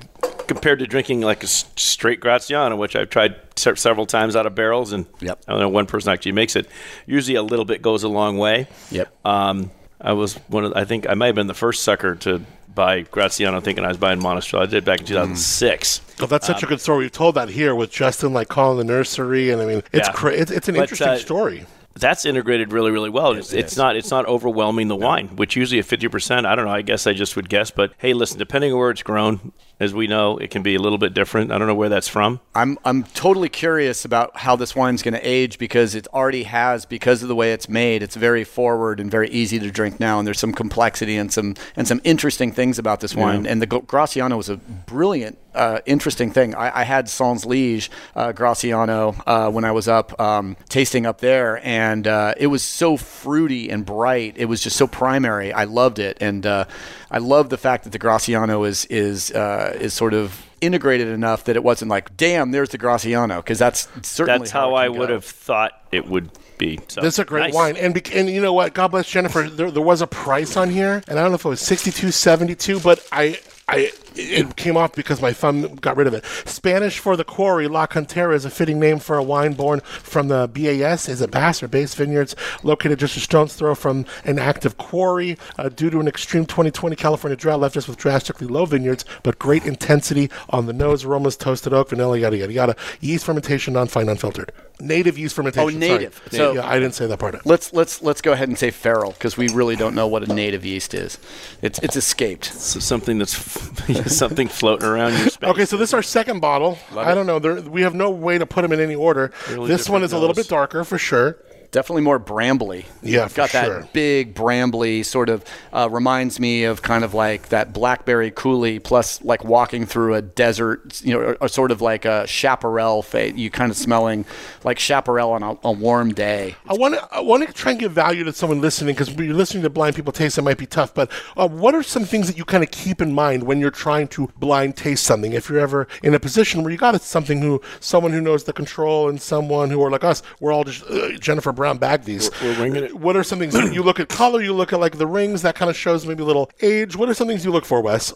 compared 0.47 0.79
to 0.79 0.87
drinking 0.87 1.21
like 1.23 1.43
a 1.43 1.47
straight 1.47 2.21
Graciano, 2.21 2.77
which 2.79 2.95
I've 2.97 3.11
tried 3.11 3.37
se- 3.57 3.75
several 3.77 4.07
times 4.07 4.37
out 4.37 4.47
of 4.47 4.55
barrels, 4.55 4.93
and 4.93 5.07
Yep. 5.21 5.43
I 5.49 5.53
don't 5.53 5.61
know 5.61 5.69
one 5.69 5.87
person 5.87 6.12
actually 6.12 6.33
makes 6.33 6.55
it. 6.57 6.69
Usually, 7.07 7.35
a 7.37 7.43
little 7.43 7.64
bit 7.64 7.83
goes 7.83 8.03
a 8.05 8.09
long 8.09 8.38
way. 8.38 8.69
Yep. 8.91 9.09
Um, 9.27 9.71
I 10.01 10.12
was 10.12 10.35
one 10.49 10.64
of. 10.64 10.73
I 10.75 10.85
think 10.85 11.09
I 11.09 11.14
might 11.14 11.27
have 11.27 11.35
been 11.35 11.49
the 11.49 11.55
first 11.55 11.83
sucker 11.83 12.14
to 12.17 12.41
buy 12.75 13.03
Graciano, 13.03 13.61
thinking 13.61 13.85
I 13.85 13.88
was 13.88 13.97
buying 13.97 14.21
Monastrell. 14.21 14.61
I 14.62 14.67
did 14.67 14.85
back 14.85 15.01
in 15.01 15.07
2006. 15.07 16.01
Oh, 16.21 16.27
that's 16.27 16.47
such 16.47 16.62
a 16.62 16.67
good 16.67 16.81
story. 16.81 16.99
We've 17.05 17.12
told 17.12 17.35
that 17.35 17.49
here 17.49 17.75
with 17.75 17.91
Justin, 17.91 18.33
like 18.33 18.47
calling 18.49 18.79
the 18.79 18.85
nursery, 18.85 19.51
and 19.51 19.61
I 19.61 19.67
mean, 19.67 19.83
it's 19.93 20.07
Yeah. 20.09 20.12
cra- 20.12 20.33
it's, 20.35 20.51
it's 20.53 20.69
an 20.69 20.77
But, 20.77 20.83
interesting 20.83 21.09
uh, 21.09 21.17
story. 21.19 21.67
That's 21.99 22.25
integrated 22.25 22.73
really, 22.73 22.91
really 22.91 23.11
well. 23.11 23.33
It's, 23.33 23.53
it's 23.53 23.77
not 23.77 23.97
it's 23.97 24.11
not 24.11 24.27
overwhelming 24.27 24.89
the 24.89 24.97
wine, 24.97 25.29
which 25.37 25.57
usually 25.57 25.79
at 25.79 25.85
fifty 25.85 26.09
percent. 26.09 26.47
I 26.47 26.55
don't 26.55 26.65
know. 26.65 26.73
I 26.73 26.83
guess 26.83 27.07
I 27.07 27.13
just 27.13 27.37
would 27.37 27.49
guess, 27.49 27.71
but 27.71 27.93
hey, 27.99 28.13
listen, 28.15 28.39
depending 28.39 28.73
on 28.73 28.79
where 28.79 28.91
it's 28.91 29.03
grown, 29.03 29.53
as 29.81 29.95
we 29.95 30.07
know, 30.07 30.38
it 30.38 30.51
can 30.51 30.62
be 30.62 30.75
a 30.75 30.81
little 30.81 30.99
bit 30.99 31.14
different. 31.14 31.53
I 31.53 31.59
don't 31.59 31.69
know 31.69 31.75
where 31.75 31.88
that's 31.88 32.09
from. 32.09 32.41
I'm 32.55 32.79
I'm 32.85 33.05
totally 33.05 33.49
curious 33.49 34.05
about 34.05 34.37
how 34.38 34.57
this 34.57 34.75
wine's 34.75 35.03
going 35.03 35.14
to 35.14 35.21
age 35.21 35.59
because 35.59 35.95
it 35.95 36.09
already 36.09 36.45
has 36.45 36.85
because 36.85 37.23
of 37.23 37.29
the 37.29 37.37
way 37.37 37.53
it's 37.53 37.69
made. 37.69 38.03
It's 38.03 38.17
very 38.17 38.45
forward 38.45 38.99
and 38.99 39.11
very 39.11 39.29
easy 39.31 39.59
to 39.61 39.71
drink 39.71 40.01
now, 40.01 40.19
and 40.19 40.27
there's 40.27 40.41
some 40.41 40.53
complexity 40.53 41.17
and 41.17 41.33
some 41.33 41.55
and 41.77 41.87
some 41.87 42.01
interesting 42.05 42.53
things 42.53 42.79
about 42.79 43.01
this 43.01 43.14
wine. 43.14 43.47
And 43.47 43.62
the 43.62 43.67
Graciano 43.67 44.37
was 44.37 44.49
a 44.49 44.57
brilliant, 44.57 45.38
uh, 45.55 45.81
interesting 45.87 46.33
thing. 46.33 46.55
I, 46.55 46.81
I 46.81 46.85
had 46.85 47.09
Sans 47.09 47.45
Liege 47.47 47.91
uh, 48.17 48.33
Graciano 48.33 49.21
uh, 49.27 49.51
when 49.51 49.64
I 49.64 49.71
was 49.71 49.87
up 49.87 50.19
um, 50.21 50.57
tasting 50.69 51.07
up 51.07 51.21
there, 51.21 51.64
and 51.64 52.07
uh, 52.07 52.35
it 52.37 52.49
was 52.49 52.64
so 52.64 52.97
fruity 52.97 53.71
and 53.71 53.87
bright. 53.87 54.35
It 54.37 54.47
was 54.47 54.61
just 54.61 54.77
so 54.77 54.88
primary. 54.88 55.53
I 55.53 55.64
loved 55.64 56.01
it, 56.01 56.19
and 56.21 56.45
uh, 56.45 56.64
I 57.11 57.19
love 57.19 57.49
the 57.49 57.59
fact 57.59 57.85
that 57.85 57.91
the 57.91 57.99
Graciano 57.99 58.67
is 58.67 58.85
is 58.87 59.31
uh, 59.68 59.72
is 59.72 59.94
sort 59.94 60.14
of 60.14 60.44
integrated 60.61 61.09
enough 61.09 61.44
that 61.44 61.57
it 61.57 61.62
wasn't 61.62 61.90
like, 61.90 62.16
damn, 62.16 62.50
there's 62.50 62.70
the 62.70 62.78
Graciano, 62.78 63.37
because 63.37 63.59
that's 63.59 63.87
certainly 64.02 64.40
That's 64.40 64.50
how 64.50 64.76
it 64.76 64.81
I 64.81 64.88
would 64.88 65.09
go. 65.09 65.14
have 65.14 65.24
thought 65.24 65.72
it 65.92 66.07
would 66.09 66.31
be. 66.59 66.81
So, 66.88 67.00
This 67.00 67.14
is 67.14 67.18
a 67.20 67.24
great 67.24 67.42
nice. 67.42 67.54
wine, 67.54 67.76
and 67.76 67.96
and 68.12 68.28
you 68.28 68.40
know 68.42 68.52
what? 68.52 68.74
God 68.74 68.88
bless 68.88 69.09
Jennifer. 69.09 69.48
There, 69.48 69.70
there 69.70 69.83
was 69.83 70.00
a 70.02 70.07
price 70.09 70.57
on 70.57 70.70
here, 70.70 71.02
and 71.07 71.18
I 71.18 71.22
don't 71.22 71.31
know 71.31 71.37
if 71.37 71.44
it 71.44 71.48
was 71.48 71.61
sixty 71.61 71.92
two 71.92 72.11
seventy 72.11 72.57
two, 72.57 72.81
but 72.81 73.07
I 73.12 73.38
I 73.68 73.92
it 74.18 74.57
came 74.57 74.76
off 74.76 74.92
because 74.94 75.22
my 75.22 75.33
thumb 75.33 75.76
got 75.76 75.96
rid 75.96 76.07
of 76.07 76.14
it. 76.14 76.24
Spanish 76.44 76.98
for 76.98 77.16
the 77.16 77.24
quarry, 77.24 77.68
La 77.68 77.87
Cantera 77.87 78.35
is 78.35 78.44
a 78.44 78.50
fitting 78.50 78.78
name 78.81 78.98
for 78.98 79.16
a 79.16 79.22
wine 79.22 79.52
born 79.54 79.81
from 79.81 80.28
the 80.28 80.48
BAS. 80.48 81.09
Is 81.09 81.20
a 81.20 81.28
Bass 81.28 81.62
or 81.62 81.68
Base 81.68 81.94
Vineyards, 81.94 82.35
located 82.62 82.98
just 82.98 83.16
a 83.16 83.20
stone's 83.20 83.54
throw 83.54 83.74
from 83.74 84.04
an 84.24 84.38
active 84.38 84.76
quarry. 84.76 85.38
Uh, 85.57 85.68
due 85.68 85.90
to 85.90 86.00
an 86.00 86.09
extreme 86.09 86.44
2020 86.46 86.96
California 86.96 87.37
drought, 87.37 87.61
left 87.61 87.76
us 87.76 87.87
with 87.88 87.96
drastically 87.96 88.46
low 88.46 88.64
vineyards, 88.66 89.04
but 89.22 89.38
great 89.38 89.64
intensity 89.64 90.31
on 90.50 90.66
the 90.66 90.72
nose, 90.72 91.04
aromas, 91.04 91.37
toasted 91.37 91.72
oak, 91.72 91.90
vanilla, 91.90 92.18
yada 92.18 92.37
yada 92.37 92.52
yada. 92.52 92.76
Yeast 93.00 93.24
fermentation, 93.24 93.74
non-fine, 93.74 94.09
unfiltered. 94.09 94.52
Native 94.81 95.18
yeast 95.18 95.35
fermentation. 95.35 95.76
Oh, 95.76 95.78
native. 95.78 96.22
So- 96.31 96.52
yeah, 96.52 96.66
I 96.68 96.78
didn't 96.78 96.94
say 96.94 97.07
that 97.07 97.18
part. 97.18 97.44
Let's 97.44 97.72
let's 97.72 98.00
let's 98.00 98.20
go 98.20 98.33
ahead 98.33 98.48
and 98.48 98.57
say 98.57 98.70
feral 98.70 99.11
because 99.12 99.37
we 99.37 99.48
really 99.48 99.74
don't 99.74 99.94
know 99.94 100.07
what 100.07 100.22
a 100.28 100.33
native 100.33 100.64
yeast 100.64 100.94
is. 100.94 101.18
It's 101.62 101.78
it's 101.81 101.96
escaped. 101.96 102.44
So 102.46 102.78
something 102.78 103.18
that's 103.18 103.35
something 104.16 104.49
floating 104.49 104.87
around 104.87 105.12
your 105.12 105.29
space. 105.29 105.51
Okay, 105.51 105.64
so 105.64 105.77
this 105.77 105.90
is 105.90 105.94
our 105.94 106.03
second 106.03 106.40
bottle. 106.40 106.79
I 106.97 107.14
don't 107.14 107.27
know. 107.27 107.38
There, 107.38 107.61
we 107.61 107.83
have 107.83 107.94
no 107.94 108.11
way 108.11 108.38
to 108.38 108.47
put 108.47 108.62
them 108.62 108.73
in 108.73 108.81
any 108.81 108.94
order. 108.94 109.33
Really 109.51 109.68
this 109.68 109.88
one 109.88 110.03
is 110.03 110.12
a 110.12 110.18
little 110.18 110.35
nose. 110.35 110.47
bit 110.47 110.51
darker 110.51 110.85
for 110.85 110.99
sure. 110.99 111.37
Definitely 111.70 112.02
more 112.02 112.18
brambly. 112.18 112.87
Yeah, 113.02 113.24
It's 113.24 113.35
for 113.35 113.38
got 113.38 113.50
sure. 113.50 113.81
that 113.83 113.92
big 113.92 114.35
brambly 114.35 115.04
sort 115.04 115.28
of 115.28 115.44
uh, 115.72 115.88
reminds 115.90 116.40
me 116.40 116.64
of 116.64 116.81
kind 116.83 117.04
of 117.04 117.12
like 117.12 117.50
that 117.50 117.72
blackberry 117.74 118.31
coulis 118.31 118.83
plus 118.83 119.22
like 119.22 119.44
walking 119.44 119.85
through 119.85 120.14
a 120.14 120.22
desert, 120.22 121.00
you 121.04 121.12
know, 121.12 121.20
or, 121.20 121.37
or 121.42 121.48
sort 121.48 121.70
of 121.70 121.83
like 121.83 122.04
a 122.07 122.26
chaparral. 122.26 123.02
Fa- 123.02 123.33
you 123.38 123.50
kind 123.50 123.70
of 123.70 123.76
smelling 123.76 124.24
like 124.64 124.78
chaparral 124.78 125.33
on 125.33 125.42
a, 125.42 125.57
a 125.62 125.72
warm 125.72 126.14
day. 126.14 126.57
I 126.66 126.72
want 126.74 126.94
to 126.94 127.09
I 127.12 127.20
want 127.20 127.46
to 127.46 127.52
try 127.52 127.72
and 127.72 127.81
give 127.81 127.92
value 127.92 128.24
to 128.24 128.33
someone 128.33 128.61
listening 128.61 128.94
because 128.94 129.11
when 129.11 129.26
you're 129.26 129.35
listening 129.35 129.62
to 129.64 129.70
blind 129.70 129.94
people 129.96 130.12
taste. 130.12 130.38
It 130.38 130.42
might 130.42 130.59
be 130.59 130.66
tough, 130.66 130.94
but 130.94 131.11
uh, 131.37 131.48
what 131.48 131.74
are 131.74 131.83
some 131.83 132.04
things 132.04 132.28
that 132.28 132.38
you 132.38 132.44
kind 132.44 132.62
of 132.64 132.70
keep 132.70 133.00
in 133.02 133.12
mind 133.12 133.42
when 133.42 133.61
you're 133.61 133.70
trying 133.70 134.09
to 134.09 134.31
blind 134.38 134.76
taste 134.76 135.04
something? 135.04 135.33
If 135.33 135.48
you're 135.50 135.59
ever 135.61 135.87
in 136.02 136.14
a 136.14 136.20
position 136.20 136.62
where 136.62 136.70
you 136.72 136.78
got 136.78 137.00
something 137.02 137.42
who 137.42 137.61
someone 137.81 138.12
who 138.12 138.20
knows 138.20 138.44
the 138.44 138.52
control 138.52 139.09
and 139.09 139.20
someone 139.20 139.70
who 139.70 139.83
are 139.83 139.90
like 139.90 140.04
us, 140.04 140.22
we're 140.40 140.52
all 140.52 140.64
just 140.64 140.83
uh, 140.85 141.11
Jennifer 141.18 141.52
Brown 141.59 141.79
bag 141.79 142.05
these. 142.05 142.31
We're- 142.40 142.71
we're 142.71 142.77
it. 142.85 142.94
What 142.94 143.16
are 143.16 143.25
some 143.25 143.40
things 143.40 143.55
you 143.75 143.83
look 143.83 143.99
at 144.01 144.09
color? 144.09 144.40
You 144.40 144.53
look 144.55 144.73
at 144.73 144.79
like 144.81 144.97
the 144.97 145.07
rings 145.07 145.42
that 145.42 145.57
kind 145.57 145.68
of 145.68 145.77
shows 145.77 146.07
maybe 146.07 146.23
a 146.23 146.27
little 146.27 146.49
age. 146.62 146.97
What 146.97 147.09
are 147.09 147.14
some 147.14 147.27
things 147.27 147.44
you 147.44 147.51
look 147.51 147.64
for, 147.64 147.81
Wes? 147.83 148.14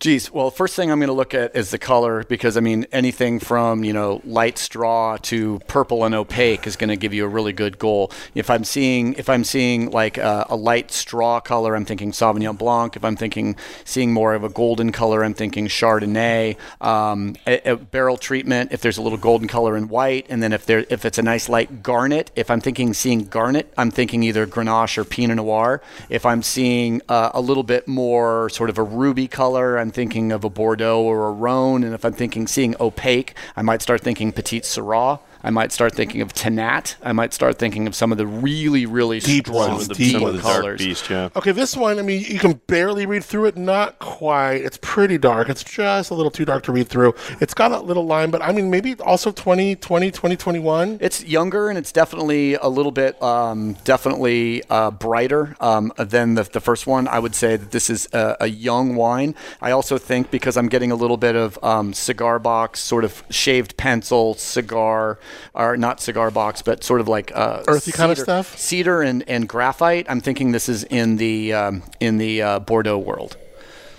Geez, 0.00 0.30
well, 0.30 0.50
first 0.50 0.76
thing 0.76 0.90
I'm 0.90 0.98
going 0.98 1.08
to 1.08 1.14
look 1.14 1.32
at 1.32 1.56
is 1.56 1.70
the 1.70 1.78
color 1.78 2.24
because 2.24 2.56
I 2.58 2.60
mean 2.60 2.86
anything 2.92 3.40
from 3.40 3.84
you 3.84 3.94
know 3.94 4.20
light 4.24 4.58
straw 4.58 5.16
to 5.22 5.60
purple 5.66 6.04
and 6.04 6.14
opaque 6.14 6.66
is 6.66 6.76
going 6.76 6.88
to 6.90 6.96
give 6.96 7.14
you 7.14 7.24
a 7.24 7.28
really 7.28 7.54
good 7.54 7.78
goal. 7.78 8.12
If 8.34 8.50
I'm 8.50 8.64
seeing 8.64 9.14
if 9.14 9.30
I'm 9.30 9.44
seeing 9.44 9.90
like 9.90 10.18
a, 10.18 10.44
a 10.50 10.56
light 10.56 10.90
straw 10.92 11.40
color, 11.40 11.74
I'm 11.74 11.86
thinking 11.86 12.12
Sauvignon 12.12 12.58
Blanc. 12.58 12.96
If 12.96 13.04
I'm 13.04 13.16
thinking 13.16 13.56
seeing 13.84 14.12
more 14.12 14.34
of 14.34 14.44
a 14.44 14.50
golden 14.50 14.92
color, 14.92 15.24
I'm 15.24 15.32
thinking 15.34 15.68
Chardonnay. 15.68 16.56
Um, 16.82 17.34
a, 17.46 17.72
a 17.72 17.76
barrel 17.76 18.18
treatment, 18.18 18.72
if 18.72 18.82
there's 18.82 18.98
a 18.98 19.02
little 19.02 19.16
golden 19.18 19.48
color 19.48 19.74
in 19.74 19.88
white, 19.88 20.26
and 20.28 20.42
then 20.42 20.52
if 20.52 20.66
there 20.66 20.84
if 20.90 21.06
it's 21.06 21.16
a 21.16 21.22
nice 21.22 21.48
light 21.48 21.82
garnet, 21.82 22.30
if 22.36 22.50
I'm 22.50 22.60
thinking 22.60 22.73
seeing 22.94 23.26
garnet, 23.26 23.72
I'm 23.76 23.90
thinking 23.90 24.22
either 24.22 24.46
Grenache 24.46 24.98
or 24.98 25.04
Pinot 25.04 25.36
Noir. 25.36 25.80
If 26.08 26.26
I'm 26.26 26.42
seeing 26.42 27.00
uh, 27.08 27.30
a 27.32 27.40
little 27.40 27.62
bit 27.62 27.86
more 27.86 28.48
sort 28.50 28.70
of 28.70 28.78
a 28.78 28.82
ruby 28.82 29.28
color, 29.28 29.78
I'm 29.78 29.90
thinking 29.90 30.32
of 30.32 30.44
a 30.44 30.50
Bordeaux 30.50 31.00
or 31.00 31.28
a 31.28 31.32
Rhone. 31.32 31.84
And 31.84 31.94
if 31.94 32.04
I'm 32.04 32.12
thinking 32.12 32.46
seeing 32.46 32.74
opaque, 32.80 33.34
I 33.56 33.62
might 33.62 33.82
start 33.82 34.00
thinking 34.00 34.32
Petite 34.32 34.64
Sirah. 34.64 35.20
I 35.44 35.50
might 35.50 35.72
start 35.72 35.94
thinking 35.94 36.22
of 36.22 36.32
Tannat. 36.32 36.96
I 37.02 37.12
might 37.12 37.34
start 37.34 37.58
thinking 37.58 37.86
of 37.86 37.94
some 37.94 38.10
of 38.12 38.18
the 38.18 38.26
really, 38.26 38.86
really 38.86 39.20
Deep 39.20 39.46
strong 39.46 39.72
ones, 39.72 39.82
Some 39.82 39.90
of 39.92 39.98
the, 39.98 40.12
deep 40.12 40.20
ones. 40.22 40.42
dark 40.42 40.62
colors. 40.62 40.78
beast, 40.78 41.10
yeah. 41.10 41.28
Okay, 41.36 41.52
this 41.52 41.76
one, 41.76 41.98
I 41.98 42.02
mean, 42.02 42.24
you 42.26 42.38
can 42.38 42.54
barely 42.66 43.04
read 43.04 43.22
through 43.22 43.44
it. 43.46 43.56
Not 43.58 43.98
quite. 43.98 44.54
It's 44.64 44.78
pretty 44.80 45.18
dark. 45.18 45.50
It's 45.50 45.62
just 45.62 46.10
a 46.10 46.14
little 46.14 46.30
too 46.30 46.46
dark 46.46 46.62
to 46.64 46.72
read 46.72 46.88
through. 46.88 47.14
It's 47.42 47.52
got 47.52 47.72
a 47.72 47.80
little 47.80 48.06
line, 48.06 48.30
but 48.30 48.40
I 48.40 48.52
mean, 48.52 48.70
maybe 48.70 48.94
also 49.00 49.30
2020, 49.30 50.10
2021. 50.10 50.98
It's 51.02 51.22
younger 51.24 51.68
and 51.68 51.76
it's 51.76 51.92
definitely 51.92 52.54
a 52.54 52.68
little 52.68 52.92
bit, 52.92 53.22
um, 53.22 53.74
definitely 53.84 54.62
uh, 54.70 54.90
brighter 54.92 55.54
um, 55.60 55.92
than 55.98 56.36
the, 56.36 56.44
the 56.44 56.60
first 56.60 56.86
one. 56.86 57.06
I 57.06 57.18
would 57.18 57.34
say 57.34 57.56
that 57.56 57.70
this 57.70 57.90
is 57.90 58.08
a, 58.14 58.36
a 58.40 58.46
young 58.46 58.96
wine. 58.96 59.34
I 59.60 59.72
also 59.72 59.98
think 59.98 60.30
because 60.30 60.56
I'm 60.56 60.68
getting 60.68 60.90
a 60.90 60.96
little 60.96 61.18
bit 61.18 61.36
of 61.36 61.62
um, 61.62 61.92
cigar 61.92 62.38
box, 62.38 62.80
sort 62.80 63.04
of 63.04 63.22
shaved 63.28 63.76
pencil, 63.76 64.32
cigar, 64.34 65.18
or 65.54 65.76
not 65.76 66.00
cigar 66.00 66.30
box, 66.30 66.62
but 66.62 66.84
sort 66.84 67.00
of 67.00 67.08
like 67.08 67.32
uh, 67.34 67.62
Earthy 67.68 67.92
kind 67.92 68.12
of 68.12 68.18
stuff? 68.18 68.56
Cedar 68.58 69.02
and, 69.02 69.22
and 69.28 69.48
graphite. 69.48 70.06
I'm 70.08 70.20
thinking 70.20 70.52
this 70.52 70.68
is 70.68 70.84
in 70.84 71.16
the 71.16 71.52
um, 71.52 71.82
in 72.00 72.18
the 72.18 72.42
uh, 72.42 72.58
Bordeaux 72.60 72.98
world. 72.98 73.36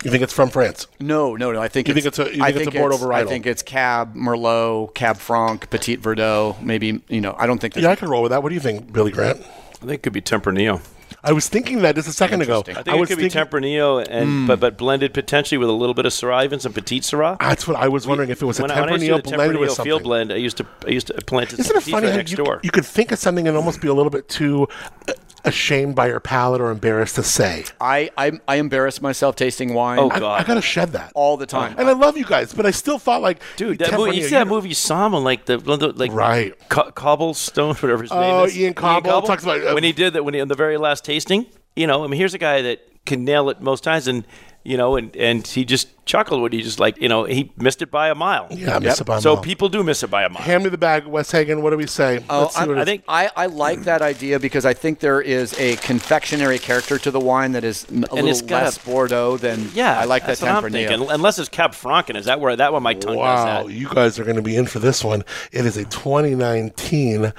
You 0.04 0.10
think 0.10 0.22
it's 0.22 0.32
from 0.32 0.50
France? 0.50 0.86
No, 1.00 1.34
no, 1.34 1.50
no. 1.50 1.60
I 1.60 1.66
think 1.66 1.88
You 1.88 1.94
it's, 1.94 2.04
think 2.04 2.06
it's 2.06 2.18
a- 2.34 2.36
you 2.36 2.42
I 2.44 2.52
think 2.52 2.66
it's 2.68 2.76
a 2.76 2.78
Bordeaux 2.78 2.96
variety. 2.98 3.26
I 3.28 3.32
think 3.32 3.46
it's 3.46 3.62
Cab 3.62 4.14
Merlot, 4.14 4.94
Cab 4.94 5.16
Franc, 5.16 5.68
Petit 5.68 5.96
Verdot. 5.96 6.60
Maybe 6.62 7.02
you 7.08 7.20
know. 7.20 7.34
I 7.36 7.46
don't 7.46 7.58
think. 7.60 7.74
Yeah, 7.76 7.90
I 7.90 7.96
can 7.96 8.08
roll 8.08 8.22
with 8.22 8.30
that. 8.30 8.42
What 8.42 8.50
do 8.50 8.54
you 8.54 8.60
think, 8.60 8.92
Billy 8.92 9.10
Grant? 9.10 9.40
I 9.40 9.78
think 9.80 9.90
it 9.92 10.02
could 10.04 10.12
be 10.12 10.20
Tempranillo. 10.22 10.80
I 11.28 11.32
was 11.32 11.48
thinking 11.48 11.82
that 11.82 11.96
just 11.96 12.08
a 12.08 12.12
second 12.12 12.40
ago. 12.42 12.60
I 12.68 12.82
think 12.82 12.86
was 12.86 13.10
it 13.10 13.14
could 13.14 13.18
be 13.22 13.28
thinking- 13.28 13.60
Tempranillo, 13.62 14.06
and 14.08 14.46
but 14.46 14.60
but 14.60 14.78
blended 14.78 15.12
potentially 15.12 15.58
with 15.58 15.68
a 15.68 15.72
little 15.72 15.92
bit 15.94 16.06
of 16.06 16.12
Syrah, 16.12 16.44
even 16.44 16.60
some 16.60 16.72
Petite 16.72 17.02
Sirah. 17.02 17.36
That's 17.40 17.66
what 17.66 17.76
I 17.76 17.88
was 17.88 18.06
wondering 18.06 18.30
if 18.30 18.40
it 18.42 18.46
was 18.46 18.60
a 18.60 18.62
when, 18.62 18.70
I, 18.70 18.80
when 18.80 18.90
I 18.90 18.92
used 18.94 19.04
to 19.06 19.12
Tempranillo 19.12 19.22
do 19.24 19.30
the 19.30 19.36
blended 19.36 19.58
with 19.60 19.70
Tempranillo 19.70 19.74
something. 19.74 19.84
field 19.90 20.02
blend, 20.04 20.32
I 20.32 20.36
used 20.36 20.56
to 20.58 20.66
I 20.86 20.90
used 20.90 21.06
to 21.08 21.14
plant 21.14 21.52
it 21.52 21.58
Isn't 21.58 21.76
it 21.76 21.80
Petit 21.80 21.90
funny 21.90 22.08
how 22.10 22.16
next 22.16 22.30
you, 22.30 22.36
door. 22.36 22.60
you 22.62 22.70
could 22.70 22.86
think 22.86 23.10
of 23.12 23.18
something 23.18 23.48
and 23.48 23.56
almost 23.56 23.80
be 23.80 23.88
a 23.88 23.94
little 23.94 24.10
bit 24.10 24.28
too 24.28 24.68
uh, 25.08 25.12
ashamed 25.44 25.94
by 25.94 26.08
your 26.08 26.20
palate 26.20 26.60
or 26.60 26.70
embarrassed 26.70 27.14
to 27.16 27.22
say? 27.22 27.64
I, 27.80 28.10
I 28.16 28.32
I 28.48 28.56
embarrass 28.56 29.00
myself 29.00 29.36
tasting 29.36 29.74
wine 29.74 29.98
Oh, 29.98 30.10
I, 30.10 30.18
God. 30.18 30.40
I 30.40 30.44
gotta 30.44 30.62
shed 30.62 30.92
that. 30.92 31.12
all 31.14 31.36
the 31.36 31.46
time. 31.46 31.74
And 31.78 31.88
I 31.88 31.92
love 31.92 32.16
you 32.16 32.24
guys, 32.24 32.52
but 32.54 32.66
I 32.66 32.70
still 32.70 32.98
thought 32.98 33.22
like, 33.22 33.40
Dude, 33.56 33.78
that 33.78 33.92
movie, 33.92 34.16
you 34.16 34.22
see 34.24 34.30
that 34.30 34.46
you- 34.46 34.50
movie 34.52 34.70
Somm, 34.70 35.22
like 35.22 35.46
the 35.46 35.58
the- 35.58 35.92
like 35.92 36.12
Right. 36.12 36.54
Co- 36.68 36.90
Cobblestone, 36.90 37.74
whatever 37.80 38.02
his 38.02 38.10
name 38.10 38.20
Oh, 38.20 38.44
is. 38.44 38.56
Oh, 38.56 38.58
Ian 38.60 38.74
Cauble 38.74 39.22
talks 39.22 39.42
about, 39.42 39.64
uh, 39.64 39.72
when 39.74 39.84
he 39.84 39.92
did 39.92 40.12
that 40.14 40.24
when 40.24 40.34
he 40.34 40.40
on 40.40 40.48
the 40.48 40.54
very 40.54 40.76
last 40.76 41.04
tasting. 41.04 41.46
You 41.74 41.86
know, 41.86 42.02
I 42.04 42.06
mean, 42.06 42.18
here's 42.18 42.34
a 42.34 42.38
guy 42.38 42.62
that 42.62 42.80
can 43.04 43.24
nail 43.24 43.50
it 43.50 43.60
most 43.60 43.84
times, 43.84 44.08
and 44.08 44.26
you 44.66 44.76
know, 44.76 44.96
and, 44.96 45.14
and 45.16 45.46
he 45.46 45.64
just 45.64 45.88
chuckled 46.06 46.40
when 46.40 46.52
he 46.52 46.62
just 46.62 46.78
like, 46.78 47.00
you 47.00 47.08
know, 47.08 47.24
he 47.24 47.50
missed 47.56 47.82
it 47.82 47.90
by 47.90 48.10
a 48.10 48.14
mile. 48.14 48.46
Yeah, 48.50 48.76
I 48.76 48.78
miss 48.78 49.00
it 49.00 49.04
by 49.04 49.16
a 49.18 49.20
So 49.20 49.34
mile. 49.34 49.42
people 49.42 49.68
do 49.68 49.82
miss 49.82 50.02
it 50.02 50.06
by 50.10 50.24
a 50.24 50.28
mile. 50.28 50.42
Hand 50.42 50.62
me 50.64 50.70
the 50.70 50.78
bag, 50.78 51.04
Wes 51.06 51.30
Hagen. 51.32 51.62
What 51.62 51.70
do 51.70 51.76
we 51.76 51.86
say? 51.86 52.22
Oh, 52.30 52.42
Let's 52.42 52.54
see 52.54 52.60
I'm- 52.60 52.68
what 52.68 52.78
I 52.78 52.84
think 52.84 53.02
I, 53.08 53.30
I 53.34 53.46
like 53.46 53.80
that 53.84 54.02
idea 54.02 54.38
because 54.38 54.64
I 54.64 54.72
think 54.74 55.00
there 55.00 55.20
is 55.20 55.58
a 55.58 55.76
confectionary 55.76 56.58
character 56.58 56.98
to 56.98 57.10
the 57.10 57.18
wine 57.20 57.52
that 57.52 57.64
is 57.64 57.84
a 57.84 57.88
And 57.94 58.02
little 58.12 58.46
got 58.46 58.62
a- 58.62 58.64
less 58.66 58.78
Bordeaux 58.78 59.36
than 59.36 59.70
yeah, 59.74 59.98
I 59.98 60.04
like 60.04 60.22
that 60.22 60.38
that's 60.38 60.42
what 60.42 60.50
I'm 60.52 60.62
Tempranillo. 60.64 60.88
thinking. 60.88 61.10
Unless 61.10 61.38
it's 61.38 61.48
Cab 61.48 61.72
Franken, 61.72 62.16
is 62.16 62.26
that 62.26 62.40
where 62.40 62.54
that 62.54 62.72
one 62.72 62.82
my 62.82 62.94
tongue 62.94 63.16
Wow, 63.16 63.62
does 63.64 63.72
you 63.72 63.88
guys 63.88 64.18
are 64.18 64.24
going 64.24 64.36
to 64.36 64.42
be 64.42 64.56
in 64.56 64.66
for 64.66 64.78
this 64.78 65.02
one. 65.02 65.24
It 65.52 65.66
is 65.66 65.76
a 65.76 65.84
2019 65.84 67.32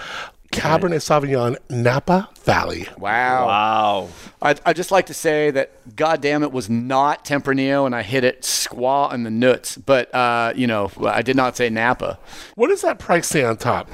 Cabernet 0.51 1.01
Sauvignon 1.01 1.57
Napa 1.69 2.29
Valley. 2.43 2.87
Wow. 2.97 3.47
Wow. 3.47 4.09
I'd, 4.41 4.61
I'd 4.65 4.75
just 4.75 4.91
like 4.91 5.07
to 5.07 5.13
say 5.13 5.51
that, 5.51 5.71
God 5.95 6.21
damn 6.21 6.43
it, 6.43 6.51
was 6.51 6.69
not 6.69 7.25
Tempranillo, 7.25 7.85
and 7.85 7.95
I 7.95 8.01
hit 8.01 8.23
it 8.23 8.41
squaw 8.41 9.13
in 9.13 9.23
the 9.23 9.29
nuts. 9.29 9.77
But, 9.77 10.13
uh, 10.15 10.53
you 10.55 10.67
know, 10.67 10.91
I 11.03 11.21
did 11.21 11.35
not 11.35 11.57
say 11.57 11.69
Napa. 11.69 12.17
What 12.55 12.69
does 12.69 12.81
that 12.81 12.99
price 12.99 13.27
say 13.27 13.43
on 13.43 13.57
top? 13.57 13.89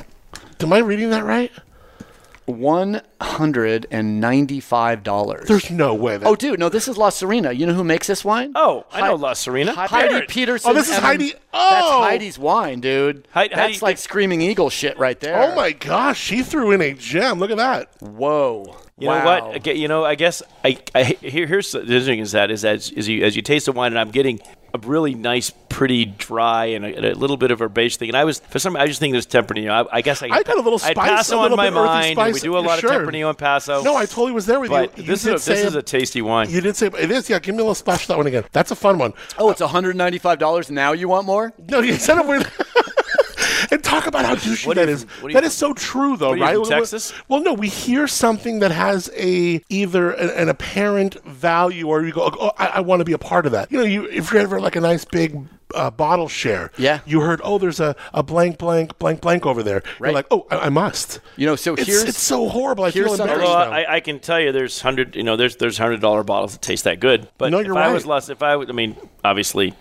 Am 0.61 0.71
I 0.71 0.77
reading 0.77 1.09
that 1.09 1.25
right? 1.25 1.51
$195. 2.47 5.47
There's 5.47 5.71
no 5.71 5.93
way. 5.93 6.17
That, 6.17 6.27
Oh, 6.27 6.35
dude, 6.35 6.59
no, 6.59 6.69
this 6.69 6.87
is 6.87 6.97
La 6.97 7.09
Sirena. 7.09 7.55
You 7.57 7.65
know 7.65 7.73
who 7.73 7.83
makes 7.83 8.07
this 8.07 8.23
wine? 8.25 8.51
Oh, 8.55 8.85
I 8.91 9.01
know 9.01 9.17
Hi- 9.17 9.23
La 9.23 9.33
Sirena. 9.33 9.73
Heidi 9.73 10.09
Barrett. 10.09 10.29
Peterson. 10.29 10.71
Oh, 10.71 10.73
this 10.73 10.89
is 10.89 10.95
and- 10.95 11.03
Heidi- 11.05 11.31
That's 11.31 11.41
oh! 11.53 12.01
Heidi's 12.03 12.37
wine, 12.39 12.79
dude. 12.81 13.27
Hei- 13.31 13.47
That's 13.47 13.59
Heidi- 13.59 13.79
like 13.81 13.97
Screaming 13.97 14.41
Eagle 14.41 14.69
shit 14.69 14.97
right 14.97 15.19
there. 15.19 15.41
oh 15.41 15.55
my 15.55 15.71
gosh, 15.71 16.19
she 16.19 16.43
threw 16.43 16.71
in 16.71 16.81
a 16.81 16.93
gem. 16.93 17.39
Look 17.39 17.51
at 17.51 17.57
that. 17.57 17.89
Whoa. 18.01 18.75
You 18.99 19.07
wow. 19.07 19.19
know 19.19 19.25
what? 19.47 19.55
Aga- 19.55 19.77
You 19.77 19.87
know, 19.87 20.05
I 20.05 20.15
guess 20.15 20.43
I, 20.63 20.77
I 20.93 21.03
here, 21.03 21.47
here's 21.47 21.71
the 21.71 21.81
interesting 21.81 22.19
is 22.19 22.33
that 22.33 22.51
is 22.51 22.61
that 22.61 22.91
as 22.95 23.07
you 23.09 23.23
as 23.25 23.35
you 23.35 23.41
taste 23.41 23.65
the 23.65 23.71
wine, 23.71 23.91
and 23.91 23.99
I'm 23.99 24.11
getting 24.11 24.39
a 24.75 24.77
really 24.79 25.13
nice, 25.15 25.51
pretty 25.69 26.05
dry 26.05 26.65
and 26.65 26.83
a, 26.85 26.95
and 26.95 27.05
a 27.05 27.15
little 27.15 27.37
bit 27.37 27.51
of 27.51 27.59
herbage 27.59 27.97
thing. 27.97 28.09
And 28.09 28.17
I 28.17 28.23
was 28.23 28.39
for 28.39 28.57
some, 28.59 28.75
I 28.75 28.87
just 28.87 28.99
think 28.99 29.11
there's 29.11 29.27
Tempranillo. 29.27 29.87
I, 29.91 29.97
I 29.97 30.01
guess 30.01 30.21
I, 30.23 30.27
I 30.27 30.41
got 30.43 30.57
a 30.57 30.61
little 30.61 30.79
I 30.83 30.91
spice, 30.93 30.95
Paso 31.09 31.39
a 31.39 31.45
on 31.49 31.55
my 31.55 31.67
bit 31.69 31.73
mind. 31.75 32.17
and 32.19 32.33
We 32.33 32.39
do 32.39 32.57
a 32.57 32.59
lot 32.59 32.79
sure. 32.79 32.91
of 32.93 33.07
Tempranillo 33.07 33.29
and 33.29 33.37
Paso. 33.37 33.83
No, 33.83 33.95
I 33.95 34.05
totally 34.05 34.31
was 34.31 34.45
there 34.47 34.59
with 34.59 34.69
but 34.71 34.95
you. 34.97 35.03
You 35.03 35.09
this 35.11 35.23
did 35.23 35.35
is 35.35 35.47
a, 35.47 35.49
this 35.49 35.59
say 35.61 35.67
is 35.67 35.75
a 35.75 35.81
tasty 35.83 36.21
wine. 36.21 36.49
You 36.49 36.61
did 36.61 36.75
say 36.75 36.87
it 36.87 37.11
is. 37.11 37.29
Yeah, 37.29 37.39
give 37.39 37.53
me 37.55 37.59
a 37.59 37.63
little 37.63 37.75
splash 37.75 38.03
of 38.03 38.07
that 38.09 38.17
one 38.17 38.27
again. 38.27 38.45
That's 38.51 38.71
a 38.71 38.75
fun 38.75 38.97
one. 38.99 39.13
Oh, 39.37 39.49
it's 39.51 39.61
$195 39.61 40.69
now 40.71 40.91
you 40.93 41.07
want 41.07 41.25
more? 41.27 41.53
No, 41.67 41.79
you 41.81 41.93
said 41.95 42.17
it 42.19 42.27
with. 42.27 42.51
and 43.71 43.83
talk 43.83 44.07
about 44.07 44.25
how 44.25 44.35
douchey 44.35 44.67
What 44.67 44.77
are 44.77 44.85
that 44.85 44.89
you 44.89 44.95
is. 44.95 45.03
from- 45.03 45.23
what 45.23 45.33
That 45.33 45.43
you 45.43 45.47
is 45.47 45.53
so 45.53 45.73
true, 45.73 46.17
though, 46.17 46.29
what 46.29 46.33
are 46.33 46.37
you 46.37 46.43
right? 46.43 46.53
from, 46.53 46.61
Well, 46.61 46.79
Texas? 46.79 47.13
Well, 47.27 47.41
no, 47.41 47.53
we 47.53 47.67
hear 47.69 48.07
something 48.07 48.59
that 48.59 48.71
has 48.71 49.09
a 49.17 49.61
either 49.69 50.11
an, 50.11 50.29
an 50.31 50.49
apparent 50.49 51.23
value, 51.25 51.87
or 51.87 52.03
you 52.05 52.11
go, 52.11 52.29
"Oh, 52.39 52.51
I, 52.57 52.67
I 52.67 52.79
want 52.81 52.99
to 53.01 53.05
be 53.05 53.13
a 53.13 53.17
part 53.17 53.45
of 53.45 53.51
that." 53.53 53.71
You 53.71 53.79
know, 53.79 53.85
you 53.85 54.05
if 54.09 54.31
you're 54.31 54.41
ever 54.41 54.59
like 54.59 54.75
a 54.75 54.81
nice 54.81 55.05
big. 55.05 55.37
Uh, 55.75 55.89
bottle 55.89 56.27
share. 56.29 56.69
Yeah. 56.77 56.99
You 57.03 57.21
heard, 57.21 57.41
oh, 57.43 57.57
there's 57.57 57.79
a, 57.79 57.95
a 58.13 58.21
blank, 58.21 58.59
blank, 58.59 58.99
blank, 58.99 59.21
blank 59.21 59.43
over 59.43 59.63
there. 59.63 59.81
You're 59.83 59.93
Right. 60.01 60.13
like, 60.13 60.27
oh, 60.29 60.45
I, 60.51 60.67
I 60.67 60.69
must. 60.69 61.19
You 61.35 61.47
know, 61.47 61.55
so 61.55 61.73
It's, 61.73 61.87
here's 61.87 62.03
it's 62.03 62.19
so 62.21 62.47
horrible. 62.47 62.83
I 62.83 62.91
here's 62.91 63.07
feel 63.07 63.17
something- 63.17 63.33
embarrassed 63.39 63.57
Although. 63.57 63.71
I, 63.71 63.95
I 63.95 63.99
can 63.99 64.19
tell 64.19 64.39
you, 64.39 64.51
there's 64.51 64.81
hundred, 64.81 65.15
you 65.15 65.23
know, 65.23 65.35
there's 65.35 65.55
there's 65.55 65.79
hundred 65.79 65.99
dollar 65.99 66.23
bottles 66.23 66.51
that 66.53 66.61
taste 66.61 66.83
that 66.83 66.99
good. 66.99 67.27
But 67.39 67.49
No, 67.49 67.57
if 67.57 67.65
you're 67.65 67.75
I 67.75 67.91
was 67.91 68.03
right. 68.03 68.09
less, 68.13 68.29
if 68.29 68.43
I, 68.43 68.55
would- 68.55 68.69
I 68.69 68.73
mean, 68.73 68.95
obviously, 69.25 69.73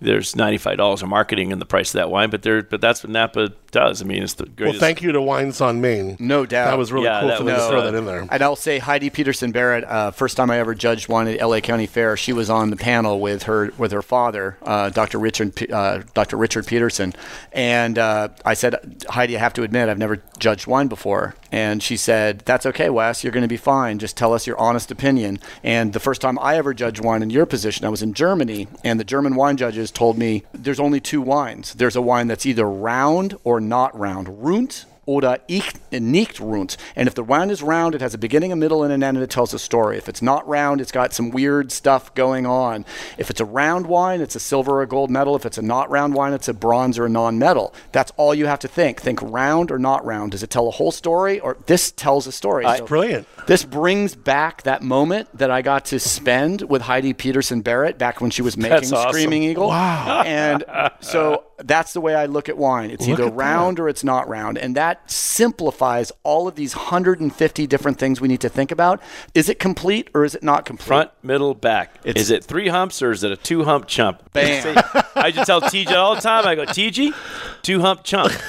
there's 0.00 0.36
ninety 0.36 0.58
five 0.58 0.76
dollars 0.76 1.02
of 1.02 1.08
marketing 1.08 1.50
in 1.50 1.58
the 1.58 1.66
price 1.66 1.90
of 1.94 1.98
that 1.98 2.10
wine, 2.10 2.30
but 2.30 2.42
there, 2.42 2.62
but 2.62 2.80
that's 2.80 3.02
what 3.02 3.10
Napa 3.10 3.52
does. 3.70 4.02
I 4.02 4.04
mean, 4.04 4.22
it's 4.22 4.34
the 4.34 4.46
greatest. 4.46 4.80
well, 4.80 4.88
thank 4.88 5.02
you 5.02 5.12
to 5.12 5.20
Wines 5.20 5.60
on 5.60 5.80
Main. 5.80 6.16
No 6.18 6.46
doubt. 6.46 6.66
That 6.70 6.78
was 6.78 6.92
really 6.92 7.06
Yeah, 7.06 7.20
cool 7.20 7.28
that 7.28 7.38
for 7.38 7.44
them 7.44 7.56
to 7.56 7.68
throw 7.68 7.80
uh, 7.80 7.84
that 7.90 7.94
in 7.94 8.04
there. 8.06 8.26
And 8.30 8.42
I'll 8.42 8.56
say 8.56 8.78
Heidi 8.78 9.10
Peterson 9.10 9.52
Barrett. 9.52 9.84
Uh, 9.84 10.10
first 10.10 10.36
time 10.36 10.50
I 10.50 10.58
ever 10.58 10.74
judged 10.74 11.08
wine 11.08 11.28
at 11.28 11.46
LA 11.46 11.60
County 11.60 11.86
Fair, 11.86 12.16
she 12.16 12.32
was 12.32 12.48
on 12.50 12.70
the 12.70 12.76
panel 12.76 13.20
with 13.20 13.44
her 13.44 13.72
with 13.78 13.92
her 13.92 14.02
father, 14.02 14.56
uh, 14.62 14.90
Dr. 14.90 15.18
Richard 15.18 15.54
P- 15.54 15.68
uh, 15.72 16.02
Dr. 16.14 16.36
Richard 16.36 16.66
Peterson, 16.66 17.12
and 17.52 17.98
uh, 17.98 18.28
I 18.44 18.54
said, 18.54 19.04
Heidi, 19.08 19.36
I 19.36 19.40
have 19.40 19.54
to 19.54 19.62
admit, 19.62 19.88
I've 19.88 19.98
never 19.98 20.22
judged 20.38 20.66
wine 20.66 20.88
before, 20.88 21.34
and 21.52 21.82
she 21.82 21.96
said, 21.96 22.40
That's 22.40 22.66
okay, 22.66 22.90
Wes. 22.90 23.24
You're 23.24 23.32
going 23.32 23.42
to 23.42 23.48
be 23.48 23.56
fine. 23.56 23.98
Just 23.98 24.16
tell 24.16 24.32
us 24.32 24.46
your 24.46 24.58
honest 24.58 24.90
opinion. 24.90 25.38
And 25.62 25.92
the 25.92 26.00
first 26.00 26.20
time 26.20 26.38
I 26.38 26.56
ever 26.56 26.74
judged 26.74 27.02
wine 27.04 27.22
in 27.22 27.30
your 27.30 27.46
position, 27.46 27.84
I 27.84 27.88
was 27.88 28.02
in 28.02 28.14
Germany, 28.14 28.68
and 28.84 28.98
the 29.00 29.04
German 29.04 29.34
wine 29.36 29.56
judges 29.56 29.85
told 29.90 30.18
me 30.18 30.44
there's 30.52 30.80
only 30.80 31.00
two 31.00 31.20
wines. 31.20 31.74
There's 31.74 31.96
a 31.96 32.02
wine 32.02 32.28
that's 32.28 32.46
either 32.46 32.68
round 32.68 33.36
or 33.44 33.60
not 33.60 33.96
round, 33.98 34.44
rund 34.44 34.84
oder 35.06 35.38
ich, 35.48 35.72
nicht 35.90 36.40
rund. 36.40 36.76
And 36.94 37.08
if 37.08 37.14
the 37.14 37.24
wine 37.24 37.50
is 37.50 37.62
round, 37.62 37.94
it 37.94 38.00
has 38.00 38.12
a 38.12 38.18
beginning, 38.18 38.52
a 38.52 38.56
middle, 38.56 38.82
and 38.82 38.92
an 38.92 39.02
end, 39.02 39.16
and 39.16 39.24
it 39.24 39.30
tells 39.30 39.54
a 39.54 39.58
story. 39.58 39.96
If 39.96 40.08
it's 40.08 40.20
not 40.20 40.46
round, 40.46 40.80
it's 40.80 40.92
got 40.92 41.14
some 41.14 41.30
weird 41.30 41.72
stuff 41.72 42.14
going 42.14 42.44
on. 42.44 42.84
If 43.16 43.30
it's 43.30 43.40
a 43.40 43.44
round 43.44 43.86
wine, 43.86 44.20
it's 44.20 44.36
a 44.36 44.40
silver 44.40 44.72
or 44.72 44.82
a 44.82 44.86
gold 44.86 45.10
medal. 45.10 45.36
If 45.36 45.46
it's 45.46 45.58
a 45.58 45.62
not 45.62 45.88
round 45.90 46.14
wine, 46.14 46.32
it's 46.32 46.48
a 46.48 46.54
bronze 46.54 46.98
or 46.98 47.06
a 47.06 47.08
non-metal. 47.08 47.72
That's 47.92 48.12
all 48.16 48.34
you 48.34 48.46
have 48.46 48.58
to 48.60 48.68
think. 48.68 49.00
Think 49.00 49.22
round 49.22 49.70
or 49.70 49.78
not 49.78 50.04
round. 50.04 50.32
Does 50.32 50.42
it 50.42 50.50
tell 50.50 50.68
a 50.68 50.72
whole 50.72 50.92
story, 50.92 51.40
or 51.40 51.56
this 51.66 51.92
tells 51.92 52.26
a 52.26 52.32
story? 52.32 52.64
So 52.76 52.84
Brilliant. 52.84 53.26
This 53.46 53.64
brings 53.64 54.14
back 54.16 54.62
that 54.62 54.82
moment 54.82 55.28
that 55.38 55.50
I 55.50 55.62
got 55.62 55.84
to 55.86 56.00
spend 56.00 56.62
with 56.62 56.82
Heidi 56.82 57.12
Peterson 57.12 57.60
Barrett 57.60 57.96
back 57.96 58.20
when 58.20 58.30
she 58.30 58.42
was 58.42 58.56
making 58.56 58.70
That's 58.70 58.92
awesome. 58.92 59.12
Screaming 59.12 59.44
Eagle. 59.44 59.68
Wow. 59.68 60.22
And 60.26 60.64
so 61.00 61.44
that's 61.58 61.92
the 61.92 62.00
way 62.00 62.14
I 62.14 62.26
look 62.26 62.48
at 62.48 62.56
wine. 62.58 62.90
It's 62.90 63.06
Look 63.06 63.18
either 63.18 63.28
at 63.28 63.30
that. 63.32 63.36
round 63.36 63.80
or 63.80 63.88
it's 63.88 64.04
not 64.04 64.28
round. 64.28 64.58
And 64.58 64.76
that 64.76 65.10
simplifies 65.10 66.12
all 66.22 66.46
of 66.48 66.54
these 66.54 66.74
150 66.76 67.66
different 67.66 67.98
things 67.98 68.20
we 68.20 68.28
need 68.28 68.40
to 68.40 68.48
think 68.48 68.70
about. 68.70 69.00
Is 69.34 69.48
it 69.48 69.58
complete 69.58 70.08
or 70.14 70.24
is 70.24 70.34
it 70.34 70.42
not 70.42 70.64
complete? 70.64 70.86
front, 70.86 71.10
middle, 71.22 71.54
back. 71.54 71.94
It's- 72.04 72.22
is 72.24 72.30
it 72.30 72.44
three 72.44 72.68
humps 72.68 73.00
or 73.02 73.10
is 73.10 73.24
it 73.24 73.32
a 73.32 73.36
two 73.36 73.64
hump 73.64 73.86
chump? 73.86 74.32
Bam. 74.32 74.76
I 75.16 75.30
just 75.30 75.46
tell 75.46 75.60
TJ 75.60 75.92
all 75.92 76.14
the 76.14 76.20
time. 76.20 76.46
I 76.46 76.54
go, 76.54 76.64
TG, 76.64 77.14
two 77.62 77.80
hump 77.80 78.02
chump. 78.04 78.32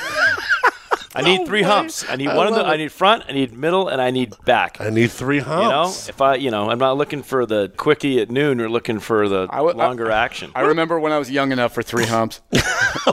I 1.18 1.22
need 1.22 1.45
three 1.47 1.61
way. 1.61 1.68
humps. 1.68 2.05
I 2.09 2.15
need 2.15 2.28
I 2.30 2.36
one 2.38 2.47
of 2.47 2.55
the. 2.55 2.61
it. 2.61 2.65
I 2.65 2.78
need 2.78 2.91
front. 2.91 3.24
I 3.28 3.34
need 3.34 3.53
middle, 3.53 3.88
and 3.88 4.01
I 4.01 4.11
need 4.11 4.34
back. 4.45 4.80
I 4.80 4.89
need 4.89 5.11
three 5.11 5.39
humps. 5.39 5.63
you 5.63 5.70
know, 5.70 5.82
humps. 5.84 6.09
if 6.09 6.22
I, 6.22 6.36
you 6.36 6.51
know, 6.51 6.70
I'm 6.70 6.80
not 6.80 6.97
looking 6.97 7.24
for 7.24 7.45
the 7.45 7.72
quickie 7.78 8.20
at 8.22 8.30
noon. 8.30 8.57
We're 8.59 8.70
looking 8.70 8.99
for 8.99 9.28
the 9.28 9.47
I 9.49 9.57
w- 9.57 9.78
I- 9.78 9.88
longer 9.88 10.11
action. 10.11 10.51
I 10.55 10.61
remember 10.61 10.99
when 10.99 11.11
I 11.11 11.18
was 11.18 11.30
young 11.32 11.51
enough 11.51 11.74
for 11.74 11.84
three 11.84 12.05
humps. 12.15 12.41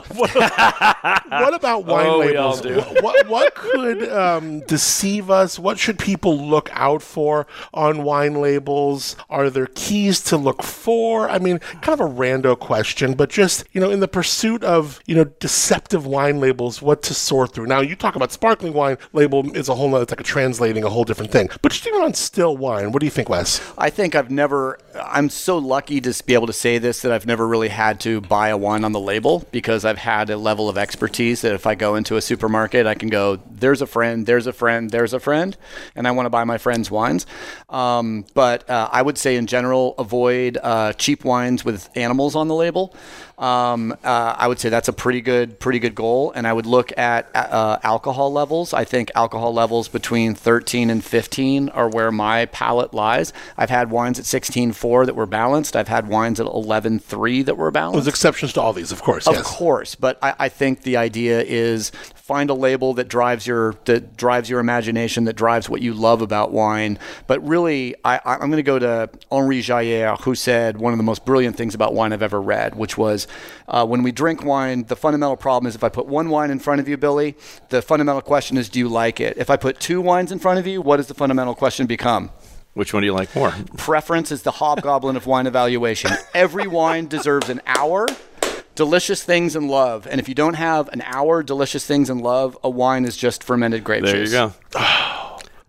what 0.09 1.53
about 1.53 1.85
wine 1.85 2.05
Oh, 2.07 2.17
labels? 2.19 2.61
do. 2.61 2.75
What, 3.01 3.01
what 3.01 3.27
what 3.27 3.55
could 3.55 4.09
um, 4.11 4.61
deceive 4.61 5.29
us? 5.29 5.59
What 5.59 5.77
should 5.79 5.99
people 5.99 6.37
look 6.37 6.69
out 6.73 7.01
for 7.01 7.47
on 7.73 8.03
wine 8.03 8.35
labels? 8.41 9.15
Are 9.29 9.49
there 9.49 9.67
keys 9.75 10.21
to 10.25 10.37
look 10.37 10.63
for? 10.63 11.29
I 11.29 11.39
mean, 11.39 11.59
kind 11.59 11.99
of 11.99 11.99
a 11.99 12.09
rando 12.09 12.57
question, 12.57 13.13
but 13.13 13.29
just 13.29 13.65
you 13.71 13.81
know, 13.81 13.89
in 13.89 13.99
the 13.99 14.07
pursuit 14.07 14.63
of 14.63 14.99
you 15.05 15.15
know 15.15 15.25
deceptive 15.25 16.05
wine 16.05 16.39
labels, 16.39 16.81
what 16.81 17.01
to 17.03 17.13
sort 17.13 17.53
through. 17.53 17.67
Now, 17.67 17.81
you 17.81 17.94
talk 17.95 18.15
about 18.15 18.31
sparkling 18.31 18.73
wine 18.73 18.97
label 19.13 19.55
is 19.55 19.69
a 19.69 19.75
whole 19.75 19.89
nother. 19.89 20.03
It's 20.03 20.11
like 20.11 20.19
a 20.19 20.23
translating 20.23 20.83
a 20.83 20.89
whole 20.89 21.03
different 21.03 21.31
thing. 21.31 21.49
But 21.61 21.71
just 21.71 21.85
even 21.87 22.01
on 22.01 22.13
still 22.13 22.55
wine, 22.57 22.91
what 22.91 22.99
do 22.99 23.05
you 23.05 23.11
think, 23.11 23.29
Wes? 23.29 23.61
I 23.77 23.89
think 23.89 24.15
I've 24.15 24.31
never, 24.31 24.79
I'm 25.01 25.29
so 25.29 25.57
lucky 25.57 25.99
to 26.01 26.23
be 26.23 26.33
able 26.33 26.47
to 26.47 26.53
say 26.53 26.77
this 26.77 27.01
that 27.01 27.11
I've 27.11 27.25
never 27.25 27.47
really 27.47 27.67
had 27.67 27.99
to 28.01 28.21
buy 28.21 28.49
a 28.49 28.57
wine 28.57 28.83
on 28.83 28.91
the 28.91 28.99
label 28.99 29.45
because 29.51 29.83
I've 29.83 29.97
had 29.97 30.29
a 30.29 30.37
level 30.37 30.69
of 30.69 30.77
expertise 30.77 31.41
that 31.41 31.53
if 31.53 31.67
I 31.67 31.75
go 31.75 31.95
into 31.95 32.15
a 32.15 32.21
supermarket, 32.21 32.85
I 32.85 32.93
can 32.93 33.09
go, 33.09 33.37
there's 33.49 33.81
a 33.81 33.87
friend, 33.87 34.25
there's 34.25 34.47
a 34.47 34.53
friend, 34.53 34.89
there's 34.89 35.13
a 35.13 35.19
friend, 35.19 35.57
and 35.95 36.07
I 36.07 36.11
want 36.11 36.27
to 36.27 36.29
buy 36.29 36.43
my 36.43 36.57
friend's 36.57 36.89
wines. 36.89 37.25
Um, 37.69 38.25
but 38.33 38.69
uh, 38.69 38.89
I 38.91 39.01
would 39.01 39.17
say 39.17 39.35
in 39.35 39.47
general, 39.47 39.95
avoid 39.97 40.57
uh, 40.61 40.93
cheap 40.93 41.25
wines 41.25 41.65
with 41.65 41.89
animals 41.95 42.35
on 42.35 42.47
the 42.47 42.55
label. 42.55 42.95
Um, 43.37 43.91
uh, 44.03 44.35
I 44.37 44.47
would 44.47 44.59
say 44.59 44.69
that's 44.69 44.87
a 44.87 44.93
pretty 44.93 45.21
good, 45.21 45.59
pretty 45.59 45.79
good 45.79 45.95
goal. 45.95 46.31
And 46.31 46.47
I 46.47 46.53
would 46.53 46.65
look 46.65 46.97
at 46.97 47.29
uh, 47.35 47.79
alcohol 47.83 48.31
levels. 48.31 48.73
I 48.73 48.85
think 48.85 49.11
alcohol 49.15 49.53
levels 49.53 49.87
between 49.87 50.35
13 50.35 50.89
and 50.89 51.03
15 51.03 51.69
are 51.69 51.89
where 51.89 52.11
my 52.11 52.45
palate 52.47 52.93
lies. 52.93 53.33
I've 53.57 53.69
had 53.69 53.91
wines 53.91 54.19
at 54.19 54.25
16.4 54.85 55.05
that 55.05 55.15
were 55.15 55.25
balanced. 55.25 55.75
I've 55.75 55.87
had 55.87 56.07
wines 56.07 56.39
at 56.39 56.45
11.3 56.47 57.45
that 57.45 57.57
were 57.57 57.71
balanced. 57.71 58.05
There's 58.05 58.07
exceptions 58.07 58.53
to 58.53 58.61
all 58.61 58.73
these, 58.73 58.91
of 58.91 59.01
course. 59.01 59.27
Of 59.27 59.35
yes. 59.35 59.47
course, 59.47 59.95
but 59.95 60.17
I, 60.21 60.35
I 60.39 60.49
think 60.49 60.81
the 60.81 60.97
idea 60.97 61.41
is 61.41 61.91
find 62.15 62.49
a 62.49 62.53
label 62.53 62.93
that 62.95 63.07
drives 63.07 63.45
your 63.45 63.75
that 63.85 64.17
drives 64.17 64.49
your 64.49 64.59
imagination, 64.59 65.25
that 65.25 65.35
drives 65.35 65.69
what 65.69 65.81
you 65.81 65.93
love 65.93 66.21
about 66.21 66.51
wine. 66.51 66.97
But 67.27 67.45
really, 67.47 67.95
I, 68.03 68.19
I'm 68.25 68.49
going 68.49 68.53
to 68.53 68.63
go 68.63 68.79
to 68.79 69.09
Henri 69.31 69.61
Jayer, 69.61 70.19
who 70.21 70.35
said 70.35 70.77
one 70.77 70.93
of 70.93 70.97
the 70.97 71.03
most 71.03 71.25
brilliant 71.25 71.55
things 71.55 71.75
about 71.75 71.93
wine 71.93 72.13
I've 72.13 72.23
ever 72.23 72.41
read, 72.41 72.75
which 72.75 72.97
was 72.97 73.27
uh, 73.67 73.85
when 73.85 74.03
we 74.03 74.11
drink 74.11 74.43
wine, 74.43 74.85
the 74.85 74.95
fundamental 74.95 75.37
problem 75.37 75.67
is 75.67 75.75
if 75.75 75.83
I 75.83 75.89
put 75.89 76.07
one 76.07 76.29
wine 76.29 76.51
in 76.51 76.59
front 76.59 76.81
of 76.81 76.87
you, 76.87 76.97
Billy, 76.97 77.35
the 77.69 77.81
fundamental 77.81 78.21
question 78.21 78.57
is, 78.57 78.69
do 78.69 78.79
you 78.79 78.89
like 78.89 79.19
it? 79.19 79.37
If 79.37 79.49
I 79.49 79.57
put 79.57 79.79
two 79.79 80.01
wines 80.01 80.31
in 80.31 80.39
front 80.39 80.59
of 80.59 80.67
you, 80.67 80.81
what 80.81 80.97
does 80.97 81.07
the 81.07 81.13
fundamental 81.13 81.55
question 81.55 81.85
become? 81.87 82.31
Which 82.75 82.93
one 82.93 83.01
do 83.01 83.07
you 83.07 83.13
like 83.13 83.33
more? 83.35 83.53
Preference 83.77 84.31
is 84.31 84.43
the 84.43 84.51
hobgoblin 84.51 85.15
of 85.15 85.25
wine 85.25 85.47
evaluation. 85.47 86.11
Every 86.33 86.67
wine 86.67 87.07
deserves 87.07 87.49
an 87.49 87.61
hour. 87.65 88.05
Delicious 88.75 89.23
things 89.23 89.55
and 89.55 89.69
love. 89.69 90.05
And 90.05 90.19
if 90.19 90.27
you 90.27 90.35
don't 90.35 90.55
have 90.55 90.89
an 90.89 91.01
hour 91.05 91.41
delicious 91.41 91.85
things 91.85 92.09
and 92.09 92.21
love, 92.21 92.57
a 92.63 92.69
wine 92.69 93.05
is 93.05 93.15
just 93.15 93.43
fermented 93.43 93.85
grape 93.85 94.03
There 94.03 94.15
juice. 94.15 94.31
you 94.33 94.37
go. 94.37 94.53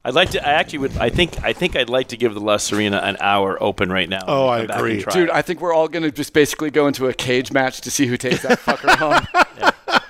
I'd 0.05 0.15
like 0.15 0.31
to. 0.31 0.45
I 0.47 0.53
actually 0.55 0.81
would. 0.81 0.97
I 0.99 1.11
think. 1.11 1.43
I 1.45 1.53
think 1.53 1.75
I'd 1.77 1.89
like 1.89 2.09
to 2.09 2.17
give 2.17 2.35
the 2.35 2.41
La 2.41 2.57
Sirena 2.57 3.03
an 3.03 3.17
hour 3.21 3.61
open 3.63 3.91
right 3.91 4.09
now. 4.09 4.21
Oh, 4.27 4.49
I 4.49 4.59
Come 4.59 4.67
back 4.69 4.77
and 4.79 4.87
agree. 4.87 5.05
Dude, 5.13 5.29
it. 5.29 5.35
I 5.35 5.43
think 5.43 5.61
we're 5.61 5.73
all 5.75 5.89
going 5.89 6.05
to 6.05 6.11
just 6.13 6.33
basically 6.33 6.71
go 6.71 6.87
into 6.89 7.07
a 7.09 7.15
cage 7.15 7.51
match 7.53 7.81
to 7.83 7.91
see 7.91 8.07
who 8.07 8.17
takes 8.17 8.43
that 8.43 8.59
fucker 8.61 8.95
home. 8.97 10.01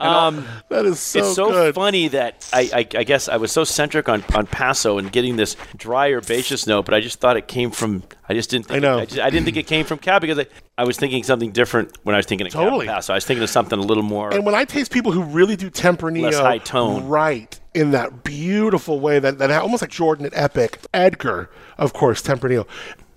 Um, 0.00 0.46
that 0.68 0.84
is 0.84 0.98
so, 0.98 1.20
it's 1.20 1.34
so 1.34 1.50
good. 1.50 1.74
funny 1.76 2.08
that 2.08 2.48
I, 2.52 2.70
I, 2.72 2.98
I 2.98 3.04
guess 3.04 3.28
I 3.28 3.36
was 3.36 3.52
so 3.52 3.62
centric 3.62 4.08
on, 4.08 4.24
on 4.34 4.46
Paso 4.46 4.98
and 4.98 5.12
getting 5.12 5.36
this 5.36 5.56
dry 5.76 6.10
herbaceous 6.10 6.66
note, 6.66 6.86
but 6.86 6.94
I 6.94 7.00
just 7.00 7.20
thought 7.20 7.36
it 7.36 7.46
came 7.46 7.70
from. 7.70 8.02
I 8.28 8.34
just 8.34 8.50
didn't. 8.50 8.66
Think 8.66 8.78
I 8.78 8.80
know. 8.80 8.98
It, 8.98 9.02
I, 9.02 9.04
just, 9.04 9.20
I 9.20 9.30
didn't 9.30 9.44
think 9.44 9.56
it 9.56 9.66
came 9.66 9.84
from 9.84 9.98
Cab 9.98 10.22
because 10.22 10.40
I, 10.40 10.46
I 10.76 10.84
was 10.84 10.96
thinking 10.96 11.22
something 11.22 11.52
different 11.52 11.96
when 12.02 12.14
I 12.14 12.18
was 12.18 12.26
thinking 12.26 12.46
of 12.46 12.52
Totally. 12.52 12.86
Cab 12.86 12.96
Paso. 12.96 13.12
I 13.12 13.16
was 13.16 13.24
thinking 13.24 13.44
of 13.44 13.50
something 13.50 13.78
a 13.78 13.82
little 13.82 14.02
more. 14.02 14.32
And 14.32 14.44
when 14.44 14.54
I 14.54 14.64
taste 14.64 14.90
people 14.90 15.12
who 15.12 15.22
really 15.22 15.54
do 15.54 15.70
Tempranillo 15.70 16.22
Less 16.22 16.38
high 16.38 16.58
tone. 16.58 17.06
right 17.06 17.58
in 17.74 17.92
that 17.92 18.24
beautiful 18.24 18.98
way, 19.00 19.18
that, 19.18 19.38
that 19.38 19.50
almost 19.50 19.82
like 19.82 19.90
Jordan 19.90 20.26
at 20.26 20.34
Epoch, 20.34 20.78
Edgar, 20.92 21.48
of 21.78 21.92
course, 21.92 22.22
Tempranillo. 22.22 22.66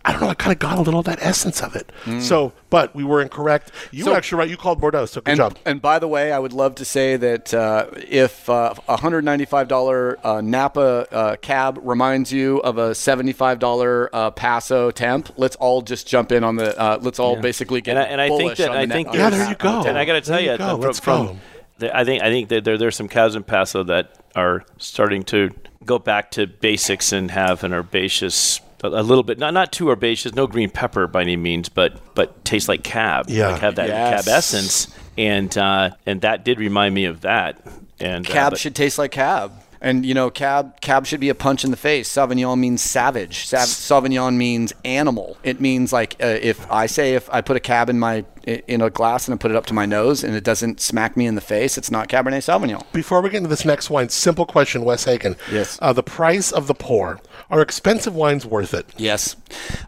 I 0.07 0.11
don't 0.11 0.21
know. 0.21 0.29
I 0.29 0.35
kind 0.35 0.51
of 0.53 0.59
got 0.59 0.77
a 0.77 0.81
little 0.81 0.99
of 0.99 1.05
that 1.07 1.17
essence 1.21 1.63
of 1.63 1.75
it. 1.75 1.91
So, 2.21 2.53
but 2.69 2.93
we 2.95 3.03
were 3.03 3.21
incorrect. 3.23 3.71
You 3.91 4.03
So- 4.03 4.11
were 4.11 4.17
actually 4.17 4.37
right. 4.39 4.49
You 4.49 4.55
called 4.55 4.79
Bordeaux. 4.79 5.07
So 5.07 5.19
good 5.21 5.31
And, 5.31 5.37
job. 5.37 5.57
and 5.65 5.81
by 5.81 5.97
the 5.97 6.07
way, 6.07 6.31
I 6.31 6.37
would 6.37 6.53
love 6.53 6.75
to 6.75 6.85
say 6.85 7.17
that 7.17 7.51
uh, 7.53 7.87
if 8.07 8.47
uh, 8.47 8.75
a 8.87 8.97
$195 8.97 10.15
uh, 10.23 10.41
Napa 10.41 11.07
uh, 11.11 11.35
cab 11.37 11.79
reminds 11.81 12.31
you 12.31 12.57
of 12.59 12.77
a 12.77 12.91
$75 12.91 14.09
uh, 14.13 14.31
Paso 14.31 14.91
temp, 14.91 15.31
let's 15.37 15.55
all 15.55 15.81
just 15.81 16.07
jump 16.07 16.31
in 16.31 16.43
on 16.43 16.55
the. 16.55 16.79
Uh, 16.79 16.99
let's 17.01 17.17
all 17.19 17.41
basically 17.41 17.81
get 17.81 17.97
and 17.97 17.99
I, 17.99 18.03
and 18.07 18.21
I 18.21 18.29
think 18.29 18.57
that 18.57 18.71
I 18.71 18.85
think 18.85 19.07
net- 19.07 19.15
Yeah, 19.15 19.29
there 19.31 19.49
you 19.49 19.55
go. 19.55 19.83
And 19.85 19.97
I 19.97 20.05
got 20.05 20.13
to 20.13 20.21
tell 20.21 20.35
There 20.35 20.45
you 20.45 20.51
you, 20.51 20.57
go. 20.57 20.67
from, 20.73 20.81
Let's 20.81 20.99
from- 20.99 21.25
go. 21.27 21.37
the- 21.79 21.97
I 21.97 22.05
think 22.05 22.21
I 22.21 22.29
think 22.29 22.49
that 22.49 22.63
there 22.63 22.77
there's 22.77 22.95
some 22.95 23.07
cows 23.09 23.35
in 23.35 23.43
Paso 23.43 23.83
that 23.85 24.11
are 24.35 24.65
starting 24.77 25.23
to 25.23 25.49
go 25.83 25.97
back 25.99 26.31
to 26.31 26.45
basics 26.47 27.11
and 27.11 27.31
have 27.31 27.63
an 27.63 27.73
herbaceous. 27.73 28.61
A 28.83 28.87
a 28.87 29.03
little 29.03 29.23
bit, 29.23 29.39
not 29.39 29.53
not 29.53 29.71
too 29.71 29.89
herbaceous, 29.89 30.35
no 30.35 30.47
green 30.47 30.69
pepper 30.69 31.07
by 31.07 31.21
any 31.21 31.35
means, 31.37 31.69
but 31.69 31.97
but 32.15 32.43
taste 32.45 32.67
like 32.67 32.83
cab, 32.83 33.25
Yeah. 33.29 33.49
like 33.49 33.61
have 33.61 33.75
that 33.75 33.87
Yes. 33.89 34.25
cab 34.25 34.33
essence, 34.33 34.87
and 35.17 35.57
uh, 35.57 35.91
and 36.05 36.21
that 36.21 36.43
did 36.45 36.59
remind 36.59 36.93
me 36.93 37.05
of 37.05 37.21
that. 37.21 37.59
And 37.99 38.27
uh, 38.27 38.29
Cab 38.29 38.51
but- 38.51 38.59
should 38.59 38.75
taste 38.75 38.97
like 38.97 39.11
cab. 39.11 39.51
And 39.81 40.05
you 40.05 40.13
know, 40.13 40.29
cab 40.31 40.81
cab 40.81 41.05
should 41.05 41.19
be 41.19 41.29
a 41.29 41.35
punch 41.35 41.63
in 41.63 41.69
the 41.71 41.77
face. 41.77 42.09
Sauvignon 42.11 42.57
means 42.59 42.81
savage. 42.81 43.45
Sav- 43.45 43.67
Sauvignon 43.67 44.35
means 44.35 44.73
animal. 44.83 45.37
It 45.43 45.61
means 45.61 45.93
like 45.93 46.15
uh, 46.21 46.25
if 46.41 46.69
I 46.71 46.87
say 46.87 47.13
if 47.13 47.29
I 47.31 47.41
put 47.41 47.55
a 47.55 47.59
cab 47.59 47.89
in 47.89 47.99
my 47.99 48.25
in 48.45 48.81
a 48.81 48.89
glass 48.89 49.27
and 49.27 49.33
I 49.33 49.37
put 49.37 49.51
it 49.51 49.57
up 49.57 49.65
to 49.67 49.73
my 49.73 49.85
nose 49.85 50.23
and 50.23 50.35
it 50.35 50.43
doesn't 50.43 50.79
smack 50.79 51.17
me 51.17 51.25
in 51.25 51.35
the 51.35 51.41
face, 51.41 51.77
it's 51.77 51.89
not 51.91 52.07
Cabernet 52.09 52.43
Sauvignon. 52.43 52.83
Before 52.93 53.21
we 53.21 53.29
get 53.29 53.37
into 53.37 53.49
this 53.49 53.65
next 53.65 53.89
wine, 53.89 54.09
simple 54.09 54.45
question, 54.45 54.83
Wes 54.83 55.05
Hagen. 55.05 55.35
Yes. 55.51 55.79
Uh, 55.81 55.93
the 55.93 56.03
price 56.03 56.51
of 56.51 56.67
the 56.67 56.75
pour. 56.75 57.19
Are 57.49 57.61
expensive 57.61 58.15
wines 58.15 58.45
worth 58.45 58.73
it? 58.73 58.87
Yes, 58.97 59.35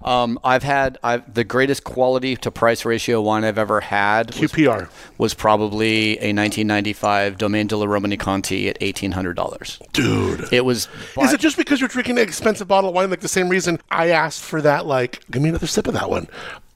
um, 0.04 0.40
I've 0.44 0.62
had 0.64 1.00
I've, 1.04 1.34
the 1.34 1.44
greatest 1.44 1.84
quality 1.84 2.36
to 2.38 2.52
price 2.52 2.86
ratio 2.86 3.20
wine 3.22 3.44
I've 3.44 3.58
ever 3.58 3.80
had. 3.80 4.28
Was, 4.40 4.52
QPR. 4.52 4.90
was 5.18 5.34
probably 5.34 6.12
a 6.20 6.34
1995 6.34 7.38
Domaine 7.38 7.66
de 7.68 7.76
la 7.76 7.88
Romanée-Conti 7.88 8.70
at 8.70 8.78
eighteen 8.82 9.12
hundred 9.12 9.36
dollars. 9.36 9.80
Dude. 9.94 10.52
It 10.54 10.66
was. 10.66 10.88
Is 11.20 11.34
it 11.34 11.40
just 11.40 11.58
because 11.58 11.80
you're 11.80 11.90
drinking 11.90 12.18
an 12.20 12.24
expensive 12.24 12.68
bottle 12.68 12.90
of 12.92 12.96
wine, 12.96 13.10
like 13.10 13.22
the 13.22 13.28
same 13.28 13.50
reason 13.50 13.80
I 13.90 14.10
asked 14.10 14.44
for 14.44 14.62
that? 14.62 14.86
Like, 14.86 15.24
give 15.32 15.42
me 15.42 15.50
another 15.50 15.68
sip 15.68 15.88
of 15.88 15.94
that 15.96 16.10
one. 16.12 16.28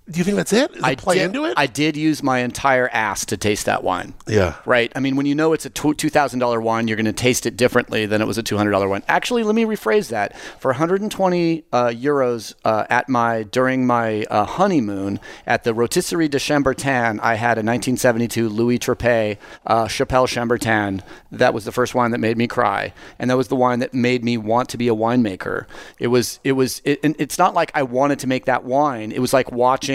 Do 0.09 0.17
you 0.17 0.23
think 0.23 0.35
that's 0.35 0.51
it? 0.51 0.73
Does 0.73 0.77
it 0.77 0.83
I 0.83 0.95
play 0.95 1.15
did, 1.17 1.25
into 1.25 1.45
it? 1.45 1.53
I 1.57 1.67
did 1.67 1.95
use 1.95 2.23
my 2.23 2.39
entire 2.39 2.89
ass 2.89 3.23
to 3.27 3.37
taste 3.37 3.67
that 3.67 3.83
wine. 3.83 4.15
Yeah. 4.27 4.55
Right. 4.65 4.91
I 4.95 4.99
mean, 4.99 5.15
when 5.15 5.27
you 5.27 5.35
know 5.35 5.53
it's 5.53 5.65
a 5.65 5.69
two 5.69 5.93
thousand 6.09 6.39
dollar 6.39 6.59
wine, 6.59 6.87
you're 6.87 6.97
going 6.97 7.05
to 7.05 7.13
taste 7.13 7.45
it 7.45 7.55
differently 7.55 8.07
than 8.07 8.19
it 8.19 8.25
was 8.25 8.39
a 8.39 8.43
two 8.43 8.57
hundred 8.57 8.71
dollar 8.71 8.89
wine. 8.89 9.03
Actually, 9.07 9.43
let 9.43 9.53
me 9.53 9.63
rephrase 9.63 10.09
that. 10.09 10.37
For 10.59 10.71
120 10.71 11.63
uh, 11.71 11.85
euros 11.89 12.55
uh, 12.65 12.85
at 12.89 13.09
my 13.09 13.43
during 13.43 13.85
my 13.85 14.23
uh, 14.23 14.45
honeymoon 14.45 15.19
at 15.45 15.63
the 15.63 15.73
Rotisserie 15.73 16.27
de 16.27 16.39
Chambertin, 16.39 17.19
I 17.21 17.35
had 17.35 17.57
a 17.57 17.61
1972 17.61 18.49
Louis 18.49 18.79
Trapet 18.79 19.37
uh, 19.67 19.87
Chapelle 19.87 20.25
Chambertin. 20.25 21.01
That 21.31 21.53
was 21.53 21.65
the 21.65 21.71
first 21.71 21.93
wine 21.93 22.09
that 22.11 22.17
made 22.17 22.37
me 22.37 22.47
cry, 22.47 22.91
and 23.19 23.29
that 23.29 23.37
was 23.37 23.49
the 23.49 23.55
wine 23.55 23.79
that 23.79 23.93
made 23.93 24.23
me 24.23 24.35
want 24.35 24.67
to 24.69 24.77
be 24.77 24.87
a 24.87 24.95
winemaker. 24.95 25.67
It 25.99 26.07
was. 26.07 26.39
It 26.43 26.53
was. 26.53 26.81
It, 26.85 26.99
and 27.03 27.15
it's 27.19 27.37
not 27.37 27.53
like 27.53 27.71
I 27.75 27.83
wanted 27.83 28.17
to 28.19 28.27
make 28.27 28.45
that 28.45 28.63
wine. 28.63 29.11
It 29.11 29.19
was 29.19 29.31
like 29.31 29.51
watching 29.51 29.90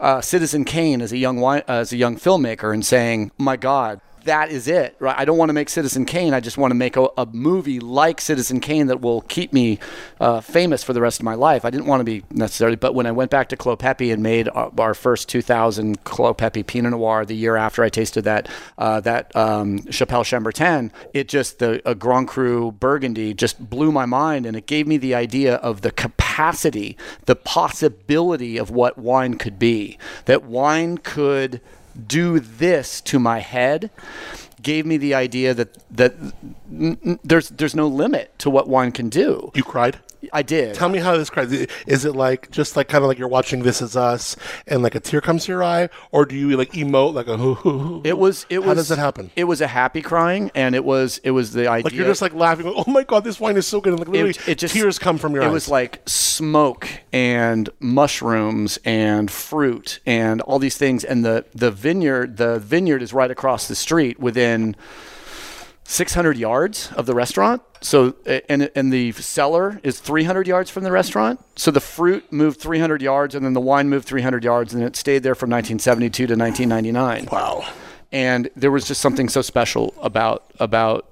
uh, 0.00 0.20
Citizen 0.20 0.64
Kane 0.64 1.00
as 1.00 1.12
a 1.12 1.18
young 1.18 1.42
as 1.68 1.92
a 1.92 1.96
young 1.96 2.16
filmmaker 2.16 2.72
and 2.72 2.84
saying, 2.84 3.30
"My 3.38 3.56
God." 3.56 4.00
That 4.24 4.50
is 4.50 4.68
it, 4.68 4.94
right? 5.00 5.18
I 5.18 5.24
don't 5.24 5.36
want 5.36 5.48
to 5.48 5.52
make 5.52 5.68
Citizen 5.68 6.04
Kane. 6.04 6.32
I 6.32 6.40
just 6.40 6.56
want 6.56 6.70
to 6.70 6.76
make 6.76 6.96
a, 6.96 7.08
a 7.18 7.26
movie 7.26 7.80
like 7.80 8.20
Citizen 8.20 8.60
Kane 8.60 8.86
that 8.86 9.00
will 9.00 9.22
keep 9.22 9.52
me 9.52 9.80
uh, 10.20 10.40
famous 10.40 10.84
for 10.84 10.92
the 10.92 11.00
rest 11.00 11.18
of 11.18 11.24
my 11.24 11.34
life. 11.34 11.64
I 11.64 11.70
didn't 11.70 11.86
want 11.86 12.00
to 12.00 12.04
be 12.04 12.22
necessarily, 12.30 12.76
but 12.76 12.94
when 12.94 13.06
I 13.06 13.12
went 13.12 13.30
back 13.30 13.48
to 13.48 13.56
Clos 13.56 13.78
Pepe 13.78 14.10
and 14.12 14.22
made 14.22 14.48
our, 14.48 14.70
our 14.78 14.94
first 14.94 15.28
2000 15.28 16.04
Clos 16.04 16.36
Pepe 16.38 16.62
Pinot 16.62 16.92
Noir 16.92 17.24
the 17.24 17.34
year 17.34 17.56
after 17.56 17.82
I 17.82 17.88
tasted 17.88 18.22
that 18.22 18.48
uh, 18.78 19.00
that 19.00 19.34
um, 19.34 19.90
Chapelle 19.90 20.24
Chambertin, 20.24 20.92
it 21.12 21.28
just 21.28 21.58
the 21.58 21.82
a 21.88 21.94
Grand 21.94 22.28
Cru 22.28 22.70
Burgundy 22.72 23.34
just 23.34 23.70
blew 23.70 23.90
my 23.90 24.06
mind, 24.06 24.46
and 24.46 24.56
it 24.56 24.66
gave 24.66 24.86
me 24.86 24.98
the 24.98 25.14
idea 25.14 25.56
of 25.56 25.80
the 25.80 25.90
capacity, 25.90 26.96
the 27.26 27.36
possibility 27.36 28.56
of 28.56 28.70
what 28.70 28.98
wine 28.98 29.34
could 29.34 29.58
be. 29.58 29.98
That 30.26 30.44
wine 30.44 30.98
could 30.98 31.60
do 32.06 32.40
this 32.40 33.00
to 33.02 33.18
my 33.18 33.40
head 33.40 33.90
gave 34.62 34.86
me 34.86 34.96
the 34.96 35.14
idea 35.14 35.54
that 35.54 35.76
that 35.90 36.14
n- 36.70 36.98
n- 37.04 37.18
there's 37.24 37.48
there's 37.50 37.74
no 37.74 37.86
limit 37.86 38.38
to 38.38 38.48
what 38.50 38.68
one 38.68 38.92
can 38.92 39.08
do. 39.08 39.50
you 39.54 39.64
cried? 39.64 39.98
I 40.32 40.42
did. 40.42 40.74
Tell 40.74 40.88
me 40.88 40.98
how 40.98 41.16
this 41.16 41.30
cries. 41.30 41.52
Is 41.86 42.04
it 42.04 42.14
like 42.14 42.50
just 42.50 42.76
like 42.76 42.88
kind 42.88 43.02
of 43.04 43.08
like 43.08 43.18
you're 43.18 43.28
watching 43.28 43.62
This 43.62 43.80
Is 43.82 43.96
Us 43.96 44.36
and 44.66 44.82
like 44.82 44.94
a 44.94 45.00
tear 45.00 45.20
comes 45.20 45.46
to 45.46 45.52
your 45.52 45.64
eye, 45.64 45.88
or 46.10 46.24
do 46.24 46.36
you 46.36 46.56
like 46.56 46.72
emote 46.72 47.14
like 47.14 47.26
a 47.26 47.36
hoo 47.36 47.54
hoo 47.54 47.78
hoo? 47.78 48.02
it 48.04 48.18
was 48.18 48.46
it 48.50 48.58
was 48.60 48.66
How 48.68 48.74
does 48.74 48.88
that 48.88 48.98
happen? 48.98 49.30
It 49.36 49.44
was 49.44 49.60
a 49.60 49.66
happy 49.66 50.02
crying 50.02 50.50
and 50.54 50.74
it 50.74 50.84
was 50.84 51.18
it 51.24 51.30
was 51.32 51.52
the 51.52 51.68
idea 51.68 51.84
Like 51.84 51.92
you're 51.94 52.06
just 52.06 52.22
like 52.22 52.34
laughing. 52.34 52.66
Like, 52.66 52.86
oh 52.86 52.90
my 52.90 53.04
god, 53.04 53.24
this 53.24 53.40
wine 53.40 53.56
is 53.56 53.66
so 53.66 53.80
good. 53.80 53.92
And 53.94 54.00
like 54.00 54.08
literally, 54.08 54.30
it, 54.30 54.48
it 54.48 54.58
just 54.58 54.74
tears 54.74 54.98
come 54.98 55.18
from 55.18 55.34
your 55.34 55.42
eyes. 55.42 55.46
it 55.46 55.50
eyes. 55.50 55.54
was 55.54 55.68
like 55.68 56.02
smoke 56.06 56.88
and 57.12 57.68
mushrooms 57.80 58.78
and 58.84 59.30
fruit 59.30 60.00
and 60.06 60.40
all 60.42 60.58
these 60.58 60.76
things 60.76 61.04
and 61.04 61.24
the 61.24 61.44
the 61.54 61.70
vineyard 61.70 62.36
the 62.36 62.58
vineyard 62.58 63.02
is 63.02 63.12
right 63.12 63.30
across 63.30 63.68
the 63.68 63.74
street 63.74 64.18
within 64.18 64.74
600 65.92 66.38
yards 66.38 66.90
of 66.96 67.04
the 67.04 67.14
restaurant 67.14 67.60
so 67.82 68.14
and 68.48 68.70
and 68.74 68.90
the 68.90 69.12
cellar 69.12 69.78
is 69.82 70.00
300 70.00 70.46
yards 70.46 70.70
from 70.70 70.84
the 70.84 70.90
restaurant 70.90 71.38
so 71.54 71.70
the 71.70 71.80
fruit 71.80 72.32
moved 72.32 72.58
300 72.58 73.02
yards 73.02 73.34
and 73.34 73.44
then 73.44 73.52
the 73.52 73.60
wine 73.60 73.90
moved 73.90 74.06
300 74.06 74.42
yards 74.42 74.72
and 74.72 74.82
it 74.82 74.96
stayed 74.96 75.22
there 75.22 75.34
from 75.34 75.50
1972 75.50 76.26
to 76.26 76.34
1999 76.34 77.28
wow. 77.30 77.70
and 78.10 78.48
there 78.56 78.70
was 78.70 78.86
just 78.86 79.02
something 79.02 79.28
so 79.28 79.42
special 79.42 79.94
about 80.00 80.44
about 80.58 81.08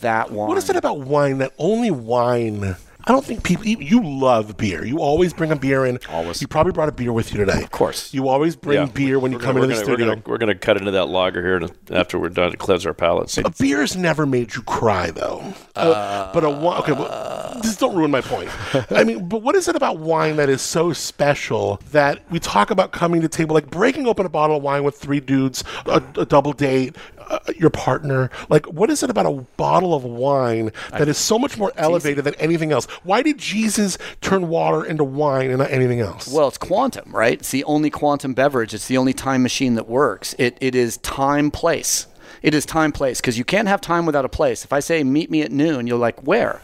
that 0.00 0.32
wine 0.32 0.48
What 0.48 0.58
is 0.58 0.68
it 0.70 0.76
about 0.76 0.98
wine 1.00 1.38
that 1.38 1.52
only 1.56 1.92
wine? 1.92 2.76
I 3.08 3.12
don't 3.12 3.24
think 3.24 3.44
people. 3.44 3.66
You, 3.66 3.78
you 3.78 4.02
love 4.04 4.56
beer. 4.56 4.84
You 4.84 4.98
always 4.98 5.32
bring 5.32 5.52
a 5.52 5.56
beer 5.56 5.86
in. 5.86 6.00
Always. 6.08 6.40
You 6.42 6.48
probably 6.48 6.72
brought 6.72 6.88
a 6.88 6.92
beer 6.92 7.12
with 7.12 7.32
you 7.32 7.38
today. 7.38 7.62
Of 7.62 7.70
course. 7.70 8.12
You 8.12 8.28
always 8.28 8.56
bring 8.56 8.78
Yeah. 8.80 8.86
beer 8.86 9.18
when 9.20 9.30
you 9.30 9.38
come 9.38 9.54
gonna- 9.54 9.64
into 9.66 9.76
the 9.76 9.84
gonna- 9.84 9.96
studio. 9.96 10.22
We're 10.26 10.38
gonna, 10.38 10.54
cut 10.56 10.76
into 10.76 10.90
that 10.90 11.06
lager 11.08 11.40
here 11.40 11.56
and 11.56 11.70
after 11.90 12.18
we're 12.18 12.30
done 12.30 12.50
to 12.50 12.56
cleanse 12.56 12.84
our 12.84 12.94
palates. 12.94 13.38
A 13.38 13.48
beer's 13.50 13.96
never 13.96 14.26
made 14.26 14.54
you 14.56 14.62
cry, 14.62 15.10
though. 15.12 15.44
Uh, 15.76 16.32
but 16.32 16.42
a 16.44 16.50
wine. 16.50 16.80
Okay, 16.80 16.92
well, 16.92 17.60
just 17.62 17.78
don't 17.78 17.94
ruin 17.94 18.10
my 18.10 18.20
point. 18.22 18.50
I 18.90 19.04
mean, 19.04 19.28
but 19.28 19.42
what 19.42 19.54
is 19.54 19.68
it 19.68 19.76
about 19.76 19.98
wine 19.98 20.36
that 20.36 20.48
is 20.48 20.60
so 20.62 20.92
special 20.92 21.80
that 21.92 22.22
we 22.30 22.40
talk 22.40 22.70
about 22.72 22.90
coming 22.92 23.20
to 23.22 23.28
table, 23.28 23.54
like 23.54 23.70
breaking 23.70 24.06
open 24.08 24.26
a 24.26 24.28
bottle 24.28 24.56
of 24.56 24.62
wine 24.62 24.82
with 24.82 24.96
three 24.96 25.20
dudes, 25.20 25.62
a, 25.86 26.02
a 26.16 26.26
double 26.26 26.52
date, 26.52 26.96
uh, 27.26 27.38
your 27.56 27.70
partner? 27.70 28.30
Like, 28.48 28.66
what 28.66 28.90
is 28.90 29.02
it 29.02 29.10
about 29.10 29.26
a 29.26 29.32
bottle 29.56 29.94
of 29.94 30.04
wine 30.04 30.72
that 30.90 31.08
is 31.08 31.18
so 31.18 31.38
much 31.38 31.58
more 31.58 31.72
elevated 31.76 32.24
than 32.24 32.34
anything 32.36 32.72
else? 32.72 32.86
Why 33.02 33.22
did 33.22 33.38
Jesus 33.38 33.98
turn 34.20 34.48
water 34.48 34.84
into 34.84 35.04
wine 35.04 35.50
and 35.50 35.58
not 35.58 35.70
anything 35.70 36.00
else? 36.00 36.28
Well, 36.28 36.48
it's 36.48 36.58
quantum, 36.58 37.10
right? 37.10 37.38
It's 37.38 37.50
the 37.50 37.64
only 37.64 37.90
quantum 37.90 38.34
beverage. 38.34 38.74
It's 38.74 38.86
the 38.86 38.98
only 38.98 39.12
time 39.12 39.42
machine 39.42 39.74
that 39.74 39.88
works. 39.88 40.34
It, 40.38 40.56
it 40.60 40.74
is 40.74 40.98
time 40.98 41.50
place. 41.50 42.06
It 42.42 42.54
is 42.54 42.66
time 42.66 42.92
place 42.92 43.20
because 43.20 43.38
you 43.38 43.44
can't 43.44 43.68
have 43.68 43.80
time 43.80 44.06
without 44.06 44.24
a 44.24 44.28
place. 44.28 44.64
If 44.64 44.72
I 44.72 44.80
say 44.80 45.02
meet 45.02 45.30
me 45.30 45.42
at 45.42 45.50
noon, 45.50 45.86
you're 45.86 45.98
like 45.98 46.20
where? 46.22 46.60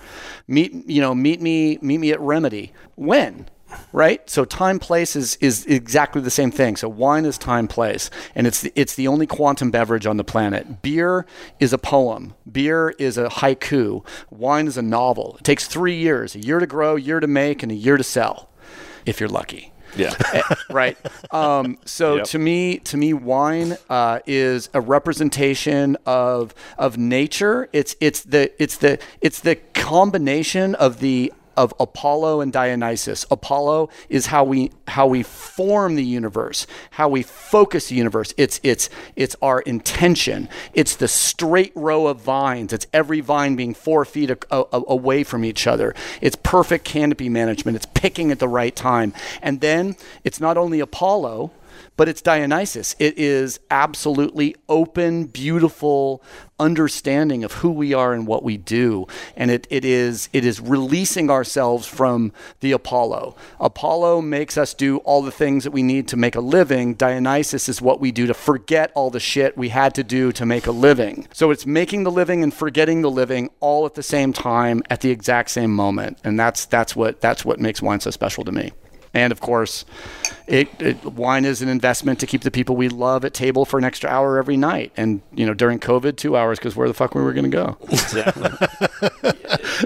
Meet 0.47 0.89
you 0.89 1.01
know 1.01 1.15
meet 1.15 1.41
me 1.41 1.79
meet 1.81 1.99
me 1.99 2.13
at 2.13 2.21
Remedy. 2.21 2.73
When? 2.95 3.47
Right? 3.93 4.29
So 4.29 4.45
time 4.45 4.79
place 4.79 5.15
is 5.17 5.37
is 5.37 5.67
exactly 5.67 6.23
the 6.23 6.31
same 6.31 6.51
thing. 6.51 6.77
So 6.77 6.89
wine 6.89 7.25
is 7.25 7.37
time 7.39 7.69
place 7.69 8.11
and 8.35 8.47
it's 8.47 8.63
the, 8.63 8.73
it's 8.75 8.95
the 8.95 9.07
only 9.09 9.27
quantum 9.27 9.71
beverage 9.71 10.07
on 10.07 10.17
the 10.17 10.25
planet. 10.25 10.83
Beer 10.83 11.27
is 11.61 11.73
a 11.73 11.79
poem. 11.79 12.35
Beer 12.51 12.91
is 12.99 13.19
a 13.19 13.29
haiku. 13.29 14.05
Wine 14.31 14.67
is 14.67 14.77
a 14.77 14.83
novel. 14.83 15.37
It 15.39 15.45
takes 15.45 15.67
3 15.67 15.95
years, 15.95 16.35
a 16.35 16.39
year 16.39 16.59
to 16.59 16.67
grow, 16.67 16.97
a 16.97 17.01
year 17.01 17.21
to 17.21 17.27
make 17.27 17.63
and 17.63 17.71
a 17.71 17.75
year 17.75 17.97
to 17.97 18.05
sell 18.05 18.49
if 19.05 19.21
you're 19.21 19.29
lucky. 19.29 19.73
Yeah. 19.95 20.15
right? 20.71 20.97
Um, 21.31 21.77
so 21.85 22.17
Yep. 22.17 22.25
to 22.29 22.39
me, 22.39 22.79
to 22.79 22.97
me, 22.97 23.13
wine 23.13 23.77
uh, 23.91 24.21
is 24.27 24.71
a 24.73 24.81
representation 24.81 25.97
of 26.07 26.55
of 26.79 26.97
nature. 26.97 27.69
It's 27.75 27.95
it's 28.01 28.23
the 28.23 28.51
it's 28.63 28.77
the 28.79 28.99
it's 29.21 29.41
the 29.41 29.57
combination 29.75 30.75
of 30.77 31.01
the 31.01 31.31
of 31.57 31.75
Apollo 31.81 32.41
and 32.41 32.53
Dionysus. 32.53 33.27
Apollo 33.31 33.89
is 34.09 34.27
how 34.27 34.45
we 34.45 34.71
how 34.89 35.07
we 35.07 35.23
form 35.23 35.95
the 35.95 36.05
universe, 36.05 36.67
how 36.93 37.09
we 37.09 37.23
focus 37.23 37.89
the 37.89 37.95
universe. 37.95 38.35
It's 38.37 38.61
it's 38.63 38.89
it's 39.17 39.37
our 39.43 39.61
intention. 39.61 40.49
It's 40.75 40.97
the 40.97 41.09
straight 41.09 41.73
row 41.75 42.07
of 42.07 42.21
vines. 42.21 42.73
It's 42.73 42.87
every 42.93 43.21
vine 43.21 43.57
being 43.57 43.75
four 43.75 44.05
feet 44.05 44.31
a, 44.31 44.39
a- 44.51 44.67
away 44.89 45.25
from 45.25 45.45
each 45.45 45.67
other. 45.67 45.95
It's 46.21 46.37
perfect 46.37 46.85
canopy 46.85 47.29
management. 47.29 47.77
It's 47.77 47.87
picking 47.95 48.31
at 48.31 48.39
the 48.39 48.49
right 48.49 48.75
time. 48.75 49.13
And 49.41 49.61
then 49.61 49.97
it's 50.25 50.41
not 50.41 50.57
only 50.57 50.81
Apollo, 50.81 51.51
but 51.97 52.09
it's 52.09 52.23
Dionysus. 52.23 52.97
It 52.99 53.19
is 53.19 53.61
absolutely 53.71 54.57
open, 54.69 55.25
beautiful 55.27 56.23
understanding 56.59 57.43
of 57.43 57.53
who 57.55 57.71
we 57.71 57.93
are 57.93 58.13
and 58.13 58.27
what 58.27 58.43
we 58.45 58.57
do. 58.57 59.07
And 59.37 59.51
it, 59.51 59.67
it 59.69 59.85
is 59.85 60.29
it 60.33 60.45
is 60.45 60.61
releasing 60.61 61.29
ourselves 61.29 61.87
from 61.87 62.33
the 62.61 62.73
Apollo. 62.73 63.37
Apollo 63.61 64.23
makes 64.23 64.57
us 64.57 64.73
do 64.73 64.99
all 64.99 65.23
the 65.23 65.33
things 65.33 65.65
that 65.65 65.73
we 65.73 65.83
need 65.83 66.09
to 66.09 66.17
make 66.17 66.37
a 66.37 66.41
living. 66.41 66.95
Dionysus 66.95 67.69
is 67.69 67.83
what 67.83 68.01
we 68.01 68.13
do 68.13 68.27
to 68.27 68.35
forget 68.35 68.93
all 68.95 69.11
the 69.11 69.21
shit 69.21 69.57
we 69.57 69.71
had 69.71 69.95
to 69.95 70.05
do 70.05 70.33
to 70.33 70.47
make 70.47 70.67
a 70.67 70.73
living. 70.73 71.27
So 71.33 71.51
it's 71.51 71.67
making 71.67 72.05
the 72.05 72.11
living 72.11 72.43
and 72.43 72.55
forgetting 72.55 73.03
the 73.03 73.11
living 73.11 73.51
all 73.61 73.85
at 73.85 73.95
the 73.95 74.03
same 74.03 74.33
time 74.33 74.83
at 74.89 75.01
the 75.01 75.11
exact 75.11 75.51
same 75.51 75.75
moment. 75.75 76.19
And 76.23 76.39
that's 76.39 76.65
that's 76.65 76.95
what 76.95 77.21
that's 77.21 77.45
what 77.45 77.59
makes 77.59 77.83
wine 77.83 78.01
so 78.01 78.11
special 78.11 78.45
to 78.45 78.53
me. 78.53 78.73
And 79.15 79.31
of 79.33 79.41
course, 79.41 79.85
it, 80.47 80.69
it, 80.81 81.05
wine 81.05 81.45
is 81.45 81.61
an 81.61 81.69
investment 81.69 82.19
to 82.21 82.27
keep 82.27 82.43
the 82.43 82.51
people 82.51 82.77
we 82.77 82.89
love 82.89 83.25
at 83.25 83.35
table 83.35 83.65
for 83.65 83.79
an 83.79 83.85
extra 83.85 84.09
hour 84.09 84.39
every 84.39 84.57
night. 84.57 84.91
And 84.97 85.21
you 85.35 85.45
know, 85.45 85.53
during 85.55 85.79
COVID, 85.79 86.17
two 86.17 86.37
hours 86.37 86.59
because 86.59 86.75
where 86.77 86.89
the 86.89 86.95
fuck 86.95 87.15
were 87.15 87.21
we 87.21 87.27
were 87.27 87.33
going 87.35 87.51
to 87.51 87.57
go? 87.57 87.77
Exactly. 87.91 88.51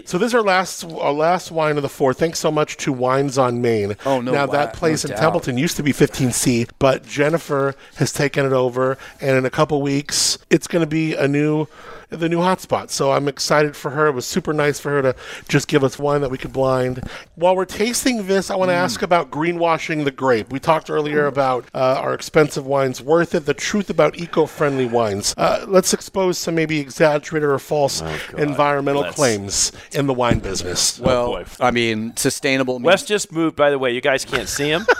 So 0.04 0.18
this 0.18 0.28
is 0.28 0.34
our 0.34 0.42
last 0.42 0.84
our 0.84 1.12
last 1.12 1.50
wine 1.50 1.76
of 1.76 1.82
the 1.82 1.88
four. 1.88 2.12
Thanks 2.14 2.38
so 2.38 2.50
much 2.50 2.76
to 2.78 2.92
Wines 2.92 3.38
on 3.38 3.60
Main. 3.60 3.96
Oh, 4.04 4.20
no 4.20 4.32
Now 4.32 4.46
wa- 4.46 4.52
that 4.52 4.72
place 4.74 5.04
no 5.04 5.08
in 5.08 5.14
doubt. 5.16 5.22
Templeton 5.22 5.58
used 5.58 5.76
to 5.76 5.82
be 5.82 5.92
15C, 5.92 6.68
but 6.78 7.04
Jennifer 7.06 7.74
has 7.96 8.12
taken 8.12 8.44
it 8.44 8.52
over, 8.52 8.98
and 9.20 9.36
in 9.36 9.44
a 9.44 9.50
couple 9.50 9.80
weeks, 9.82 10.38
it's 10.50 10.66
going 10.66 10.82
to 10.82 10.86
be 10.88 11.14
a 11.14 11.26
new 11.26 11.66
the 12.10 12.28
new 12.28 12.38
hotspot. 12.38 12.90
So 12.90 13.12
I'm 13.12 13.28
excited 13.28 13.74
for 13.76 13.90
her. 13.90 14.06
It 14.06 14.12
was 14.12 14.26
super 14.26 14.52
nice 14.52 14.78
for 14.78 14.90
her 14.90 15.02
to 15.02 15.14
just 15.48 15.68
give 15.68 15.82
us 15.84 15.98
wine 15.98 16.20
that 16.20 16.30
we 16.30 16.38
could 16.38 16.52
blind. 16.52 17.02
While 17.34 17.56
we're 17.56 17.64
tasting 17.64 18.26
this, 18.26 18.50
I 18.50 18.56
want 18.56 18.68
to 18.70 18.74
Mm. 18.74 18.84
ask 18.84 19.02
about 19.02 19.30
greenwashing 19.30 20.04
the 20.04 20.10
grape. 20.10 20.50
We 20.52 20.58
talked 20.60 20.90
earlier 20.90 21.26
about 21.26 21.64
uh, 21.74 21.78
are 22.00 22.14
expensive 22.14 22.66
wines 22.66 23.00
worth 23.02 23.34
it? 23.34 23.46
The 23.46 23.54
truth 23.54 23.90
about 23.90 24.18
eco-friendly 24.18 24.86
wines. 24.86 25.34
Uh, 25.36 25.64
let's 25.68 25.92
expose 25.92 26.38
some 26.38 26.54
maybe 26.54 26.78
exaggerated 26.80 27.48
or 27.48 27.58
false 27.58 28.02
environmental 28.36 29.02
Let's. 29.02 29.16
claims 29.16 29.72
in 29.92 30.06
the 30.06 30.14
wine 30.14 30.38
business. 30.38 30.98
Well, 31.00 31.26
boy. 31.28 31.44
I 31.60 31.70
mean, 31.70 32.16
sustainable. 32.16 32.78
Means, 32.78 32.86
Wes 32.86 33.04
just 33.04 33.32
moved, 33.32 33.56
by 33.56 33.70
the 33.70 33.78
way. 33.78 33.92
You 33.92 34.00
guys 34.00 34.24
can't 34.24 34.48
see 34.48 34.68
him. 34.68 34.86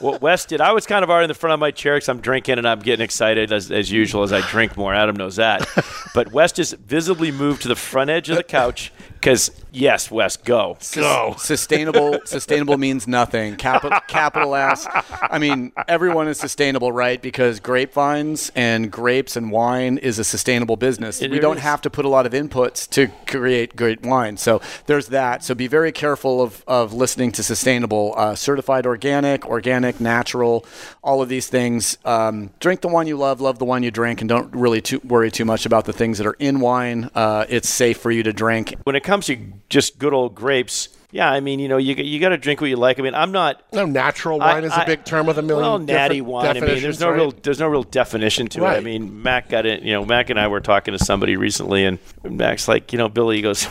what 0.00 0.20
Wes 0.22 0.44
did, 0.44 0.60
I 0.60 0.72
was 0.72 0.86
kind 0.86 1.02
of 1.02 1.10
already 1.10 1.24
in 1.24 1.28
the 1.28 1.34
front 1.34 1.54
of 1.54 1.60
my 1.60 1.70
chair 1.70 1.96
because 1.96 2.08
I'm 2.08 2.20
drinking 2.20 2.58
and 2.58 2.66
I'm 2.66 2.80
getting 2.80 3.04
excited 3.04 3.52
as, 3.52 3.70
as 3.70 3.90
usual 3.90 4.22
as 4.22 4.32
I 4.32 4.40
drink 4.48 4.76
more. 4.76 4.94
Adam 4.94 5.16
knows 5.16 5.36
that. 5.36 5.68
but 6.14 6.32
Wes 6.32 6.52
just 6.52 6.76
visibly 6.76 7.30
moved 7.30 7.62
to 7.62 7.68
the 7.68 7.76
front 7.76 8.10
edge 8.10 8.30
of 8.30 8.36
the 8.36 8.42
couch 8.42 8.92
because, 9.14 9.50
yes, 9.72 10.10
Wes, 10.10 10.36
go. 10.36 10.76
Go. 10.94 11.34
sustainable 11.38 12.20
sustainable 12.24 12.78
means 12.78 13.06
nothing. 13.06 13.56
Capital 13.56 13.98
capital 14.08 14.54
s. 14.54 14.86
I 15.22 15.38
mean 15.38 15.72
everyone 15.88 16.28
is 16.28 16.38
sustainable 16.38 16.92
right? 16.92 17.20
Because 17.20 17.60
grapevines 17.60 18.50
and 18.54 18.90
grapes 18.90 19.36
and 19.36 19.50
wine 19.50 19.98
is 19.98 20.18
a 20.18 20.24
sustainable 20.24 20.76
business. 20.76 21.22
It 21.22 21.30
we 21.30 21.38
don't 21.38 21.58
have 21.58 21.80
to 21.82 21.90
put 21.90 22.04
a 22.04 22.08
lot 22.08 22.26
of 22.26 22.32
inputs 22.32 22.88
to 22.90 23.08
create 23.26 23.76
great 23.76 24.02
wine. 24.02 24.36
So 24.36 24.60
there's 24.86 25.08
that. 25.08 25.44
So 25.44 25.54
be 25.54 25.66
very 25.66 25.92
careful 25.92 26.42
of, 26.42 26.64
of 26.66 26.92
listening 26.92 27.32
to 27.32 27.42
sustainable 27.42 28.14
uh, 28.16 28.34
certified 28.34 28.86
organic 28.86 29.46
organic 29.46 30.00
natural 30.00 30.64
all 31.02 31.22
of 31.22 31.28
these 31.28 31.48
things. 31.48 31.98
Um, 32.04 32.50
drink 32.60 32.80
the 32.80 32.88
wine 32.88 33.06
you 33.06 33.16
love 33.16 33.40
love 33.40 33.58
the 33.58 33.64
wine 33.64 33.82
you 33.82 33.90
drink 33.90 34.20
and 34.20 34.28
don't 34.28 34.54
really 34.54 34.80
too, 34.80 35.00
worry 35.04 35.30
too 35.30 35.44
much 35.44 35.66
about 35.66 35.84
the 35.84 35.92
things 35.92 36.18
that 36.18 36.26
are 36.26 36.36
in 36.38 36.60
wine. 36.60 37.10
Uh, 37.14 37.46
it's 37.48 37.68
safe 37.68 37.98
for 37.98 38.10
you 38.10 38.22
to 38.22 38.32
drink. 38.32 38.74
When 38.84 38.96
it 38.96 39.04
comes 39.04 39.26
to 39.26 39.36
just 39.70 39.98
good 39.98 40.12
old 40.12 40.34
grapes, 40.34 40.88
yeah, 41.12 41.30
I 41.30 41.40
mean, 41.40 41.58
you 41.58 41.68
know, 41.68 41.76
you, 41.76 41.94
you 41.96 42.20
got 42.20 42.28
to 42.28 42.36
drink 42.36 42.60
what 42.60 42.70
you 42.70 42.76
like. 42.76 42.98
I 43.00 43.02
mean, 43.02 43.14
I'm 43.14 43.32
not. 43.32 43.62
No, 43.72 43.84
natural 43.84 44.40
I- 44.40 44.54
wine 44.54 44.64
is 44.64 44.72
I- 44.72 44.82
a 44.82 44.86
big 44.86 45.04
term 45.04 45.26
with 45.26 45.38
a 45.38 45.42
million. 45.42 45.66
Well, 45.66 45.78
natty 45.78 46.20
wine. 46.20 46.46
I 46.46 46.52
mean, 46.54 46.80
there's 46.80 47.00
no 47.00 47.08
right? 47.08 47.16
real 47.16 47.30
there's 47.32 47.58
no 47.58 47.68
real 47.68 47.82
definition 47.82 48.46
to 48.48 48.64
it. 48.64 48.68
I 48.68 48.80
mean, 48.80 49.22
Mac 49.22 49.48
got 49.48 49.66
it. 49.66 49.82
You 49.82 49.92
know, 49.92 50.04
Mac 50.04 50.30
and 50.30 50.38
I 50.38 50.46
were 50.48 50.60
talking 50.60 50.92
to 50.96 51.02
somebody 51.04 51.36
recently, 51.36 51.84
and 51.84 51.98
Mac's 52.22 52.68
like, 52.68 52.92
you 52.92 52.98
know, 52.98 53.08
Billy 53.08 53.36
he 53.36 53.42
goes. 53.42 53.66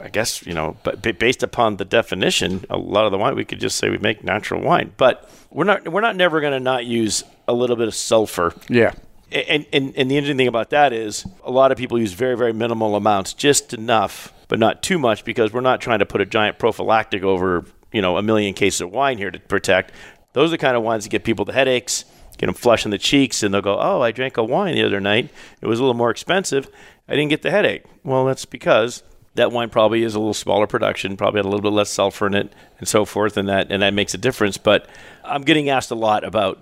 I 0.00 0.08
guess 0.08 0.44
you 0.44 0.52
know, 0.52 0.76
but 0.82 1.00
based 1.18 1.42
upon 1.42 1.78
the 1.78 1.84
definition, 1.86 2.66
a 2.68 2.76
lot 2.76 3.06
of 3.06 3.10
the 3.10 3.16
wine 3.16 3.36
we 3.36 3.46
could 3.46 3.58
just 3.58 3.78
say 3.78 3.88
we 3.88 3.96
make 3.96 4.22
natural 4.22 4.60
wine. 4.60 4.92
But 4.98 5.30
we're 5.50 5.64
not 5.64 5.88
we're 5.88 6.02
not 6.02 6.14
never 6.14 6.42
going 6.42 6.52
to 6.52 6.60
not 6.60 6.84
use 6.84 7.24
a 7.48 7.54
little 7.54 7.76
bit 7.76 7.88
of 7.88 7.94
sulfur 7.94 8.52
yeah 8.68 8.92
and, 9.32 9.66
and 9.72 9.94
and 9.96 10.10
the 10.10 10.16
interesting 10.16 10.36
thing 10.36 10.48
about 10.48 10.70
that 10.70 10.92
is 10.92 11.26
a 11.42 11.50
lot 11.50 11.72
of 11.72 11.78
people 11.78 11.98
use 11.98 12.12
very 12.12 12.36
very 12.36 12.52
minimal 12.52 12.96
amounts, 12.96 13.32
just 13.32 13.72
enough, 13.72 14.32
but 14.48 14.58
not 14.58 14.82
too 14.82 14.98
much, 14.98 15.24
because 15.24 15.52
we're 15.52 15.60
not 15.60 15.80
trying 15.80 15.98
to 16.00 16.06
put 16.06 16.20
a 16.20 16.26
giant 16.26 16.58
prophylactic 16.58 17.22
over 17.22 17.64
you 17.92 18.02
know 18.02 18.16
a 18.16 18.22
million 18.22 18.54
cases 18.54 18.80
of 18.80 18.90
wine 18.90 19.18
here 19.18 19.30
to 19.30 19.38
protect. 19.40 19.92
Those 20.32 20.48
are 20.48 20.52
the 20.52 20.58
kind 20.58 20.76
of 20.76 20.82
wines 20.82 21.04
that 21.04 21.10
get 21.10 21.22
people 21.24 21.44
the 21.44 21.52
headaches, 21.52 22.04
get 22.38 22.46
them 22.46 22.54
flush 22.54 22.84
in 22.84 22.90
the 22.90 22.98
cheeks, 22.98 23.42
and 23.42 23.54
they'll 23.54 23.60
go, 23.62 23.78
"Oh, 23.78 24.00
I 24.02 24.10
drank 24.12 24.36
a 24.36 24.44
wine 24.44 24.74
the 24.74 24.84
other 24.84 25.00
night. 25.00 25.28
It 25.60 25.66
was 25.66 25.78
a 25.78 25.82
little 25.82 25.94
more 25.94 26.10
expensive. 26.10 26.68
I 27.08 27.14
didn't 27.14 27.30
get 27.30 27.42
the 27.42 27.50
headache." 27.50 27.84
Well, 28.02 28.24
that's 28.24 28.44
because 28.44 29.02
that 29.36 29.50
wine 29.52 29.70
probably 29.70 30.02
is 30.02 30.14
a 30.14 30.18
little 30.18 30.34
smaller 30.34 30.66
production, 30.66 31.16
probably 31.16 31.38
had 31.38 31.46
a 31.46 31.48
little 31.48 31.62
bit 31.62 31.72
less 31.72 31.90
sulfur 31.90 32.26
in 32.26 32.34
it, 32.34 32.52
and 32.78 32.86
so 32.88 33.04
forth, 33.04 33.36
and 33.36 33.48
that 33.48 33.70
and 33.70 33.82
that 33.82 33.94
makes 33.94 34.14
a 34.14 34.18
difference. 34.18 34.58
But 34.58 34.88
I'm 35.24 35.42
getting 35.42 35.68
asked 35.70 35.90
a 35.90 35.96
lot 35.96 36.24
about 36.24 36.60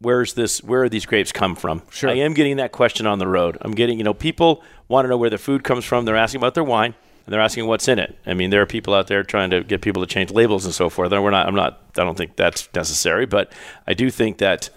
where's 0.00 0.34
this 0.34 0.62
where 0.62 0.82
are 0.82 0.88
these 0.88 1.06
grapes 1.06 1.32
come 1.32 1.56
from 1.56 1.80
Sure. 1.90 2.10
i 2.10 2.12
am 2.12 2.34
getting 2.34 2.58
that 2.58 2.70
question 2.70 3.06
on 3.06 3.18
the 3.18 3.26
road 3.26 3.56
i'm 3.62 3.72
getting 3.72 3.96
you 3.96 4.04
know 4.04 4.12
people 4.12 4.62
want 4.88 5.06
to 5.06 5.08
know 5.08 5.16
where 5.16 5.30
the 5.30 5.38
food 5.38 5.64
comes 5.64 5.86
from 5.86 6.04
they're 6.04 6.14
asking 6.16 6.38
about 6.38 6.52
their 6.52 6.62
wine 6.62 6.94
and 7.26 7.32
they're 7.32 7.40
asking 7.40 7.66
what's 7.66 7.88
in 7.88 7.98
it 7.98 8.16
i 8.24 8.32
mean 8.32 8.50
there 8.50 8.62
are 8.62 8.66
people 8.66 8.94
out 8.94 9.08
there 9.08 9.22
trying 9.22 9.50
to 9.50 9.62
get 9.64 9.82
people 9.82 10.00
to 10.02 10.06
change 10.06 10.30
labels 10.30 10.64
and 10.64 10.72
so 10.74 10.88
forth 10.88 11.12
and 11.12 11.22
we're 11.22 11.30
not 11.30 11.46
i'm 11.46 11.54
not 11.54 11.80
i 11.98 12.04
don't 12.04 12.16
think 12.16 12.36
that's 12.36 12.68
necessary 12.74 13.26
but 13.26 13.52
i 13.86 13.92
do 13.94 14.10
think 14.10 14.38
that 14.38 14.70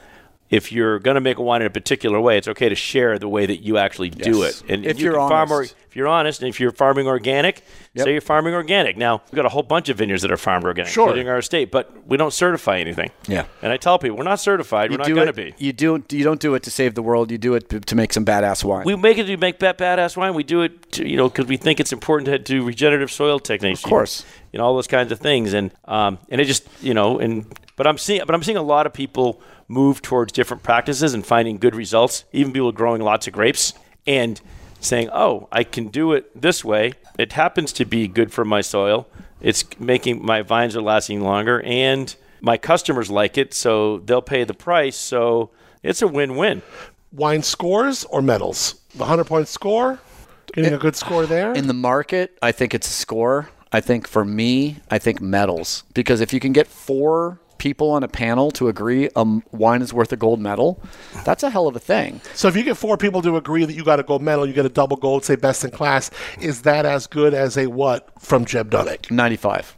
if 0.49 0.71
you're 0.71 0.97
going 0.97 1.13
to 1.13 1.21
make 1.21 1.37
a 1.37 1.43
wine 1.43 1.61
in 1.61 1.67
a 1.67 1.69
particular 1.69 2.19
way, 2.19 2.35
it's 2.35 2.47
okay 2.47 2.69
to 2.69 2.73
share 2.73 3.19
the 3.19 3.29
way 3.29 3.45
that 3.45 3.57
you 3.57 3.77
actually 3.77 4.09
do 4.09 4.39
Yes. 4.39 4.61
it. 4.63 4.71
And 4.71 4.83
If 4.83 4.97
you 4.97 5.05
you're 5.05 5.13
can 5.19 5.29
farm 5.29 5.51
or, 5.51 5.57
honest. 5.57 5.75
if 5.87 5.95
you're 5.95 6.07
honest, 6.07 6.41
and 6.41 6.49
if 6.49 6.59
you're 6.59 6.71
farming 6.71 7.05
organic, 7.05 7.61
Yep. 7.95 8.05
say 8.05 8.11
you're 8.11 8.21
farming 8.21 8.53
organic. 8.53 8.97
Now 8.97 9.21
we've 9.25 9.35
got 9.35 9.45
a 9.45 9.49
whole 9.49 9.63
bunch 9.63 9.89
of 9.89 9.97
vineyards 9.97 10.21
that 10.21 10.31
are 10.31 10.37
farmed 10.37 10.63
organic, 10.65 10.91
Sure. 10.91 11.07
including 11.07 11.27
our 11.27 11.39
estate, 11.39 11.71
but 11.71 11.91
we 12.07 12.17
don't 12.17 12.31
certify 12.33 12.77
anything. 12.77 13.09
Yeah. 13.27 13.45
And 13.63 13.71
I 13.71 13.77
tell 13.77 13.97
people 13.97 14.15
we're 14.17 14.23
not 14.25 14.39
certified. 14.39 14.91
you 14.91 14.97
we're 14.97 15.07
not 15.07 15.15
going 15.15 15.27
to 15.27 15.33
be. 15.33 15.55
You 15.57 15.73
do 15.73 16.03
you 16.11 16.23
don't 16.23 16.39
do 16.39 16.53
it 16.53 16.63
to 16.63 16.71
save 16.71 16.93
the 16.93 17.01
world. 17.01 17.31
You 17.31 17.37
do 17.39 17.55
it 17.55 17.67
to 17.87 17.95
make 17.95 18.13
some 18.13 18.23
badass 18.25 18.63
wine. 18.63 18.85
We 18.85 18.95
make 18.95 19.17
it 19.17 19.25
to 19.25 19.37
make 19.37 19.59
that 19.59 19.77
badass 19.79 20.15
wine. 20.15 20.35
We 20.35 20.43
do 20.43 20.61
it, 20.61 20.91
to, 20.93 21.07
you 21.09 21.17
know, 21.17 21.29
because 21.29 21.47
we 21.47 21.57
think 21.57 21.79
it's 21.79 21.91
important 21.91 22.27
to 22.27 22.37
do 22.37 22.63
regenerative 22.63 23.11
soil 23.11 23.39
techniques. 23.39 23.83
Of 23.83 23.89
course. 23.89 24.23
you 24.53 24.59
know 24.59 24.65
all 24.65 24.75
those 24.75 24.87
kinds 24.87 25.11
of 25.11 25.19
things, 25.19 25.53
and 25.53 25.71
um, 25.85 26.19
and 26.29 26.39
it 26.39 26.45
just, 26.45 26.67
you 26.81 26.93
know, 26.93 27.17
and 27.19 27.45
but 27.75 27.87
I'm 27.87 27.97
seeing, 27.97 28.21
but 28.25 28.35
I'm 28.35 28.43
seeing 28.43 28.57
a 28.57 28.61
lot 28.61 28.85
of 28.85 28.93
people 28.93 29.41
move 29.67 30.01
towards 30.03 30.31
different 30.31 30.61
practices 30.63 31.13
and 31.15 31.25
finding 31.25 31.57
good 31.57 31.73
results. 31.75 32.25
Even 32.33 32.53
people 32.53 32.71
growing 32.71 33.01
lots 33.01 33.25
of 33.27 33.33
grapes 33.33 33.73
and 34.05 34.39
saying, 34.79 35.09
"Oh, 35.11 35.47
I 35.51 35.63
can 35.63 35.87
do 35.87 36.13
it 36.13 36.39
this 36.39 36.63
way. 36.63 36.93
It 37.19 37.33
happens 37.33 37.73
to 37.73 37.85
be 37.85 38.07
good 38.07 38.31
for 38.31 38.45
my 38.45 38.61
soil. 38.61 39.07
It's 39.41 39.63
making 39.79 40.25
my 40.25 40.41
vines 40.41 40.75
are 40.75 40.81
lasting 40.81 41.21
longer, 41.21 41.61
and 41.61 42.15
my 42.41 42.57
customers 42.57 43.11
like 43.11 43.37
it, 43.37 43.53
so 43.53 43.99
they'll 43.99 44.21
pay 44.21 44.43
the 44.43 44.53
price. 44.53 44.97
So 44.97 45.51
it's 45.83 46.01
a 46.01 46.07
win-win." 46.07 46.61
wine 47.11 47.43
scores 47.43 48.03
or 48.05 48.21
medals. 48.21 48.75
The 48.95 49.05
hundred 49.05 49.25
point 49.25 49.47
score, 49.47 49.99
getting 50.53 50.73
a 50.73 50.77
good 50.77 50.95
score 50.95 51.25
there. 51.25 51.53
in 51.53 51.67
the 51.67 51.73
market, 51.73 52.37
I 52.41 52.51
think 52.51 52.73
it's 52.73 52.87
a 52.87 52.91
score. 52.91 53.49
I 53.71 53.81
think 53.81 54.07
for 54.07 54.25
me, 54.25 54.77
I 54.89 54.97
think 54.97 55.21
medals 55.21 55.83
because 55.93 56.21
if 56.21 56.33
you 56.33 56.39
can 56.39 56.53
get 56.53 56.67
four 56.67 57.39
people 57.59 57.91
on 57.91 58.03
a 58.03 58.07
panel 58.07 58.49
to 58.51 58.67
agree 58.67 59.09
um, 59.15 59.43
wine 59.51 59.81
is 59.81 59.93
worth 59.93 60.11
a 60.11 60.17
gold 60.17 60.39
medal, 60.39 60.81
that's 61.23 61.43
a 61.43 61.49
hell 61.49 61.67
of 61.67 61.75
a 61.75 61.79
thing. 61.79 62.21
so 62.33 62.47
if 62.47 62.55
you 62.55 62.63
get 62.63 62.75
four 62.77 62.97
people 62.97 63.21
to 63.21 63.37
agree 63.37 63.65
that 63.65 63.73
you 63.73 63.83
got 63.83 63.99
a 63.99 64.03
gold 64.03 64.21
medal, 64.23 64.47
you 64.47 64.53
get 64.53 64.65
a 64.65 64.69
double 64.69 64.97
gold, 64.97 65.23
say 65.23 65.35
best 65.35 65.63
in 65.63 65.71
class. 65.71 66.09
Is 66.39 66.63
that 66.63 66.85
as 66.85 67.05
good 67.05 67.33
as 67.33 67.57
a 67.57 67.67
what 67.67 68.09
from 68.19 68.45
Jeb 68.45 68.71
Dunnuck? 68.71 69.11
Ninety-five. 69.11 69.77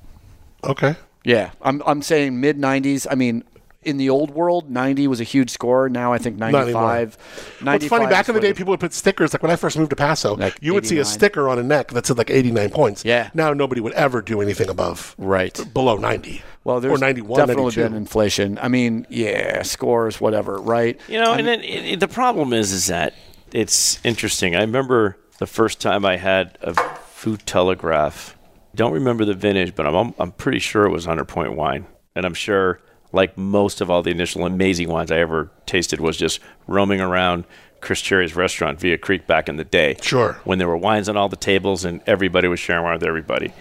Okay. 0.64 0.96
Yeah, 1.24 1.52
I'm 1.62 1.84
I'm 1.86 2.02
saying 2.02 2.40
mid 2.40 2.58
90s. 2.58 3.06
I 3.10 3.16
mean, 3.16 3.44
in 3.84 3.98
the 3.98 4.10
old 4.10 4.32
world, 4.32 4.70
90 4.70 5.08
was 5.08 5.20
a 5.20 5.24
huge 5.24 5.50
score. 5.50 5.90
Now 5.90 6.14
I 6.14 6.18
think 6.18 6.38
Not 6.38 6.54
anymore. 6.54 6.82
95. 6.84 7.18
Well, 7.64 7.76
it's 7.76 7.88
funny. 7.88 8.06
Back 8.08 8.30
in 8.30 8.36
the 8.36 8.42
day, 8.42 8.54
people 8.54 8.72
would 8.72 8.80
put 8.80 8.94
stickers. 8.94 9.34
Like 9.34 9.42
when 9.42 9.52
I 9.52 9.56
first 9.56 9.78
moved 9.78 9.90
to 9.90 9.96
Paso, 9.96 10.36
Like 10.36 10.58
you 10.62 10.74
would 10.74 10.86
see 10.86 11.00
a 11.00 11.06
sticker 11.06 11.50
on 11.50 11.58
a 11.60 11.64
neck 11.64 11.90
that 11.90 12.06
said 12.06 12.18
like 12.18 12.30
89 12.30 12.70
points. 12.70 13.04
Yeah. 13.06 13.30
Now 13.34 13.54
nobody 13.54 13.82
would 13.82 13.94
ever 13.94 14.22
do 14.22 14.42
anything 14.42 14.70
above 14.70 15.16
Right. 15.18 15.60
below 15.74 15.98
90. 15.98 16.42
Well, 16.64 16.80
there's 16.80 16.94
or 17.00 17.04
91, 17.04 17.40
definitely 17.40 17.64
92. 17.64 17.82
been 17.84 17.94
inflation. 17.96 18.60
I 18.62 18.68
mean, 18.68 19.08
yeah, 19.10 19.64
scores, 19.64 20.22
whatever, 20.22 20.58
right? 20.60 21.00
You 21.08 21.20
know, 21.20 21.34
and 21.34 21.48
then 21.48 21.62
it, 21.62 21.86
it- 21.94 22.00
the 22.00 22.08
problem 22.08 22.54
is, 22.54 22.72
is 22.72 22.86
that 22.88 23.16
it's 23.52 24.00
interesting. 24.06 24.56
I 24.56 24.62
remember 24.62 25.18
the 25.40 25.48
first 25.48 25.82
time 25.82 26.06
I 26.06 26.18
had 26.18 26.58
a 26.62 26.74
Vieux 27.18 27.38
Télégraphe. 27.38 28.34
Don't 28.76 28.94
remember 28.94 29.26
the 29.26 29.34
vintage, 29.34 29.76
but 29.76 29.86
I'm 29.88 30.14
I'm 30.20 30.32
pretty 30.32 30.60
sure 30.60 30.86
it 30.86 30.92
was 30.92 31.06
hundred 31.06 31.26
point 31.26 31.56
wine, 31.56 31.86
and 32.16 32.26
I'm 32.26 32.34
sure, 32.34 32.80
like 33.14 33.38
most 33.38 33.82
of 33.82 33.90
all 33.90 34.02
the 34.04 34.12
initial 34.12 34.46
amazing 34.46 34.90
wines 34.90 35.12
I 35.12 35.20
ever 35.20 35.52
tasted, 35.66 36.00
was 36.00 36.18
just 36.18 36.40
roaming 36.68 37.02
around 37.02 37.46
Chris 37.82 38.00
Cherry's 38.02 38.36
restaurant 38.36 38.80
Villa 38.80 38.98
Creek 38.98 39.28
back 39.28 39.50
in 39.50 39.58
the 39.58 39.64
day. 39.64 39.98
Sure. 40.02 40.40
when 40.44 40.60
there 40.60 40.68
were 40.68 40.78
wines 40.78 41.10
on 41.10 41.18
all 41.18 41.30
the 41.30 41.36
tables 41.36 41.84
and 41.84 42.02
everybody 42.06 42.48
was 42.48 42.60
sharing 42.60 42.84
wine 42.84 42.94
with 42.94 43.04
everybody. 43.04 43.52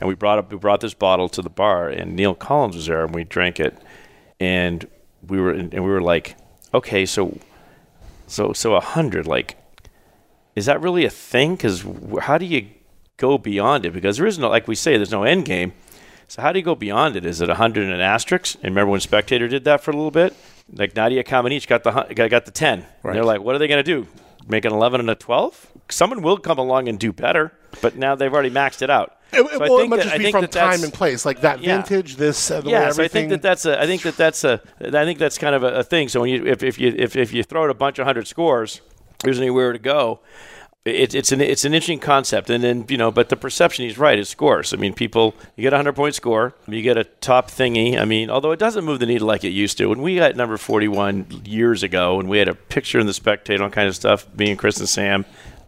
And 0.00 0.08
we 0.08 0.14
brought 0.14 0.38
up 0.38 0.50
we 0.50 0.58
brought 0.58 0.80
this 0.80 0.94
bottle 0.94 1.28
to 1.30 1.42
the 1.42 1.50
bar, 1.50 1.88
and 1.88 2.16
Neil 2.16 2.34
Collins 2.34 2.74
was 2.76 2.86
there, 2.86 3.04
and 3.04 3.14
we 3.14 3.24
drank 3.24 3.60
it, 3.60 3.76
and 4.40 4.86
we 5.26 5.40
were 5.40 5.52
and 5.52 5.72
we 5.72 5.80
were 5.80 6.02
like, 6.02 6.36
okay, 6.72 7.06
so 7.06 7.38
so 8.26 8.52
so 8.52 8.74
a 8.74 8.80
hundred, 8.80 9.26
like, 9.26 9.56
is 10.56 10.66
that 10.66 10.80
really 10.80 11.04
a 11.04 11.10
thing? 11.10 11.54
Because 11.54 11.84
how 12.22 12.38
do 12.38 12.44
you 12.44 12.68
go 13.16 13.38
beyond 13.38 13.86
it? 13.86 13.92
Because 13.92 14.16
there 14.16 14.26
is 14.26 14.38
no, 14.38 14.48
like 14.48 14.66
we 14.66 14.74
say, 14.74 14.96
there's 14.96 15.12
no 15.12 15.22
end 15.22 15.44
game. 15.44 15.72
So 16.34 16.42
how 16.42 16.50
do 16.50 16.58
you 16.58 16.64
go 16.64 16.74
beyond 16.74 17.14
it? 17.14 17.24
Is 17.24 17.40
it 17.40 17.48
a 17.48 17.54
hundred 17.54 17.84
and 17.84 17.92
an 17.92 18.00
asterisk? 18.00 18.56
And 18.56 18.64
remember 18.74 18.90
when 18.90 18.98
Spectator 19.00 19.46
did 19.46 19.62
that 19.66 19.82
for 19.82 19.92
a 19.92 19.94
little 19.94 20.10
bit? 20.10 20.34
Like 20.72 20.96
Nadia 20.96 21.22
Comaneci 21.22 21.68
got 21.68 21.84
the 21.84 21.92
got 22.12 22.28
got 22.28 22.44
the 22.44 22.50
ten. 22.50 22.84
And 23.04 23.14
they're 23.14 23.24
like, 23.24 23.40
what 23.40 23.54
are 23.54 23.58
they 23.58 23.68
going 23.68 23.84
to 23.84 23.84
do? 23.84 24.08
Make 24.48 24.64
an 24.64 24.72
eleven 24.72 24.98
and 24.98 25.08
a 25.08 25.14
twelve? 25.14 25.70
Someone 25.90 26.22
will 26.22 26.36
come 26.38 26.58
along 26.58 26.88
and 26.88 26.98
do 26.98 27.12
better, 27.12 27.52
but 27.80 27.94
now 27.94 28.16
they've 28.16 28.32
already 28.34 28.50
maxed 28.50 28.82
it 28.82 28.90
out. 28.90 29.16
It, 29.32 29.46
So 29.48 29.62
I 29.64 29.68
well, 29.68 29.78
it 29.78 29.88
might 29.88 29.96
that- 29.98 30.06
just 30.06 30.18
be 30.18 30.32
from 30.32 30.40
that 30.40 30.50
time 30.50 30.82
and 30.82 30.92
place, 30.92 31.24
like 31.24 31.40
that 31.42 31.62
Yeah. 31.62 31.76
vintage. 31.82 32.16
This, 32.16 32.50
uh, 32.50 32.62
yeah, 32.64 32.90
so 32.90 33.04
I 33.04 33.06
think 33.08 33.28
that 33.28 33.40
that's 33.40 33.64
a. 33.64 33.80
I 33.80 33.86
think 33.86 34.02
that 34.02 34.16
that's 34.16 34.42
a. 34.42 34.60
I 34.80 35.04
think 35.04 35.20
that's 35.20 35.38
kind 35.38 35.54
of 35.54 35.62
a, 35.62 35.68
a 35.68 35.82
thing. 35.84 36.08
So 36.08 36.20
when 36.20 36.30
you 36.30 36.44
if, 36.46 36.64
if 36.64 36.80
you 36.80 36.92
if, 36.98 37.14
if 37.14 37.32
you 37.32 37.44
throw 37.44 37.62
out 37.62 37.70
a 37.70 37.74
bunch 37.74 38.00
of 38.00 38.06
hundred 38.06 38.26
scores, 38.26 38.80
there's 39.22 39.38
anywhere 39.38 39.72
to 39.72 39.78
go. 39.78 40.18
It, 40.84 41.14
it's 41.14 41.32
an 41.32 41.40
it's 41.40 41.64
an 41.64 41.72
interesting 41.72 41.98
concept, 41.98 42.50
and 42.50 42.62
then 42.62 42.84
you 42.90 42.98
know, 42.98 43.10
but 43.10 43.30
the 43.30 43.36
perception 43.36 43.86
he's 43.86 43.96
right 43.96 44.18
is 44.18 44.28
scores. 44.28 44.74
I 44.74 44.76
mean, 44.76 44.92
people 44.92 45.34
you 45.56 45.62
get 45.62 45.72
a 45.72 45.76
hundred 45.76 45.96
point 45.96 46.14
score, 46.14 46.54
you 46.66 46.82
get 46.82 46.98
a 46.98 47.04
top 47.04 47.50
thingy. 47.50 47.98
I 47.98 48.04
mean, 48.04 48.28
although 48.28 48.52
it 48.52 48.58
doesn't 48.58 48.84
move 48.84 49.00
the 49.00 49.06
needle 49.06 49.26
like 49.26 49.44
it 49.44 49.50
used 49.50 49.78
to. 49.78 49.86
When 49.86 50.02
we 50.02 50.16
got 50.16 50.36
number 50.36 50.58
forty 50.58 50.88
one 50.88 51.26
years 51.46 51.82
ago, 51.82 52.20
and 52.20 52.28
we 52.28 52.36
had 52.36 52.48
a 52.48 52.54
picture 52.54 52.98
in 52.98 53.06
the 53.06 53.14
Spectator, 53.14 53.62
all 53.64 53.70
kind 53.70 53.88
of 53.88 53.96
stuff, 53.96 54.26
me 54.36 54.50
and 54.50 54.58
Chris 54.58 54.78
and 54.78 54.88
Sam, 54.88 55.24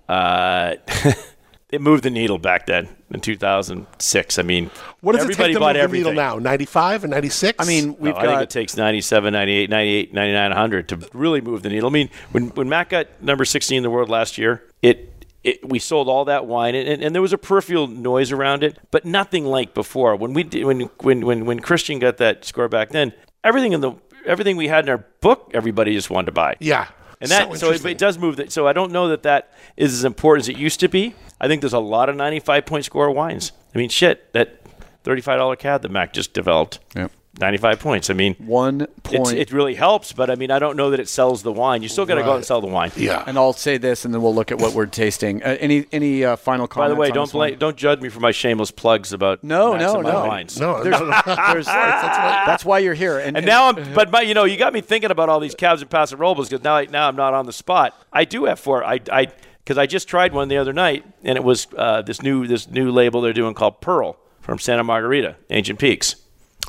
uh, 0.06 0.74
it 1.70 1.80
moved 1.80 2.04
the 2.04 2.10
needle 2.10 2.38
back 2.38 2.66
then 2.66 2.88
in 3.10 3.20
two 3.20 3.36
thousand 3.36 3.86
six. 3.98 4.38
I 4.38 4.42
mean, 4.42 4.70
what 5.00 5.12
does 5.12 5.22
it 5.22 5.24
everybody 5.24 5.48
take 5.48 5.54
to 5.54 5.60
bought 5.60 5.76
move 5.76 5.90
the 5.90 5.96
needle 5.98 6.12
now? 6.12 6.38
95 6.38 7.04
and 7.04 7.10
96? 7.10 7.56
I 7.58 7.66
mean, 7.66 7.96
we've 7.98 8.14
got. 8.14 8.24
I 8.26 8.28
think 8.28 8.42
it 8.42 8.50
takes 8.50 8.76
97, 8.76 9.32
98, 9.32 9.70
98, 9.70 10.14
99, 10.14 10.50
100 10.50 10.88
to 10.90 11.08
really 11.12 11.40
move 11.40 11.62
the 11.62 11.68
needle. 11.68 11.88
I 11.88 11.92
mean, 11.92 12.10
when, 12.32 12.48
when 12.50 12.68
Matt 12.68 12.88
got 12.88 13.22
number 13.22 13.44
16 13.44 13.76
in 13.76 13.82
the 13.82 13.90
world 13.90 14.08
last 14.08 14.38
year, 14.38 14.62
it, 14.82 15.26
it 15.42 15.68
we 15.68 15.78
sold 15.78 16.08
all 16.08 16.24
that 16.26 16.46
wine 16.46 16.74
and, 16.74 16.88
and, 16.88 17.02
and 17.02 17.14
there 17.14 17.22
was 17.22 17.32
a 17.32 17.38
peripheral 17.38 17.88
noise 17.88 18.30
around 18.30 18.62
it, 18.62 18.78
but 18.90 19.04
nothing 19.04 19.44
like 19.44 19.74
before. 19.74 20.14
When 20.14 20.34
we 20.34 20.44
did, 20.44 20.64
when, 20.64 20.82
when, 21.00 21.26
when, 21.26 21.46
when 21.46 21.60
Christian 21.60 21.98
got 21.98 22.18
that 22.18 22.44
score 22.44 22.68
back 22.68 22.90
then, 22.90 23.12
everything 23.42 23.72
in 23.72 23.80
the 23.80 23.92
everything 24.24 24.56
we 24.56 24.68
had 24.68 24.84
in 24.84 24.90
our 24.90 25.04
book, 25.20 25.50
everybody 25.54 25.94
just 25.94 26.10
wanted 26.10 26.26
to 26.26 26.32
buy. 26.32 26.56
yeah. 26.60 26.88
And 27.20 27.30
that 27.30 27.56
so, 27.58 27.70
it, 27.70 27.84
it 27.84 27.98
does 27.98 28.18
move. 28.18 28.36
The, 28.36 28.50
so 28.50 28.66
I 28.66 28.72
don't 28.72 28.92
know 28.92 29.08
that 29.08 29.22
that 29.22 29.52
is 29.76 29.94
as 29.94 30.04
important 30.04 30.44
as 30.44 30.48
it 30.50 30.58
used 30.58 30.80
to 30.80 30.88
be. 30.88 31.14
I 31.40 31.48
think 31.48 31.62
there's 31.62 31.72
a 31.72 31.78
lot 31.78 32.08
of 32.08 32.16
95 32.16 32.66
point 32.66 32.84
score 32.84 33.10
wines. 33.10 33.52
I 33.74 33.78
mean, 33.78 33.88
shit, 33.88 34.32
that 34.32 34.60
$35 35.04 35.58
cab 35.58 35.82
that 35.82 35.90
Mac 35.90 36.12
just 36.12 36.32
developed. 36.32 36.80
Yep. 36.94 37.12
95 37.38 37.80
points. 37.80 38.10
I 38.10 38.14
mean, 38.14 38.34
one 38.38 38.86
point. 39.02 39.36
it 39.36 39.52
really 39.52 39.74
helps, 39.74 40.12
but 40.12 40.30
I 40.30 40.36
mean, 40.36 40.50
I 40.50 40.58
don't 40.58 40.76
know 40.76 40.90
that 40.90 41.00
it 41.00 41.08
sells 41.08 41.42
the 41.42 41.52
wine. 41.52 41.82
You 41.82 41.88
still 41.88 42.06
got 42.06 42.14
to 42.14 42.22
go 42.22 42.30
out 42.30 42.36
and 42.36 42.44
sell 42.44 42.60
the 42.60 42.66
wine. 42.66 42.90
Yeah. 42.96 43.22
and 43.26 43.36
I'll 43.36 43.52
say 43.52 43.76
this, 43.76 44.04
and 44.04 44.14
then 44.14 44.22
we'll 44.22 44.34
look 44.34 44.50
at 44.50 44.58
what 44.58 44.72
we're 44.72 44.86
tasting. 44.86 45.42
Uh, 45.42 45.56
any 45.60 45.86
any 45.92 46.24
uh, 46.24 46.36
final 46.36 46.66
comments? 46.66 46.90
By 46.90 46.94
the 46.94 47.00
way, 47.00 47.08
on 47.08 47.14
don't 47.14 47.26
this 47.26 47.34
one? 47.34 47.48
blame, 47.50 47.58
don't 47.58 47.76
judge 47.76 48.00
me 48.00 48.08
for 48.08 48.20
my 48.20 48.30
shameless 48.30 48.70
plugs 48.70 49.12
about 49.12 49.44
No, 49.44 49.76
no, 49.76 50.00
no. 50.00 50.26
wines. 50.26 50.58
no, 50.58 50.82
There's, 50.82 50.98
no, 50.98 51.06
no. 51.06 51.22
there's, 51.52 51.66
that's 51.66 52.64
why 52.64 52.78
you're 52.78 52.94
here. 52.94 53.18
And, 53.18 53.36
And 53.36 53.44
now 53.46 53.68
I'm, 53.68 53.94
but 53.94 54.10
my, 54.10 54.22
you 54.22 54.34
know, 54.34 54.44
you 54.44 54.56
got 54.56 54.72
me 54.72 54.80
thinking 54.80 55.10
about 55.10 55.28
all 55.28 55.40
these 55.40 55.54
cabs 55.54 55.82
and 55.82 55.90
Paso 55.90 56.16
Robles 56.16 56.48
because 56.48 56.64
now, 56.64 56.76
I, 56.76 56.86
now 56.86 57.08
I'm 57.08 57.16
not 57.16 57.34
on 57.34 57.46
the 57.46 57.52
spot. 57.52 57.94
I 58.12 58.24
do 58.24 58.46
have 58.46 58.58
four. 58.58 58.84
I, 58.84 59.00
I, 59.12 59.28
because 59.58 59.78
I 59.78 59.86
just 59.86 60.06
tried 60.08 60.32
one 60.32 60.46
the 60.48 60.58
other 60.58 60.72
night, 60.72 61.04
and 61.24 61.36
it 61.36 61.42
was 61.42 61.66
uh, 61.76 62.00
this 62.02 62.22
new, 62.22 62.46
this 62.46 62.70
new 62.70 62.90
label 62.92 63.20
they're 63.20 63.32
doing 63.32 63.52
called 63.52 63.80
Pearl 63.80 64.16
from 64.40 64.60
Santa 64.60 64.84
Margarita, 64.84 65.36
Ancient 65.50 65.78
Peaks. 65.80 66.14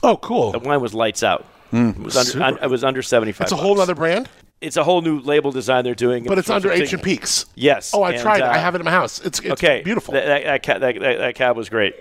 Oh, 0.03 0.17
cool. 0.17 0.51
The 0.51 0.59
wine 0.59 0.81
was 0.81 0.93
lights 0.93 1.23
out. 1.23 1.45
it 1.71 1.97
was 1.97 2.15
under, 2.35 2.43
un, 2.45 2.57
it 2.63 2.69
was 2.69 2.83
under 2.83 3.01
seventy 3.01 3.31
five. 3.31 3.45
It's 3.45 3.51
a 3.51 3.57
whole 3.57 3.79
other 3.81 3.95
brand, 3.95 4.29
It's 4.61 4.77
a 4.77 4.83
whole 4.83 5.01
new 5.01 5.19
label 5.19 5.51
design 5.51 5.83
they're 5.83 5.95
doing. 5.95 6.23
but 6.23 6.37
it's 6.37 6.49
under 6.49 6.71
Ancient 6.71 7.03
Peaks. 7.03 7.45
Yes. 7.55 7.91
Oh, 7.93 8.03
I 8.03 8.11
and, 8.11 8.21
tried 8.21 8.37
it. 8.39 8.43
uh, 8.43 8.51
I 8.51 8.57
have 8.57 8.75
it 8.75 8.79
in 8.79 8.85
my 8.85 8.91
house. 8.91 9.19
It's, 9.19 9.39
it's 9.39 9.51
okay, 9.51 9.81
beautiful. 9.83 10.13
That, 10.13 10.25
that, 10.25 10.43
that, 10.43 10.63
cab, 10.63 10.81
that, 10.81 10.99
that, 10.99 11.17
that 11.17 11.35
cab 11.35 11.57
was 11.57 11.69
great, 11.69 11.95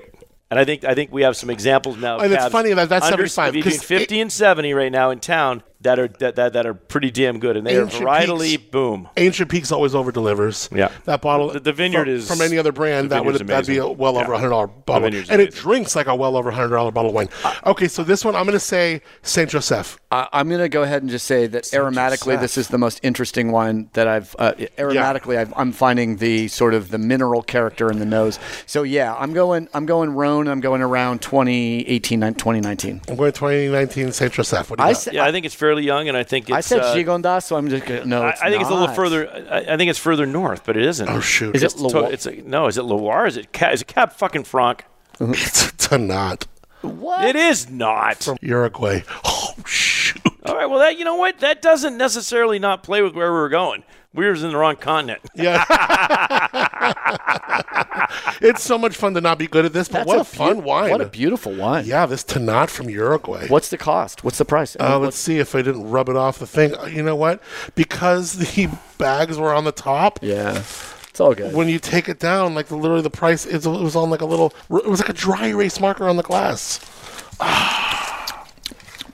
and 0.50 0.60
I 0.60 0.64
think 0.64 0.84
I 0.84 0.94
think 0.94 1.12
we 1.12 1.22
have 1.22 1.36
some 1.36 1.50
examples 1.50 1.96
now. 1.96 2.16
of 2.16 2.22
And 2.22 2.32
it's 2.32 2.48
funny 2.48 2.72
that 2.72 2.88
that's 2.88 3.06
under, 3.06 3.26
75, 3.26 3.52
between 3.54 3.80
fifty 3.80 4.20
and 4.20 4.30
seventy 4.32 4.72
right 4.72 4.92
now 4.92 5.10
in 5.10 5.18
town 5.18 5.62
that 5.86 5.98
are 5.98 6.08
that, 6.08 6.36
that, 6.36 6.52
that 6.52 6.66
are 6.66 6.74
pretty 6.74 7.10
damn 7.10 7.38
good, 7.38 7.56
and 7.56 7.66
they 7.66 7.78
Ancient 7.80 8.02
are 8.04 8.06
varietally 8.06 8.50
Peaks. 8.58 8.64
boom. 8.70 9.08
Ancient 9.16 9.50
Peaks 9.50 9.72
always 9.72 9.94
over 9.94 10.12
delivers. 10.12 10.68
Yeah. 10.72 10.90
that 11.04 11.22
bottle. 11.22 11.50
The- 11.50 11.60
the 11.60 11.72
Vineyard 11.72 12.04
from, 12.04 12.14
is- 12.14 12.28
from 12.28 12.40
any 12.42 12.58
other 12.58 12.72
brand 12.72 13.10
that 13.10 13.24
would 13.24 13.34
that'd 13.46 13.66
be 13.66 13.78
a 13.78 13.86
well 13.88 14.18
over 14.18 14.30
Yeah. 14.32 14.34
a 14.36 14.38
hundred 14.38 14.50
dollar 14.50 14.66
bottle, 14.66 15.02
Vineyard's 15.08 15.30
and 15.30 15.40
it 15.42 15.54
drinks 15.54 15.96
like 15.96 16.06
a 16.06 16.14
well 16.14 16.36
over 16.36 16.50
a 16.50 16.54
hundred 16.54 16.76
dollar 16.76 16.90
bottle 16.90 17.10
of 17.10 17.14
wine. 17.14 17.28
Okay, 17.66 17.88
so 17.88 18.04
this 18.04 18.24
one 18.24 18.34
I'm 18.36 18.44
going 18.44 18.52
to 18.52 18.60
say 18.60 19.00
Saint 19.22 19.50
Joseph. 19.50 19.98
I, 20.12 20.28
I'm 20.32 20.48
going 20.48 20.60
to 20.60 20.68
go 20.68 20.82
ahead 20.82 21.02
and 21.02 21.10
just 21.10 21.26
say 21.26 21.46
that 21.48 21.64
aromatically, 21.64 22.34
Joseph. 22.34 22.40
this 22.40 22.58
is 22.58 22.68
the 22.68 22.78
most 22.78 23.00
interesting 23.02 23.50
wine 23.52 23.88
that 23.94 24.06
I've. 24.06 24.34
Uh, 24.38 24.52
aromatically, 24.78 25.36
I've, 25.38 25.52
I'm 25.56 25.72
finding 25.72 26.16
the 26.16 26.48
sort 26.48 26.74
of 26.74 26.90
the 26.90 26.98
mineral 26.98 27.42
character 27.42 27.90
in 27.90 27.98
the 27.98 28.04
nose. 28.06 28.38
So 28.66 28.82
yeah, 28.82 29.14
I'm 29.14 29.32
going. 29.32 29.68
I'm 29.74 29.86
going 29.86 30.10
Rhone. 30.14 30.48
I'm 30.48 30.60
going 30.60 30.82
around 30.82 31.22
2018, 31.22 32.20
2019. 32.20 33.02
I'm 33.08 33.16
going 33.16 33.32
2019 33.32 34.12
Saint 34.12 34.32
Joseph. 34.32 34.70
What 34.70 34.78
do 34.78 34.84
you 34.84 34.88
I 34.88 34.92
got? 34.92 35.00
said. 35.02 35.14
Yeah, 35.14 35.24
I 35.24 35.32
think 35.32 35.46
it's 35.46 35.54
fairly 35.54 35.75
young, 35.82 36.08
and 36.08 36.16
I 36.16 36.22
think 36.22 36.48
it's, 36.48 36.56
I 36.56 36.60
said 36.60 36.80
uh, 36.80 36.94
Gigondas, 36.94 37.44
so 37.44 37.56
I'm 37.56 37.68
just 37.68 37.84
gonna, 37.86 38.04
no. 38.04 38.22
I, 38.22 38.30
It's 38.30 38.42
I 38.42 38.50
think 38.50 38.60
it's 38.62 38.70
a 38.70 38.74
little 38.74 38.94
further. 38.94 39.28
I, 39.50 39.74
I 39.74 39.76
think 39.76 39.90
it's 39.90 39.98
further 39.98 40.26
north, 40.26 40.64
but 40.64 40.76
it 40.76 40.84
isn't. 40.86 41.08
oh 41.08 41.20
shoot, 41.20 41.54
Is 41.56 41.62
it 41.62 41.66
it's, 41.66 41.74
It's, 41.74 41.82
to- 41.92 41.98
Loire? 42.00 42.12
it's 42.12 42.26
a, 42.26 42.32
no, 42.42 42.66
is 42.66 42.78
it 42.78 42.82
Loire? 42.82 43.26
Is 43.26 43.36
it 43.36 43.52
Ca- 43.52 43.70
is 43.70 43.82
it 43.82 43.88
Cab 43.88 44.12
fucking 44.12 44.44
Franc? 44.44 44.84
it's, 45.20 45.68
it's 45.72 45.88
a 45.92 45.98
not 45.98 46.46
What? 46.82 47.24
It 47.24 47.36
is 47.36 47.70
not. 47.70 48.18
from 48.22 48.36
Uruguay. 48.42 49.02
Oh 49.24 49.54
shoot. 49.66 50.20
All 50.44 50.54
right. 50.54 50.66
Well, 50.66 50.78
that 50.80 50.98
you 50.98 51.04
know 51.04 51.16
what? 51.16 51.40
That 51.40 51.60
doesn't 51.62 51.96
necessarily 51.96 52.58
not 52.58 52.82
play 52.82 53.02
with 53.02 53.14
where 53.14 53.32
we 53.32 53.38
were 53.38 53.48
going. 53.48 53.82
We 54.16 54.24
were 54.26 54.34
in 54.34 54.40
the 54.50 54.56
wrong 54.56 54.76
continent. 54.76 55.20
Yeah. 55.34 55.64
it's 58.40 58.62
so 58.62 58.78
much 58.78 58.96
fun 58.96 59.14
to 59.14 59.20
not 59.20 59.38
be 59.38 59.46
good 59.46 59.64
at 59.64 59.72
this, 59.72 59.88
but 59.88 59.98
That's 59.98 60.06
what 60.08 60.16
a, 60.16 60.38
beau- 60.38 60.46
fun 60.54 60.64
wine. 60.64 60.90
What 60.90 61.00
a 61.00 61.06
beautiful 61.06 61.54
wine. 61.54 61.84
yeah, 61.86 62.06
this 62.06 62.24
Tannat 62.24 62.70
from 62.70 62.88
Uruguay. 62.90 63.46
What's 63.48 63.70
the 63.70 63.78
cost? 63.78 64.24
What's 64.24 64.38
the 64.38 64.44
price? 64.44 64.76
Uh, 64.80 64.98
let's 64.98 65.16
see 65.16 65.38
if 65.38 65.54
I 65.54 65.62
didn't 65.62 65.88
rub 65.90 66.08
it 66.08 66.16
off 66.16 66.38
the 66.38 66.46
thing. 66.46 66.74
Uh, 66.74 66.86
You 66.86 67.02
know 67.02 67.16
what? 67.16 67.42
Because 67.74 68.32
the 68.54 68.68
bags 68.98 69.38
were 69.38 69.52
on 69.52 69.64
the 69.64 69.72
top. 69.72 70.18
yeah, 70.22 70.58
it's 70.58 71.20
all 71.20 71.34
good. 71.34 71.54
When 71.54 71.68
you 71.68 71.78
take 71.78 72.08
it 72.08 72.18
down, 72.18 72.54
like 72.54 72.66
the, 72.68 72.76
literally 72.76 73.02
the 73.02 73.10
price, 73.10 73.44
is, 73.46 73.66
it 73.66 73.70
was 73.70 73.96
on 73.96 74.10
like 74.10 74.20
a 74.22 74.26
little. 74.26 74.52
It 74.70 74.86
was 74.86 75.00
like 75.00 75.08
a 75.10 75.14
dry 75.14 75.48
erase 75.48 75.80
marker 75.80 76.08
on 76.08 76.16
the 76.16 76.22
glass. 76.22 76.80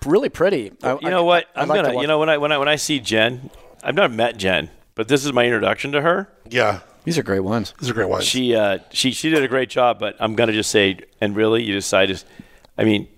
really 0.06 0.28
pretty. 0.28 0.72
I- 0.82 0.92
You 0.92 0.98
I- 1.04 1.10
know 1.10 1.24
what? 1.24 1.46
I'd 1.54 1.62
I'm 1.62 1.68
like 1.68 1.82
gonna. 1.82 1.94
watch- 1.94 2.02
You 2.02 2.08
know 2.08 2.18
when 2.18 2.28
I 2.28 2.38
when 2.38 2.52
I 2.52 2.58
when 2.58 2.68
I 2.68 2.76
see 2.76 3.00
Jen, 3.00 3.50
I've 3.82 3.94
never 3.94 4.12
met 4.12 4.36
Jen, 4.36 4.70
but 4.94 5.08
this 5.08 5.24
is 5.24 5.32
my 5.32 5.44
introduction 5.44 5.92
to 5.92 6.00
her. 6.02 6.28
Yeah, 6.48 6.80
These 7.04 7.18
are 7.18 7.22
great 7.22 7.40
ones. 7.40 7.74
these 7.80 7.90
are 7.90 7.94
great 7.94 8.08
ones. 8.08 8.24
She 8.24 8.54
uh 8.54 8.78
she 8.92 9.12
she 9.12 9.30
did 9.30 9.42
a 9.42 9.48
great 9.48 9.68
job, 9.70 9.98
but 9.98 10.16
I'm 10.20 10.34
gonna 10.34 10.52
just 10.52 10.70
say, 10.70 10.98
and 11.20 11.34
really, 11.36 11.62
you 11.64 11.74
decided. 11.74 12.22
I 12.78 12.84
mean, 12.84 13.08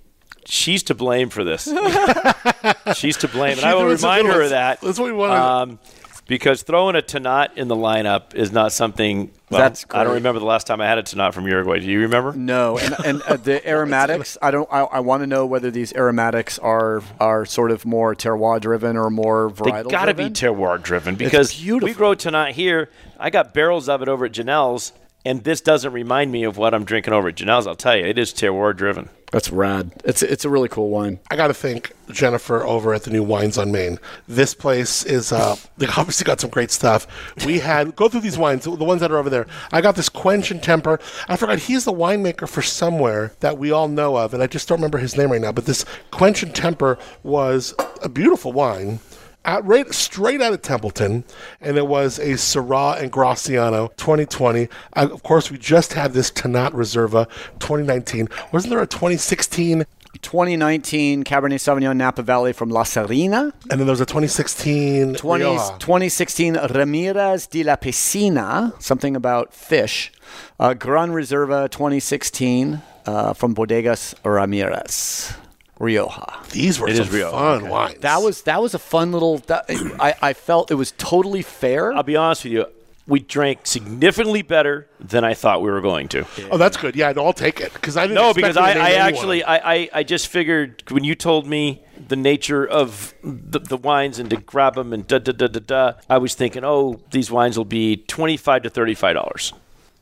she's 0.47 0.83
to 0.85 0.95
blame 0.95 1.31
for 1.31 1.45
this. 1.45 1.65
she's 2.97 3.17
to 3.19 3.29
blame, 3.29 3.53
and 3.53 3.59
She's 3.61 3.65
I 3.65 3.75
will 3.75 3.83
doing 3.83 3.97
remind 3.97 4.27
her 4.29 4.43
of 4.43 4.51
that. 4.51 4.81
That's 4.81 4.99
what 4.99 5.07
we 5.07 5.13
wanted. 5.13 5.37
Um, 5.37 5.79
because 6.27 6.63
throwing 6.63 6.97
a 6.97 7.03
Tannat 7.03 7.57
in 7.57 7.69
the 7.69 7.77
lineup 7.77 8.35
is 8.35 8.51
not 8.53 8.73
something. 8.73 9.31
Well, 9.55 9.63
That's 9.63 9.87
I 9.91 10.03
don't 10.03 10.15
remember 10.15 10.41
the 10.41 10.47
last 10.47 10.67
time 10.67 10.81
I 10.81 10.87
had 10.87 10.99
a 10.99 11.03
Tannat 11.03 11.33
from 11.33 11.47
Uruguay. 11.47 11.79
Do 11.79 11.87
you 11.87 12.01
remember? 12.01 12.33
No, 12.33 12.77
and, 12.77 12.97
and 13.05 13.23
uh, 13.23 13.37
the 13.37 13.67
aromatics. 13.69 14.37
I 14.43 14.51
don't. 14.51 14.69
I, 14.73 14.81
I 14.81 15.01
want 15.01 15.23
to 15.23 15.27
know 15.27 15.47
whether 15.47 15.71
these 15.71 15.93
aromatics 15.95 16.59
are 16.59 17.03
are 17.21 17.47
sort 17.47 17.71
of 17.71 17.87
more 17.87 18.15
terroir 18.15 18.61
driven 18.61 18.97
or 18.97 19.11
more 19.11 19.53
They 19.53 19.83
got 19.85 20.07
to 20.07 20.15
be 20.15 20.25
terroir 20.25 20.83
driven 20.83 21.15
because 21.15 21.59
we 21.65 21.95
grow 21.95 22.15
Tannat 22.15 22.51
here. 22.53 22.91
I 23.19 23.31
got 23.31 23.55
barrels 23.55 23.89
of 23.89 24.03
it 24.03 24.09
over 24.09 24.25
at 24.25 24.33
Janell's, 24.33 24.93
and 25.25 25.45
this 25.45 25.61
doesn't 25.61 25.93
remind 25.93 26.33
me 26.33 26.43
of 26.43 26.57
what 26.57 26.75
I'm 26.75 26.85
drinking 26.85 27.13
over 27.13 27.29
at 27.29 27.37
Janell's. 27.37 27.67
I'll 27.67 27.77
tell 27.77 27.97
you, 27.97 28.05
it 28.05 28.19
is 28.19 28.33
terroir 28.33 28.77
driven. 28.77 29.09
That's 29.35 29.51
rad. 29.51 29.91
It's 30.05 30.23
it's 30.23 30.45
a 30.45 30.49
really 30.49 30.69
cool 30.69 30.91
wine. 30.91 31.19
I 31.29 31.35
got 31.35 31.49
to 31.49 31.55
thank 31.55 31.91
Jennifer 32.09 32.63
over 32.63 32.95
at 32.95 33.03
the 33.03 33.11
new 33.11 33.25
Wines 33.25 33.59
on 33.59 33.73
Main. 33.73 33.99
This 34.29 34.55
place 34.55 35.05
is 35.05 35.33
uh, 35.33 35.57
they 35.77 35.89
obviously 35.89 36.23
got 36.23 36.39
some 36.39 36.51
great 36.51 36.71
stuff. 36.71 37.09
We 37.45 37.59
had 37.59 37.97
go 37.97 38.09
through 38.09 38.21
these 38.21 38.39
wines, 38.39 38.63
the 38.63 38.71
ones 38.71 39.01
that 39.01 39.11
are 39.11 39.19
over 39.19 39.29
there. 39.29 39.49
I 39.73 39.81
got 39.81 39.97
this 39.97 40.09
Quench 40.09 40.53
and 40.53 40.63
Temper. 40.63 41.01
I 41.27 41.35
forgot 41.35 41.59
he's 41.59 41.85
the 41.85 41.93
winemaker 41.93 42.49
for 42.49 42.63
somewhere 42.63 43.33
that 43.41 43.59
we 43.59 43.73
all 43.73 43.89
know 43.89 44.17
of, 44.17 44.35
and 44.35 44.41
I 44.41 44.47
just 44.47 44.69
don't 44.69 44.79
remember 44.79 44.99
his 44.99 45.17
name 45.17 45.33
right 45.33 45.41
now. 45.41 45.51
But 45.51 45.67
this 45.67 45.85
Quench 46.13 46.45
and 46.45 46.55
Temper 46.55 46.97
was 47.25 47.75
a 48.05 48.09
beautiful 48.09 48.53
wine. 48.53 49.01
Out, 49.47 49.67
right, 49.67 49.93
straight 49.93 50.41
out 50.41 50.55
of 50.55 50.63
Templeton, 50.63 51.25
and 51.61 51.77
it 51.77 51.87
was 51.87 52.19
a 52.19 52.33
Syrah 52.33 53.01
and 53.01 53.13
Graciano 53.13 53.95
2020. 53.97 54.69
Uh, 54.95 55.09
of 55.13 55.23
course, 55.23 55.51
we 55.51 55.59
just 55.59 55.93
had 55.93 56.13
this 56.13 56.31
Tannat 56.31 56.73
Reserva 56.73 57.29
2019. 57.59 58.29
Wasn't 58.53 58.71
there 58.71 58.81
a 58.81 58.87
2016 58.87 59.85
2019 60.23 61.25
Cabernet 61.25 61.57
Sauvignon 61.57 61.97
Napa 61.97 62.23
Valley 62.23 62.53
from 62.53 62.71
La 62.71 62.85
Sirena. 62.85 63.53
And 63.71 63.79
then 63.79 63.87
there 63.87 63.89
was 63.89 64.01
a 64.01 64.07
2016 64.07 65.15
20, 65.15 65.45
2016 65.45 66.55
Ramirez 66.55 67.47
de 67.47 67.63
la 67.63 67.77
Piscina, 67.77 68.81
something 68.81 69.17
about 69.17 69.53
fish. 69.53 70.13
Uh, 70.59 70.73
Gran 70.73 71.11
Reserva 71.11 71.71
2016 71.71 72.81
uh, 73.07 73.35
from 73.35 73.55
Bodegas 73.55 74.15
Ramirez, 74.25 75.35
Rioja. 75.79 76.41
These 76.51 76.79
were 76.79 76.89
It 76.89 76.97
some 76.97 77.07
is 77.07 77.13
Rioja, 77.13 77.31
fun 77.37 77.63
okay. 77.63 77.71
wines. 77.71 77.99
That 78.01 78.23
was 78.23 78.43
that 78.43 78.63
was 78.63 78.75
a 78.75 78.79
fun 78.79 79.13
little. 79.13 79.39
That, 79.39 79.65
I 79.99 80.15
I 80.23 80.33
felt 80.33 80.71
it 80.71 80.75
was 80.75 80.93
totally 80.93 81.43
fair. 81.43 81.93
I'll 81.93 82.03
be 82.03 82.17
honest 82.17 82.45
with 82.45 82.53
you. 82.53 82.67
We 83.07 83.21
drank 83.21 83.67
significantly 83.67 84.41
better 84.41 84.89
than 84.99 85.25
I 85.25 85.35
thought 85.35 85.61
we 85.61 85.71
were 85.71 85.83
going 85.83 86.09
to. 86.09 86.25
oh, 86.51 86.57
that's 86.57 86.79
good. 86.79 86.97
Yeah, 86.97 87.13
no, 87.13 87.27
I'll 87.27 87.35
take 87.35 87.61
it 87.61 87.71
because 87.75 87.99
I 87.99 88.05
didn't. 88.07 88.15
No, 88.15 88.31
expect 88.31 88.55
because 88.55 88.57
I, 88.57 88.73
I 88.79 88.93
actually 88.93 89.45
I, 89.45 89.75
I, 89.75 89.89
I 89.93 90.03
just 90.05 90.29
figured 90.29 90.83
when 90.91 91.05
you 91.05 91.15
told 91.15 91.47
me 91.47 91.83
the 92.09 92.17
nature 92.17 92.67
of 92.67 93.13
the, 93.23 93.59
the 93.59 93.77
wines 93.77 94.19
and 94.19 94.31
to 94.31 94.37
grab 94.39 94.77
them 94.77 94.95
and 94.95 95.07
da 95.07 95.19
da 95.19 95.33
da 95.33 95.49
da 95.49 95.61
da, 95.61 95.93
I 96.09 96.17
was 96.17 96.35
thinking, 96.35 96.65
oh, 96.65 96.99
these 97.11 97.31
wines 97.31 97.59
will 97.59 97.67
be 97.67 97.99
twenty 97.99 98.39
five 98.39 98.63
to 98.63 98.71
thirty 98.71 98.95
five 98.95 99.15
dollars. 99.17 99.53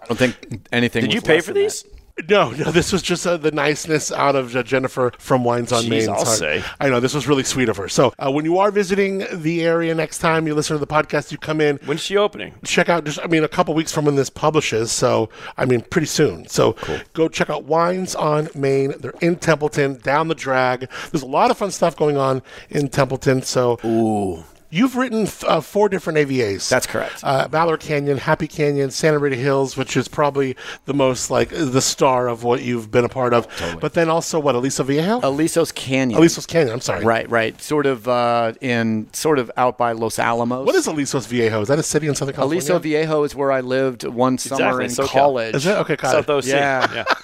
I 0.01 0.07
don't 0.07 0.17
think 0.17 0.69
anything. 0.71 1.01
Did 1.01 1.09
was 1.09 1.15
you 1.17 1.23
pay 1.23 1.35
less 1.37 1.47
for 1.47 1.55
than 1.55 1.63
these? 1.63 1.85
No, 2.29 2.51
no, 2.51 2.71
this 2.71 2.93
was 2.93 3.01
just 3.03 3.27
uh, 3.27 3.37
the 3.39 3.51
niceness 3.51 4.13
out 4.13 4.37
of 4.37 4.55
uh, 4.55 4.63
Jennifer 4.63 5.13
from 5.19 5.45
Wines 5.45 5.73
on 5.73 5.85
Jeez, 5.85 5.89
Main. 5.89 6.09
I'll 6.11 6.27
say. 6.27 6.63
I 6.79 6.89
know 6.89 7.01
this 7.01 7.15
was 7.15 7.27
really 7.27 7.43
sweet 7.43 7.69
of 7.69 7.77
her. 7.79 7.89
So 7.89 8.13
uh, 8.19 8.31
when 8.31 8.45
you 8.45 8.59
are 8.59 8.71
visiting 8.71 9.25
the 9.33 9.65
area 9.65 9.95
next 9.95 10.19
time, 10.19 10.47
you 10.47 10.55
listen 10.55 10.75
to 10.75 10.79
the 10.79 10.87
podcast, 10.87 11.33
you 11.33 11.39
come 11.39 11.61
in. 11.61 11.79
When's 11.87 12.03
she 12.03 12.17
opening? 12.17 12.55
check 12.65 12.89
out 12.89 13.05
just 13.05 13.19
I 13.23 13.27
mean 13.27 13.45
a 13.45 13.49
couple 13.49 13.75
weeks 13.75 13.93
from 13.93 14.05
when 14.05 14.17
this 14.17 14.31
publishes, 14.31 14.93
so 14.93 15.31
I 15.57 15.65
mean 15.65 15.81
pretty 15.83 16.07
soon. 16.07 16.47
So 16.49 16.77
go 17.15 17.29
check 17.29 17.49
out 17.49 17.65
Wines 17.65 18.15
on 18.15 18.49
Main. 18.55 18.93
They're 18.99 19.15
in 19.21 19.37
Templeton, 19.37 19.99
down 19.99 20.29
the 20.29 20.35
drag. 20.35 20.89
There's 21.11 21.23
a 21.23 21.27
lot 21.27 21.51
of 21.51 21.59
fun 21.59 21.71
stuff 21.71 21.97
going 21.97 22.17
on 22.17 22.43
in 22.69 22.89
Templeton. 22.89 23.43
So 23.43 23.79
Ooh, 23.85 24.45
you've 24.73 24.97
written 24.97 25.29
uh, 25.47 25.61
four 25.61 25.89
different 25.89 26.19
AVAs. 26.19 26.69
That's 26.69 26.87
correct. 26.87 27.21
Uh, 27.23 27.47
Ballard 27.47 27.81
Canyon, 27.81 28.17
Happy 28.19 28.49
Canyon, 28.49 28.91
Santa 28.91 29.19
Rita 29.19 29.37
Hills, 29.37 29.77
which 29.77 29.97
is 29.97 30.09
probably 30.09 30.57
the 30.87 30.95
most 30.95 31.31
like 31.31 31.51
the 31.51 31.81
star 31.81 32.27
of 32.27 32.43
what 32.43 32.63
you've 32.63 32.91
been 32.91 33.05
a 33.05 33.09
part 33.09 33.35
of. 33.35 33.47
Totally. 33.57 33.81
But 33.81 33.93
then 33.95 34.09
also 34.09 34.41
what 34.41 34.55
Aliso 34.55 34.83
Viejo, 34.83 35.21
Alisos 35.21 35.73
Canyon. 35.75 36.21
Alisos 36.21 36.49
Canyon. 36.49 36.73
I'm 36.73 36.81
sorry. 36.81 37.05
Right, 37.05 37.29
right. 37.31 37.61
Sort 37.61 37.87
of 37.87 38.09
uh, 38.09 38.55
in 38.61 39.09
sort 39.13 39.39
of 39.39 39.51
out 39.57 39.79
by 39.79 39.93
Los 39.93 40.19
Alamos. 40.19 40.67
What 40.67 40.75
is 40.75 40.87
Alisos 40.89 41.29
Viejo? 41.29 41.61
Is 41.61 41.69
that 41.69 41.79
a 41.79 41.83
city 41.83 42.09
in 42.09 42.15
Southern 42.15 42.35
California? 42.35 42.59
Aliso 42.59 42.79
Viejo 42.79 43.23
is 43.25 43.35
where 43.35 43.53
I 43.53 43.61
lived 43.61 44.05
one 44.05 44.39
summer 44.39 44.81
Exactly, 44.81 45.05
in 45.05 45.09
SoCal. 45.09 45.13
college. 45.13 45.55
Is 45.55 45.67
it 45.67 45.77
okay? 45.79 45.97
Got 45.97 46.13
South 46.13 46.29
it. 46.29 46.31
OC. 46.31 46.45
Yeah. 46.47 46.93
yeah. 46.95 47.05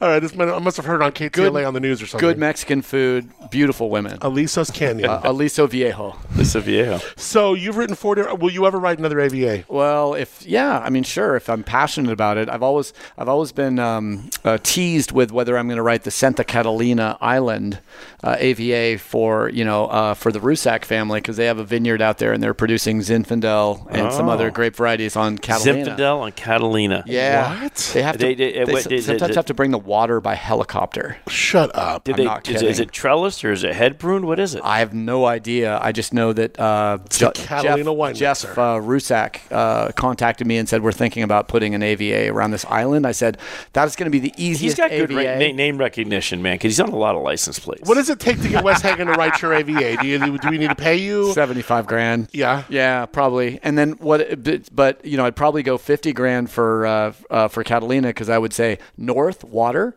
All 0.00 0.08
right, 0.08 0.20
this 0.20 0.34
might, 0.34 0.48
I 0.48 0.58
must 0.60 0.78
have 0.78 0.86
heard 0.86 1.02
on 1.02 1.12
KTLA 1.12 1.66
on 1.66 1.74
the 1.74 1.80
news 1.80 2.00
or 2.00 2.06
something. 2.06 2.26
Good 2.26 2.38
Mexican 2.38 2.80
food, 2.80 3.28
beautiful 3.50 3.90
women. 3.90 4.18
Alisos 4.20 4.72
Canyon. 4.72 5.10
Uh, 5.10 5.20
Aliso 5.24 5.66
Viejo. 5.66 6.16
Lisa 6.36 6.58
Viejo. 6.60 6.69
So 7.16 7.54
you've 7.54 7.76
written 7.76 7.94
four. 7.94 8.14
Different, 8.14 8.40
will 8.40 8.50
you 8.50 8.66
ever 8.66 8.78
write 8.78 8.98
another 8.98 9.20
AVA? 9.20 9.64
Well, 9.68 10.14
if 10.14 10.44
yeah, 10.46 10.78
I 10.78 10.90
mean, 10.90 11.02
sure. 11.04 11.36
If 11.36 11.48
I'm 11.48 11.62
passionate 11.64 12.12
about 12.12 12.36
it, 12.38 12.48
I've 12.48 12.62
always 12.62 12.92
I've 13.18 13.28
always 13.28 13.52
been 13.52 13.78
um, 13.78 14.30
uh, 14.44 14.58
teased 14.62 15.12
with 15.12 15.32
whether 15.32 15.56
I'm 15.58 15.66
going 15.68 15.76
to 15.76 15.82
write 15.82 16.04
the 16.04 16.10
Santa 16.10 16.44
Catalina 16.44 17.16
Island 17.20 17.80
uh, 18.24 18.36
AVA 18.38 18.98
for 18.98 19.48
you 19.50 19.64
know 19.64 19.86
uh, 19.86 20.14
for 20.14 20.32
the 20.32 20.40
Rusack 20.40 20.84
family 20.84 21.20
because 21.20 21.36
they 21.36 21.46
have 21.46 21.58
a 21.58 21.64
vineyard 21.64 22.02
out 22.02 22.18
there 22.18 22.32
and 22.32 22.42
they're 22.42 22.54
producing 22.54 23.00
Zinfandel 23.00 23.86
and 23.90 24.12
some 24.12 24.28
Oh. 24.28 24.32
other 24.32 24.50
grape 24.50 24.76
varieties 24.76 25.16
on 25.16 25.38
Catalina. 25.38 25.96
Zinfandel 25.96 26.20
on 26.20 26.32
Catalina. 26.32 27.02
Yeah, 27.06 27.62
What? 27.62 27.90
they 27.94 28.02
have 28.02 28.16
to. 28.18 28.26
They- 28.26 28.34
They, 28.34 28.52
they- 28.52 28.72
what- 28.72 28.84
they- 28.84 28.96
they- 28.96 29.00
sometimes 29.00 29.34
have 29.34 29.46
to 29.46 29.54
bring 29.54 29.70
the 29.72 29.78
water 29.78 30.20
by 30.20 30.34
helicopter. 30.34 31.16
Shut 31.28 31.74
up. 31.74 32.04
Did 32.04 32.12
I'm 32.14 32.16
they, 32.18 32.24
not 32.24 32.48
is, 32.48 32.62
it- 32.62 32.68
is 32.68 32.80
it 32.80 32.92
trellis 32.92 33.42
or 33.44 33.52
is 33.52 33.64
it 33.64 33.74
head 33.74 33.98
pruned? 33.98 34.24
What 34.26 34.38
is 34.38 34.54
it? 34.54 34.60
I 34.64 34.78
have 34.80 34.92
no 34.94 35.24
idea. 35.26 35.78
I 35.82 35.90
just 35.92 36.12
know 36.14 36.32
that 36.32 36.59
uh, 36.60 36.98
Je- 37.08 37.30
Catalina 37.34 37.84
Jeff, 38.14 38.42
mixer. 38.42 38.46
Jeff 38.48 38.58
uh, 38.58 38.80
Rusack 38.80 39.40
uh, 39.50 39.92
contacted 39.92 40.46
me 40.46 40.58
and 40.58 40.68
said 40.68 40.82
we're 40.82 40.92
thinking 40.92 41.22
about 41.22 41.48
putting 41.48 41.74
an 41.74 41.82
AVA 41.82 42.28
around 42.32 42.50
this 42.50 42.64
island. 42.66 43.06
I 43.06 43.12
said 43.12 43.38
that 43.72 43.86
is 43.88 43.96
going 43.96 44.10
to 44.10 44.10
be 44.10 44.18
the 44.20 44.34
easiest. 44.36 44.60
He's 44.60 44.74
got 44.76 44.90
good 44.90 45.10
AVA. 45.10 45.14
ra- 45.32 45.38
na- 45.38 45.52
name 45.52 45.78
recognition, 45.78 46.42
man, 46.42 46.54
because 46.56 46.72
he's 46.72 46.80
on 46.80 46.90
a 46.90 46.96
lot 46.96 47.14
of 47.16 47.22
license 47.22 47.58
plates. 47.58 47.88
What 47.88 47.94
does 47.94 48.10
it 48.10 48.20
take 48.20 48.40
to 48.42 48.48
get 48.48 48.62
Wes 48.62 48.82
Hagen 48.82 49.06
to 49.06 49.12
write 49.14 49.40
your 49.42 49.54
AVA? 49.54 49.96
Do, 50.02 50.06
you, 50.06 50.38
do 50.38 50.48
we 50.50 50.58
need 50.58 50.68
to 50.70 50.74
pay 50.76 50.96
you? 50.96 51.32
Seventy-five 51.32 51.86
grand. 51.86 52.28
Yeah. 52.32 52.64
Yeah, 52.68 53.06
probably. 53.06 53.58
And 53.62 53.76
then 53.78 53.92
what? 53.92 54.42
But, 54.44 54.74
but 54.74 55.04
you 55.04 55.16
know, 55.16 55.24
I'd 55.24 55.36
probably 55.36 55.62
go 55.62 55.78
fifty 55.78 56.12
grand 56.12 56.50
for 56.50 56.86
uh, 56.86 57.12
uh, 57.30 57.48
for 57.48 57.64
Catalina 57.64 58.08
because 58.08 58.28
I 58.28 58.38
would 58.38 58.52
say 58.52 58.78
north 58.98 59.44
water, 59.44 59.96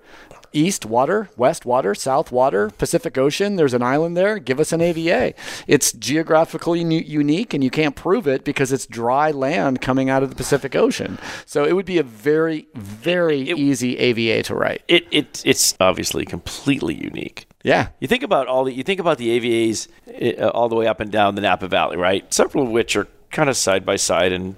east 0.54 0.86
water, 0.86 1.30
west 1.36 1.66
water, 1.66 1.94
south 1.96 2.32
water, 2.32 2.70
Pacific 2.78 3.18
Ocean. 3.18 3.56
There's 3.56 3.74
an 3.74 3.82
island 3.84 4.16
there. 4.16 4.40
Give 4.40 4.60
us 4.60 4.72
an 4.72 4.82
AVA. 4.82 5.34
It's 5.68 5.92
geographically 5.92 6.82
unique, 6.82 7.54
and 7.54 7.64
you 7.64 7.70
can't 7.70 7.96
prove 7.96 8.28
it 8.28 8.44
because 8.44 8.72
it's 8.72 8.86
dry 8.86 9.32
land 9.32 9.82
coming 9.82 10.10
out 10.10 10.24
of 10.24 10.30
the 10.30 10.36
Pacific 10.36 10.76
Ocean. 10.76 11.18
So 11.46 11.64
it 11.66 11.74
would 11.74 11.86
be 11.86 11.98
a 11.98 12.04
very, 12.04 12.68
very 12.74 13.50
It- 13.50 13.58
easy 13.58 13.98
AVA 13.98 14.44
to 14.44 14.56
write. 14.56 14.82
It, 14.88 15.06
it 15.12 15.42
it's 15.46 15.76
obviously 15.80 16.26
completely 16.26 16.94
unique. 16.94 17.48
Yeah. 17.64 17.88
You 18.00 18.08
think 18.08 18.24
about 18.24 18.48
all 18.48 18.66
the 18.66 18.74
you 18.74 18.84
think 18.84 19.00
about 19.00 19.18
the 19.18 19.30
AVAs 19.40 19.88
uh, 20.42 20.48
all 20.50 20.68
the 20.70 20.76
way 20.76 20.86
up 20.88 21.00
and 21.00 21.12
down 21.12 21.36
the 21.36 21.42
Napa 21.42 21.68
Valley, 21.68 21.96
right? 21.98 22.32
Several 22.34 22.66
of 22.66 22.70
which 22.72 22.96
are 22.96 23.08
kind 23.32 23.50
of 23.50 23.56
side 23.56 23.86
by 23.86 23.96
side, 23.96 24.32
and 24.34 24.56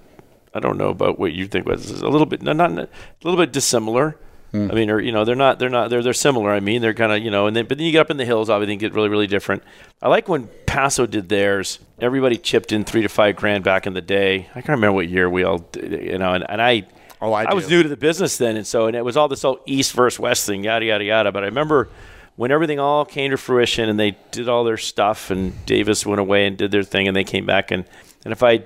I 0.56 0.60
don't 0.60 0.78
know 0.78 0.90
about 0.90 1.20
what 1.20 1.34
you 1.34 1.46
think 1.48 1.68
was 1.68 1.92
a 2.02 2.08
little 2.10 2.26
bit 2.26 2.42
not, 2.42 2.56
not 2.58 2.72
a 2.72 2.90
little 3.24 3.40
bit 3.40 3.54
dissimilar. 3.54 4.18
Hmm. 4.52 4.70
I 4.72 4.76
mean, 4.76 4.90
or 4.90 5.00
you 5.00 5.12
know, 5.12 5.26
they're 5.26 5.36
not 5.36 5.60
they're 5.60 5.70
not 5.70 5.90
they're 5.90 6.04
they're 6.04 6.14
similar. 6.14 6.52
I 6.52 6.60
mean, 6.60 6.82
they're 6.82 6.94
kind 6.94 7.12
of 7.12 7.20
you 7.20 7.32
know, 7.32 7.48
and 7.48 7.56
then 7.56 7.66
but 7.66 7.78
then 7.78 7.86
you 7.86 7.92
get 7.92 8.02
up 8.02 8.12
in 8.12 8.18
the 8.18 8.26
hills, 8.26 8.50
obviously, 8.50 8.74
and 8.74 8.80
get 8.80 8.94
really 8.94 9.10
really 9.10 9.28
different. 9.28 9.64
I 10.02 10.08
like 10.10 10.28
when 10.28 10.50
Paso 10.66 11.06
did 11.06 11.30
theirs. 11.30 11.80
Everybody 12.00 12.38
chipped 12.38 12.72
in 12.72 12.84
three 12.84 13.02
to 13.02 13.10
five 13.10 13.36
grand 13.36 13.64
back 13.64 13.88
in 13.88 13.94
the 13.94 14.02
day. 14.02 14.48
I 14.52 14.62
can't 14.62 14.70
remember 14.70 14.94
what 14.94 15.10
year 15.10 15.30
we 15.30 15.44
all, 15.44 15.60
did, 15.60 16.04
you 16.04 16.18
know, 16.18 16.34
and, 16.34 16.46
and 16.50 16.62
I. 16.62 16.88
Oh, 17.22 17.32
I 17.32 17.46
I 17.46 17.54
was 17.54 17.70
new 17.70 17.82
to 17.82 17.90
the 17.90 17.98
business 17.98 18.38
then, 18.38 18.58
and 18.58 18.68
so 18.68 18.88
and 18.88 18.96
it 18.96 19.04
was 19.04 19.16
all 19.18 19.28
this 19.28 19.42
whole 19.42 19.62
East 19.66 19.94
versus 19.94 20.20
Wes 20.20 20.46
thing, 20.46 20.64
yada 20.64 20.86
yada 20.86 21.04
yada. 21.04 21.32
But 21.32 21.44
I 21.44 21.48
remember 21.48 21.90
when 22.36 22.52
everything 22.52 22.80
all 22.80 23.06
came 23.06 23.32
to 23.32 23.38
fruition 23.38 23.88
and 23.88 23.98
they 23.98 24.18
did 24.32 24.50
all 24.50 24.64
their 24.66 24.78
stuff, 24.78 25.32
and 25.32 25.66
Davis 25.66 26.06
went 26.06 26.20
away 26.20 26.46
and 26.46 26.58
did 26.58 26.72
their 26.72 26.84
thing, 26.84 27.08
and 27.08 27.16
they 27.16 27.24
came 27.24 27.46
back 27.46 27.72
and 27.72 27.86
and 28.26 28.32
if 28.32 28.44
I, 28.44 28.66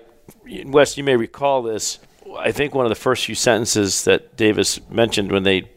West, 0.66 0.98
you 0.98 1.04
may 1.04 1.16
recall 1.18 1.62
this. 1.62 2.00
I 2.38 2.52
think 2.52 2.74
one 2.76 2.86
of 2.86 2.90
the 2.90 2.96
first 2.96 3.26
few 3.26 3.36
sentences 3.36 4.04
that 4.06 4.36
Davis 4.38 4.80
mentioned 4.90 5.32
when 5.32 5.44
they 5.44 5.70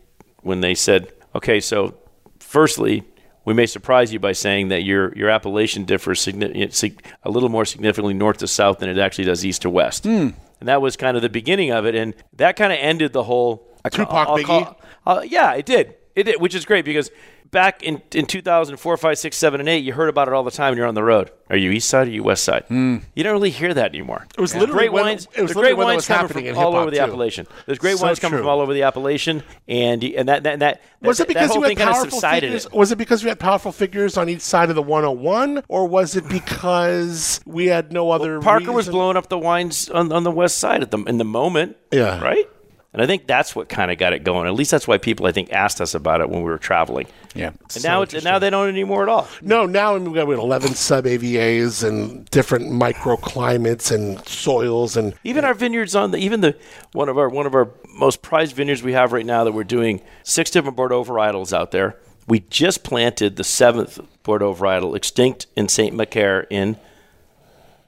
when 0.42 0.60
they 0.60 0.74
said, 0.74 1.12
"Okay, 1.34 1.60
so 1.60 1.94
firstly." 2.38 3.04
We 3.44 3.54
may 3.54 3.66
surprise 3.66 4.12
you 4.12 4.20
by 4.20 4.30
saying 4.34 4.68
that 4.68 4.84
your, 4.84 5.12
your 5.16 5.28
appellation 5.28 5.84
differs 5.84 6.24
a 6.28 7.28
little 7.28 7.48
more 7.48 7.64
significantly 7.64 8.14
north 8.14 8.36
to 8.36 8.46
south 8.46 8.78
than 8.78 8.88
it 8.88 8.98
actually 8.98 9.24
does 9.24 9.44
east 9.44 9.62
to 9.62 9.70
west. 9.70 10.06
And 10.06 10.34
that 10.60 10.80
was 10.80 10.96
kind 10.96 11.16
of 11.16 11.24
the 11.24 11.28
beginning 11.28 11.72
of 11.72 11.84
it. 11.84 11.96
And 11.96 12.14
that 12.34 12.54
kind 12.54 12.72
of 12.72 12.78
ended 12.80 13.12
the 13.12 13.24
whole. 13.24 13.66
Ca- 13.82 13.88
Tupac 13.90 14.28
I'll 14.28 14.38
Biggie? 14.38 14.44
call- 14.44 14.80
uh, 15.04 15.22
yeah, 15.26 15.54
it 15.54 15.66
did. 15.66 15.96
It 16.14 16.22
did, 16.22 16.40
which 16.40 16.54
is 16.54 16.64
great 16.64 16.84
because 16.84 17.10
back 17.52 17.82
in, 17.82 18.02
in 18.12 18.26
2004, 18.26 18.96
5, 18.96 19.18
6, 19.18 19.36
7, 19.36 19.60
and 19.60 19.68
8, 19.68 19.84
you 19.84 19.92
heard 19.92 20.08
about 20.08 20.26
it 20.26 20.34
all 20.34 20.42
the 20.42 20.50
time 20.50 20.70
when 20.70 20.78
you're 20.78 20.86
on 20.88 20.94
the 20.94 21.04
road. 21.04 21.30
Are 21.50 21.56
you 21.56 21.70
east 21.70 21.88
side 21.90 22.08
or 22.08 22.10
you 22.10 22.22
west 22.22 22.44
side? 22.44 22.64
Hmm. 22.68 22.98
You 23.14 23.22
don't 23.22 23.34
really 23.34 23.50
hear 23.50 23.74
that 23.74 23.90
anymore. 23.90 24.26
It 24.36 24.40
was 24.40 24.54
literally 24.54 24.72
great 24.72 24.92
when- 24.92 25.04
wines. 25.04 25.28
it 25.34 25.42
was 25.42 25.52
great 25.52 25.74
literally 25.74 25.74
when 25.76 25.86
that 25.86 25.92
wines 25.92 26.06
coming 26.30 26.54
from 26.54 26.58
all 26.64 26.74
over 26.74 26.90
the 26.90 26.96
too. 26.96 27.02
appellation. 27.02 27.46
There's 27.66 27.78
great 27.78 27.98
So 27.98 28.06
wines 28.06 28.18
coming 28.18 28.32
true. 28.32 28.40
from 28.40 28.48
all 28.48 28.60
over 28.60 28.72
the 28.72 28.82
appellation, 28.84 29.42
and 29.68 30.02
and 30.02 30.28
that 30.30 30.44
that, 30.44 30.52
and 30.54 30.62
that 30.62 30.80
Was 31.02 31.18
that, 31.18 31.24
it 31.24 31.28
because 31.28 31.50
that 31.50 31.56
you 31.56 31.62
had 31.62 31.76
powerful 31.76 32.20
figures? 32.20 32.64
it. 32.64 32.72
Was 32.72 32.90
it 32.90 32.96
because 32.96 33.22
we 33.22 33.28
had 33.28 33.38
powerful 33.38 33.70
figures 33.70 34.16
on 34.16 34.30
each 34.30 34.40
side 34.40 34.70
of 34.70 34.74
the 34.76 34.82
101, 34.82 35.62
or 35.68 35.86
was 35.86 36.16
it 36.16 36.26
because 36.30 37.40
we 37.44 37.66
had 37.66 37.92
no 37.92 38.10
other? 38.10 38.40
Parker 38.40 38.72
was 38.72 38.88
blowing 38.88 39.18
up 39.18 39.28
the 39.28 39.38
wines 39.38 39.90
on, 39.90 40.10
on 40.10 40.24
the 40.24 40.30
west 40.30 40.56
side 40.56 40.82
at 40.82 40.90
the 40.90 40.98
in 41.04 41.18
the 41.18 41.24
moment. 41.24 41.76
Yeah. 41.92 42.18
Right. 42.24 42.48
And 42.92 43.00
I 43.00 43.06
think 43.06 43.26
that's 43.26 43.56
what 43.56 43.70
kind 43.70 43.90
of 43.90 43.96
got 43.96 44.12
it 44.12 44.22
going. 44.22 44.46
At 44.46 44.52
least 44.52 44.70
that's 44.70 44.86
why 44.86 44.98
people 44.98 45.26
I 45.26 45.32
think 45.32 45.50
asked 45.50 45.80
us 45.80 45.94
about 45.94 46.20
it 46.20 46.28
when 46.28 46.42
we 46.42 46.50
were 46.50 46.58
traveling. 46.58 47.06
Yeah. 47.34 47.52
And 47.74 47.82
now 47.82 48.02
it's 48.02 48.12
and 48.12 48.22
now 48.22 48.38
they 48.38 48.50
don't 48.50 48.68
anymore 48.68 49.02
at 49.02 49.08
all. 49.08 49.26
No, 49.40 49.64
now 49.64 49.96
we've 49.96 50.14
got 50.14 50.28
11 50.28 50.74
sub 50.74 51.06
AVAs 51.06 51.86
and 51.86 52.28
different 52.30 52.66
microclimates 52.66 53.90
and 53.90 54.26
soils 54.28 54.96
and 54.96 55.14
Even 55.24 55.44
our 55.44 55.54
vineyards 55.54 55.94
on 55.94 56.10
the 56.10 56.18
even 56.18 56.42
the 56.42 56.54
one 56.92 57.08
of 57.08 57.16
our 57.16 57.30
one 57.30 57.46
of 57.46 57.54
our 57.54 57.70
most 57.94 58.20
prized 58.20 58.54
vineyards 58.54 58.82
we 58.82 58.92
have 58.92 59.12
right 59.12 59.24
now 59.24 59.44
that 59.44 59.52
we're 59.52 59.64
doing 59.64 60.02
six 60.22 60.50
different 60.50 60.76
Bordeaux 60.76 61.04
varietals 61.04 61.52
out 61.52 61.70
there. 61.70 61.96
We 62.28 62.40
just 62.40 62.84
planted 62.84 63.36
the 63.36 63.44
seventh 63.44 64.00
Bordeaux 64.22 64.54
varietal, 64.54 64.94
extinct 64.94 65.46
in 65.56 65.68
Saint 65.68 65.94
Macaire 65.96 66.46
in 66.50 66.76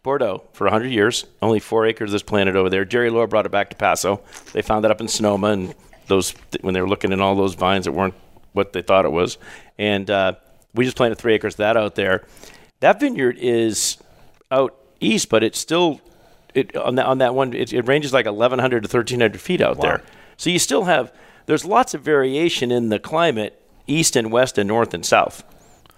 Bordeaux 0.04 0.44
for 0.52 0.66
100 0.66 0.86
years. 0.88 1.24
Only 1.42 1.58
four 1.58 1.86
acres 1.86 2.14
is 2.14 2.22
planted 2.22 2.54
over 2.54 2.70
there. 2.70 2.84
Jerry 2.84 3.10
Lohr 3.10 3.26
brought 3.26 3.46
it 3.46 3.52
back 3.52 3.70
to 3.70 3.76
Paso. 3.76 4.20
They 4.52 4.62
found 4.62 4.84
it 4.84 4.92
up 4.92 5.00
in 5.00 5.08
Sonoma, 5.08 5.48
and 5.48 5.74
those 6.06 6.34
when 6.60 6.74
they 6.74 6.80
were 6.80 6.88
looking 6.88 7.10
in 7.10 7.20
all 7.20 7.34
those 7.34 7.54
vines 7.54 7.86
that 7.86 7.92
weren't 7.92 8.14
what 8.52 8.72
they 8.72 8.82
thought 8.82 9.04
it 9.04 9.10
was, 9.10 9.38
and 9.78 10.08
uh, 10.08 10.34
we 10.74 10.84
just 10.84 10.96
planted 10.96 11.16
three 11.16 11.34
acres 11.34 11.54
of 11.54 11.58
that 11.58 11.76
out 11.76 11.96
there. 11.96 12.24
That 12.80 13.00
vineyard 13.00 13.38
is 13.40 13.96
out 14.52 14.76
east, 15.00 15.28
but 15.30 15.42
it's 15.42 15.58
still 15.58 16.00
it 16.54 16.76
on 16.76 16.96
that 16.96 17.06
on 17.06 17.18
that 17.18 17.34
one. 17.34 17.52
It, 17.54 17.72
it 17.72 17.88
ranges 17.88 18.12
like 18.12 18.26
1,100 18.26 18.84
to 18.84 18.86
1,300 18.86 19.40
feet 19.40 19.60
out 19.60 19.80
there. 19.80 20.02
So 20.36 20.50
you 20.50 20.58
still 20.58 20.84
have 20.84 21.12
there's 21.46 21.64
lots 21.64 21.94
of 21.94 22.02
variation 22.02 22.70
in 22.70 22.90
the 22.90 22.98
climate, 22.98 23.60
east 23.86 24.16
and 24.16 24.30
west 24.30 24.58
and 24.58 24.68
north 24.68 24.92
and 24.94 25.04
south. 25.04 25.42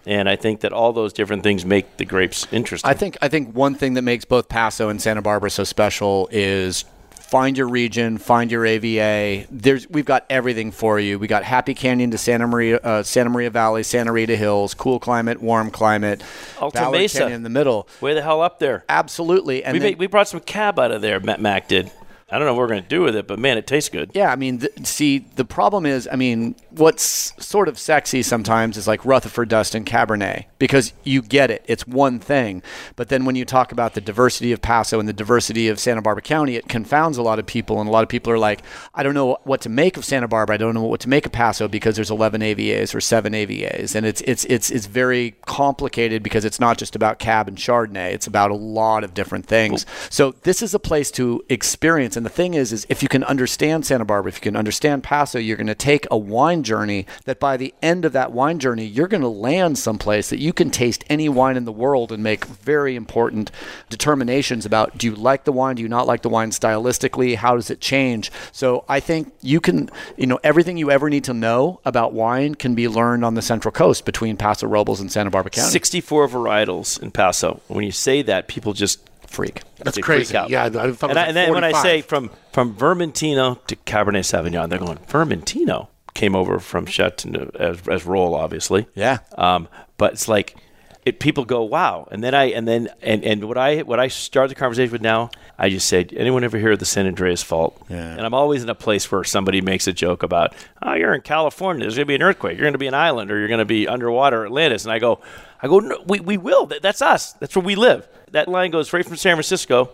And 0.07 0.28
I 0.28 0.36
think 0.36 0.61
that 0.61 0.72
all 0.72 0.92
those 0.92 1.12
different 1.12 1.42
things 1.42 1.64
make 1.66 1.96
the 1.96 2.04
grapes 2.04 2.46
interesting. 2.52 2.88
I 2.88 2.94
think 2.94 3.18
I 3.20 3.28
think 3.28 3.54
one 3.57 3.74
thing 3.74 3.94
that 3.94 4.02
makes 4.02 4.24
both 4.24 4.48
Paso 4.48 4.88
and 4.88 5.02
Santa 5.02 5.20
Barbara 5.20 5.50
so 5.50 5.64
special 5.64 6.28
is 6.30 6.84
find 7.11 7.59
your 7.59 7.68
region, 7.68 8.16
find 8.18 8.52
your 8.52 8.64
AVA. 8.64 9.46
There's 9.50 9.90
we've 9.90 10.04
got 10.04 10.24
everything 10.30 10.70
for 10.70 11.00
you. 11.00 11.18
We 11.18 11.26
got 11.26 11.42
Happy 11.42 11.74
Canyon 11.74 12.12
to 12.12 12.18
Santa 12.18 12.46
Maria, 12.46 12.76
uh, 12.78 13.02
Santa 13.02 13.30
Maria 13.30 13.50
Valley, 13.50 13.82
Santa 13.82 14.12
Rita 14.12 14.36
Hills, 14.36 14.74
cool 14.74 15.00
climate, 15.00 15.42
warm 15.42 15.72
climate, 15.72 16.22
Alta 16.61 16.88
Mesa. 16.92 17.18
Canyon 17.18 17.34
in 17.38 17.42
the 17.42 17.50
middle. 17.50 17.88
way 18.00 18.14
the 18.14 18.22
hell 18.22 18.42
up 18.42 18.61
there. 18.61 18.84
Absolutely, 18.88 19.64
and 19.64 19.72
We, 19.72 19.80
then- 19.80 19.86
made, 19.90 19.98
we 19.98 20.07
brought 20.07 20.28
some 20.28 20.38
cab 20.40 20.78
out 20.78 20.92
of 20.92 21.02
there. 21.02 21.18
Matt 21.18 21.40
Mac 21.40 21.66
did. 21.66 21.90
I 22.28 22.38
don't 22.38 22.46
know 22.48 22.54
what 22.54 22.62
we're 22.62 22.68
going 22.68 22.82
to 22.82 22.88
do 22.88 23.02
with 23.02 23.14
it, 23.14 23.28
but 23.28 23.38
man, 23.38 23.56
it 23.56 23.68
tastes 23.68 23.88
good. 23.88 24.10
Yeah, 24.12 24.32
I 24.32 24.36
mean, 24.36 24.58
th- 24.58 24.84
see, 24.84 25.18
the 25.36 25.44
problem 25.44 25.86
is, 25.86 26.08
I 26.10 26.16
mean, 26.16 26.56
what's 26.70 27.32
sort 27.38 27.68
of 27.68 27.78
sexy 27.78 28.20
sometimes 28.24 28.76
is 28.76 28.88
like 28.88 29.04
Rutherford 29.04 29.48
Dust 29.48 29.76
and 29.76 29.86
Cabernet 29.86 30.46
because 30.58 30.92
you 31.04 31.22
get 31.22 31.52
it. 31.52 31.64
It's 31.68 31.86
one 31.86 32.18
thing. 32.18 32.64
But 32.96 33.10
then 33.10 33.26
when 33.26 33.36
you 33.36 33.44
talk 33.44 33.70
about 33.70 33.94
the 33.94 34.00
diversity 34.00 34.50
of 34.50 34.60
Paso 34.60 34.98
and 34.98 35.08
the 35.08 35.12
diversity 35.12 35.68
of 35.68 35.78
Santa 35.78 36.02
Barbara 36.02 36.22
County, 36.22 36.56
it 36.56 36.68
confounds 36.68 37.16
a 37.16 37.22
lot 37.22 37.38
of 37.38 37.46
people. 37.46 37.78
And 37.78 37.88
a 37.88 37.92
lot 37.92 38.02
of 38.02 38.08
people 38.08 38.32
are 38.32 38.38
like, 38.38 38.62
I 38.92 39.04
don't 39.04 39.14
know 39.14 39.38
what 39.44 39.60
to 39.60 39.68
make 39.68 39.96
of 39.96 40.04
Santa 40.04 40.26
Barbara. 40.26 40.54
I 40.54 40.58
don't 40.58 40.74
know 40.74 40.82
what 40.82 41.02
to 41.02 41.08
make 41.08 41.26
of 41.26 41.32
Paso 41.32 41.68
because 41.68 41.94
there's 41.94 42.10
11 42.10 42.40
AVAs 42.40 42.92
or 42.92 43.00
seven 43.00 43.34
AVAs. 43.34 43.94
And 43.94 44.04
it's, 44.04 44.20
it's, 44.22 44.44
it's, 44.46 44.72
it's 44.72 44.86
very 44.86 45.36
complicated 45.46 46.24
because 46.24 46.44
it's 46.44 46.58
not 46.58 46.76
just 46.76 46.96
about 46.96 47.20
Cab 47.20 47.46
and 47.46 47.56
Chardonnay. 47.56 48.12
It's 48.14 48.26
about 48.26 48.50
a 48.50 48.56
lot 48.56 49.04
of 49.04 49.14
different 49.14 49.46
things. 49.46 49.86
So 50.10 50.32
this 50.42 50.60
is 50.60 50.74
a 50.74 50.80
place 50.80 51.12
to 51.12 51.44
experience. 51.48 52.15
And 52.16 52.24
the 52.24 52.30
thing 52.30 52.54
is, 52.54 52.72
is 52.72 52.86
if 52.88 53.02
you 53.02 53.08
can 53.08 53.24
understand 53.24 53.86
Santa 53.86 54.04
Barbara, 54.04 54.30
if 54.30 54.36
you 54.36 54.42
can 54.42 54.56
understand 54.56 55.02
Paso, 55.02 55.38
you're 55.38 55.56
going 55.56 55.66
to 55.66 55.74
take 55.74 56.06
a 56.10 56.16
wine 56.16 56.62
journey 56.62 57.06
that 57.24 57.38
by 57.38 57.56
the 57.56 57.74
end 57.82 58.04
of 58.04 58.12
that 58.12 58.32
wine 58.32 58.58
journey, 58.58 58.84
you're 58.84 59.08
going 59.08 59.22
to 59.22 59.28
land 59.28 59.78
someplace 59.78 60.30
that 60.30 60.38
you 60.38 60.52
can 60.52 60.70
taste 60.70 61.04
any 61.08 61.28
wine 61.28 61.56
in 61.56 61.64
the 61.64 61.72
world 61.72 62.12
and 62.12 62.22
make 62.22 62.44
very 62.44 62.96
important 62.96 63.50
determinations 63.88 64.64
about 64.64 64.96
do 64.98 65.06
you 65.06 65.14
like 65.14 65.44
the 65.44 65.52
wine, 65.52 65.76
do 65.76 65.82
you 65.82 65.88
not 65.88 66.06
like 66.06 66.22
the 66.22 66.28
wine 66.28 66.50
stylistically, 66.50 67.36
how 67.36 67.54
does 67.54 67.70
it 67.70 67.80
change? 67.80 68.30
So 68.52 68.84
I 68.88 69.00
think 69.00 69.32
you 69.42 69.60
can, 69.60 69.90
you 70.16 70.26
know, 70.26 70.38
everything 70.42 70.76
you 70.76 70.90
ever 70.90 71.10
need 71.10 71.24
to 71.24 71.34
know 71.34 71.80
about 71.84 72.12
wine 72.12 72.54
can 72.54 72.74
be 72.74 72.88
learned 72.88 73.24
on 73.24 73.34
the 73.34 73.42
Central 73.42 73.72
Coast 73.72 74.04
between 74.04 74.36
Paso 74.36 74.66
Robles 74.66 75.00
and 75.00 75.10
Santa 75.10 75.30
Barbara 75.30 75.50
County. 75.50 75.70
64 75.70 76.28
varietals 76.28 77.00
in 77.02 77.10
Paso. 77.10 77.60
When 77.68 77.84
you 77.84 77.92
say 77.92 78.22
that, 78.22 78.48
people 78.48 78.72
just 78.72 79.00
freak. 79.26 79.62
That's 79.78 79.96
they 79.96 80.02
freak 80.02 80.28
crazy. 80.28 80.34
Yeah, 80.48 80.64
I 80.64 80.70
thought 80.70 80.86
it 80.86 80.90
was 80.90 81.02
and, 81.02 81.12
I, 81.12 81.14
like 81.14 81.28
and 81.28 81.36
then 81.36 81.52
when 81.52 81.64
I 81.64 81.72
say 81.82 82.02
from 82.02 82.30
from 82.52 82.74
Vermentino 82.74 83.64
to 83.66 83.76
Cabernet 83.76 84.24
Sauvignon, 84.24 84.68
they're 84.68 84.78
going 84.78 84.98
Vermentino 84.98 85.88
came 86.16 86.34
over 86.34 86.58
from 86.58 86.86
Chateau 86.86 87.50
as 87.58 87.86
as 87.86 88.04
Roll, 88.04 88.34
obviously. 88.34 88.86
Yeah. 88.94 89.18
Um, 89.36 89.68
but 89.98 90.14
it's 90.14 90.28
like 90.28 90.56
it, 91.04 91.20
people 91.20 91.44
go 91.44 91.62
wow, 91.62 92.08
and 92.10 92.24
then 92.24 92.34
I 92.34 92.46
and 92.46 92.66
then 92.66 92.88
and, 93.00 93.24
and 93.24 93.44
what 93.44 93.56
I 93.56 93.82
what 93.82 94.00
I 94.00 94.08
start 94.08 94.48
the 94.48 94.54
conversation 94.56 94.90
with 94.90 95.02
now, 95.02 95.30
I 95.59 95.70
just 95.70 95.88
said, 95.88 96.12
anyone 96.14 96.44
ever 96.44 96.59
hear 96.59 96.72
of 96.72 96.78
the 96.78 96.84
San 96.84 97.07
Andreas 97.07 97.42
Fault? 97.42 97.80
Yeah. 97.88 98.12
And 98.12 98.20
I'm 98.20 98.34
always 98.34 98.62
in 98.62 98.68
a 98.68 98.74
place 98.74 99.11
where 99.11 99.24
somebody 99.24 99.61
makes 99.61 99.86
a 99.86 99.92
joke 99.92 100.22
about, 100.22 100.54
oh, 100.82 100.92
you're 100.94 101.14
in 101.14 101.22
California, 101.22 101.84
there's 101.84 101.94
going 101.94 102.07
to 102.07 102.11
be 102.11 102.14
an 102.14 102.22
earthquake, 102.22 102.59
you're 102.59 102.64
going 102.64 102.74
to 102.74 102.78
be 102.78 102.86
an 102.86 102.94
island, 102.94 103.30
or 103.30 103.38
you're 103.38 103.48
going 103.48 103.59
to 103.59 103.64
be 103.64 103.88
underwater 103.88 104.44
Atlantis, 104.44 104.84
and 104.84 104.92
I 104.92 104.98
go, 104.98 105.20
I 105.62 105.68
go, 105.68 105.80
no, 105.80 106.02
we 106.07 106.20
we 106.20 106.36
will. 106.36 106.66
That, 106.66 106.82
that's 106.82 107.00
us. 107.00 107.32
That's 107.34 107.57
where 107.57 107.64
we 107.64 107.74
live. 107.76 108.07
That 108.32 108.48
line 108.48 108.70
goes 108.70 108.92
right 108.92 109.04
from 109.04 109.16
San 109.16 109.36
Francisco, 109.36 109.90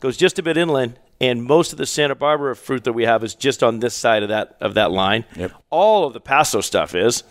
goes 0.00 0.16
just 0.16 0.38
a 0.38 0.42
bit 0.42 0.56
inland. 0.56 0.98
And 1.18 1.42
most 1.42 1.72
of 1.72 1.78
the 1.78 1.86
Santa 1.86 2.14
Barbara 2.14 2.54
fruit 2.54 2.84
that 2.84 2.92
we 2.92 3.04
have 3.04 3.24
is 3.24 3.34
just 3.34 3.62
on 3.62 3.80
this 3.80 3.94
side 3.94 4.22
of 4.22 4.28
that 4.28 4.56
of 4.60 4.74
that 4.74 4.90
line. 4.90 5.24
Yep. 5.34 5.52
All 5.70 6.06
of 6.06 6.12
the 6.12 6.20
Paso 6.20 6.60
stuff 6.60 6.94
is. 6.94 7.22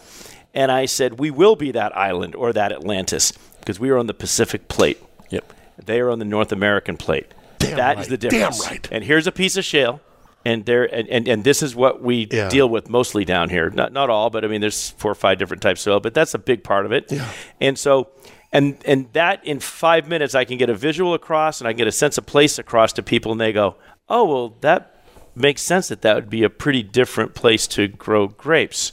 And 0.56 0.72
I 0.72 0.86
said, 0.86 1.20
we 1.20 1.30
will 1.30 1.56
be 1.56 1.72
that 1.72 1.96
island 1.96 2.34
or 2.34 2.54
that 2.54 2.72
Atlantis 2.72 3.34
because 3.60 3.80
we 3.80 3.90
are 3.90 3.98
on 3.98 4.08
the 4.08 4.14
Pacific 4.14 4.68
plate. 4.70 5.00
Yep. 5.30 5.54
They 5.86 6.00
are 6.00 6.10
on 6.10 6.18
the 6.18 6.26
North 6.26 6.52
American 6.52 6.98
plate. 6.98 7.28
Damn 7.68 7.78
That 7.78 7.92
is 7.94 7.98
right. 8.00 8.10
the 8.10 8.18
Damn 8.18 8.30
difference. 8.32 8.68
right. 8.68 8.88
And 8.92 9.04
here's 9.04 9.28
a 9.28 9.32
piece 9.32 9.58
of 9.58 9.66
shale. 9.66 10.02
And 10.48 10.64
there 10.66 10.84
and, 10.94 11.08
and, 11.10 11.28
and 11.28 11.44
this 11.44 11.64
is 11.64 11.76
what 11.76 12.04
we 12.04 12.28
Yeah. 12.32 12.50
deal 12.50 12.70
with 12.70 12.88
mostly 12.90 13.26
down 13.26 13.50
here. 13.50 13.70
Not 13.72 13.92
not 13.94 14.10
all, 14.12 14.30
but 14.30 14.46
I 14.46 14.48
mean 14.48 14.62
there's 14.62 14.92
four 14.92 15.12
or 15.12 15.16
five 15.16 15.40
different 15.40 15.64
types 15.64 15.82
of 15.82 15.84
soil, 15.84 16.00
but 16.00 16.14
that's 16.14 16.34
a 16.36 16.38
big 16.40 16.64
part 16.64 16.86
of 16.86 16.92
it. 16.92 17.12
Yeah. 17.12 17.28
And 17.60 17.80
so 17.80 18.10
and 18.54 18.78
and 18.86 19.08
that 19.14 19.44
in 19.46 19.60
five 19.60 20.08
minutes 20.08 20.36
I 20.36 20.46
can 20.46 20.58
get 20.58 20.70
a 20.70 20.76
visual 20.76 21.16
across 21.16 21.62
and 21.62 21.68
I 21.68 21.72
can 21.72 21.80
get 21.80 21.88
a 21.88 21.92
sense 21.92 22.18
of 22.20 22.28
place 22.28 22.60
across 22.60 22.94
to 22.94 23.02
people 23.04 23.32
and 23.32 23.42
they 23.42 23.52
go, 23.54 23.76
Oh 24.08 24.24
well 24.26 24.56
that 24.62 25.04
makes 25.34 25.64
sense 25.64 25.88
that 25.88 26.02
that 26.04 26.16
would 26.16 26.30
be 26.30 26.44
a 26.44 26.50
pretty 26.50 26.84
different 26.84 27.34
place 27.34 27.66
to 27.68 27.88
grow 27.88 28.28
grapes. 28.28 28.92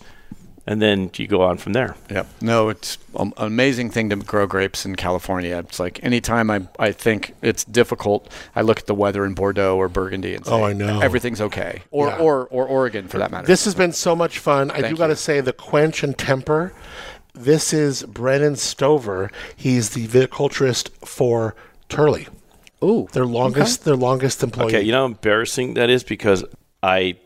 And 0.65 0.81
then 0.81 1.11
you 1.17 1.27
go 1.27 1.43
on 1.43 1.59
from 1.59 1.73
there. 1.73 1.97
Yep. 2.09 2.27
No, 2.41 2.69
it's 2.69 2.97
um, 3.17 3.35
an 3.37 3.47
amazing 3.49 3.91
thing 3.91 4.11
to 4.11 4.17
grow 4.17 4.47
grapes 4.47 4.87
in 4.87 4.95
California. 4.95 5.59
It's 5.59 5.81
like 5.81 6.03
anytime 6.05 6.51
I, 6.51 6.69
I 6.79 6.93
think 6.93 7.35
it's 7.43 7.65
difficult, 7.65 8.33
I 8.55 8.63
look 8.63 8.79
at 8.79 8.87
the 8.87 8.95
weather 8.95 9.25
in 9.25 9.35
Bordeaux 9.35 9.77
or 9.77 9.89
Burgundy 9.89 10.37
and 10.37 10.47
say, 10.47 10.53
Oh, 10.53 10.63
I 10.63 10.73
know. 10.73 11.01
everything's 11.01 11.41
okay. 11.41 11.83
Or, 11.91 12.07
Yeah. 12.09 12.19
or, 12.19 12.47
or 12.47 12.65
Oregon 12.67 13.09
for 13.09 13.19
that 13.19 13.33
matter. 13.33 13.47
This 13.47 13.65
has 13.65 13.75
been 13.75 13.93
so 13.93 14.15
much 14.15 14.39
fun. 14.39 14.71
I 14.71 14.89
do 14.89 14.97
got 14.97 15.09
to 15.09 15.17
say, 15.17 15.41
the 15.41 15.53
quench 15.53 16.05
and 16.05 16.17
temper. 16.17 16.73
This 17.35 17.73
is 17.73 18.05
Brennan 18.05 18.55
Stover. 18.57 19.31
He's 19.57 19.91
the 19.91 20.07
viticulturist 20.07 20.91
for 21.05 21.57
Turley. 21.89 22.29
Ooh. 22.85 23.09
Their 23.13 23.27
longest, 23.27 23.85
their 23.85 23.97
longest 23.97 24.43
employee. 24.43 24.67
Okay, 24.67 24.83
you 24.83 24.93
know 24.93 25.01
how 25.01 25.07
embarrassing 25.07 25.75
that 25.75 25.91
is 25.91 26.05
because 26.05 26.45
I 26.83 27.17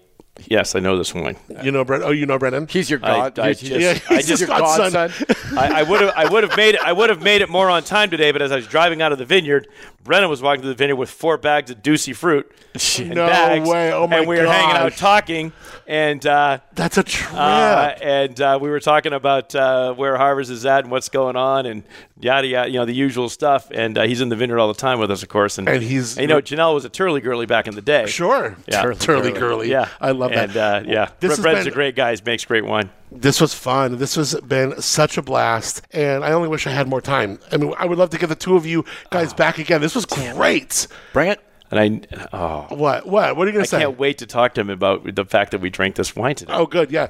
yes, 0.46 0.74
I 0.74 0.80
know 0.80 0.96
this 0.98 1.14
wine. 1.14 1.36
You 1.62 1.70
know, 1.70 1.84
Brennan. 1.84 2.06
Oh, 2.08 2.10
you 2.12 2.26
know 2.26 2.38
Brennan. 2.38 2.66
He's 2.68 2.88
your 2.90 2.98
god. 2.98 3.38
I 3.38 3.48
he's, 3.48 3.60
just- 3.60 3.72
he's- 3.72 4.02
Yeah, 4.08 4.16
he's 4.16 4.28
he's 4.28 4.40
your 4.40 4.48
godson. 4.48 4.92
godson. 4.92 5.58
I 5.58 5.82
would 5.82 6.00
have 6.02 6.12
I 6.16 6.28
would 6.30 6.42
have 6.44 6.56
made 6.56 6.74
it 6.74 6.80
I 6.82 6.92
would 6.92 7.10
have 7.10 7.22
made 7.22 7.40
it 7.42 7.48
more 7.48 7.70
on 7.70 7.82
time 7.82 8.10
today, 8.10 8.32
but 8.32 8.42
as 8.42 8.52
I 8.52 8.56
was 8.56 8.66
driving 8.66 9.00
out 9.02 9.12
of 9.12 9.18
the 9.18 9.24
vineyard, 9.24 9.68
Brennan 10.04 10.28
was 10.30 10.42
walking 10.42 10.62
to 10.62 10.68
the 10.68 10.74
vineyard 10.74 10.96
with 10.96 11.10
four 11.10 11.38
bags 11.38 11.70
of 11.70 11.82
Dusi 11.82 12.14
fruit. 12.14 12.50
And 12.98 13.14
No 13.14 13.26
bags, 13.26 13.68
way. 13.68 13.92
Oh, 13.92 14.06
my 14.06 14.16
god. 14.16 14.18
And 14.20 14.28
we 14.28 14.36
were 14.38 14.46
hanging 14.46 14.76
out 14.76 14.92
talking 14.96 15.52
and 15.86 16.24
uh, 16.26 16.58
That's 16.74 16.98
a 16.98 17.02
trip. 17.02 17.32
uh, 17.32 17.94
and 18.02 18.40
uh, 18.40 18.58
we 18.60 18.70
were 18.70 18.80
talking 18.80 19.12
about 19.12 19.54
uh, 19.54 19.94
where 19.94 20.16
Harvest 20.16 20.50
is 20.50 20.66
at 20.66 20.80
and 20.84 20.90
what's 20.90 21.08
going 21.08 21.36
on 21.36 21.64
and 21.66 21.84
yada 22.18 22.46
yada, 22.46 22.68
you 22.70 22.78
know, 22.78 22.84
the 22.84 22.92
usual 22.94 23.28
stuff. 23.28 23.68
And 23.70 23.96
uh, 23.96 24.02
he's 24.02 24.20
in 24.20 24.28
the 24.28 24.36
vineyard 24.36 24.58
all 24.58 24.68
the 24.68 24.74
time 24.74 24.98
with 24.98 25.10
us, 25.10 25.22
of 25.22 25.28
course. 25.28 25.58
And, 25.58 25.68
And 25.68 25.82
he's- 25.82 26.16
you 26.16 26.26
know, 26.26 26.40
Janell 26.40 26.74
was 26.74 26.84
a 26.84 26.88
Turley 26.88 27.20
girly 27.20 27.46
back 27.46 27.66
in 27.68 27.74
the 27.74 27.82
day. 27.82 28.06
sure. 28.06 28.56
Yeah. 28.66 28.82
Turley, 28.82 28.96
Turley 28.98 29.32
girly. 29.32 29.70
Yeah, 29.70 29.88
I 30.00 30.10
love 30.12 30.30
that. 30.32 30.48
And 30.50 30.56
uh, 30.56 30.82
yeah, 30.86 31.10
This 31.20 31.32
has 31.32 31.40
Brennan's 31.40 31.64
been- 31.66 31.72
a 31.72 31.74
great 31.74 31.94
guy. 31.96 32.14
He 32.14 32.20
makes 32.24 32.44
great 32.44 32.64
wine. 32.64 32.90
This 33.12 33.40
was 33.40 33.54
fun. 33.54 33.98
This 33.98 34.16
has 34.16 34.34
been 34.40 34.82
such 34.82 35.16
a 35.16 35.22
blast, 35.22 35.80
and 35.92 36.24
I 36.24 36.32
only 36.32 36.48
wish 36.48 36.66
I 36.66 36.70
had 36.70 36.88
more 36.88 37.00
time. 37.00 37.38
I 37.52 37.56
mean, 37.56 37.72
I 37.78 37.86
would 37.86 37.96
love 37.98 38.10
to 38.10 38.18
get 38.18 38.28
the 38.28 38.34
two 38.34 38.56
of 38.56 38.66
you 38.66 38.84
guys 39.10 39.32
Ah. 39.32 39.36
back 39.36 39.58
again. 39.58 39.80
This 39.80 39.94
was 39.94 40.04
great. 40.06 40.88
Bring 41.12 41.30
it. 41.30 41.40
And 41.70 42.06
I, 42.12 42.26
oh, 42.32 42.66
What? 42.74 43.06
What? 43.06 43.36
What 43.36 43.44
are 43.46 43.50
you 43.50 43.52
gonna 43.52 43.62
I 43.62 43.66
say? 43.66 43.76
I 43.78 43.80
can't 43.80 43.98
wait 43.98 44.18
to 44.18 44.26
talk 44.26 44.54
to 44.54 44.60
him 44.60 44.70
about 44.70 45.14
the 45.14 45.24
fact 45.24 45.50
that 45.50 45.60
we 45.60 45.70
drank 45.70 45.96
this 45.96 46.14
wine 46.14 46.34
today. 46.36 46.52
Oh, 46.54 46.66
good. 46.66 46.90
Yeah. 46.90 47.08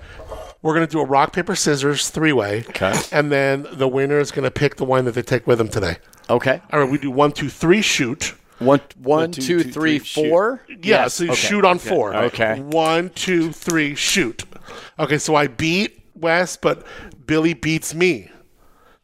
We're 0.63 0.75
going 0.75 0.87
to 0.87 0.91
do 0.91 1.01
a 1.01 1.05
rock, 1.05 1.33
paper, 1.33 1.55
scissors 1.55 2.09
three 2.09 2.33
way. 2.33 2.65
Okay. 2.71 2.93
And 3.13 3.31
then 3.31 3.67
the 3.73 3.87
winner 3.87 4.19
is 4.19 4.33
going 4.33 4.45
to 4.45 4.51
pick 4.51 4.77
the 4.77 4.85
wine 4.85 5.05
that 5.05 5.13
they 5.13 5.23
take 5.23 5.47
with 5.47 5.59
them 5.59 5.69
today. 5.69 5.99
Okay. 6.31 6.61
All 6.73 6.81
right. 6.81 6.91
We 6.91 6.99
do 6.99 7.11
one, 7.11 7.33
two, 7.33 7.49
three, 7.51 7.83
shoot. 7.83 8.35
One, 8.59 8.81
one, 8.97 9.31
two, 9.33 9.43
two, 9.43 9.63
two, 9.65 9.73
three, 9.73 9.99
three, 9.99 10.05
shoot. 10.05 10.61
Yeah. 10.69 10.77
Yes. 10.83 11.15
So 11.15 11.25
you 11.25 11.31
Okay. 11.33 11.41
shoot 11.41 11.65
on 11.65 11.79
four. 11.79 12.17
Okay. 12.17 12.59
One, 12.61 13.11
two, 13.11 13.53
three, 13.53 13.95
shoot. 13.95 14.45
Okay. 14.99 15.19
So 15.19 15.35
I 15.37 15.47
beat 15.47 16.01
Wes, 16.15 16.57
but 16.57 16.85
Billy 17.27 17.53
beats 17.53 17.95
me. 17.95 18.31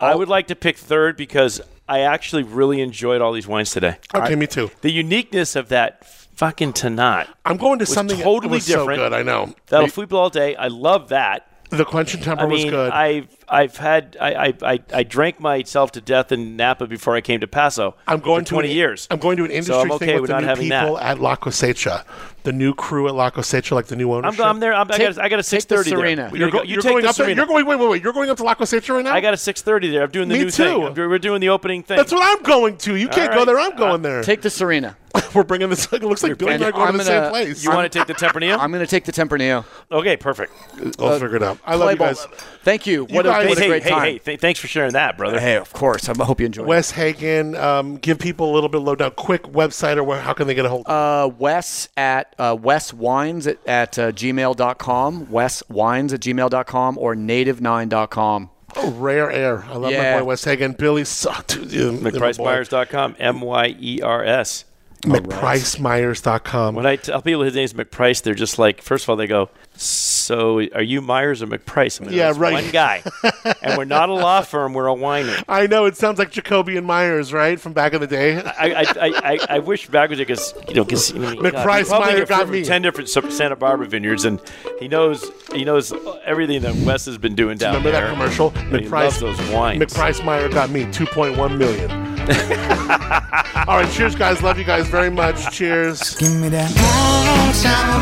I 0.01 0.15
would 0.17 0.29
like 0.29 0.49
to 0.49 0.57
pick 0.57 0.77
third 0.79 1.17
because 1.17 1.61
I 1.89 2.01
actually 2.01 2.43
really 2.43 2.81
enjoyed 2.81 3.21
all 3.21 3.33
these 3.33 3.47
wines 3.47 3.71
today. 3.71 3.97
Okay. 4.15 4.35
me 4.35 4.47
too. 4.47 4.71
The 4.81 4.91
uniqueness 4.91 5.57
of 5.57 5.69
that 5.69 6.05
fucking 6.07 6.73
Tannat. 6.73 7.29
I'm 7.45 7.57
going 7.57 7.79
to 7.81 7.87
something 7.87 8.19
totally 8.19 8.55
was 8.55 8.67
so 8.67 8.81
different. 8.81 9.01
good. 9.01 9.13
I 9.13 9.23
know. 9.23 9.55
That'll 9.67 9.89
food 9.89 10.13
all 10.13 10.31
day. 10.31 10.57
I 10.57 10.69
love 10.69 11.09
that. 11.11 11.47
The 11.71 11.85
quench 11.85 12.15
and 12.15 12.23
temper 12.23 12.43
I 12.43 12.47
was 12.47 12.65
good. 12.65 12.93
I've 12.93 13.42
I've 13.53 13.77
had 13.77 14.17
I, 14.19 14.47
I 14.47 14.55
I 14.63 14.79
I 14.95 15.03
drank 15.03 15.39
myself 15.39 15.93
to 15.93 16.01
death 16.01 16.33
in 16.33 16.57
Napa 16.57 16.87
before 16.87 17.15
I 17.15 17.21
came 17.21 17.41
to 17.41 17.47
Paso. 17.47 17.95
I'm 18.07 18.21
going 18.21 18.41
for 18.45 18.47
to 18.47 18.55
20 18.55 18.71
an, 18.71 18.77
years. 18.77 19.07
I'm 19.11 19.19
going 19.19 19.37
to 19.37 19.45
an 19.45 19.51
industry 19.51 19.75
So 19.75 19.81
I'm 19.83 19.93
okay 19.93 20.07
thing 20.07 20.15
with 20.15 20.23
with 20.23 20.29
the 20.31 20.35
not 20.35 20.41
new 20.41 20.47
having 20.49 20.65
people 20.71 20.95
that. 20.97 21.03
at 21.05 21.21
La 21.21 21.37
Cosecha, 21.37 22.05
the 22.45 22.53
new 22.53 22.73
crew 22.75 23.09
at 23.09 23.15
La 23.15 23.31
Cosecha, 23.31 23.73
like 23.73 23.87
the 23.87 23.97
new 23.97 24.11
I'm, 24.13 24.25
ownership. 24.25 24.45
I'm 24.45 24.59
there. 24.59 24.73
I'm, 24.73 24.91
I 24.91 24.97
got 24.99 25.19
I 25.19 25.29
got 25.29 25.39
a 25.39 25.43
take 25.43 25.67
the 25.69 25.75
6:30 25.77 25.85
there. 25.85 25.99
Sirena. 25.99 26.31
We 26.31 26.39
You're, 26.39 26.51
go- 26.51 26.59
go- 26.59 26.65
you 26.65 26.73
you're 26.75 26.83
take 26.83 26.93
going 26.93 27.03
the 27.03 27.11
up 27.11 27.17
there. 27.17 27.29
You're 27.31 27.47
going. 27.47 27.67
Wait, 27.67 27.79
wait, 27.79 27.89
wait. 27.91 28.03
You're 28.03 28.15
going 28.15 28.31
up 28.31 28.39
to 28.39 28.43
La 28.43 28.55
Cosecha 28.55 28.95
right 28.95 29.05
now. 29.05 29.13
I 29.13 29.21
got 29.21 29.35
a 29.35 29.37
6:30 29.37 29.91
there. 29.93 30.03
I'm 30.03 30.11
doing 30.11 30.29
the 30.29 30.35
Me 30.35 30.45
new 30.45 30.51
too. 30.51 30.65
thing. 30.65 30.83
I'm 30.85 30.95
doing- 30.95 31.11
we're 31.11 31.19
doing 31.19 31.41
the 31.43 31.51
opening 31.51 31.83
thing. 31.83 31.99
That's 31.99 32.13
what 32.13 32.23
I'm 32.25 32.43
going 32.43 32.79
to. 32.79 32.97
You 32.97 33.09
can't 33.09 33.33
All 33.33 33.41
go 33.41 33.45
there. 33.45 33.59
I'm 33.59 33.77
going 33.77 33.95
uh, 34.01 34.09
there. 34.09 34.23
Take 34.23 34.41
the 34.41 34.49
Sirena. 34.49 34.97
We're 35.35 35.43
bringing 35.45 35.69
this. 35.69 35.93
It 35.93 36.03
looks 36.03 36.23
like 36.23 36.39
Billy 36.39 36.55
and 36.55 36.65
I 36.65 36.69
are 36.69 36.73
going 36.73 36.93
to 36.93 36.99
the 36.99 37.05
same 37.05 37.31
place. 37.31 37.63
you 37.63 37.71
want 37.71 37.91
to 37.91 37.99
take 37.99 38.07
the 38.07 38.15
Tempranillo? 38.15 38.59
I'm 38.59 38.71
going 38.71 38.85
to 38.85 38.91
take 38.91 39.05
the 39.05 39.13
Tempranillo. 39.13 39.65
okay, 39.91 40.17
perfect. 40.17 40.53
I'll 40.99 41.19
figure 41.19 41.37
it 41.37 41.43
out. 41.43 41.59
I 41.67 41.75
love 41.75 41.91
you 41.91 41.97
guys. 41.99 42.25
Thank 42.65 42.87
you. 42.87 43.05
What, 43.05 43.27
a, 43.27 43.31
what 43.49 43.59
hey, 43.59 43.65
a 43.65 43.69
great 43.69 43.83
hey, 43.83 43.91
time. 43.91 44.03
hey, 44.03 44.19
th- 44.19 44.41
thanks 44.41 44.61
for 44.61 44.67
sharing 44.67 44.93
that, 44.93 45.17
brother. 45.17 45.39
Hey, 45.41 45.57
of 45.57 45.73
course. 45.73 46.09
I 46.09 46.15
hope 46.25 46.41
you 46.41 46.47
enjoyed 46.47 46.65
it. 46.65 46.69
Wes 46.69 46.91
Hagen, 46.93 47.57
um, 47.57 47.97
give 47.97 48.19
people 48.19 48.51
a 48.51 48.55
little 48.55 48.69
bit 48.69 48.79
of 48.81 48.85
lowdown, 48.87 49.11
quick 49.13 49.43
website, 49.45 49.97
or 49.97 50.05
where, 50.05 50.21
how 50.21 50.33
can 50.33 50.47
they 50.47 50.55
get 50.55 50.65
a 50.65 50.69
hold? 50.69 50.87
Of 50.87 51.33
uh, 51.33 51.35
Wes 51.37 51.89
at 51.97 52.35
uh, 52.39 52.57
Wes 52.61 52.93
Wines 52.93 53.47
at, 53.47 53.59
at 53.67 53.99
uh, 53.99 54.13
gmail.com, 54.13 55.31
Wes 55.31 55.63
Wines 55.69 56.13
at 56.13 56.21
gmail.com, 56.21 56.99
or 56.99 57.15
native9.com. 57.15 58.51
oh, 58.77 58.91
rare 58.93 59.31
air. 59.31 59.65
I 59.65 59.77
love 59.77 59.93
Yeah. 59.93 60.15
my 60.15 60.21
boy 60.21 60.27
Wes 60.27 60.45
Hagen. 60.45 60.73
Billy, 60.73 61.05
sucked. 61.05 61.49
dude, 61.71 61.73
you- 61.73 61.93
my 61.93 62.11
boy. 62.11 62.19
McPriceMyers.com. 62.19 63.17
M 63.19 63.41
Y 63.41 63.77
E 63.79 64.01
R 64.03 64.25
S. 64.25 64.65
McPriceMyers.com. 65.03 66.75
When 66.75 66.87
I 66.87 66.97
tell 66.97 67.23
people 67.23 67.43
his 67.43 67.55
name's 67.55 67.73
McPrice, 67.75 68.23
they're 68.23 68.35
just 68.35 68.59
like, 68.59 68.81
first 68.81 69.05
of 69.05 69.11
all, 69.11 69.17
they 69.17 69.27
go, 69.27 69.51
"So 69.77 70.61
are 70.75 70.83
you 70.83 71.01
Myers 71.01 71.43
or 71.43 71.47
McPrice?" 71.47 72.01
I'm 72.01 72.07
like, 72.07 72.15
Yeah, 72.15 72.27
"That's 72.27 72.39
right. 72.39 72.53
One 72.53 72.71
guy, 72.71 73.03
and 73.63 73.77
we're 73.77 73.85
not 73.85 74.09
a 74.09 74.15
law 74.15 74.43
firm; 74.43 74.75
we're 74.75 74.89
a 74.89 74.95
winery. 74.95 75.43
I 75.49 75.67
know 75.67 75.87
it 75.87 75.97
sounds 75.97 76.19
like 76.19 76.31
Jacoby 76.31 76.77
and 76.77 76.87
Meyers, 76.87 77.33
right, 77.33 77.59
from 77.61 77.73
back 77.73 77.93
in 77.93 78.01
the 78.01 78.07
day. 78.07 78.37
I, 78.37 78.43
I, 78.43 78.83
I, 78.83 78.87
I, 79.01 79.39
I 79.51 79.59
wish 79.59 79.89
backwards 79.89 80.21
because 80.21 80.55
you 80.69 80.75
know, 80.75 80.85
cause, 80.85 81.15
I 81.15 81.19
mean, 81.19 81.37
McPrice 81.37 81.89
probably 81.89 82.15
Meyer 82.15 82.27
got 82.27 82.49
me. 82.49 82.65
ten 82.65 82.83
different 82.83 83.09
Santa 83.09 83.57
Barbara 83.57 83.87
vineyards, 83.87 84.25
and 84.25 84.41
he 84.79 84.89
knows 84.89 85.31
he 85.55 85.65
knows 85.65 85.93
everything 86.25 86.63
that 86.63 86.75
Wes 86.87 87.07
has 87.07 87.19
been 87.19 87.35
doing 87.35 87.59
down 87.59 87.75
Remember 87.75 87.91
there. 87.91 88.03
Remember 88.11 88.29
that 88.29 88.51
commercial? 88.53 88.91
Loves 88.91 89.21
those 89.21 89.51
wines. 89.51 89.83
McPrice 89.83 90.25
Meyer 90.25 90.49
got 90.49 90.71
me 90.71 90.85
2.1 90.85 91.59
million. 91.59 92.12
All 93.69 93.79
right, 93.79 93.91
cheers, 93.93 94.15
guys. 94.15 94.43
Love 94.43 94.59
you 94.59 94.65
guys 94.65 94.87
very 94.87 95.11
much. 95.11 95.51
Cheers. 95.51 96.15
Give 96.17 96.33
me 96.35 96.49
that 96.51 96.71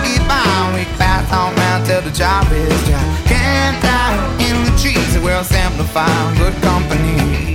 get 0.04 0.28
by. 0.28 0.72
We 0.76 0.84
pass 0.96 1.32
on 1.32 1.54
round 1.56 1.86
till 1.86 2.02
the 2.02 2.10
job 2.10 2.46
is 2.52 2.88
done. 2.88 3.26
Camped 3.26 3.84
out 3.84 4.40
in 4.40 4.64
the 4.64 4.72
trees, 4.78 5.16
good 6.36 6.54
company. 6.62 7.50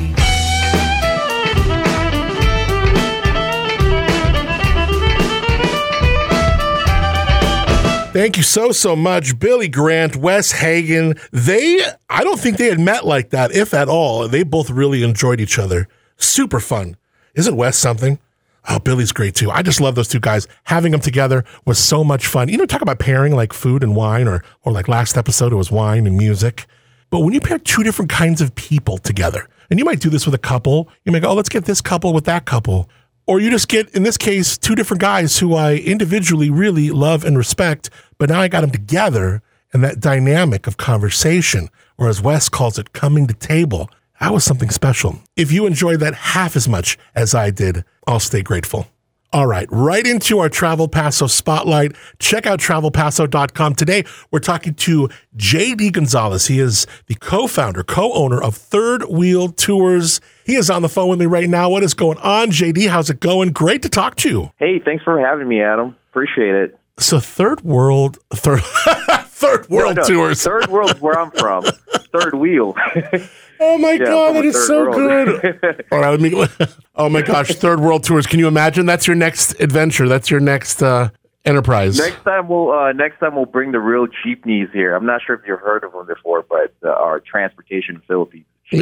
Thank 8.12 8.38
you 8.38 8.44
so, 8.44 8.72
so 8.72 8.96
much. 8.96 9.38
Billy 9.40 9.68
Grant, 9.68 10.16
Wes 10.16 10.52
Hagen. 10.54 11.16
They, 11.32 11.82
I 12.10 12.24
don't 12.24 12.40
think 12.40 12.58
they 12.58 12.70
had 12.70 12.80
met 12.80 13.06
like 13.06 13.32
that, 13.32 13.52
if 13.52 13.74
at 13.74 13.90
all. 13.90 14.28
They 14.30 14.44
both 14.44 14.70
really 14.70 15.04
enjoyed 15.04 15.42
each 15.42 15.60
other. 15.60 15.90
Super 16.18 16.60
fun. 16.60 16.98
Isn't 17.36 17.56
Wes 17.56 17.78
something? 17.78 18.20
Oh, 18.68 18.80
Billy's 18.80 19.12
great 19.12 19.36
too. 19.36 19.52
I 19.52 19.62
just 19.62 19.80
love 19.80 19.96
those 19.96 20.08
two 20.08 20.20
guys. 20.20 20.48
Having 20.64 20.94
them 20.94 21.02
together 21.02 21.44
was 21.66 21.78
so 21.78 22.04
much 22.04 22.26
fun. 22.26 22.50
You 22.50 22.58
know, 22.58 22.66
talk 22.66 22.82
about 22.82 23.00
pairing 23.00 23.36
like 23.36 23.54
food 23.54 23.84
and 23.84 23.96
wine, 23.96 24.28
or 24.28 24.44
or 24.64 24.72
like 24.72 24.88
last 24.88 25.18
episode 25.18 25.54
it 25.54 25.58
was 25.58 25.72
wine 25.72 26.08
and 26.08 26.18
music. 26.18 26.66
But 27.12 27.20
when 27.20 27.34
you 27.34 27.42
pair 27.42 27.60
two 27.60 27.84
different 27.84 28.10
kinds 28.10 28.42
of 28.42 28.56
people 28.56 28.98
together, 28.98 29.48
and 29.70 29.80
you 29.80 29.86
might 29.86 30.00
do 30.00 30.10
this 30.10 30.26
with 30.26 30.36
a 30.36 30.40
couple, 30.40 30.90
you 31.04 31.12
might 31.12 31.22
go, 31.22 31.30
oh, 31.30 31.34
let's 31.34 31.50
get 31.50 31.66
this 31.66 31.82
couple 31.82 32.14
with 32.14 32.26
that 32.26 32.46
couple. 32.46 32.90
Or 33.28 33.40
you 33.40 33.50
just 33.50 33.68
get, 33.68 33.90
in 33.96 34.04
this 34.04 34.18
case, 34.18 34.58
two 34.58 34.76
different 34.76 35.02
guys 35.02 35.40
who 35.40 35.56
I 35.56 35.76
individually 35.76 36.50
really 36.50 36.92
love 36.92 37.24
and 37.24 37.38
respect, 37.38 37.90
but 38.18 38.30
now 38.30 38.42
I 38.42 38.48
got 38.48 38.62
them 38.62 38.72
together 38.72 39.42
and 39.74 39.84
that 39.84 40.00
dynamic 40.00 40.68
of 40.68 40.78
conversation, 40.78 41.70
or 41.98 42.08
as 42.08 42.22
Wes 42.22 42.50
calls 42.50 42.78
it, 42.78 42.94
coming 42.94 43.28
to 43.28 43.34
table, 43.34 43.90
that 44.20 44.34
was 44.34 44.44
something 44.44 44.70
special. 44.70 45.20
If 45.36 45.52
you 45.52 45.66
enjoyed 45.66 46.00
that 46.00 46.16
half 46.16 46.56
as 46.56 46.68
much 46.68 46.98
as 47.16 47.34
I 47.36 47.50
did, 47.52 47.84
I'll 48.08 48.20
stay 48.20 48.42
grateful. 48.42 48.88
All 49.34 49.48
right, 49.48 49.68
right 49.70 50.06
into 50.08 50.40
our 50.40 50.48
Travel 50.48 50.88
Paso 50.88 51.28
spotlight. 51.28 51.94
Check 52.20 52.46
out 52.46 52.60
travelpaso.com. 52.60 53.76
Today, 53.76 54.06
we're 54.32 54.40
talking 54.40 54.74
to 54.76 55.10
JD 55.36 55.92
Gonzales. 55.92 56.48
He 56.48 56.60
is 56.60 56.88
the 57.08 57.16
co 57.16 57.46
founder, 57.48 57.84
co 57.84 58.14
owner 58.14 58.42
of 58.42 58.56
Third 58.56 59.04
Wheel 59.10 59.50
Tours. 59.50 60.22
He 60.46 60.56
is 60.56 60.70
on 60.70 60.84
the 60.84 60.88
phone 60.90 61.10
with 61.10 61.20
me 61.20 61.26
right 61.26 61.50
now. 61.50 61.70
What 61.70 61.84
is 61.84 61.94
going 61.94 62.18
on, 62.20 62.52
JD? 62.52 62.88
How's 62.88 63.10
it 63.10 63.20
going? 63.20 63.52
Great 63.52 63.82
to 63.82 63.90
talk 63.90 64.16
to 64.18 64.30
you. 64.30 64.52
Hey, 64.58 64.80
thanks 64.80 65.04
for 65.04 65.20
having 65.20 65.50
me, 65.50 65.62
Adam. 65.62 65.98
Appreciate 66.12 66.56
it. 66.56 66.80
So, 66.98 67.20
Third 67.20 67.60
World, 67.60 68.18
Third, 68.34 68.62
third 68.64 69.68
World 69.68 69.98
No, 69.98 70.02
no, 70.04 70.08
Tours. 70.08 70.44
Third 70.44 70.68
world's 70.68 71.02
where 71.02 71.20
I'm 71.20 71.32
from. 71.32 71.66
Third 72.14 72.36
wheel. 72.36 72.74
oh 73.60 73.78
my 73.78 73.92
Yeah, 73.94 74.06
God, 74.06 74.26
from 74.28 74.36
that 74.36 74.46
a 74.46 74.48
is 74.48 74.56
third 74.56 74.68
so 74.68 74.90
world. 74.90 75.42
good. 75.42 75.86
All 75.92 76.00
right, 76.00 76.20
let 76.20 76.22
me. 76.22 76.46
Oh 76.98 77.10
my 77.10 77.22
gosh, 77.22 77.50
Third 77.56 77.82
World 77.82 78.06
Tours. 78.06 78.26
Can 78.26 78.40
you 78.40 78.48
imagine? 78.48 78.86
That's 78.86 79.06
your 79.06 79.18
next 79.18 79.60
adventure. 79.60 80.08
That's 80.08 80.32
your 80.32 80.40
next 80.40 80.82
uh, 80.82 81.10
enterprise. 81.44 81.98
next 81.98 82.24
time 82.24 82.48
we'll 82.48 82.72
uh, 82.72 82.94
next 82.94 83.20
time 83.20 83.36
we'll 83.36 83.46
bring 83.46 83.74
the 83.74 83.82
real 83.82 84.08
jeepneys 84.24 84.70
here. 84.72 84.96
I'm 84.96 85.06
not 85.06 85.20
sure 85.26 85.36
if 85.36 85.42
you've 85.46 85.60
heard 85.60 85.84
of 85.84 85.92
them 85.92 86.08
before, 86.08 86.46
but 86.50 86.74
uh, 86.86 86.92
our 86.94 87.20
transportation 87.20 88.02
Philippines. 88.08 88.46
so 88.72 88.80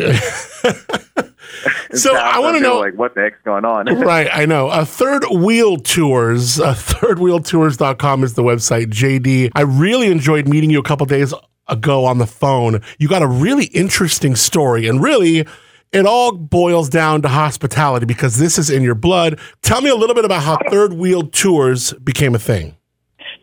I 2.15 2.39
want 2.39 2.55
to 2.57 2.61
know. 2.61 2.79
like 2.79 2.93
what 2.95 3.15
the 3.15 3.21
heck's 3.21 3.41
going 3.43 3.65
on. 3.65 3.85
right, 3.99 4.27
I 4.31 4.45
know. 4.45 4.67
Uh, 4.69 4.85
Third 4.85 5.25
Wheel 5.31 5.77
Tours, 5.77 6.59
uh, 6.59 6.73
thirdwheeltours.com 6.73 8.23
is 8.23 8.33
the 8.35 8.43
website. 8.43 8.85
JD, 8.87 9.51
I 9.55 9.61
really 9.61 10.11
enjoyed 10.11 10.47
meeting 10.47 10.69
you 10.69 10.79
a 10.79 10.83
couple 10.83 11.05
days 11.05 11.33
ago 11.67 12.05
on 12.05 12.17
the 12.17 12.27
phone. 12.27 12.81
You 12.97 13.07
got 13.07 13.21
a 13.21 13.27
really 13.27 13.65
interesting 13.65 14.35
story, 14.35 14.87
and 14.87 15.01
really, 15.01 15.45
it 15.91 16.05
all 16.05 16.31
boils 16.31 16.89
down 16.89 17.21
to 17.21 17.27
hospitality 17.27 18.05
because 18.05 18.37
this 18.37 18.57
is 18.57 18.69
in 18.69 18.83
your 18.83 18.95
blood. 18.95 19.39
Tell 19.61 19.81
me 19.81 19.89
a 19.89 19.95
little 19.95 20.15
bit 20.15 20.25
about 20.25 20.43
how 20.43 20.57
Third 20.69 20.93
Wheel 20.93 21.27
Tours 21.27 21.93
became 21.93 22.35
a 22.35 22.39
thing. 22.39 22.75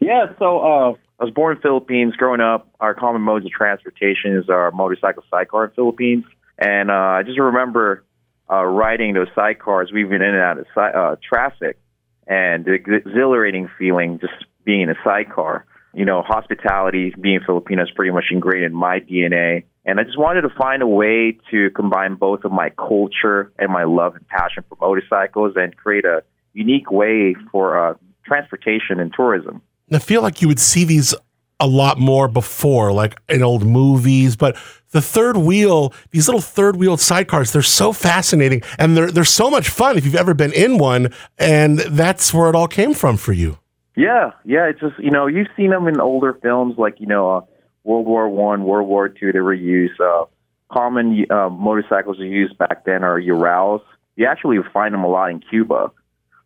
Yeah, 0.01 0.27
so 0.39 0.59
uh, 0.59 0.93
I 1.21 1.25
was 1.25 1.33
born 1.33 1.57
in 1.57 1.63
Philippines. 1.63 2.17
Growing 2.17 2.41
up, 2.41 2.69
our 2.81 2.95
common 2.95 3.23
modes 3.23 3.45
of 3.45 3.53
transportation 3.53 4.37
is 4.37 4.49
our 4.49 4.71
motorcycle 4.71 5.23
sidecar 5.31 5.67
in 5.67 5.71
Philippines, 5.73 6.25
and 6.59 6.91
uh, 6.91 6.95
I 6.95 7.23
just 7.23 7.39
remember 7.39 8.05
uh, 8.51 8.65
riding 8.65 9.15
those 9.15 9.29
sidecars, 9.37 9.93
weaving 9.93 10.17
in 10.17 10.23
and 10.23 10.37
out 10.37 10.59
of 10.59 10.67
si- 10.75 10.81
uh, 10.81 11.17
traffic, 11.23 11.79
and 12.27 12.65
the 12.65 12.73
exhilarating 12.73 13.71
feeling 13.79 14.19
just 14.19 14.33
being 14.65 14.89
a 14.89 14.95
sidecar. 15.05 15.67
You 15.93 16.05
know, 16.05 16.23
hospitality, 16.23 17.15
being 17.21 17.41
Filipino, 17.45 17.83
is 17.83 17.91
pretty 17.91 18.13
much 18.13 18.27
ingrained 18.31 18.65
in 18.65 18.75
my 18.75 19.01
DNA. 19.01 19.65
And 19.85 19.99
I 19.99 20.05
just 20.05 20.19
wanted 20.19 20.43
to 20.43 20.51
find 20.51 20.83
a 20.83 20.87
way 20.87 21.37
to 21.51 21.71
combine 21.71 22.15
both 22.15 22.45
of 22.45 22.53
my 22.53 22.71
culture 22.71 23.53
and 23.59 23.73
my 23.73 23.85
love 23.85 24.15
and 24.15 24.27
passion 24.29 24.63
for 24.69 24.77
motorcycles 24.81 25.55
and 25.57 25.77
create 25.77 26.05
a 26.05 26.23
unique 26.53 26.91
way 26.91 27.35
for 27.51 27.79
uh, 27.79 27.95
transportation 28.25 29.01
and 29.01 29.13
tourism. 29.13 29.63
I 29.93 29.99
feel 29.99 30.23
like 30.23 30.41
you 30.41 30.49
would 30.49 30.61
see 30.61 30.85
these 30.85 31.15
a 31.59 31.67
lot 31.67 31.99
more 31.99 32.27
before, 32.27 32.93
like 32.93 33.19
in 33.29 33.43
old 33.43 33.65
movies, 33.65 34.37
but 34.37 34.57
the 34.91 35.03
third 35.03 35.37
wheel, 35.37 35.93
these 36.11 36.27
little 36.27 36.41
third 36.41 36.77
wheel 36.77 36.97
sidecars, 36.97 37.53
they're 37.53 37.63
so 37.63 37.93
fascinating 37.93 38.63
and 38.79 38.97
they're 38.97 39.11
they're 39.11 39.25
so 39.25 39.51
much 39.51 39.69
fun 39.69 39.97
if 39.97 40.05
you've 40.05 40.17
ever 40.17 40.35
been 40.35 40.53
in 40.53 40.79
one, 40.79 41.13
and 41.39 41.79
that's 41.81 42.33
where 42.33 42.49
it 42.49 42.55
all 42.55 42.69
came 42.69 42.95
from 42.95 43.17
for 43.17 43.33
you. 43.33 43.59
Yeah, 43.97 44.33
yeah. 44.45 44.67
It's 44.69 44.81
just 44.81 44.99
you 44.99 45.11
know 45.11 45.27
you've 45.27 45.49
seen 45.57 45.71
them 45.71 45.89
in 45.89 46.01
older 46.01 46.33
films 46.35 46.77
like 46.79 47.01
you 47.01 47.07
know 47.07 47.31
uh, 47.31 47.41
World 47.85 48.07
War 48.07 48.29
One, 48.29 48.65
World 48.65 48.89
War 48.89 49.09
Two. 49.09 49.33
They 49.33 49.41
were 49.41 49.55
used. 49.55 50.01
Uh, 50.01 50.27
common 50.71 51.27
uh, 51.31 51.49
motorcycles 51.49 52.21
are 52.21 52.27
used 52.27 52.57
back 52.57 52.85
then 52.85 53.03
are 53.03 53.19
Urals. 53.19 53.83
You 54.17 54.27
actually 54.27 54.59
find 54.73 54.95
them 54.95 55.03
a 55.03 55.09
lot 55.09 55.31
in 55.31 55.41
Cuba, 55.41 55.91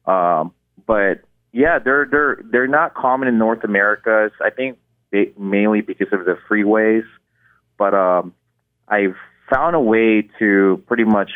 um, 0.06 0.52
but 0.86 1.22
yeah, 1.52 1.78
they're 1.78 2.06
they're 2.10 2.42
they're 2.50 2.66
not 2.66 2.94
common 2.94 3.28
in 3.28 3.38
North 3.38 3.62
America. 3.64 4.30
I 4.42 4.50
think 4.50 4.78
they, 5.12 5.32
mainly 5.38 5.80
because 5.82 6.12
of 6.12 6.24
the 6.24 6.36
freeways. 6.50 7.04
But 7.76 7.94
um, 7.94 8.34
I've 8.88 9.16
found 9.52 9.76
a 9.76 9.80
way 9.80 10.28
to 10.38 10.82
pretty 10.86 11.04
much 11.04 11.30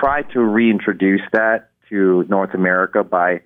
try 0.00 0.22
to 0.22 0.40
reintroduce 0.40 1.22
that 1.32 1.70
to 1.88 2.24
North 2.28 2.54
America 2.54 3.04
by 3.04 3.40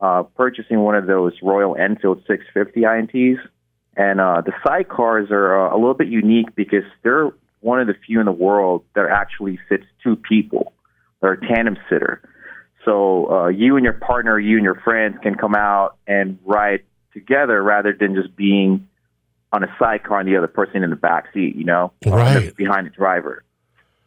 uh, 0.00 0.22
purchasing 0.22 0.80
one 0.80 0.94
of 0.94 1.06
those 1.06 1.32
Royal 1.42 1.76
Enfield 1.76 2.22
650 2.26 2.80
INTs. 2.82 3.38
And 3.96 4.20
uh, 4.20 4.42
the 4.42 4.52
sidecars 4.64 5.30
are 5.30 5.68
uh, 5.68 5.74
a 5.74 5.76
little 5.76 5.94
bit 5.94 6.08
unique 6.08 6.54
because 6.54 6.84
they're 7.02 7.30
one 7.60 7.80
of 7.80 7.88
the 7.88 7.94
few 8.06 8.20
in 8.20 8.26
the 8.26 8.32
world 8.32 8.84
that 8.94 9.06
actually 9.10 9.58
fits 9.68 9.84
two 10.02 10.14
people. 10.14 10.72
They're 11.20 11.32
a 11.32 11.46
tandem 11.48 11.76
sitter. 11.90 12.22
So 12.84 13.30
uh, 13.30 13.48
you 13.48 13.74
and 13.76 13.84
your 13.84 13.94
partner, 13.94 14.38
you 14.38 14.56
and 14.56 14.64
your 14.64 14.76
friends 14.76 15.16
can 15.22 15.34
come 15.34 15.54
out 15.56 15.96
and 16.06 16.38
ride 16.44 16.84
together 17.12 17.60
rather 17.60 17.92
than 17.92 18.14
just 18.14 18.36
being 18.36 18.88
on 19.52 19.64
a 19.64 19.76
sidecar 19.78 20.20
and 20.20 20.28
the 20.28 20.36
other 20.36 20.46
person 20.46 20.84
in 20.84 20.90
the 20.90 20.96
back 20.96 21.26
seat, 21.34 21.56
you 21.56 21.64
know, 21.64 21.92
Right. 22.06 22.54
behind 22.54 22.86
the 22.86 22.90
driver. 22.90 23.42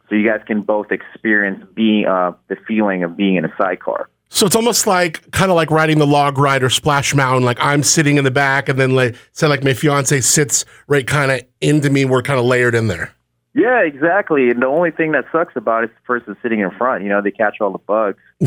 So 0.08 0.14
you 0.14 0.26
guys 0.26 0.40
can 0.46 0.62
both 0.62 0.90
experience 0.90 1.64
being 1.74 2.06
uh, 2.06 2.32
the 2.48 2.56
feeling 2.66 3.02
of 3.02 3.16
being 3.16 3.36
in 3.36 3.44
a 3.44 3.52
sidecar. 3.58 4.08
So 4.34 4.46
it's 4.46 4.56
almost 4.56 4.86
like 4.86 5.30
kind 5.30 5.50
of 5.50 5.56
like 5.56 5.70
riding 5.70 5.98
the 5.98 6.06
log 6.06 6.38
ride 6.38 6.62
or 6.62 6.70
Splash 6.70 7.14
Mountain. 7.14 7.44
Like 7.44 7.58
I'm 7.60 7.82
sitting 7.82 8.16
in 8.16 8.24
the 8.24 8.30
back, 8.30 8.66
and 8.70 8.78
then 8.78 8.94
like 8.94 9.14
say 9.32 9.46
like 9.46 9.62
my 9.62 9.74
fiance 9.74 10.18
sits 10.22 10.64
right 10.86 11.06
kind 11.06 11.30
of 11.30 11.42
into 11.60 11.90
me. 11.90 12.06
We're 12.06 12.22
kind 12.22 12.40
of 12.40 12.46
layered 12.46 12.74
in 12.74 12.86
there. 12.86 13.14
Yeah, 13.54 13.80
exactly. 13.80 14.48
And 14.48 14.62
the 14.62 14.66
only 14.66 14.90
thing 14.90 15.12
that 15.12 15.26
sucks 15.30 15.54
about 15.54 15.84
it 15.84 15.90
is 15.90 15.96
the 15.96 16.06
person 16.06 16.34
sitting 16.42 16.60
in 16.60 16.70
front. 16.70 17.02
You 17.02 17.10
know, 17.10 17.20
they 17.20 17.30
catch 17.30 17.60
all 17.60 17.72
the 17.72 17.78
bugs, 17.78 18.18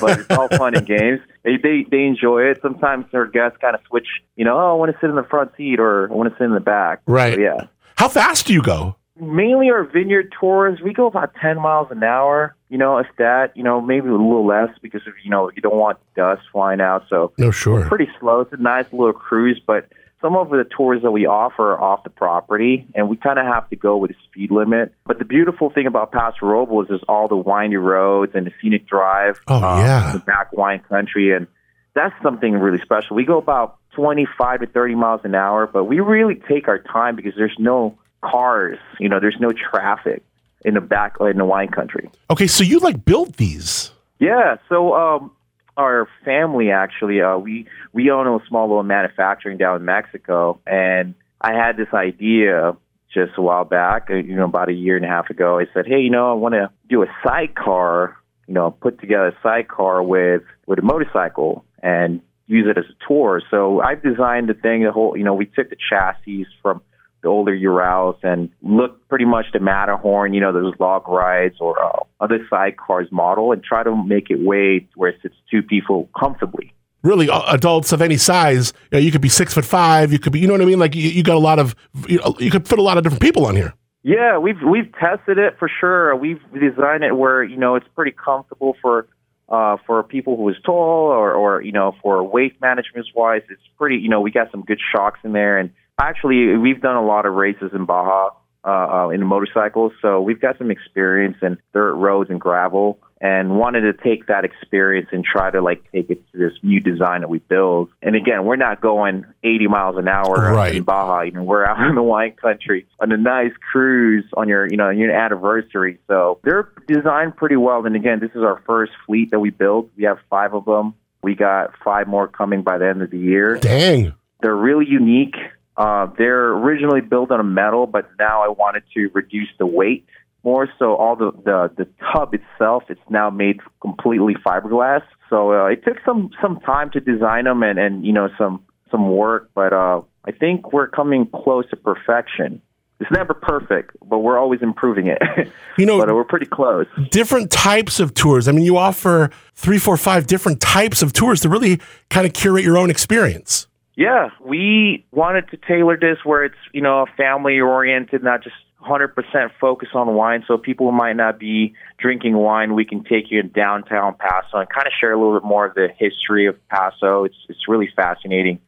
but 0.00 0.18
it's 0.18 0.30
all 0.30 0.48
fun 0.48 0.74
and 0.74 0.84
games. 0.84 1.20
They, 1.44 1.56
they 1.56 1.86
they 1.88 2.06
enjoy 2.06 2.42
it. 2.50 2.58
Sometimes 2.60 3.06
their 3.12 3.26
guests 3.26 3.56
kind 3.60 3.76
of 3.76 3.82
switch. 3.86 4.08
You 4.34 4.44
know, 4.44 4.58
oh, 4.58 4.72
I 4.72 4.74
want 4.74 4.92
to 4.92 4.98
sit 5.00 5.10
in 5.10 5.16
the 5.16 5.22
front 5.22 5.52
seat 5.56 5.78
or 5.78 6.10
I 6.10 6.14
want 6.14 6.28
to 6.28 6.36
sit 6.38 6.44
in 6.44 6.54
the 6.54 6.60
back. 6.60 7.02
Right. 7.06 7.36
So, 7.36 7.40
yeah. 7.40 7.66
How 7.94 8.08
fast 8.08 8.46
do 8.48 8.52
you 8.52 8.62
go? 8.62 8.96
Mainly 9.20 9.70
our 9.70 9.84
vineyard 9.84 10.32
tours, 10.38 10.80
we 10.80 10.92
go 10.92 11.06
about 11.06 11.34
10 11.40 11.60
miles 11.60 11.88
an 11.90 12.02
hour. 12.02 12.54
You 12.68 12.78
know, 12.78 12.98
if 12.98 13.06
that, 13.18 13.56
you 13.56 13.62
know, 13.62 13.80
maybe 13.80 14.08
a 14.08 14.12
little 14.12 14.46
less 14.46 14.70
because 14.80 15.02
of, 15.06 15.14
you 15.24 15.30
know, 15.30 15.50
you 15.54 15.62
don't 15.62 15.76
want 15.76 15.98
dust 16.16 16.42
flying 16.52 16.80
out. 16.80 17.04
So 17.08 17.32
No, 17.38 17.50
sure. 17.50 17.86
pretty 17.86 18.08
slow. 18.20 18.40
It's 18.40 18.52
a 18.52 18.56
nice 18.56 18.86
little 18.92 19.12
cruise, 19.12 19.60
but 19.66 19.88
some 20.20 20.36
of 20.36 20.50
the 20.50 20.64
tours 20.76 21.02
that 21.02 21.10
we 21.10 21.26
offer 21.26 21.72
are 21.72 21.80
off 21.80 22.04
the 22.04 22.10
property, 22.10 22.86
and 22.94 23.08
we 23.08 23.16
kind 23.16 23.38
of 23.38 23.46
have 23.46 23.68
to 23.70 23.76
go 23.76 23.96
with 23.96 24.10
a 24.10 24.14
speed 24.28 24.50
limit. 24.50 24.92
But 25.06 25.18
the 25.18 25.24
beautiful 25.24 25.70
thing 25.70 25.86
about 25.86 26.12
Paso 26.12 26.44
Robles 26.46 26.90
is 26.90 27.00
all 27.08 27.26
the 27.26 27.36
windy 27.36 27.76
roads 27.76 28.32
and 28.34 28.46
the 28.46 28.52
scenic 28.60 28.86
drive. 28.86 29.40
Oh, 29.48 29.56
uh, 29.56 29.78
yeah. 29.78 30.12
the 30.12 30.18
back 30.18 30.52
wine 30.52 30.80
country, 30.88 31.34
and 31.34 31.46
that's 31.94 32.14
something 32.22 32.52
really 32.52 32.80
special. 32.82 33.16
We 33.16 33.24
go 33.24 33.38
about 33.38 33.78
25 33.96 34.60
to 34.60 34.66
30 34.66 34.94
miles 34.94 35.22
an 35.24 35.34
hour, 35.34 35.66
but 35.66 35.84
we 35.84 36.00
really 36.00 36.34
take 36.34 36.68
our 36.68 36.78
time 36.78 37.16
because 37.16 37.32
there's 37.36 37.56
no 37.58 37.96
cars. 38.22 38.78
You 38.98 39.08
know, 39.08 39.20
there's 39.20 39.38
no 39.40 39.50
traffic 39.52 40.22
in 40.64 40.74
the 40.74 40.80
back 40.80 41.16
in 41.20 41.38
the 41.38 41.44
wine 41.44 41.68
country. 41.68 42.10
Okay, 42.30 42.46
so 42.46 42.62
you 42.64 42.78
like 42.80 43.04
built 43.04 43.36
these. 43.36 43.90
Yeah. 44.18 44.56
So 44.68 44.94
um, 44.94 45.30
our 45.76 46.08
family 46.24 46.70
actually, 46.70 47.20
uh, 47.22 47.38
we 47.38 47.66
we 47.92 48.10
own 48.10 48.26
a 48.26 48.44
small 48.46 48.68
little 48.68 48.82
manufacturing 48.82 49.56
down 49.56 49.76
in 49.76 49.84
Mexico, 49.84 50.60
and 50.66 51.14
I 51.40 51.54
had 51.54 51.76
this 51.76 51.88
idea 51.94 52.76
just 53.12 53.32
a 53.36 53.42
while 53.42 53.64
back. 53.64 54.08
uh, 54.10 54.14
You 54.14 54.36
know, 54.36 54.44
about 54.44 54.68
a 54.68 54.74
year 54.74 54.96
and 54.96 55.04
a 55.04 55.08
half 55.08 55.30
ago. 55.30 55.58
I 55.58 55.66
said, 55.74 55.86
hey, 55.86 56.00
you 56.00 56.10
know, 56.10 56.30
I 56.30 56.34
want 56.34 56.54
to 56.54 56.70
do 56.88 57.02
a 57.02 57.06
sidecar. 57.24 58.16
You 58.46 58.54
know, 58.54 58.72
put 58.72 59.00
together 59.00 59.28
a 59.28 59.36
sidecar 59.42 60.02
with 60.02 60.42
with 60.66 60.78
a 60.78 60.82
motorcycle 60.82 61.64
and 61.82 62.20
use 62.46 62.66
it 62.68 62.76
as 62.76 62.84
a 62.84 63.06
tour. 63.06 63.40
So 63.48 63.80
I've 63.80 64.02
designed 64.02 64.48
the 64.48 64.54
thing. 64.54 64.82
The 64.82 64.90
whole, 64.90 65.16
you 65.16 65.22
know, 65.22 65.34
we 65.34 65.46
took 65.46 65.70
the 65.70 65.76
chassis 65.88 66.46
from 66.60 66.82
the 67.22 67.28
older 67.28 67.54
Urals 67.54 68.16
and 68.22 68.50
look 68.62 69.06
pretty 69.08 69.24
much 69.24 69.46
the 69.52 69.60
Matterhorn, 69.60 70.34
you 70.34 70.40
know, 70.40 70.52
those 70.52 70.74
log 70.78 71.08
rides 71.08 71.56
or 71.60 71.82
uh, 71.82 72.00
other 72.20 72.46
sidecars 72.50 73.10
model 73.12 73.52
and 73.52 73.62
try 73.62 73.82
to 73.82 73.94
make 74.04 74.30
it 74.30 74.40
way 74.40 74.86
where 74.94 75.10
it 75.10 75.18
sits 75.22 75.34
two 75.50 75.62
people 75.62 76.08
comfortably. 76.18 76.72
Really, 77.02 77.30
uh, 77.30 77.42
adults 77.54 77.92
of 77.92 78.02
any 78.02 78.18
size. 78.18 78.72
You, 78.90 78.98
know, 78.98 78.98
you 78.98 79.10
could 79.10 79.22
be 79.22 79.30
six 79.30 79.54
foot 79.54 79.64
five. 79.64 80.12
You 80.12 80.18
could 80.18 80.32
be, 80.32 80.40
you 80.40 80.46
know 80.46 80.54
what 80.54 80.62
I 80.62 80.66
mean? 80.66 80.78
Like 80.78 80.94
you, 80.94 81.08
you 81.08 81.22
got 81.22 81.36
a 81.36 81.38
lot 81.38 81.58
of, 81.58 81.74
you, 82.08 82.18
know, 82.18 82.34
you 82.38 82.50
could 82.50 82.68
fit 82.68 82.78
a 82.78 82.82
lot 82.82 82.98
of 82.98 83.04
different 83.04 83.22
people 83.22 83.46
on 83.46 83.56
here. 83.56 83.74
Yeah, 84.02 84.38
we've 84.38 84.60
we've 84.62 84.90
tested 84.98 85.36
it 85.36 85.58
for 85.58 85.70
sure. 85.80 86.16
We've 86.16 86.40
designed 86.54 87.04
it 87.04 87.16
where 87.16 87.42
you 87.42 87.58
know 87.58 87.74
it's 87.74 87.86
pretty 87.94 88.12
comfortable 88.12 88.74
for 88.80 89.06
uh, 89.50 89.76
for 89.86 90.02
people 90.02 90.36
who 90.36 90.48
is 90.48 90.56
tall 90.64 91.08
or 91.08 91.34
or 91.34 91.60
you 91.60 91.72
know 91.72 91.94
for 92.02 92.22
weight 92.22 92.58
management 92.62 93.06
wise. 93.14 93.42
It's 93.50 93.60
pretty. 93.76 93.96
You 93.96 94.08
know, 94.08 94.22
we 94.22 94.30
got 94.30 94.50
some 94.50 94.62
good 94.62 94.80
shocks 94.94 95.20
in 95.22 95.32
there, 95.32 95.58
and 95.58 95.70
actually 96.00 96.56
we've 96.56 96.80
done 96.80 96.96
a 96.96 97.04
lot 97.04 97.26
of 97.26 97.34
races 97.34 97.70
in 97.72 97.84
Baja 97.84 98.30
uh, 98.64 98.68
uh, 98.68 99.08
in 99.08 99.24
motorcycles, 99.24 99.92
so 100.02 100.20
we've 100.20 100.40
got 100.40 100.58
some 100.58 100.70
experience 100.70 101.36
in 101.42 101.58
dirt 101.72 101.94
roads 101.94 102.30
and 102.30 102.40
gravel. 102.40 102.98
And 103.22 103.58
wanted 103.58 103.82
to 103.82 103.92
take 103.92 104.28
that 104.28 104.46
experience 104.46 105.10
and 105.12 105.22
try 105.22 105.50
to 105.50 105.60
like 105.60 105.84
take 105.92 106.08
it 106.08 106.22
to 106.32 106.38
this 106.38 106.52
new 106.62 106.80
design 106.80 107.20
that 107.20 107.28
we 107.28 107.38
build. 107.38 107.90
And 108.00 108.16
again, 108.16 108.46
we're 108.46 108.56
not 108.56 108.80
going 108.80 109.26
80 109.44 109.66
miles 109.66 109.96
an 109.98 110.08
hour 110.08 110.54
Right. 110.54 110.76
in 110.76 110.84
Baja. 110.84 111.20
You 111.20 111.32
know, 111.32 111.42
we're 111.42 111.66
out 111.66 111.78
in 111.86 111.96
the 111.96 112.02
wine 112.02 112.32
country 112.40 112.86
on 112.98 113.12
a 113.12 113.18
nice 113.18 113.52
cruise 113.70 114.24
on 114.38 114.48
your, 114.48 114.66
you 114.70 114.78
know, 114.78 114.88
your 114.88 115.10
anniversary. 115.10 115.98
So 116.08 116.38
they're 116.44 116.72
designed 116.88 117.36
pretty 117.36 117.56
well. 117.56 117.84
And 117.84 117.94
again, 117.94 118.20
this 118.20 118.30
is 118.30 118.42
our 118.42 118.62
first 118.66 118.92
fleet 119.04 119.32
that 119.32 119.40
we 119.40 119.50
built. 119.50 119.90
We 119.98 120.04
have 120.04 120.16
five 120.30 120.54
of 120.54 120.64
them. 120.64 120.94
We 121.22 121.34
got 121.34 121.74
five 121.84 122.08
more 122.08 122.26
coming 122.26 122.62
by 122.62 122.78
the 122.78 122.88
end 122.88 123.02
of 123.02 123.10
the 123.10 123.18
year. 123.18 123.56
Dang. 123.56 124.14
They're 124.40 124.56
really 124.56 124.86
unique. 124.88 125.36
Uh, 125.76 126.06
they're 126.18 126.52
originally 126.52 127.00
built 127.00 127.30
on 127.30 127.40
a 127.40 127.44
metal, 127.44 127.86
but 127.86 128.10
now 128.18 128.42
I 128.42 128.48
wanted 128.48 128.82
to 128.94 129.08
reduce 129.14 129.48
the 129.58 129.66
weight 129.66 130.06
more. 130.44 130.68
So 130.78 130.94
all 130.96 131.16
the, 131.16 131.32
the, 131.44 131.70
the 131.76 131.88
tub 132.12 132.34
itself, 132.34 132.84
it's 132.88 133.00
now 133.08 133.30
made 133.30 133.60
completely 133.80 134.34
fiberglass. 134.34 135.02
So 135.28 135.52
uh, 135.52 135.66
it 135.66 135.84
took 135.84 135.98
some, 136.04 136.30
some 136.42 136.60
time 136.60 136.90
to 136.90 137.00
design 137.00 137.44
them 137.44 137.62
and, 137.62 137.78
and 137.78 138.04
you 138.04 138.12
know 138.12 138.28
some 138.36 138.64
some 138.90 139.10
work, 139.10 139.50
but 139.54 139.72
uh, 139.72 140.02
I 140.24 140.32
think 140.32 140.72
we're 140.72 140.88
coming 140.88 141.26
close 141.32 141.68
to 141.70 141.76
perfection. 141.76 142.60
It's 142.98 143.10
never 143.10 143.32
perfect, 143.32 143.96
but 144.04 144.18
we're 144.18 144.38
always 144.38 144.60
improving 144.62 145.06
it. 145.06 145.22
You 145.78 145.86
know, 145.86 145.98
but 145.98 146.14
we're 146.14 146.24
pretty 146.24 146.44
close. 146.44 146.86
different 147.10 147.50
types 147.50 148.00
of 148.00 148.12
tours. 148.12 148.48
I 148.48 148.52
mean, 148.52 148.66
you 148.66 148.76
offer 148.76 149.30
three, 149.54 149.78
four, 149.78 149.96
five 149.96 150.26
different 150.26 150.60
types 150.60 151.00
of 151.00 151.14
tours 151.14 151.40
to 151.40 151.48
really 151.48 151.80
kind 152.10 152.26
of 152.26 152.34
curate 152.34 152.64
your 152.64 152.76
own 152.76 152.90
experience. 152.90 153.66
Yeah, 154.00 154.30
we 154.42 155.04
wanted 155.12 155.50
to 155.50 155.58
tailor 155.58 155.94
this 155.94 156.16
where 156.24 156.42
it's, 156.42 156.56
you 156.72 156.80
know, 156.80 157.04
family 157.18 157.60
oriented, 157.60 158.22
not 158.22 158.42
just 158.42 158.56
100% 158.82 159.12
focus 159.60 159.90
on 159.92 160.14
wine. 160.14 160.42
So 160.48 160.56
people 160.56 160.90
might 160.90 161.16
not 161.16 161.38
be 161.38 161.74
drinking 161.98 162.34
wine, 162.34 162.74
we 162.74 162.86
can 162.86 163.04
take 163.04 163.30
you 163.30 163.40
in 163.40 163.50
downtown 163.50 164.14
Paso 164.14 164.56
and 164.56 164.70
kind 164.70 164.86
of 164.86 164.94
share 164.98 165.12
a 165.12 165.18
little 165.18 165.38
bit 165.38 165.46
more 165.46 165.66
of 165.66 165.74
the 165.74 165.88
history 165.98 166.46
of 166.46 166.56
Paso. 166.70 167.24
It's 167.24 167.36
it's 167.50 167.68
really 167.68 167.90
fascinating 167.94 168.58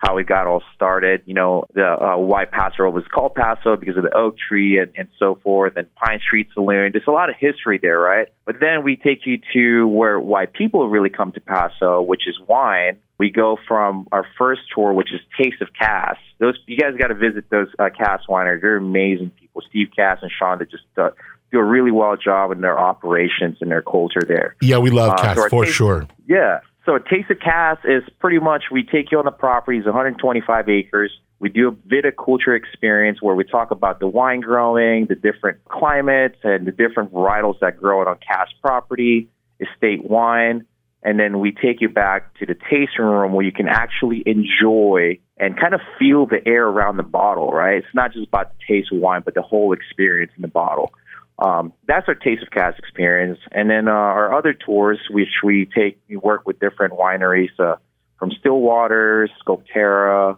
how 0.00 0.16
we 0.16 0.24
got 0.24 0.46
all 0.46 0.62
started. 0.74 1.22
You 1.26 1.34
know, 1.34 1.64
the 1.74 1.84
uh, 1.84 2.16
why 2.16 2.46
Paso 2.46 2.88
was 2.90 3.04
called 3.14 3.34
Paso 3.34 3.76
because 3.76 3.96
of 3.96 4.02
the 4.02 4.14
oak 4.16 4.36
tree 4.38 4.78
and, 4.78 4.90
and 4.96 5.08
so 5.18 5.38
forth, 5.42 5.74
and 5.76 5.86
Pine 5.94 6.20
Street 6.26 6.48
Saloon. 6.54 6.90
There's 6.92 7.04
a 7.06 7.10
lot 7.12 7.28
of 7.28 7.36
history 7.38 7.78
there, 7.80 7.98
right? 8.00 8.28
But 8.46 8.56
then 8.60 8.82
we 8.82 8.96
take 8.96 9.26
you 9.26 9.38
to 9.52 9.86
where 9.86 10.18
why 10.18 10.46
people 10.46 10.88
really 10.88 11.10
come 11.10 11.32
to 11.32 11.40
Paso, 11.40 12.00
which 12.02 12.26
is 12.26 12.36
wine. 12.48 12.96
We 13.18 13.30
go 13.30 13.58
from 13.68 14.08
our 14.12 14.24
first 14.38 14.62
tour, 14.74 14.94
which 14.94 15.12
is 15.12 15.20
Taste 15.38 15.60
of 15.60 15.68
Cass. 15.78 16.16
Those 16.38 16.58
you 16.66 16.78
guys 16.78 16.94
got 16.98 17.08
to 17.08 17.14
visit 17.14 17.50
those 17.50 17.68
uh, 17.78 17.90
Cass 17.96 18.22
wineries. 18.28 18.62
They're 18.62 18.78
amazing 18.78 19.32
people. 19.38 19.62
Steve 19.68 19.88
Cass 19.94 20.18
and 20.22 20.30
Sean 20.36 20.58
that 20.60 20.70
just 20.70 20.84
uh, 20.96 21.10
do 21.52 21.58
a 21.58 21.64
really 21.64 21.90
well 21.90 22.16
job 22.16 22.52
in 22.52 22.62
their 22.62 22.78
operations 22.78 23.58
and 23.60 23.70
their 23.70 23.82
culture 23.82 24.22
there. 24.26 24.56
Yeah, 24.62 24.78
we 24.78 24.88
love 24.90 25.10
Uh, 25.10 25.16
cats 25.22 25.42
so 25.42 25.48
for 25.50 25.64
taste- 25.66 25.76
sure. 25.76 26.06
Yeah. 26.26 26.60
So 26.90 26.96
a 26.96 27.00
taste 27.00 27.30
of 27.30 27.38
Cass 27.38 27.78
is 27.84 28.02
pretty 28.18 28.40
much 28.40 28.64
we 28.72 28.82
take 28.82 29.12
you 29.12 29.20
on 29.20 29.24
the 29.24 29.30
properties, 29.30 29.84
125 29.84 30.68
acres. 30.68 31.12
We 31.38 31.48
do 31.48 31.68
a 31.68 31.72
viticulture 31.72 32.56
experience 32.56 33.22
where 33.22 33.36
we 33.36 33.44
talk 33.44 33.70
about 33.70 34.00
the 34.00 34.08
wine 34.08 34.40
growing, 34.40 35.06
the 35.06 35.14
different 35.14 35.64
climates, 35.66 36.38
and 36.42 36.66
the 36.66 36.72
different 36.72 37.12
varietals 37.12 37.60
that 37.60 37.76
grow 37.76 38.00
on 38.00 38.18
Cass 38.26 38.48
property, 38.60 39.28
estate 39.60 40.02
wine, 40.02 40.66
and 41.04 41.20
then 41.20 41.38
we 41.38 41.52
take 41.52 41.80
you 41.80 41.88
back 41.88 42.34
to 42.40 42.46
the 42.46 42.56
tasting 42.68 43.04
room 43.04 43.34
where 43.34 43.44
you 43.44 43.52
can 43.52 43.68
actually 43.68 44.24
enjoy 44.26 45.16
and 45.36 45.56
kind 45.60 45.74
of 45.74 45.80
feel 45.96 46.26
the 46.26 46.44
air 46.44 46.66
around 46.66 46.96
the 46.96 47.04
bottle. 47.04 47.52
Right? 47.52 47.76
It's 47.76 47.94
not 47.94 48.12
just 48.14 48.26
about 48.26 48.50
the 48.50 48.64
taste 48.66 48.88
of 48.92 48.98
wine, 48.98 49.22
but 49.24 49.34
the 49.34 49.42
whole 49.42 49.72
experience 49.72 50.32
in 50.34 50.42
the 50.42 50.48
bottle. 50.48 50.92
Um, 51.40 51.72
that's 51.88 52.06
our 52.06 52.14
Taste 52.14 52.42
of 52.42 52.50
Cass 52.50 52.74
experience. 52.78 53.38
And 53.50 53.70
then 53.70 53.88
uh, 53.88 53.92
our 53.92 54.36
other 54.36 54.52
tours, 54.52 54.98
which 55.10 55.42
we 55.42 55.66
take, 55.74 55.98
we 56.08 56.16
work 56.16 56.46
with 56.46 56.60
different 56.60 56.94
wineries 56.94 57.58
uh, 57.58 57.76
from 58.18 58.30
Stillwater, 58.38 59.28
Sculpterra, 59.42 60.36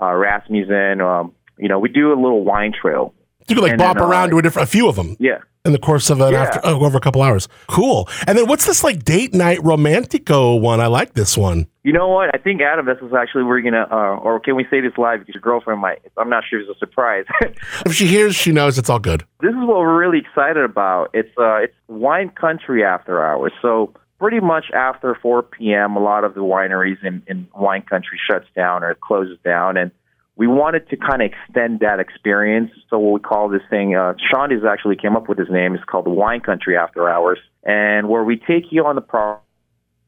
uh, 0.00 0.12
Rasmussen. 0.14 1.00
Um, 1.00 1.32
you 1.58 1.68
know, 1.68 1.80
we 1.80 1.88
do 1.88 2.12
a 2.12 2.18
little 2.20 2.44
wine 2.44 2.72
trail. 2.80 3.14
You 3.48 3.54
could 3.56 3.62
like 3.62 3.72
And 3.72 3.78
bop 3.78 3.96
then, 3.96 4.04
uh, 4.04 4.08
around 4.08 4.30
to 4.30 4.38
a 4.38 4.42
different, 4.42 4.68
a 4.68 4.70
few 4.70 4.88
of 4.88 4.96
them 4.96 5.16
Yeah. 5.20 5.38
in 5.64 5.72
the 5.72 5.78
course 5.78 6.08
of 6.10 6.20
an 6.20 6.32
Yeah. 6.32 6.42
after, 6.42 6.60
oh, 6.64 6.84
over 6.84 6.96
a 6.96 7.00
couple 7.00 7.22
hours. 7.22 7.48
Cool. 7.68 8.08
And 8.26 8.38
then 8.38 8.46
what's 8.46 8.66
this 8.66 8.82
like 8.82 9.04
date 9.04 9.34
night 9.34 9.58
romantico 9.62 10.56
one? 10.56 10.80
I 10.80 10.86
like 10.86 11.14
this 11.14 11.36
one. 11.36 11.66
You 11.82 11.92
know 11.92 12.08
what? 12.08 12.30
I 12.34 12.38
think 12.38 12.62
Adam, 12.62 12.86
this 12.86 12.96
is 13.02 13.12
actually 13.12 13.44
we're 13.44 13.60
gonna, 13.60 13.86
uh, 13.90 14.16
or 14.16 14.40
can 14.40 14.56
we 14.56 14.64
say 14.70 14.80
this 14.80 14.92
live? 14.96 15.20
Because 15.20 15.34
your 15.34 15.42
girlfriend 15.42 15.80
might. 15.80 16.00
I'm 16.16 16.30
not 16.30 16.44
sure 16.48 16.60
if 16.60 16.68
it's 16.68 16.76
a 16.76 16.78
surprise. 16.78 17.26
If 17.86 17.92
she 17.94 18.06
hears, 18.06 18.34
she 18.34 18.52
knows 18.52 18.78
it's 18.78 18.88
all 18.88 18.98
good. 18.98 19.24
this 19.40 19.50
is 19.50 19.56
what 19.60 19.76
we're 19.78 19.98
really 19.98 20.18
excited 20.18 20.64
about. 20.64 21.10
It's 21.12 21.28
uh, 21.38 21.56
it's 21.56 21.74
wine 21.88 22.30
country 22.30 22.82
after 22.84 23.22
hours. 23.24 23.52
So 23.60 23.92
pretty 24.18 24.40
much 24.40 24.66
after 24.72 25.14
4 25.20 25.42
p.m., 25.42 25.96
a 25.96 26.00
lot 26.02 26.24
of 26.24 26.34
the 26.34 26.40
wineries 26.40 27.04
in, 27.04 27.22
in 27.26 27.46
wine 27.54 27.82
country 27.82 28.18
shuts 28.30 28.46
down 28.56 28.82
or 28.82 28.94
closes 28.94 29.36
down, 29.44 29.76
and 29.76 29.90
we 30.36 30.46
wanted 30.46 30.88
to 30.90 30.96
kind 30.96 31.22
of 31.22 31.30
extend 31.30 31.80
that 31.80 32.00
experience. 32.00 32.70
So 32.90 32.98
what 32.98 33.12
we 33.12 33.20
call 33.20 33.48
this 33.48 33.62
thing, 33.70 33.94
uh, 33.94 34.14
Sean 34.30 34.50
has 34.50 34.64
actually 34.68 34.96
came 34.96 35.16
up 35.16 35.28
with 35.28 35.38
his 35.38 35.48
name. 35.50 35.74
It's 35.74 35.84
called 35.84 36.06
the 36.06 36.10
Wine 36.10 36.40
Country 36.40 36.76
After 36.76 37.08
Hours, 37.08 37.38
and 37.62 38.08
where 38.08 38.24
we 38.24 38.36
take 38.36 38.70
you 38.70 38.84
on 38.84 38.96
the 38.96 39.00
property 39.00 39.44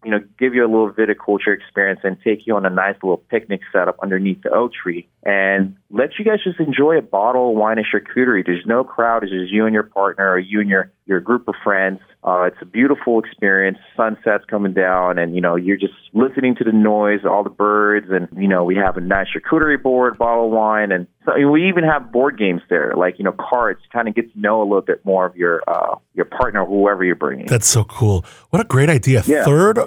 you 0.07 0.13
know, 0.13 0.21
give 0.39 0.55
you 0.55 0.65
a 0.65 0.71
little 0.71 0.93
viticulture 0.93 1.53
experience 1.53 1.99
and 2.05 2.17
take 2.23 2.47
you 2.47 2.55
on 2.55 2.65
a 2.65 2.71
nice 2.71 2.95
little 3.03 3.17
picnic 3.17 3.61
setup 3.73 3.97
underneath 4.01 4.41
the 4.43 4.51
oak 4.51 4.73
tree 4.73 5.09
and 5.25 5.77
let 5.91 6.11
you 6.17 6.25
guys 6.25 6.39
just 6.45 6.61
enjoy 6.61 6.97
a 6.97 7.03
bottle 7.03 7.51
of 7.51 7.57
wine 7.57 7.77
and 7.79 7.87
charcuterie. 7.93 8.47
There's 8.47 8.65
no 8.67 8.85
crowd. 8.85 9.25
It's 9.25 9.33
just 9.33 9.51
you 9.51 9.67
and 9.67 9.75
your 9.75 9.83
partner 9.83 10.31
or 10.31 10.39
you 10.39 10.61
and 10.61 10.69
your, 10.69 10.93
your 11.07 11.19
group 11.19 11.49
of 11.49 11.57
friends. 11.65 11.99
Uh, 12.27 12.43
it's 12.43 12.57
a 12.61 12.65
beautiful 12.65 13.21
experience. 13.21 13.79
Sunset's 13.97 14.45
coming 14.51 14.73
down 14.73 15.17
and, 15.17 15.37
you 15.37 15.41
know, 15.41 15.55
you're 15.55 15.77
just 15.77 15.95
listening 16.13 16.57
to 16.57 16.65
the 16.65 16.73
noise, 16.73 17.21
all 17.25 17.45
the 17.45 17.51
birds. 17.51 18.09
And, 18.11 18.27
you 18.37 18.49
know, 18.49 18.65
we 18.65 18.75
have 18.75 18.97
a 18.97 19.01
nice 19.01 19.29
charcuterie 19.29 19.81
board, 19.81 20.19
bottle 20.19 20.47
of 20.47 20.51
wine. 20.51 20.91
And 20.91 21.07
so 21.25 21.49
we 21.49 21.69
even 21.69 21.85
have 21.85 22.11
board 22.11 22.37
games 22.37 22.63
there, 22.69 22.95
like, 22.97 23.21
you 23.21 23.25
know, 23.25 23.35
cards, 23.39 23.81
kind 23.93 24.09
of 24.09 24.17
get 24.17 24.33
to 24.33 24.41
know 24.41 24.61
a 24.61 24.65
little 24.65 24.81
bit 24.81 25.05
more 25.05 25.25
of 25.25 25.37
your, 25.37 25.63
uh, 25.69 25.95
your 26.15 26.25
partner, 26.25 26.65
whoever 26.65 27.05
you're 27.05 27.15
bringing. 27.15 27.47
That's 27.47 27.69
so 27.69 27.85
cool. 27.85 28.25
What 28.51 28.61
a 28.61 28.65
great 28.65 28.91
idea. 28.91 29.23
Yeah. 29.25 29.45
Third 29.45 29.79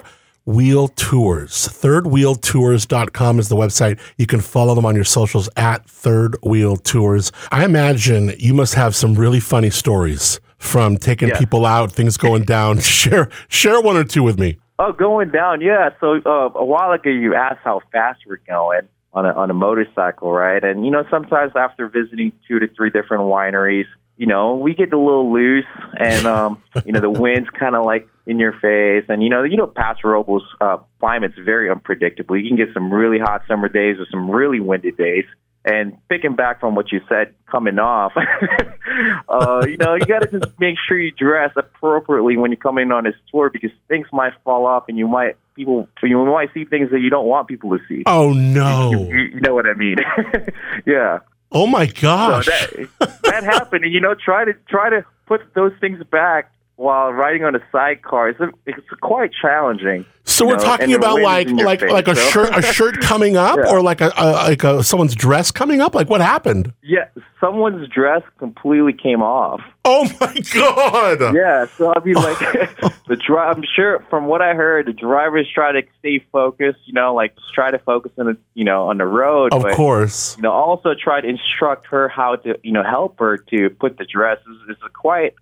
Wheel 0.46 0.88
Tours. 0.88 1.52
Thirdwheeltours.com 1.68 3.38
is 3.38 3.50
the 3.50 3.56
website. 3.56 4.00
You 4.16 4.26
can 4.26 4.40
follow 4.40 4.74
them 4.74 4.86
on 4.86 4.94
your 4.94 5.04
socials 5.04 5.50
at 5.58 5.84
Third 5.84 6.38
Wheel 6.42 6.78
Tours. 6.78 7.32
I 7.52 7.66
imagine 7.66 8.32
you 8.38 8.54
must 8.54 8.76
have 8.76 8.96
some 8.96 9.14
really 9.14 9.40
funny 9.40 9.68
stories 9.68 10.40
from 10.60 10.96
taking 10.98 11.28
Yeah. 11.30 11.38
people 11.38 11.66
out, 11.66 11.90
things 11.90 12.16
going 12.16 12.44
down. 12.44 12.78
share 13.00 13.28
share 13.48 13.80
one 13.80 13.96
or 13.96 14.04
two 14.04 14.22
with 14.22 14.38
me. 14.38 14.58
Oh, 14.78 14.92
going 14.92 15.30
down, 15.30 15.60
yeah. 15.60 15.90
So 16.00 16.20
uh, 16.24 16.50
a 16.54 16.64
while 16.64 16.92
ago, 16.92 17.10
you 17.10 17.34
asked 17.34 17.60
how 17.64 17.80
fast 17.92 18.20
we're 18.26 18.40
going 18.46 18.82
on 19.12 19.26
a 19.26 19.32
on 19.32 19.50
a 19.50 19.54
motorcycle, 19.54 20.30
right? 20.30 20.62
And 20.62 20.84
you 20.84 20.90
know, 20.90 21.04
sometimes 21.10 21.52
after 21.56 21.88
visiting 21.88 22.32
two 22.46 22.60
to 22.60 22.68
three 22.68 22.90
different 22.90 23.24
wineries, 23.24 23.86
you 24.16 24.26
know, 24.26 24.54
we 24.56 24.74
get 24.74 24.92
a 24.92 24.98
little 24.98 25.32
loose, 25.32 25.64
and 25.98 26.26
um, 26.26 26.62
you 26.86 26.92
know, 26.92 27.00
the 27.00 27.10
wind's 27.10 27.48
kind 27.58 27.74
of 27.74 27.84
like 27.84 28.06
in 28.26 28.38
your 28.38 28.52
face, 28.52 29.04
and 29.08 29.22
you 29.22 29.28
know, 29.30 29.42
you 29.42 29.56
know, 29.56 29.66
Paso 29.66 30.08
Robles 30.08 30.44
uh, 30.60 30.76
climate's 31.00 31.38
very 31.44 31.70
unpredictable. 31.70 32.36
You 32.36 32.48
can 32.48 32.56
get 32.56 32.68
some 32.74 32.92
really 32.92 33.18
hot 33.18 33.42
summer 33.48 33.68
days 33.68 33.96
or 33.98 34.06
some 34.10 34.30
really 34.30 34.60
windy 34.60 34.92
days. 34.92 35.24
And 35.62 35.98
picking 36.08 36.36
back 36.36 36.58
from 36.58 36.74
what 36.74 36.90
you 36.90 37.02
said 37.06 37.34
coming 37.50 37.78
off, 37.78 38.12
uh, 39.28 39.66
you 39.66 39.76
know, 39.76 39.94
you 39.94 40.06
got 40.06 40.20
to 40.22 40.38
just 40.40 40.58
make 40.58 40.76
sure 40.88 40.98
you 40.98 41.10
dress 41.10 41.52
appropriately 41.54 42.38
when 42.38 42.50
you 42.50 42.56
come 42.56 42.78
in 42.78 42.90
on 42.92 43.04
this 43.04 43.14
tour 43.30 43.50
because 43.50 43.70
things 43.86 44.06
might 44.10 44.32
fall 44.42 44.64
off 44.64 44.84
and 44.88 44.96
you 44.96 45.06
might 45.06 45.36
people 45.54 45.86
you 46.02 46.24
might 46.24 46.48
see 46.54 46.64
things 46.64 46.90
that 46.90 47.00
you 47.00 47.10
don't 47.10 47.26
want 47.26 47.46
people 47.46 47.76
to 47.76 47.84
see. 47.86 48.02
Oh 48.06 48.32
no. 48.32 48.90
You, 48.90 49.18
you 49.34 49.40
know 49.40 49.54
what 49.54 49.66
I 49.66 49.74
mean? 49.74 49.96
yeah. 50.86 51.18
Oh 51.52 51.66
my 51.66 51.86
So 51.88 52.00
gosh. 52.00 52.46
that 52.46 52.88
that 53.24 53.44
happened, 53.44 53.84
and 53.84 53.92
you 53.92 54.00
know, 54.00 54.14
try 54.14 54.46
to 54.46 54.54
try 54.68 54.88
to 54.88 55.04
put 55.26 55.42
those 55.54 55.72
things 55.80 56.02
back 56.10 56.50
while 56.80 57.12
riding 57.12 57.44
on 57.44 57.54
a 57.54 57.60
sidecar. 57.70 58.30
It's, 58.30 58.40
it's 58.64 58.88
quite 59.02 59.30
challenging. 59.38 60.06
So 60.24 60.46
we're 60.46 60.56
know, 60.56 60.62
talking 60.62 60.94
about 60.94 61.20
like 61.20 61.50
like 61.50 61.80
face, 61.80 61.90
like 61.90 62.08
a 62.08 62.16
so- 62.16 62.30
shirt 62.30 62.56
a 62.56 62.62
shirt 62.72 63.00
coming 63.02 63.36
up 63.36 63.58
Yeah. 63.58 63.70
or 63.70 63.82
like 63.82 64.00
a, 64.00 64.10
a 64.16 64.32
like 64.48 64.64
a 64.64 64.82
someone's 64.82 65.14
dress 65.14 65.50
coming 65.50 65.82
up? 65.82 65.94
Like 65.94 66.08
what 66.08 66.22
happened? 66.22 66.72
Yeah, 66.82 67.08
someone's 67.38 67.86
dress 67.88 68.22
completely 68.38 68.94
came 68.94 69.22
off. 69.22 69.60
Oh 69.84 70.04
my 70.20 70.34
god. 70.54 71.34
Yeah, 71.34 71.66
so 71.66 71.92
I 71.94 72.02
mean, 72.02 72.14
like 72.14 72.38
the 73.08 73.16
drive. 73.16 73.58
I'm 73.58 73.64
sure 73.76 74.02
from 74.08 74.24
what 74.24 74.40
I 74.40 74.54
heard, 74.54 74.86
the 74.86 74.94
drivers 74.94 75.48
try 75.52 75.72
to 75.72 75.82
stay 75.98 76.24
focused. 76.32 76.80
You 76.86 76.94
know, 76.94 77.14
like 77.14 77.34
just 77.34 77.52
try 77.52 77.70
to 77.70 77.78
focus 77.78 78.12
on 78.16 78.24
the 78.26 78.38
you 78.54 78.64
know 78.64 78.88
on 78.88 78.96
the 78.96 79.06
road. 79.06 79.52
Of 79.52 79.62
but, 79.62 79.74
course. 79.74 80.34
You 80.36 80.44
know, 80.44 80.52
also 80.52 80.94
try 80.94 81.20
to 81.20 81.28
instruct 81.28 81.88
her 81.88 82.08
how 82.08 82.36
to 82.36 82.58
you 82.62 82.72
know 82.72 82.84
help 82.84 83.18
her 83.18 83.36
to 83.36 83.68
put 83.68 83.98
the 83.98 84.06
dress. 84.06 84.38
It's, 84.48 84.70
it's 84.70 84.82
a 84.82 84.88
quite. 84.88 85.34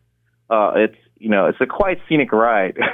Uh, 0.51 0.73
it's 0.77 0.97
you 1.19 1.29
know 1.29 1.47
it's 1.47 1.61
a 1.61 1.67
quite 1.67 2.01
scenic 2.09 2.33
ride. 2.33 2.77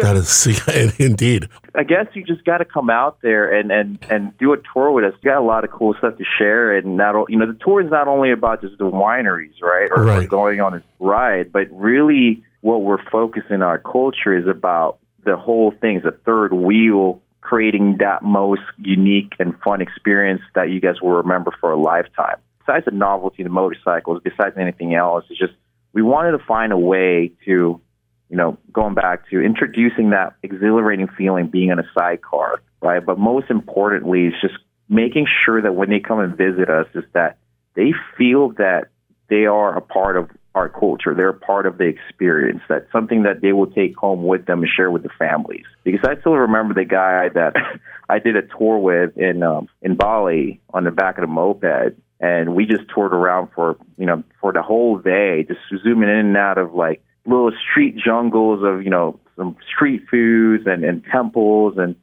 That 0.00 0.16
is 0.16 1.00
indeed. 1.00 1.48
I 1.74 1.82
guess 1.82 2.06
you 2.14 2.24
just 2.24 2.44
got 2.44 2.58
to 2.58 2.64
come 2.64 2.88
out 2.90 3.18
there 3.22 3.52
and 3.52 3.70
and 3.70 3.98
and 4.10 4.36
do 4.38 4.52
a 4.52 4.56
tour 4.72 4.90
with 4.92 5.04
us. 5.04 5.12
You 5.22 5.30
got 5.30 5.38
a 5.38 5.44
lot 5.44 5.64
of 5.64 5.70
cool 5.70 5.94
stuff 5.98 6.16
to 6.18 6.24
share, 6.38 6.76
and 6.76 6.96
not 6.96 7.14
you 7.28 7.38
know 7.38 7.46
the 7.46 7.58
tour 7.64 7.80
is 7.82 7.90
not 7.90 8.08
only 8.08 8.30
about 8.30 8.60
just 8.60 8.78
the 8.78 8.84
wineries, 8.84 9.60
right, 9.60 9.88
or, 9.90 10.08
or 10.08 10.26
going 10.26 10.60
on 10.60 10.74
a 10.74 10.82
ride, 10.98 11.52
but 11.52 11.66
really 11.72 12.42
what 12.60 12.82
we're 12.82 13.02
focusing 13.10 13.56
on 13.56 13.62
our 13.62 13.78
culture 13.78 14.36
is 14.36 14.46
about 14.46 14.98
the 15.24 15.36
whole 15.36 15.72
thing. 15.80 15.96
Is 15.96 16.04
a 16.04 16.12
third 16.24 16.52
wheel 16.52 17.20
creating 17.40 17.96
that 17.98 18.22
most 18.22 18.62
unique 18.78 19.32
and 19.38 19.58
fun 19.60 19.80
experience 19.80 20.42
that 20.54 20.70
you 20.70 20.80
guys 20.80 21.00
will 21.00 21.12
remember 21.12 21.50
for 21.60 21.72
a 21.72 21.80
lifetime. 21.80 22.36
Besides 22.60 22.84
the 22.84 22.90
novelty 22.90 23.42
of 23.42 23.48
the 23.48 23.52
motorcycles, 23.52 24.20
besides 24.22 24.56
anything 24.58 24.94
else, 24.94 25.24
it's 25.30 25.38
just 25.38 25.54
we 25.92 26.02
wanted 26.02 26.32
to 26.32 26.44
find 26.44 26.72
a 26.72 26.78
way 26.78 27.32
to 27.44 27.80
you 28.28 28.36
know, 28.36 28.58
going 28.72 28.94
back 28.94 29.28
to 29.30 29.40
introducing 29.40 30.10
that 30.10 30.34
exhilarating 30.42 31.08
feeling 31.16 31.48
being 31.48 31.70
in 31.70 31.78
a 31.78 31.90
sidecar, 31.94 32.62
right? 32.82 33.04
But 33.04 33.18
most 33.18 33.50
importantly, 33.50 34.26
is 34.26 34.34
just 34.40 34.54
making 34.88 35.26
sure 35.44 35.62
that 35.62 35.74
when 35.74 35.88
they 35.88 36.00
come 36.00 36.20
and 36.20 36.36
visit 36.36 36.68
us, 36.68 36.86
is 36.94 37.04
that 37.14 37.38
they 37.74 37.92
feel 38.16 38.50
that 38.58 38.88
they 39.30 39.46
are 39.46 39.76
a 39.76 39.80
part 39.80 40.16
of 40.16 40.30
our 40.54 40.68
culture. 40.68 41.14
They're 41.14 41.28
a 41.28 41.38
part 41.38 41.66
of 41.66 41.78
the 41.78 41.84
experience. 41.84 42.60
That's 42.68 42.90
something 42.90 43.22
that 43.22 43.40
they 43.40 43.52
will 43.52 43.70
take 43.70 43.96
home 43.96 44.24
with 44.26 44.46
them 44.46 44.62
and 44.62 44.70
share 44.74 44.90
with 44.90 45.04
the 45.04 45.10
families. 45.18 45.64
Because 45.84 46.00
I 46.04 46.18
still 46.20 46.34
remember 46.34 46.74
the 46.74 46.84
guy 46.84 47.28
that 47.28 47.54
I 48.08 48.18
did 48.18 48.36
a 48.36 48.42
tour 48.42 48.78
with 48.78 49.16
in 49.16 49.42
um, 49.42 49.68
in 49.80 49.96
Bali 49.96 50.60
on 50.74 50.84
the 50.84 50.90
back 50.90 51.16
of 51.18 51.22
the 51.22 51.28
moped, 51.28 51.96
and 52.20 52.54
we 52.54 52.66
just 52.66 52.84
toured 52.94 53.12
around 53.14 53.48
for 53.54 53.76
you 53.96 54.06
know 54.06 54.22
for 54.40 54.52
the 54.52 54.62
whole 54.62 54.98
day, 54.98 55.44
just 55.46 55.60
zooming 55.82 56.08
in 56.08 56.16
and 56.16 56.36
out 56.36 56.58
of 56.58 56.74
like 56.74 57.02
little 57.26 57.52
street 57.70 57.96
jungles 57.96 58.62
of 58.64 58.82
you 58.82 58.90
know 58.90 59.18
some 59.36 59.56
street 59.74 60.02
foods 60.10 60.64
and, 60.66 60.84
and 60.84 61.04
temples 61.12 61.74
and 61.78 61.94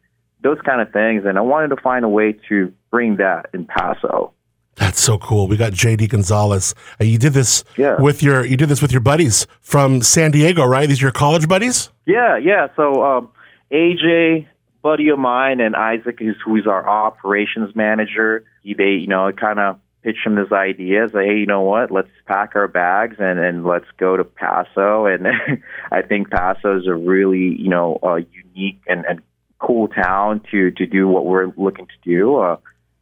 those 0.41 0.57
kind 0.65 0.79
of 0.81 0.91
things. 0.93 1.23
And 1.25 1.37
I 1.37 1.41
wanted 1.41 1.69
to 1.69 1.77
find 1.81 2.05
a 2.05 2.09
way 2.09 2.33
to 2.49 2.71
bring 2.91 3.17
that 3.17 3.47
in 3.53 3.65
Paso. 3.65 4.31
That's 4.75 4.99
so 4.99 5.17
cool. 5.17 5.47
We 5.47 5.55
got 5.57 5.71
JD 5.71 6.09
Gonzales. 6.09 6.75
Uh, 6.99 7.05
you 7.05 7.17
did 7.17 7.31
this 7.33 7.63
Yeah. 7.77 7.95
with 8.01 8.21
your 8.21 8.45
you 8.45 8.57
did 8.57 8.67
this 8.69 8.81
with 8.81 8.91
your 8.91 9.01
buddies 9.01 9.47
from 9.61 10.01
San 10.01 10.31
Diego, 10.31 10.65
right? 10.65 10.87
These 10.87 11.01
are 11.01 11.05
your 11.05 11.11
college 11.13 11.47
buddies? 11.47 11.89
Yeah, 12.05 12.37
yeah. 12.37 12.67
So 12.75 13.03
um, 13.03 13.29
AJ, 13.71 14.47
buddy 14.81 15.09
of 15.09 15.17
mine, 15.19 15.59
and 15.59 15.75
Isaac, 15.75 16.17
who's 16.19 16.35
who's 16.43 16.67
our 16.67 16.87
operations 16.87 17.75
manager. 17.75 18.43
He, 18.63 18.73
they, 18.73 18.91
you 18.91 19.07
know, 19.07 19.31
kind 19.31 19.59
of 19.59 19.79
pitched 20.05 20.25
him 20.25 20.35
this 20.35 20.51
idea. 20.51 21.07
Say, 21.11 21.25
hey, 21.25 21.37
you 21.39 21.47
know 21.47 21.63
what? 21.63 21.89
Let's 21.89 22.09
pack 22.27 22.51
our 22.55 22.67
bags 22.67 23.15
and 23.17 23.39
and 23.39 23.65
let's 23.65 23.87
go 23.97 24.15
to 24.15 24.23
Paso. 24.23 25.07
And 25.07 25.27
I 25.91 26.03
think 26.03 26.29
Paso 26.29 26.77
is 26.79 26.87
a 26.87 26.93
really, 26.93 27.59
you 27.59 27.69
know, 27.69 27.97
uh, 28.03 28.19
unique 28.31 28.79
and, 28.87 29.03
and 29.05 29.21
cool 29.57 29.87
town 29.87 30.41
to 30.51 30.69
to 30.71 30.85
do 30.85 31.07
what 31.07 31.25
we're 31.25 31.51
looking 31.57 31.87
to 31.87 32.09
do. 32.09 32.37
Uh, 32.37 32.57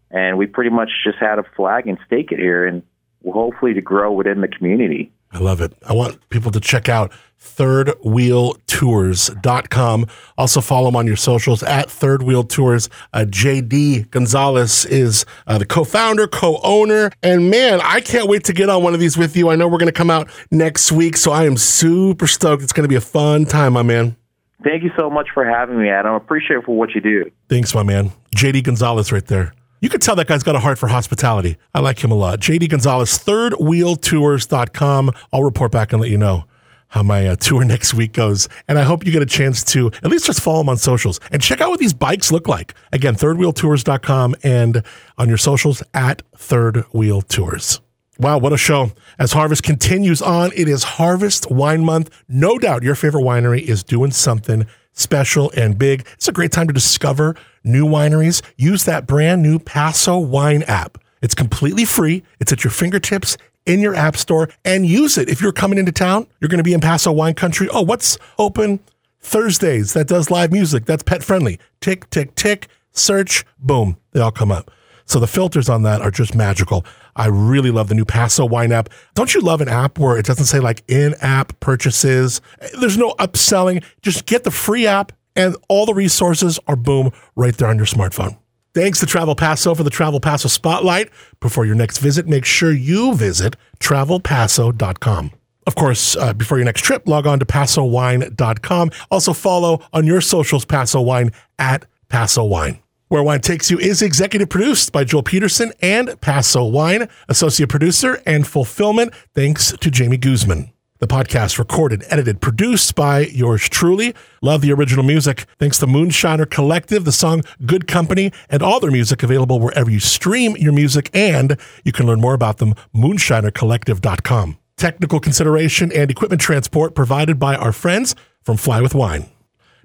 and 0.10 0.38
we 0.38 0.46
pretty 0.46 0.70
much 0.70 0.92
just 1.04 1.18
had 1.20 1.40
a 1.40 1.44
flag 1.56 1.88
and 1.88 1.98
stake 2.06 2.32
it 2.32 2.40
here, 2.40 2.66
and 2.66 2.84
hopefully 3.30 3.74
to 3.74 3.82
grow 3.82 4.14
within 4.14 4.40
the 4.40 4.48
community. 4.48 5.12
I 5.34 5.40
love 5.40 5.62
it. 5.62 5.74
I 5.88 5.94
want 5.94 6.30
people 6.30 6.52
to 6.52 6.60
check 6.60 6.88
out 6.88 7.12
thirdwheeltours.com. 7.44 10.06
Also 10.38 10.62
follow 10.62 10.86
them 10.86 10.96
on 10.96 11.08
your 11.08 11.16
socials 11.16 11.64
at 11.64 11.90
Third 11.90 12.22
Wheel 12.24 12.44
Tours. 12.44 12.90
Uh, 13.12 13.26
JD 13.28 14.12
Gonzales 14.12 14.86
is 14.86 15.26
uh, 15.48 15.58
the 15.58 15.66
co-founder, 15.66 16.28
co-owner. 16.28 17.10
And 17.22 17.50
man, 17.50 17.82
I 17.84 18.00
can't 18.00 18.30
wait 18.30 18.46
to 18.46 18.54
get 18.54 18.70
on 18.70 18.84
one 18.84 18.94
of 18.94 19.00
these 19.00 19.18
with 19.18 19.36
you. 19.36 19.50
I 19.50 19.56
know 19.56 19.68
we're 19.68 19.80
going 19.80 19.88
to 19.88 19.92
come 19.92 20.10
out 20.10 20.30
next 20.52 20.92
week, 20.92 21.18
so 21.18 21.32
I 21.32 21.46
am 21.46 21.58
super 21.58 22.28
stoked. 22.28 22.64
It's 22.64 22.74
going 22.74 22.86
to 22.86 22.90
be 22.90 22.96
a 22.96 23.02
fun 23.02 23.46
time, 23.46 23.74
my 23.74 23.84
man. 23.84 24.16
Thank 24.64 24.84
you 24.84 24.92
so 24.98 25.10
much 25.10 25.28
for 25.34 25.44
having 25.44 25.82
me, 25.82 25.90
Adam. 25.90 26.14
I 26.14 26.18
appreciate 26.18 26.58
it 26.58 26.66
for 26.66 26.78
what 26.78 26.96
you 26.96 27.02
do. 27.02 27.30
Thanks, 27.50 27.76
my 27.76 27.84
man. 27.84 28.12
JD 28.36 28.64
Gonzales 28.64 29.12
right 29.12 29.26
there. 29.26 29.54
You 29.84 29.90
can 29.90 30.00
tell 30.00 30.16
that 30.16 30.28
guy's 30.28 30.44
got 30.44 30.56
a 30.56 30.60
heart 30.60 30.80
for 30.80 30.88
hospitality. 30.88 31.58
I 31.74 31.82
like 31.82 32.02
him 32.02 32.10
a 32.10 32.16
lot. 32.16 32.40
JD 32.40 32.70
Gonzales, 32.70 33.20
thirdwheeltours.com. 33.20 35.12
I'll 35.34 35.44
report 35.44 35.74
back 35.74 35.92
and 35.92 36.02
let 36.02 36.10
you 36.10 36.18
know 36.18 36.46
how 36.88 37.04
my 37.04 37.28
uh, 37.28 37.36
tour 37.36 37.66
next 37.66 37.94
week 37.94 38.14
goes. 38.14 38.48
And 38.70 38.80
I 38.80 38.84
hope 38.84 39.06
you 39.06 39.12
get 39.12 39.22
a 39.22 39.26
chance 39.26 39.62
to 39.74 39.88
at 39.88 40.06
least 40.06 40.26
just 40.26 40.40
follow 40.40 40.62
him 40.62 40.70
on 40.70 40.78
socials 40.78 41.20
and 41.34 41.42
check 41.42 41.60
out 41.60 41.70
what 41.70 41.82
these 41.82 41.94
bikes 41.94 42.32
look 42.32 42.48
like. 42.48 42.74
Again, 42.94 43.16
thirdwheeltours.com 43.16 44.38
and 44.42 44.86
on 45.18 45.28
your 45.28 45.38
socials 45.38 45.84
at 45.94 46.22
Third 46.34 46.86
Wheel 46.94 47.22
Tours. 47.22 47.82
Wow, 48.18 48.38
what 48.38 48.54
a 48.54 48.58
show. 48.58 48.94
As 49.20 49.34
harvest 49.34 49.64
continues 49.64 50.22
on, 50.22 50.52
it 50.56 50.70
is 50.70 50.84
Harvest 50.84 51.52
Wine 51.52 51.84
Month. 51.84 52.10
No 52.30 52.58
doubt 52.58 52.84
your 52.84 52.96
favorite 52.96 53.24
winery 53.24 53.62
is 53.62 53.84
doing 53.84 54.12
something 54.12 54.66
special 54.94 55.52
and 55.58 55.78
big. 55.78 56.08
It's 56.14 56.30
a 56.30 56.32
great 56.32 56.54
time 56.54 56.68
to 56.68 56.74
discover 56.74 57.36
new 57.64 57.86
wineries. 57.86 58.42
Use 58.58 58.86
that 58.86 59.08
brand 59.08 59.42
new 59.42 59.60
Paso 59.60 60.18
Wine 60.18 60.64
app. 60.64 60.98
It's 61.22 61.36
completely 61.36 61.86
free, 61.86 62.24
it's 62.40 62.52
at 62.52 62.64
your 62.64 62.72
fingertips 62.72 63.38
in 63.66 63.80
your 63.80 63.96
app 63.96 64.18
store, 64.18 64.50
and 64.66 64.86
use 64.86 65.18
it. 65.18 65.30
If 65.30 65.42
you're 65.42 65.54
coming 65.54 65.80
into 65.80 65.92
town, 65.92 66.28
you're 66.40 66.50
going 66.50 66.58
to 66.58 66.64
be 66.64 66.74
in 66.74 66.82
Paso 66.82 67.12
Wine 67.12 67.34
Country. 67.34 67.70
Oh, 67.72 67.82
what's 67.82 68.18
open 68.38 68.82
Thursdays 69.22 69.94
that 69.94 70.08
does 70.08 70.30
live 70.30 70.52
music? 70.52 70.86
That's 70.86 71.04
pet 71.04 71.24
friendly. 71.24 71.60
Tick, 71.80 72.10
tick, 72.10 72.36
tick, 72.36 72.68
search, 72.92 73.46
boom, 73.58 73.98
they 74.12 74.20
all 74.20 74.32
come 74.32 74.52
up. 74.52 74.70
So 75.06 75.20
the 75.20 75.28
filters 75.28 75.70
on 75.70 75.84
that 75.84 76.02
are 76.02 76.12
just 76.12 76.36
magical. 76.36 76.86
I 77.16 77.28
really 77.28 77.72
love 77.72 77.88
the 77.88 77.96
new 77.96 78.06
Paso 78.06 78.46
Wine 78.46 78.72
app. 78.72 78.90
Don't 79.16 79.34
you 79.34 79.42
love 79.42 79.62
an 79.62 79.70
app 79.70 80.00
where 80.00 80.18
it 80.18 80.26
doesn't 80.26 80.46
say 80.46 80.60
like 80.60 80.84
in 80.88 81.16
app 81.22 81.60
purchases? 81.60 82.42
There's 82.80 82.98
no 82.98 83.12
upselling. 83.20 83.84
Just 84.02 84.26
get 84.26 84.44
the 84.44 84.52
free 84.52 84.88
app 84.88 85.12
and 85.36 85.56
all 85.68 85.86
the 85.86 85.94
resources 85.94 86.60
are 86.68 86.76
boom 86.76 87.12
right 87.36 87.56
there 87.58 87.70
on 87.70 87.78
your 87.78 87.86
smartphone. 87.86 88.38
Thanks 88.74 89.00
to 89.02 89.06
Travel 89.06 89.36
Paso 89.36 89.76
for 89.76 89.84
the 89.84 89.92
Travel 89.92 90.20
Paso 90.20 90.48
Spotlight. 90.48 91.10
Before 91.40 91.64
your 91.66 91.76
next 91.76 92.00
visit, 92.00 92.28
make 92.28 92.44
sure 92.44 92.72
you 92.72 93.14
visit 93.14 93.56
travelpaso.com. 93.80 95.32
Of 95.66 95.76
course, 95.76 96.16
uh, 96.18 96.34
before 96.34 96.58
your 96.58 96.66
next 96.66 96.82
trip, 96.82 97.08
log 97.08 97.28
on 97.28 97.40
to 97.40 97.46
pasowine.com. 97.46 98.92
Also 99.12 99.32
follow 99.34 99.82
on 99.94 100.06
your 100.06 100.22
socials 100.22 100.66
Paso 100.66 101.02
Wine 101.02 101.32
at 101.60 101.86
Paso 102.10 102.44
Wine. 102.44 102.80
Where 103.10 103.24
Wine 103.24 103.42
Takes 103.42 103.70
You 103.70 103.78
is 103.78 104.02
executive 104.02 104.50
produced 104.50 104.92
by 104.92 105.04
Joel 105.04 105.22
Peterson 105.22 105.72
and 105.82 106.20
Paso 106.20 106.66
Wine, 106.66 107.08
associate 107.30 107.70
producer 107.70 108.22
and 108.26 108.48
fulfillment, 108.48 109.14
thanks 109.36 109.72
to 109.78 109.92
Jamie 109.92 110.18
Guzman. 110.18 110.73
The 111.04 111.08
podcast 111.08 111.60
recorded, 111.60 112.06
edited, 112.10 112.40
produced 112.40 112.96
by 112.96 113.26
yours 113.26 113.68
truly. 113.68 114.16
Love 114.42 114.62
the 114.62 114.72
original 114.72 115.04
music. 115.04 115.46
Thanks 115.60 115.78
to 115.80 115.86
Moonshiner 115.86 116.50
Collective, 116.50 117.04
the 117.04 117.12
song 117.12 117.42
Good 117.66 117.88
Company, 117.88 118.32
and 118.50 118.64
all 118.64 118.80
their 118.80 118.90
music 118.90 119.22
available 119.22 119.60
wherever 119.60 119.92
you 119.92 120.00
stream 120.00 120.56
your 120.56 120.72
music. 120.72 121.10
And 121.14 121.60
you 121.84 121.92
can 121.92 122.06
learn 122.06 122.22
more 122.22 122.34
about 122.34 122.60
them, 122.60 122.74
moonshinercollective.com. 122.96 124.58
Technical 124.78 125.20
consideration 125.20 125.92
and 125.92 126.10
equipment 126.10 126.42
transport 126.42 126.96
provided 126.96 127.38
by 127.38 127.58
our 127.58 127.74
friends 127.74 128.16
from 128.42 128.56
Fly 128.56 128.80
with 128.80 128.96
Wine. 128.96 129.26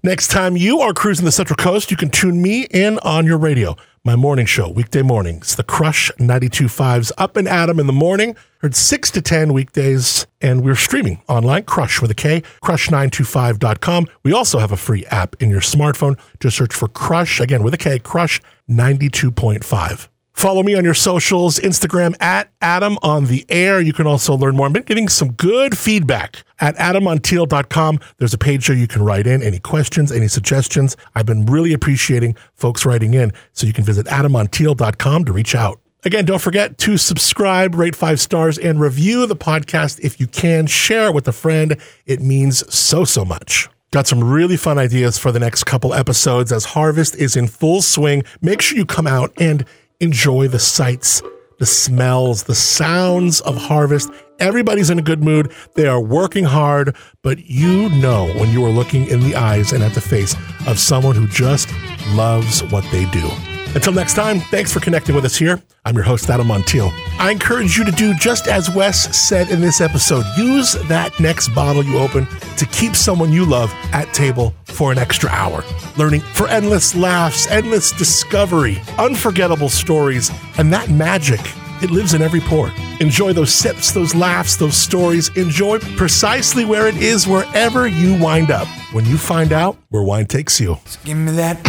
Next 0.04 0.28
time 0.28 0.56
you 0.56 0.78
are 0.78 0.92
cruising 0.92 1.24
the 1.24 1.32
Central 1.32 1.56
Coast, 1.56 1.90
you 1.90 1.96
can 1.96 2.10
tune 2.10 2.40
me 2.40 2.68
in 2.70 3.00
on 3.00 3.26
your 3.26 3.38
radio. 3.38 3.74
My 4.08 4.16
morning 4.16 4.46
show, 4.46 4.70
weekday 4.70 5.02
mornings, 5.02 5.54
the 5.56 5.62
Crush 5.62 6.10
92.5's 6.18 7.12
Up 7.18 7.36
and 7.36 7.46
Adam 7.46 7.78
in 7.78 7.86
the 7.86 7.92
morning. 7.92 8.36
Heard 8.62 8.74
6 8.74 9.10
to 9.10 9.20
10 9.20 9.52
weekdays, 9.52 10.26
and 10.40 10.64
we're 10.64 10.76
streaming 10.76 11.20
online, 11.28 11.64
Crush 11.64 12.00
with 12.00 12.10
a 12.10 12.14
K, 12.14 12.42
krush925.com. 12.64 14.06
We 14.22 14.32
also 14.32 14.60
have 14.60 14.72
a 14.72 14.78
free 14.78 15.04
app 15.10 15.36
in 15.42 15.50
your 15.50 15.60
smartphone. 15.60 16.18
Just 16.40 16.56
search 16.56 16.72
for 16.74 16.88
Crush, 16.88 17.38
again 17.38 17.62
with 17.62 17.74
a 17.74 17.76
K, 17.76 17.98
Crush 17.98 18.40
92.5. 18.66 20.08
Follow 20.38 20.62
me 20.62 20.76
on 20.76 20.84
your 20.84 20.94
socials, 20.94 21.58
Instagram 21.58 22.14
at 22.22 22.48
Adam 22.62 22.96
on 23.02 23.24
the 23.24 23.44
air. 23.48 23.80
You 23.80 23.92
can 23.92 24.06
also 24.06 24.36
learn 24.36 24.54
more. 24.54 24.66
I've 24.68 24.72
been 24.72 24.84
getting 24.84 25.08
some 25.08 25.32
good 25.32 25.76
feedback 25.76 26.44
at 26.60 26.76
adamontiel.com. 26.76 27.98
There's 28.18 28.34
a 28.34 28.38
page 28.38 28.68
there 28.68 28.76
you 28.76 28.86
can 28.86 29.02
write 29.02 29.26
in 29.26 29.42
any 29.42 29.58
questions, 29.58 30.12
any 30.12 30.28
suggestions. 30.28 30.96
I've 31.16 31.26
been 31.26 31.44
really 31.46 31.72
appreciating 31.72 32.36
folks 32.54 32.86
writing 32.86 33.14
in. 33.14 33.32
So 33.52 33.66
you 33.66 33.72
can 33.72 33.82
visit 33.82 34.06
adamontiel.com 34.06 35.24
to 35.24 35.32
reach 35.32 35.56
out. 35.56 35.80
Again, 36.04 36.24
don't 36.24 36.40
forget 36.40 36.78
to 36.78 36.96
subscribe, 36.98 37.74
rate 37.74 37.96
five 37.96 38.20
stars, 38.20 38.58
and 38.58 38.80
review 38.80 39.26
the 39.26 39.34
podcast 39.34 39.98
if 40.04 40.20
you 40.20 40.28
can. 40.28 40.68
Share 40.68 41.06
it 41.06 41.14
with 41.14 41.26
a 41.26 41.32
friend. 41.32 41.76
It 42.06 42.20
means 42.20 42.62
so, 42.72 43.04
so 43.04 43.24
much. 43.24 43.68
Got 43.90 44.06
some 44.06 44.22
really 44.22 44.58
fun 44.58 44.76
ideas 44.76 45.16
for 45.16 45.32
the 45.32 45.40
next 45.40 45.64
couple 45.64 45.94
episodes 45.94 46.52
as 46.52 46.66
harvest 46.66 47.16
is 47.16 47.36
in 47.36 47.48
full 47.48 47.80
swing. 47.80 48.22
Make 48.42 48.60
sure 48.60 48.76
you 48.76 48.84
come 48.84 49.06
out 49.06 49.32
and 49.38 49.64
enjoy 50.00 50.48
the 50.48 50.58
sights, 50.58 51.22
the 51.58 51.66
smells, 51.66 52.44
the 52.44 52.54
sounds 52.54 53.40
of 53.40 53.56
harvest. 53.56 54.10
Everybody's 54.38 54.90
in 54.90 54.98
a 54.98 55.02
good 55.02 55.22
mood. 55.22 55.52
They 55.74 55.86
are 55.86 56.00
working 56.00 56.44
hard, 56.44 56.94
but 57.22 57.46
you 57.46 57.88
know 57.88 58.26
when 58.34 58.50
you 58.50 58.64
are 58.64 58.70
looking 58.70 59.08
in 59.08 59.20
the 59.20 59.34
eyes 59.34 59.72
and 59.72 59.82
at 59.82 59.94
the 59.94 60.00
face 60.00 60.36
of 60.66 60.78
someone 60.78 61.16
who 61.16 61.26
just 61.26 61.68
loves 62.14 62.62
what 62.64 62.84
they 62.92 63.06
do. 63.10 63.28
Until 63.74 63.92
next 63.92 64.14
time, 64.14 64.40
thanks 64.40 64.72
for 64.72 64.80
connecting 64.80 65.14
with 65.14 65.24
us 65.24 65.36
here. 65.36 65.62
I'm 65.84 65.94
your 65.94 66.04
host, 66.04 66.28
Adam 66.30 66.48
Montiel. 66.48 66.90
I 67.18 67.30
encourage 67.30 67.76
you 67.76 67.84
to 67.84 67.92
do 67.92 68.14
just 68.14 68.48
as 68.48 68.68
Wes 68.74 69.16
said 69.16 69.50
in 69.50 69.60
this 69.60 69.80
episode. 69.80 70.24
Use 70.36 70.72
that 70.88 71.18
next 71.20 71.48
bottle 71.54 71.84
you 71.84 71.98
open 71.98 72.26
to 72.56 72.66
keep 72.66 72.96
someone 72.96 73.30
you 73.32 73.44
love 73.44 73.72
at 73.92 74.12
table 74.12 74.54
for 74.64 74.90
an 74.90 74.98
extra 74.98 75.30
hour. 75.30 75.62
Learning 75.96 76.20
for 76.20 76.48
endless 76.48 76.94
laughs, 76.96 77.46
endless 77.48 77.92
discovery, 77.92 78.80
unforgettable 78.98 79.68
stories, 79.68 80.30
and 80.58 80.72
that 80.72 80.88
magic. 80.90 81.40
It 81.80 81.90
lives 81.92 82.14
in 82.14 82.22
every 82.22 82.40
pore. 82.40 82.72
Enjoy 83.00 83.32
those 83.32 83.54
sips, 83.54 83.92
those 83.92 84.12
laughs, 84.14 84.56
those 84.56 84.76
stories. 84.76 85.28
Enjoy 85.36 85.78
precisely 85.78 86.64
where 86.64 86.88
it 86.88 86.96
is, 86.96 87.28
wherever 87.28 87.86
you 87.86 88.20
wind 88.20 88.50
up. 88.50 88.66
When 88.92 89.04
you 89.04 89.16
find 89.16 89.52
out 89.52 89.76
where 89.90 90.02
wine 90.02 90.26
takes 90.26 90.60
you. 90.60 90.78
Give 91.04 91.16
me 91.16 91.32
that 91.32 91.62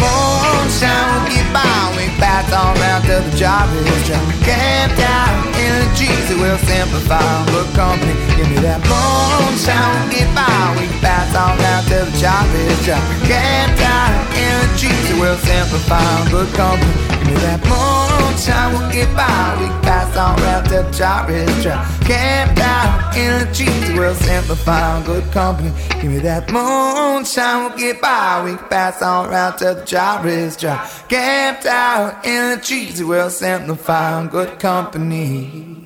moonshine, 0.70 1.06
we'll 1.10 1.26
get 1.34 1.52
by. 1.52 1.66
We 1.96 2.06
pass 2.18 2.46
on 2.52 2.74
round 2.78 3.04
till 3.04 3.22
the 3.22 3.36
job 3.36 3.68
is 3.74 4.08
done. 4.08 4.22
Camped 4.46 5.00
out 5.00 5.34
in 5.58 5.72
the 5.82 5.88
trees, 5.98 6.30
it 6.30 6.38
will 6.38 6.58
simplify. 6.58 7.20
Good 7.50 7.74
company. 7.74 8.14
Give 8.36 8.48
me 8.48 8.58
that 8.62 8.80
moonshine, 8.86 9.90
we'll 9.98 10.10
get 10.14 10.30
by. 10.34 10.46
We 10.78 10.86
pass 11.02 11.34
on 11.34 11.58
round 11.58 11.86
till 11.88 12.06
the 12.06 12.16
job 12.18 12.46
is 12.54 12.86
done. 12.86 13.02
Camped 13.26 13.82
out 13.82 14.14
in 14.38 14.54
the 14.62 14.68
trees, 14.78 15.10
it 15.10 15.18
will 15.18 15.38
simplify. 15.42 16.30
Good 16.30 16.50
company. 16.54 16.94
Give 17.10 17.26
me 17.26 17.34
that 17.42 17.60
moonshine, 17.66 18.09
we'll 18.48 18.90
get 18.90 19.14
by. 19.16 19.56
We 19.60 19.66
pass 19.84 20.16
on 20.16 20.36
round 20.42 20.94
job 20.94 21.30
is 21.30 21.64
done. 21.64 21.84
Camped 22.02 22.60
out 22.60 23.16
in 23.16 23.46
the 23.46 23.54
trees, 23.54 23.90
it 23.90 23.98
will 23.98 24.14
simplify. 24.14 25.04
Good 25.04 25.30
company. 25.32 25.72
Give 26.00 26.10
me 26.10 26.18
that 26.20 26.50
moonshine, 26.50 27.64
we'll 27.64 27.78
get 27.78 28.00
by. 28.00 28.42
We 28.44 28.56
pass 28.68 29.02
on 29.02 29.28
round 29.28 29.86
job 29.86 30.26
is 30.26 30.56
done. 30.56 30.86
Camped 31.08 31.66
out 31.66 32.24
in 32.24 32.58
the 32.58 32.64
trees, 32.64 33.00
it 33.00 33.04
will 33.04 33.30
simplify. 33.30 34.26
Good 34.26 34.58
company. 34.58 35.79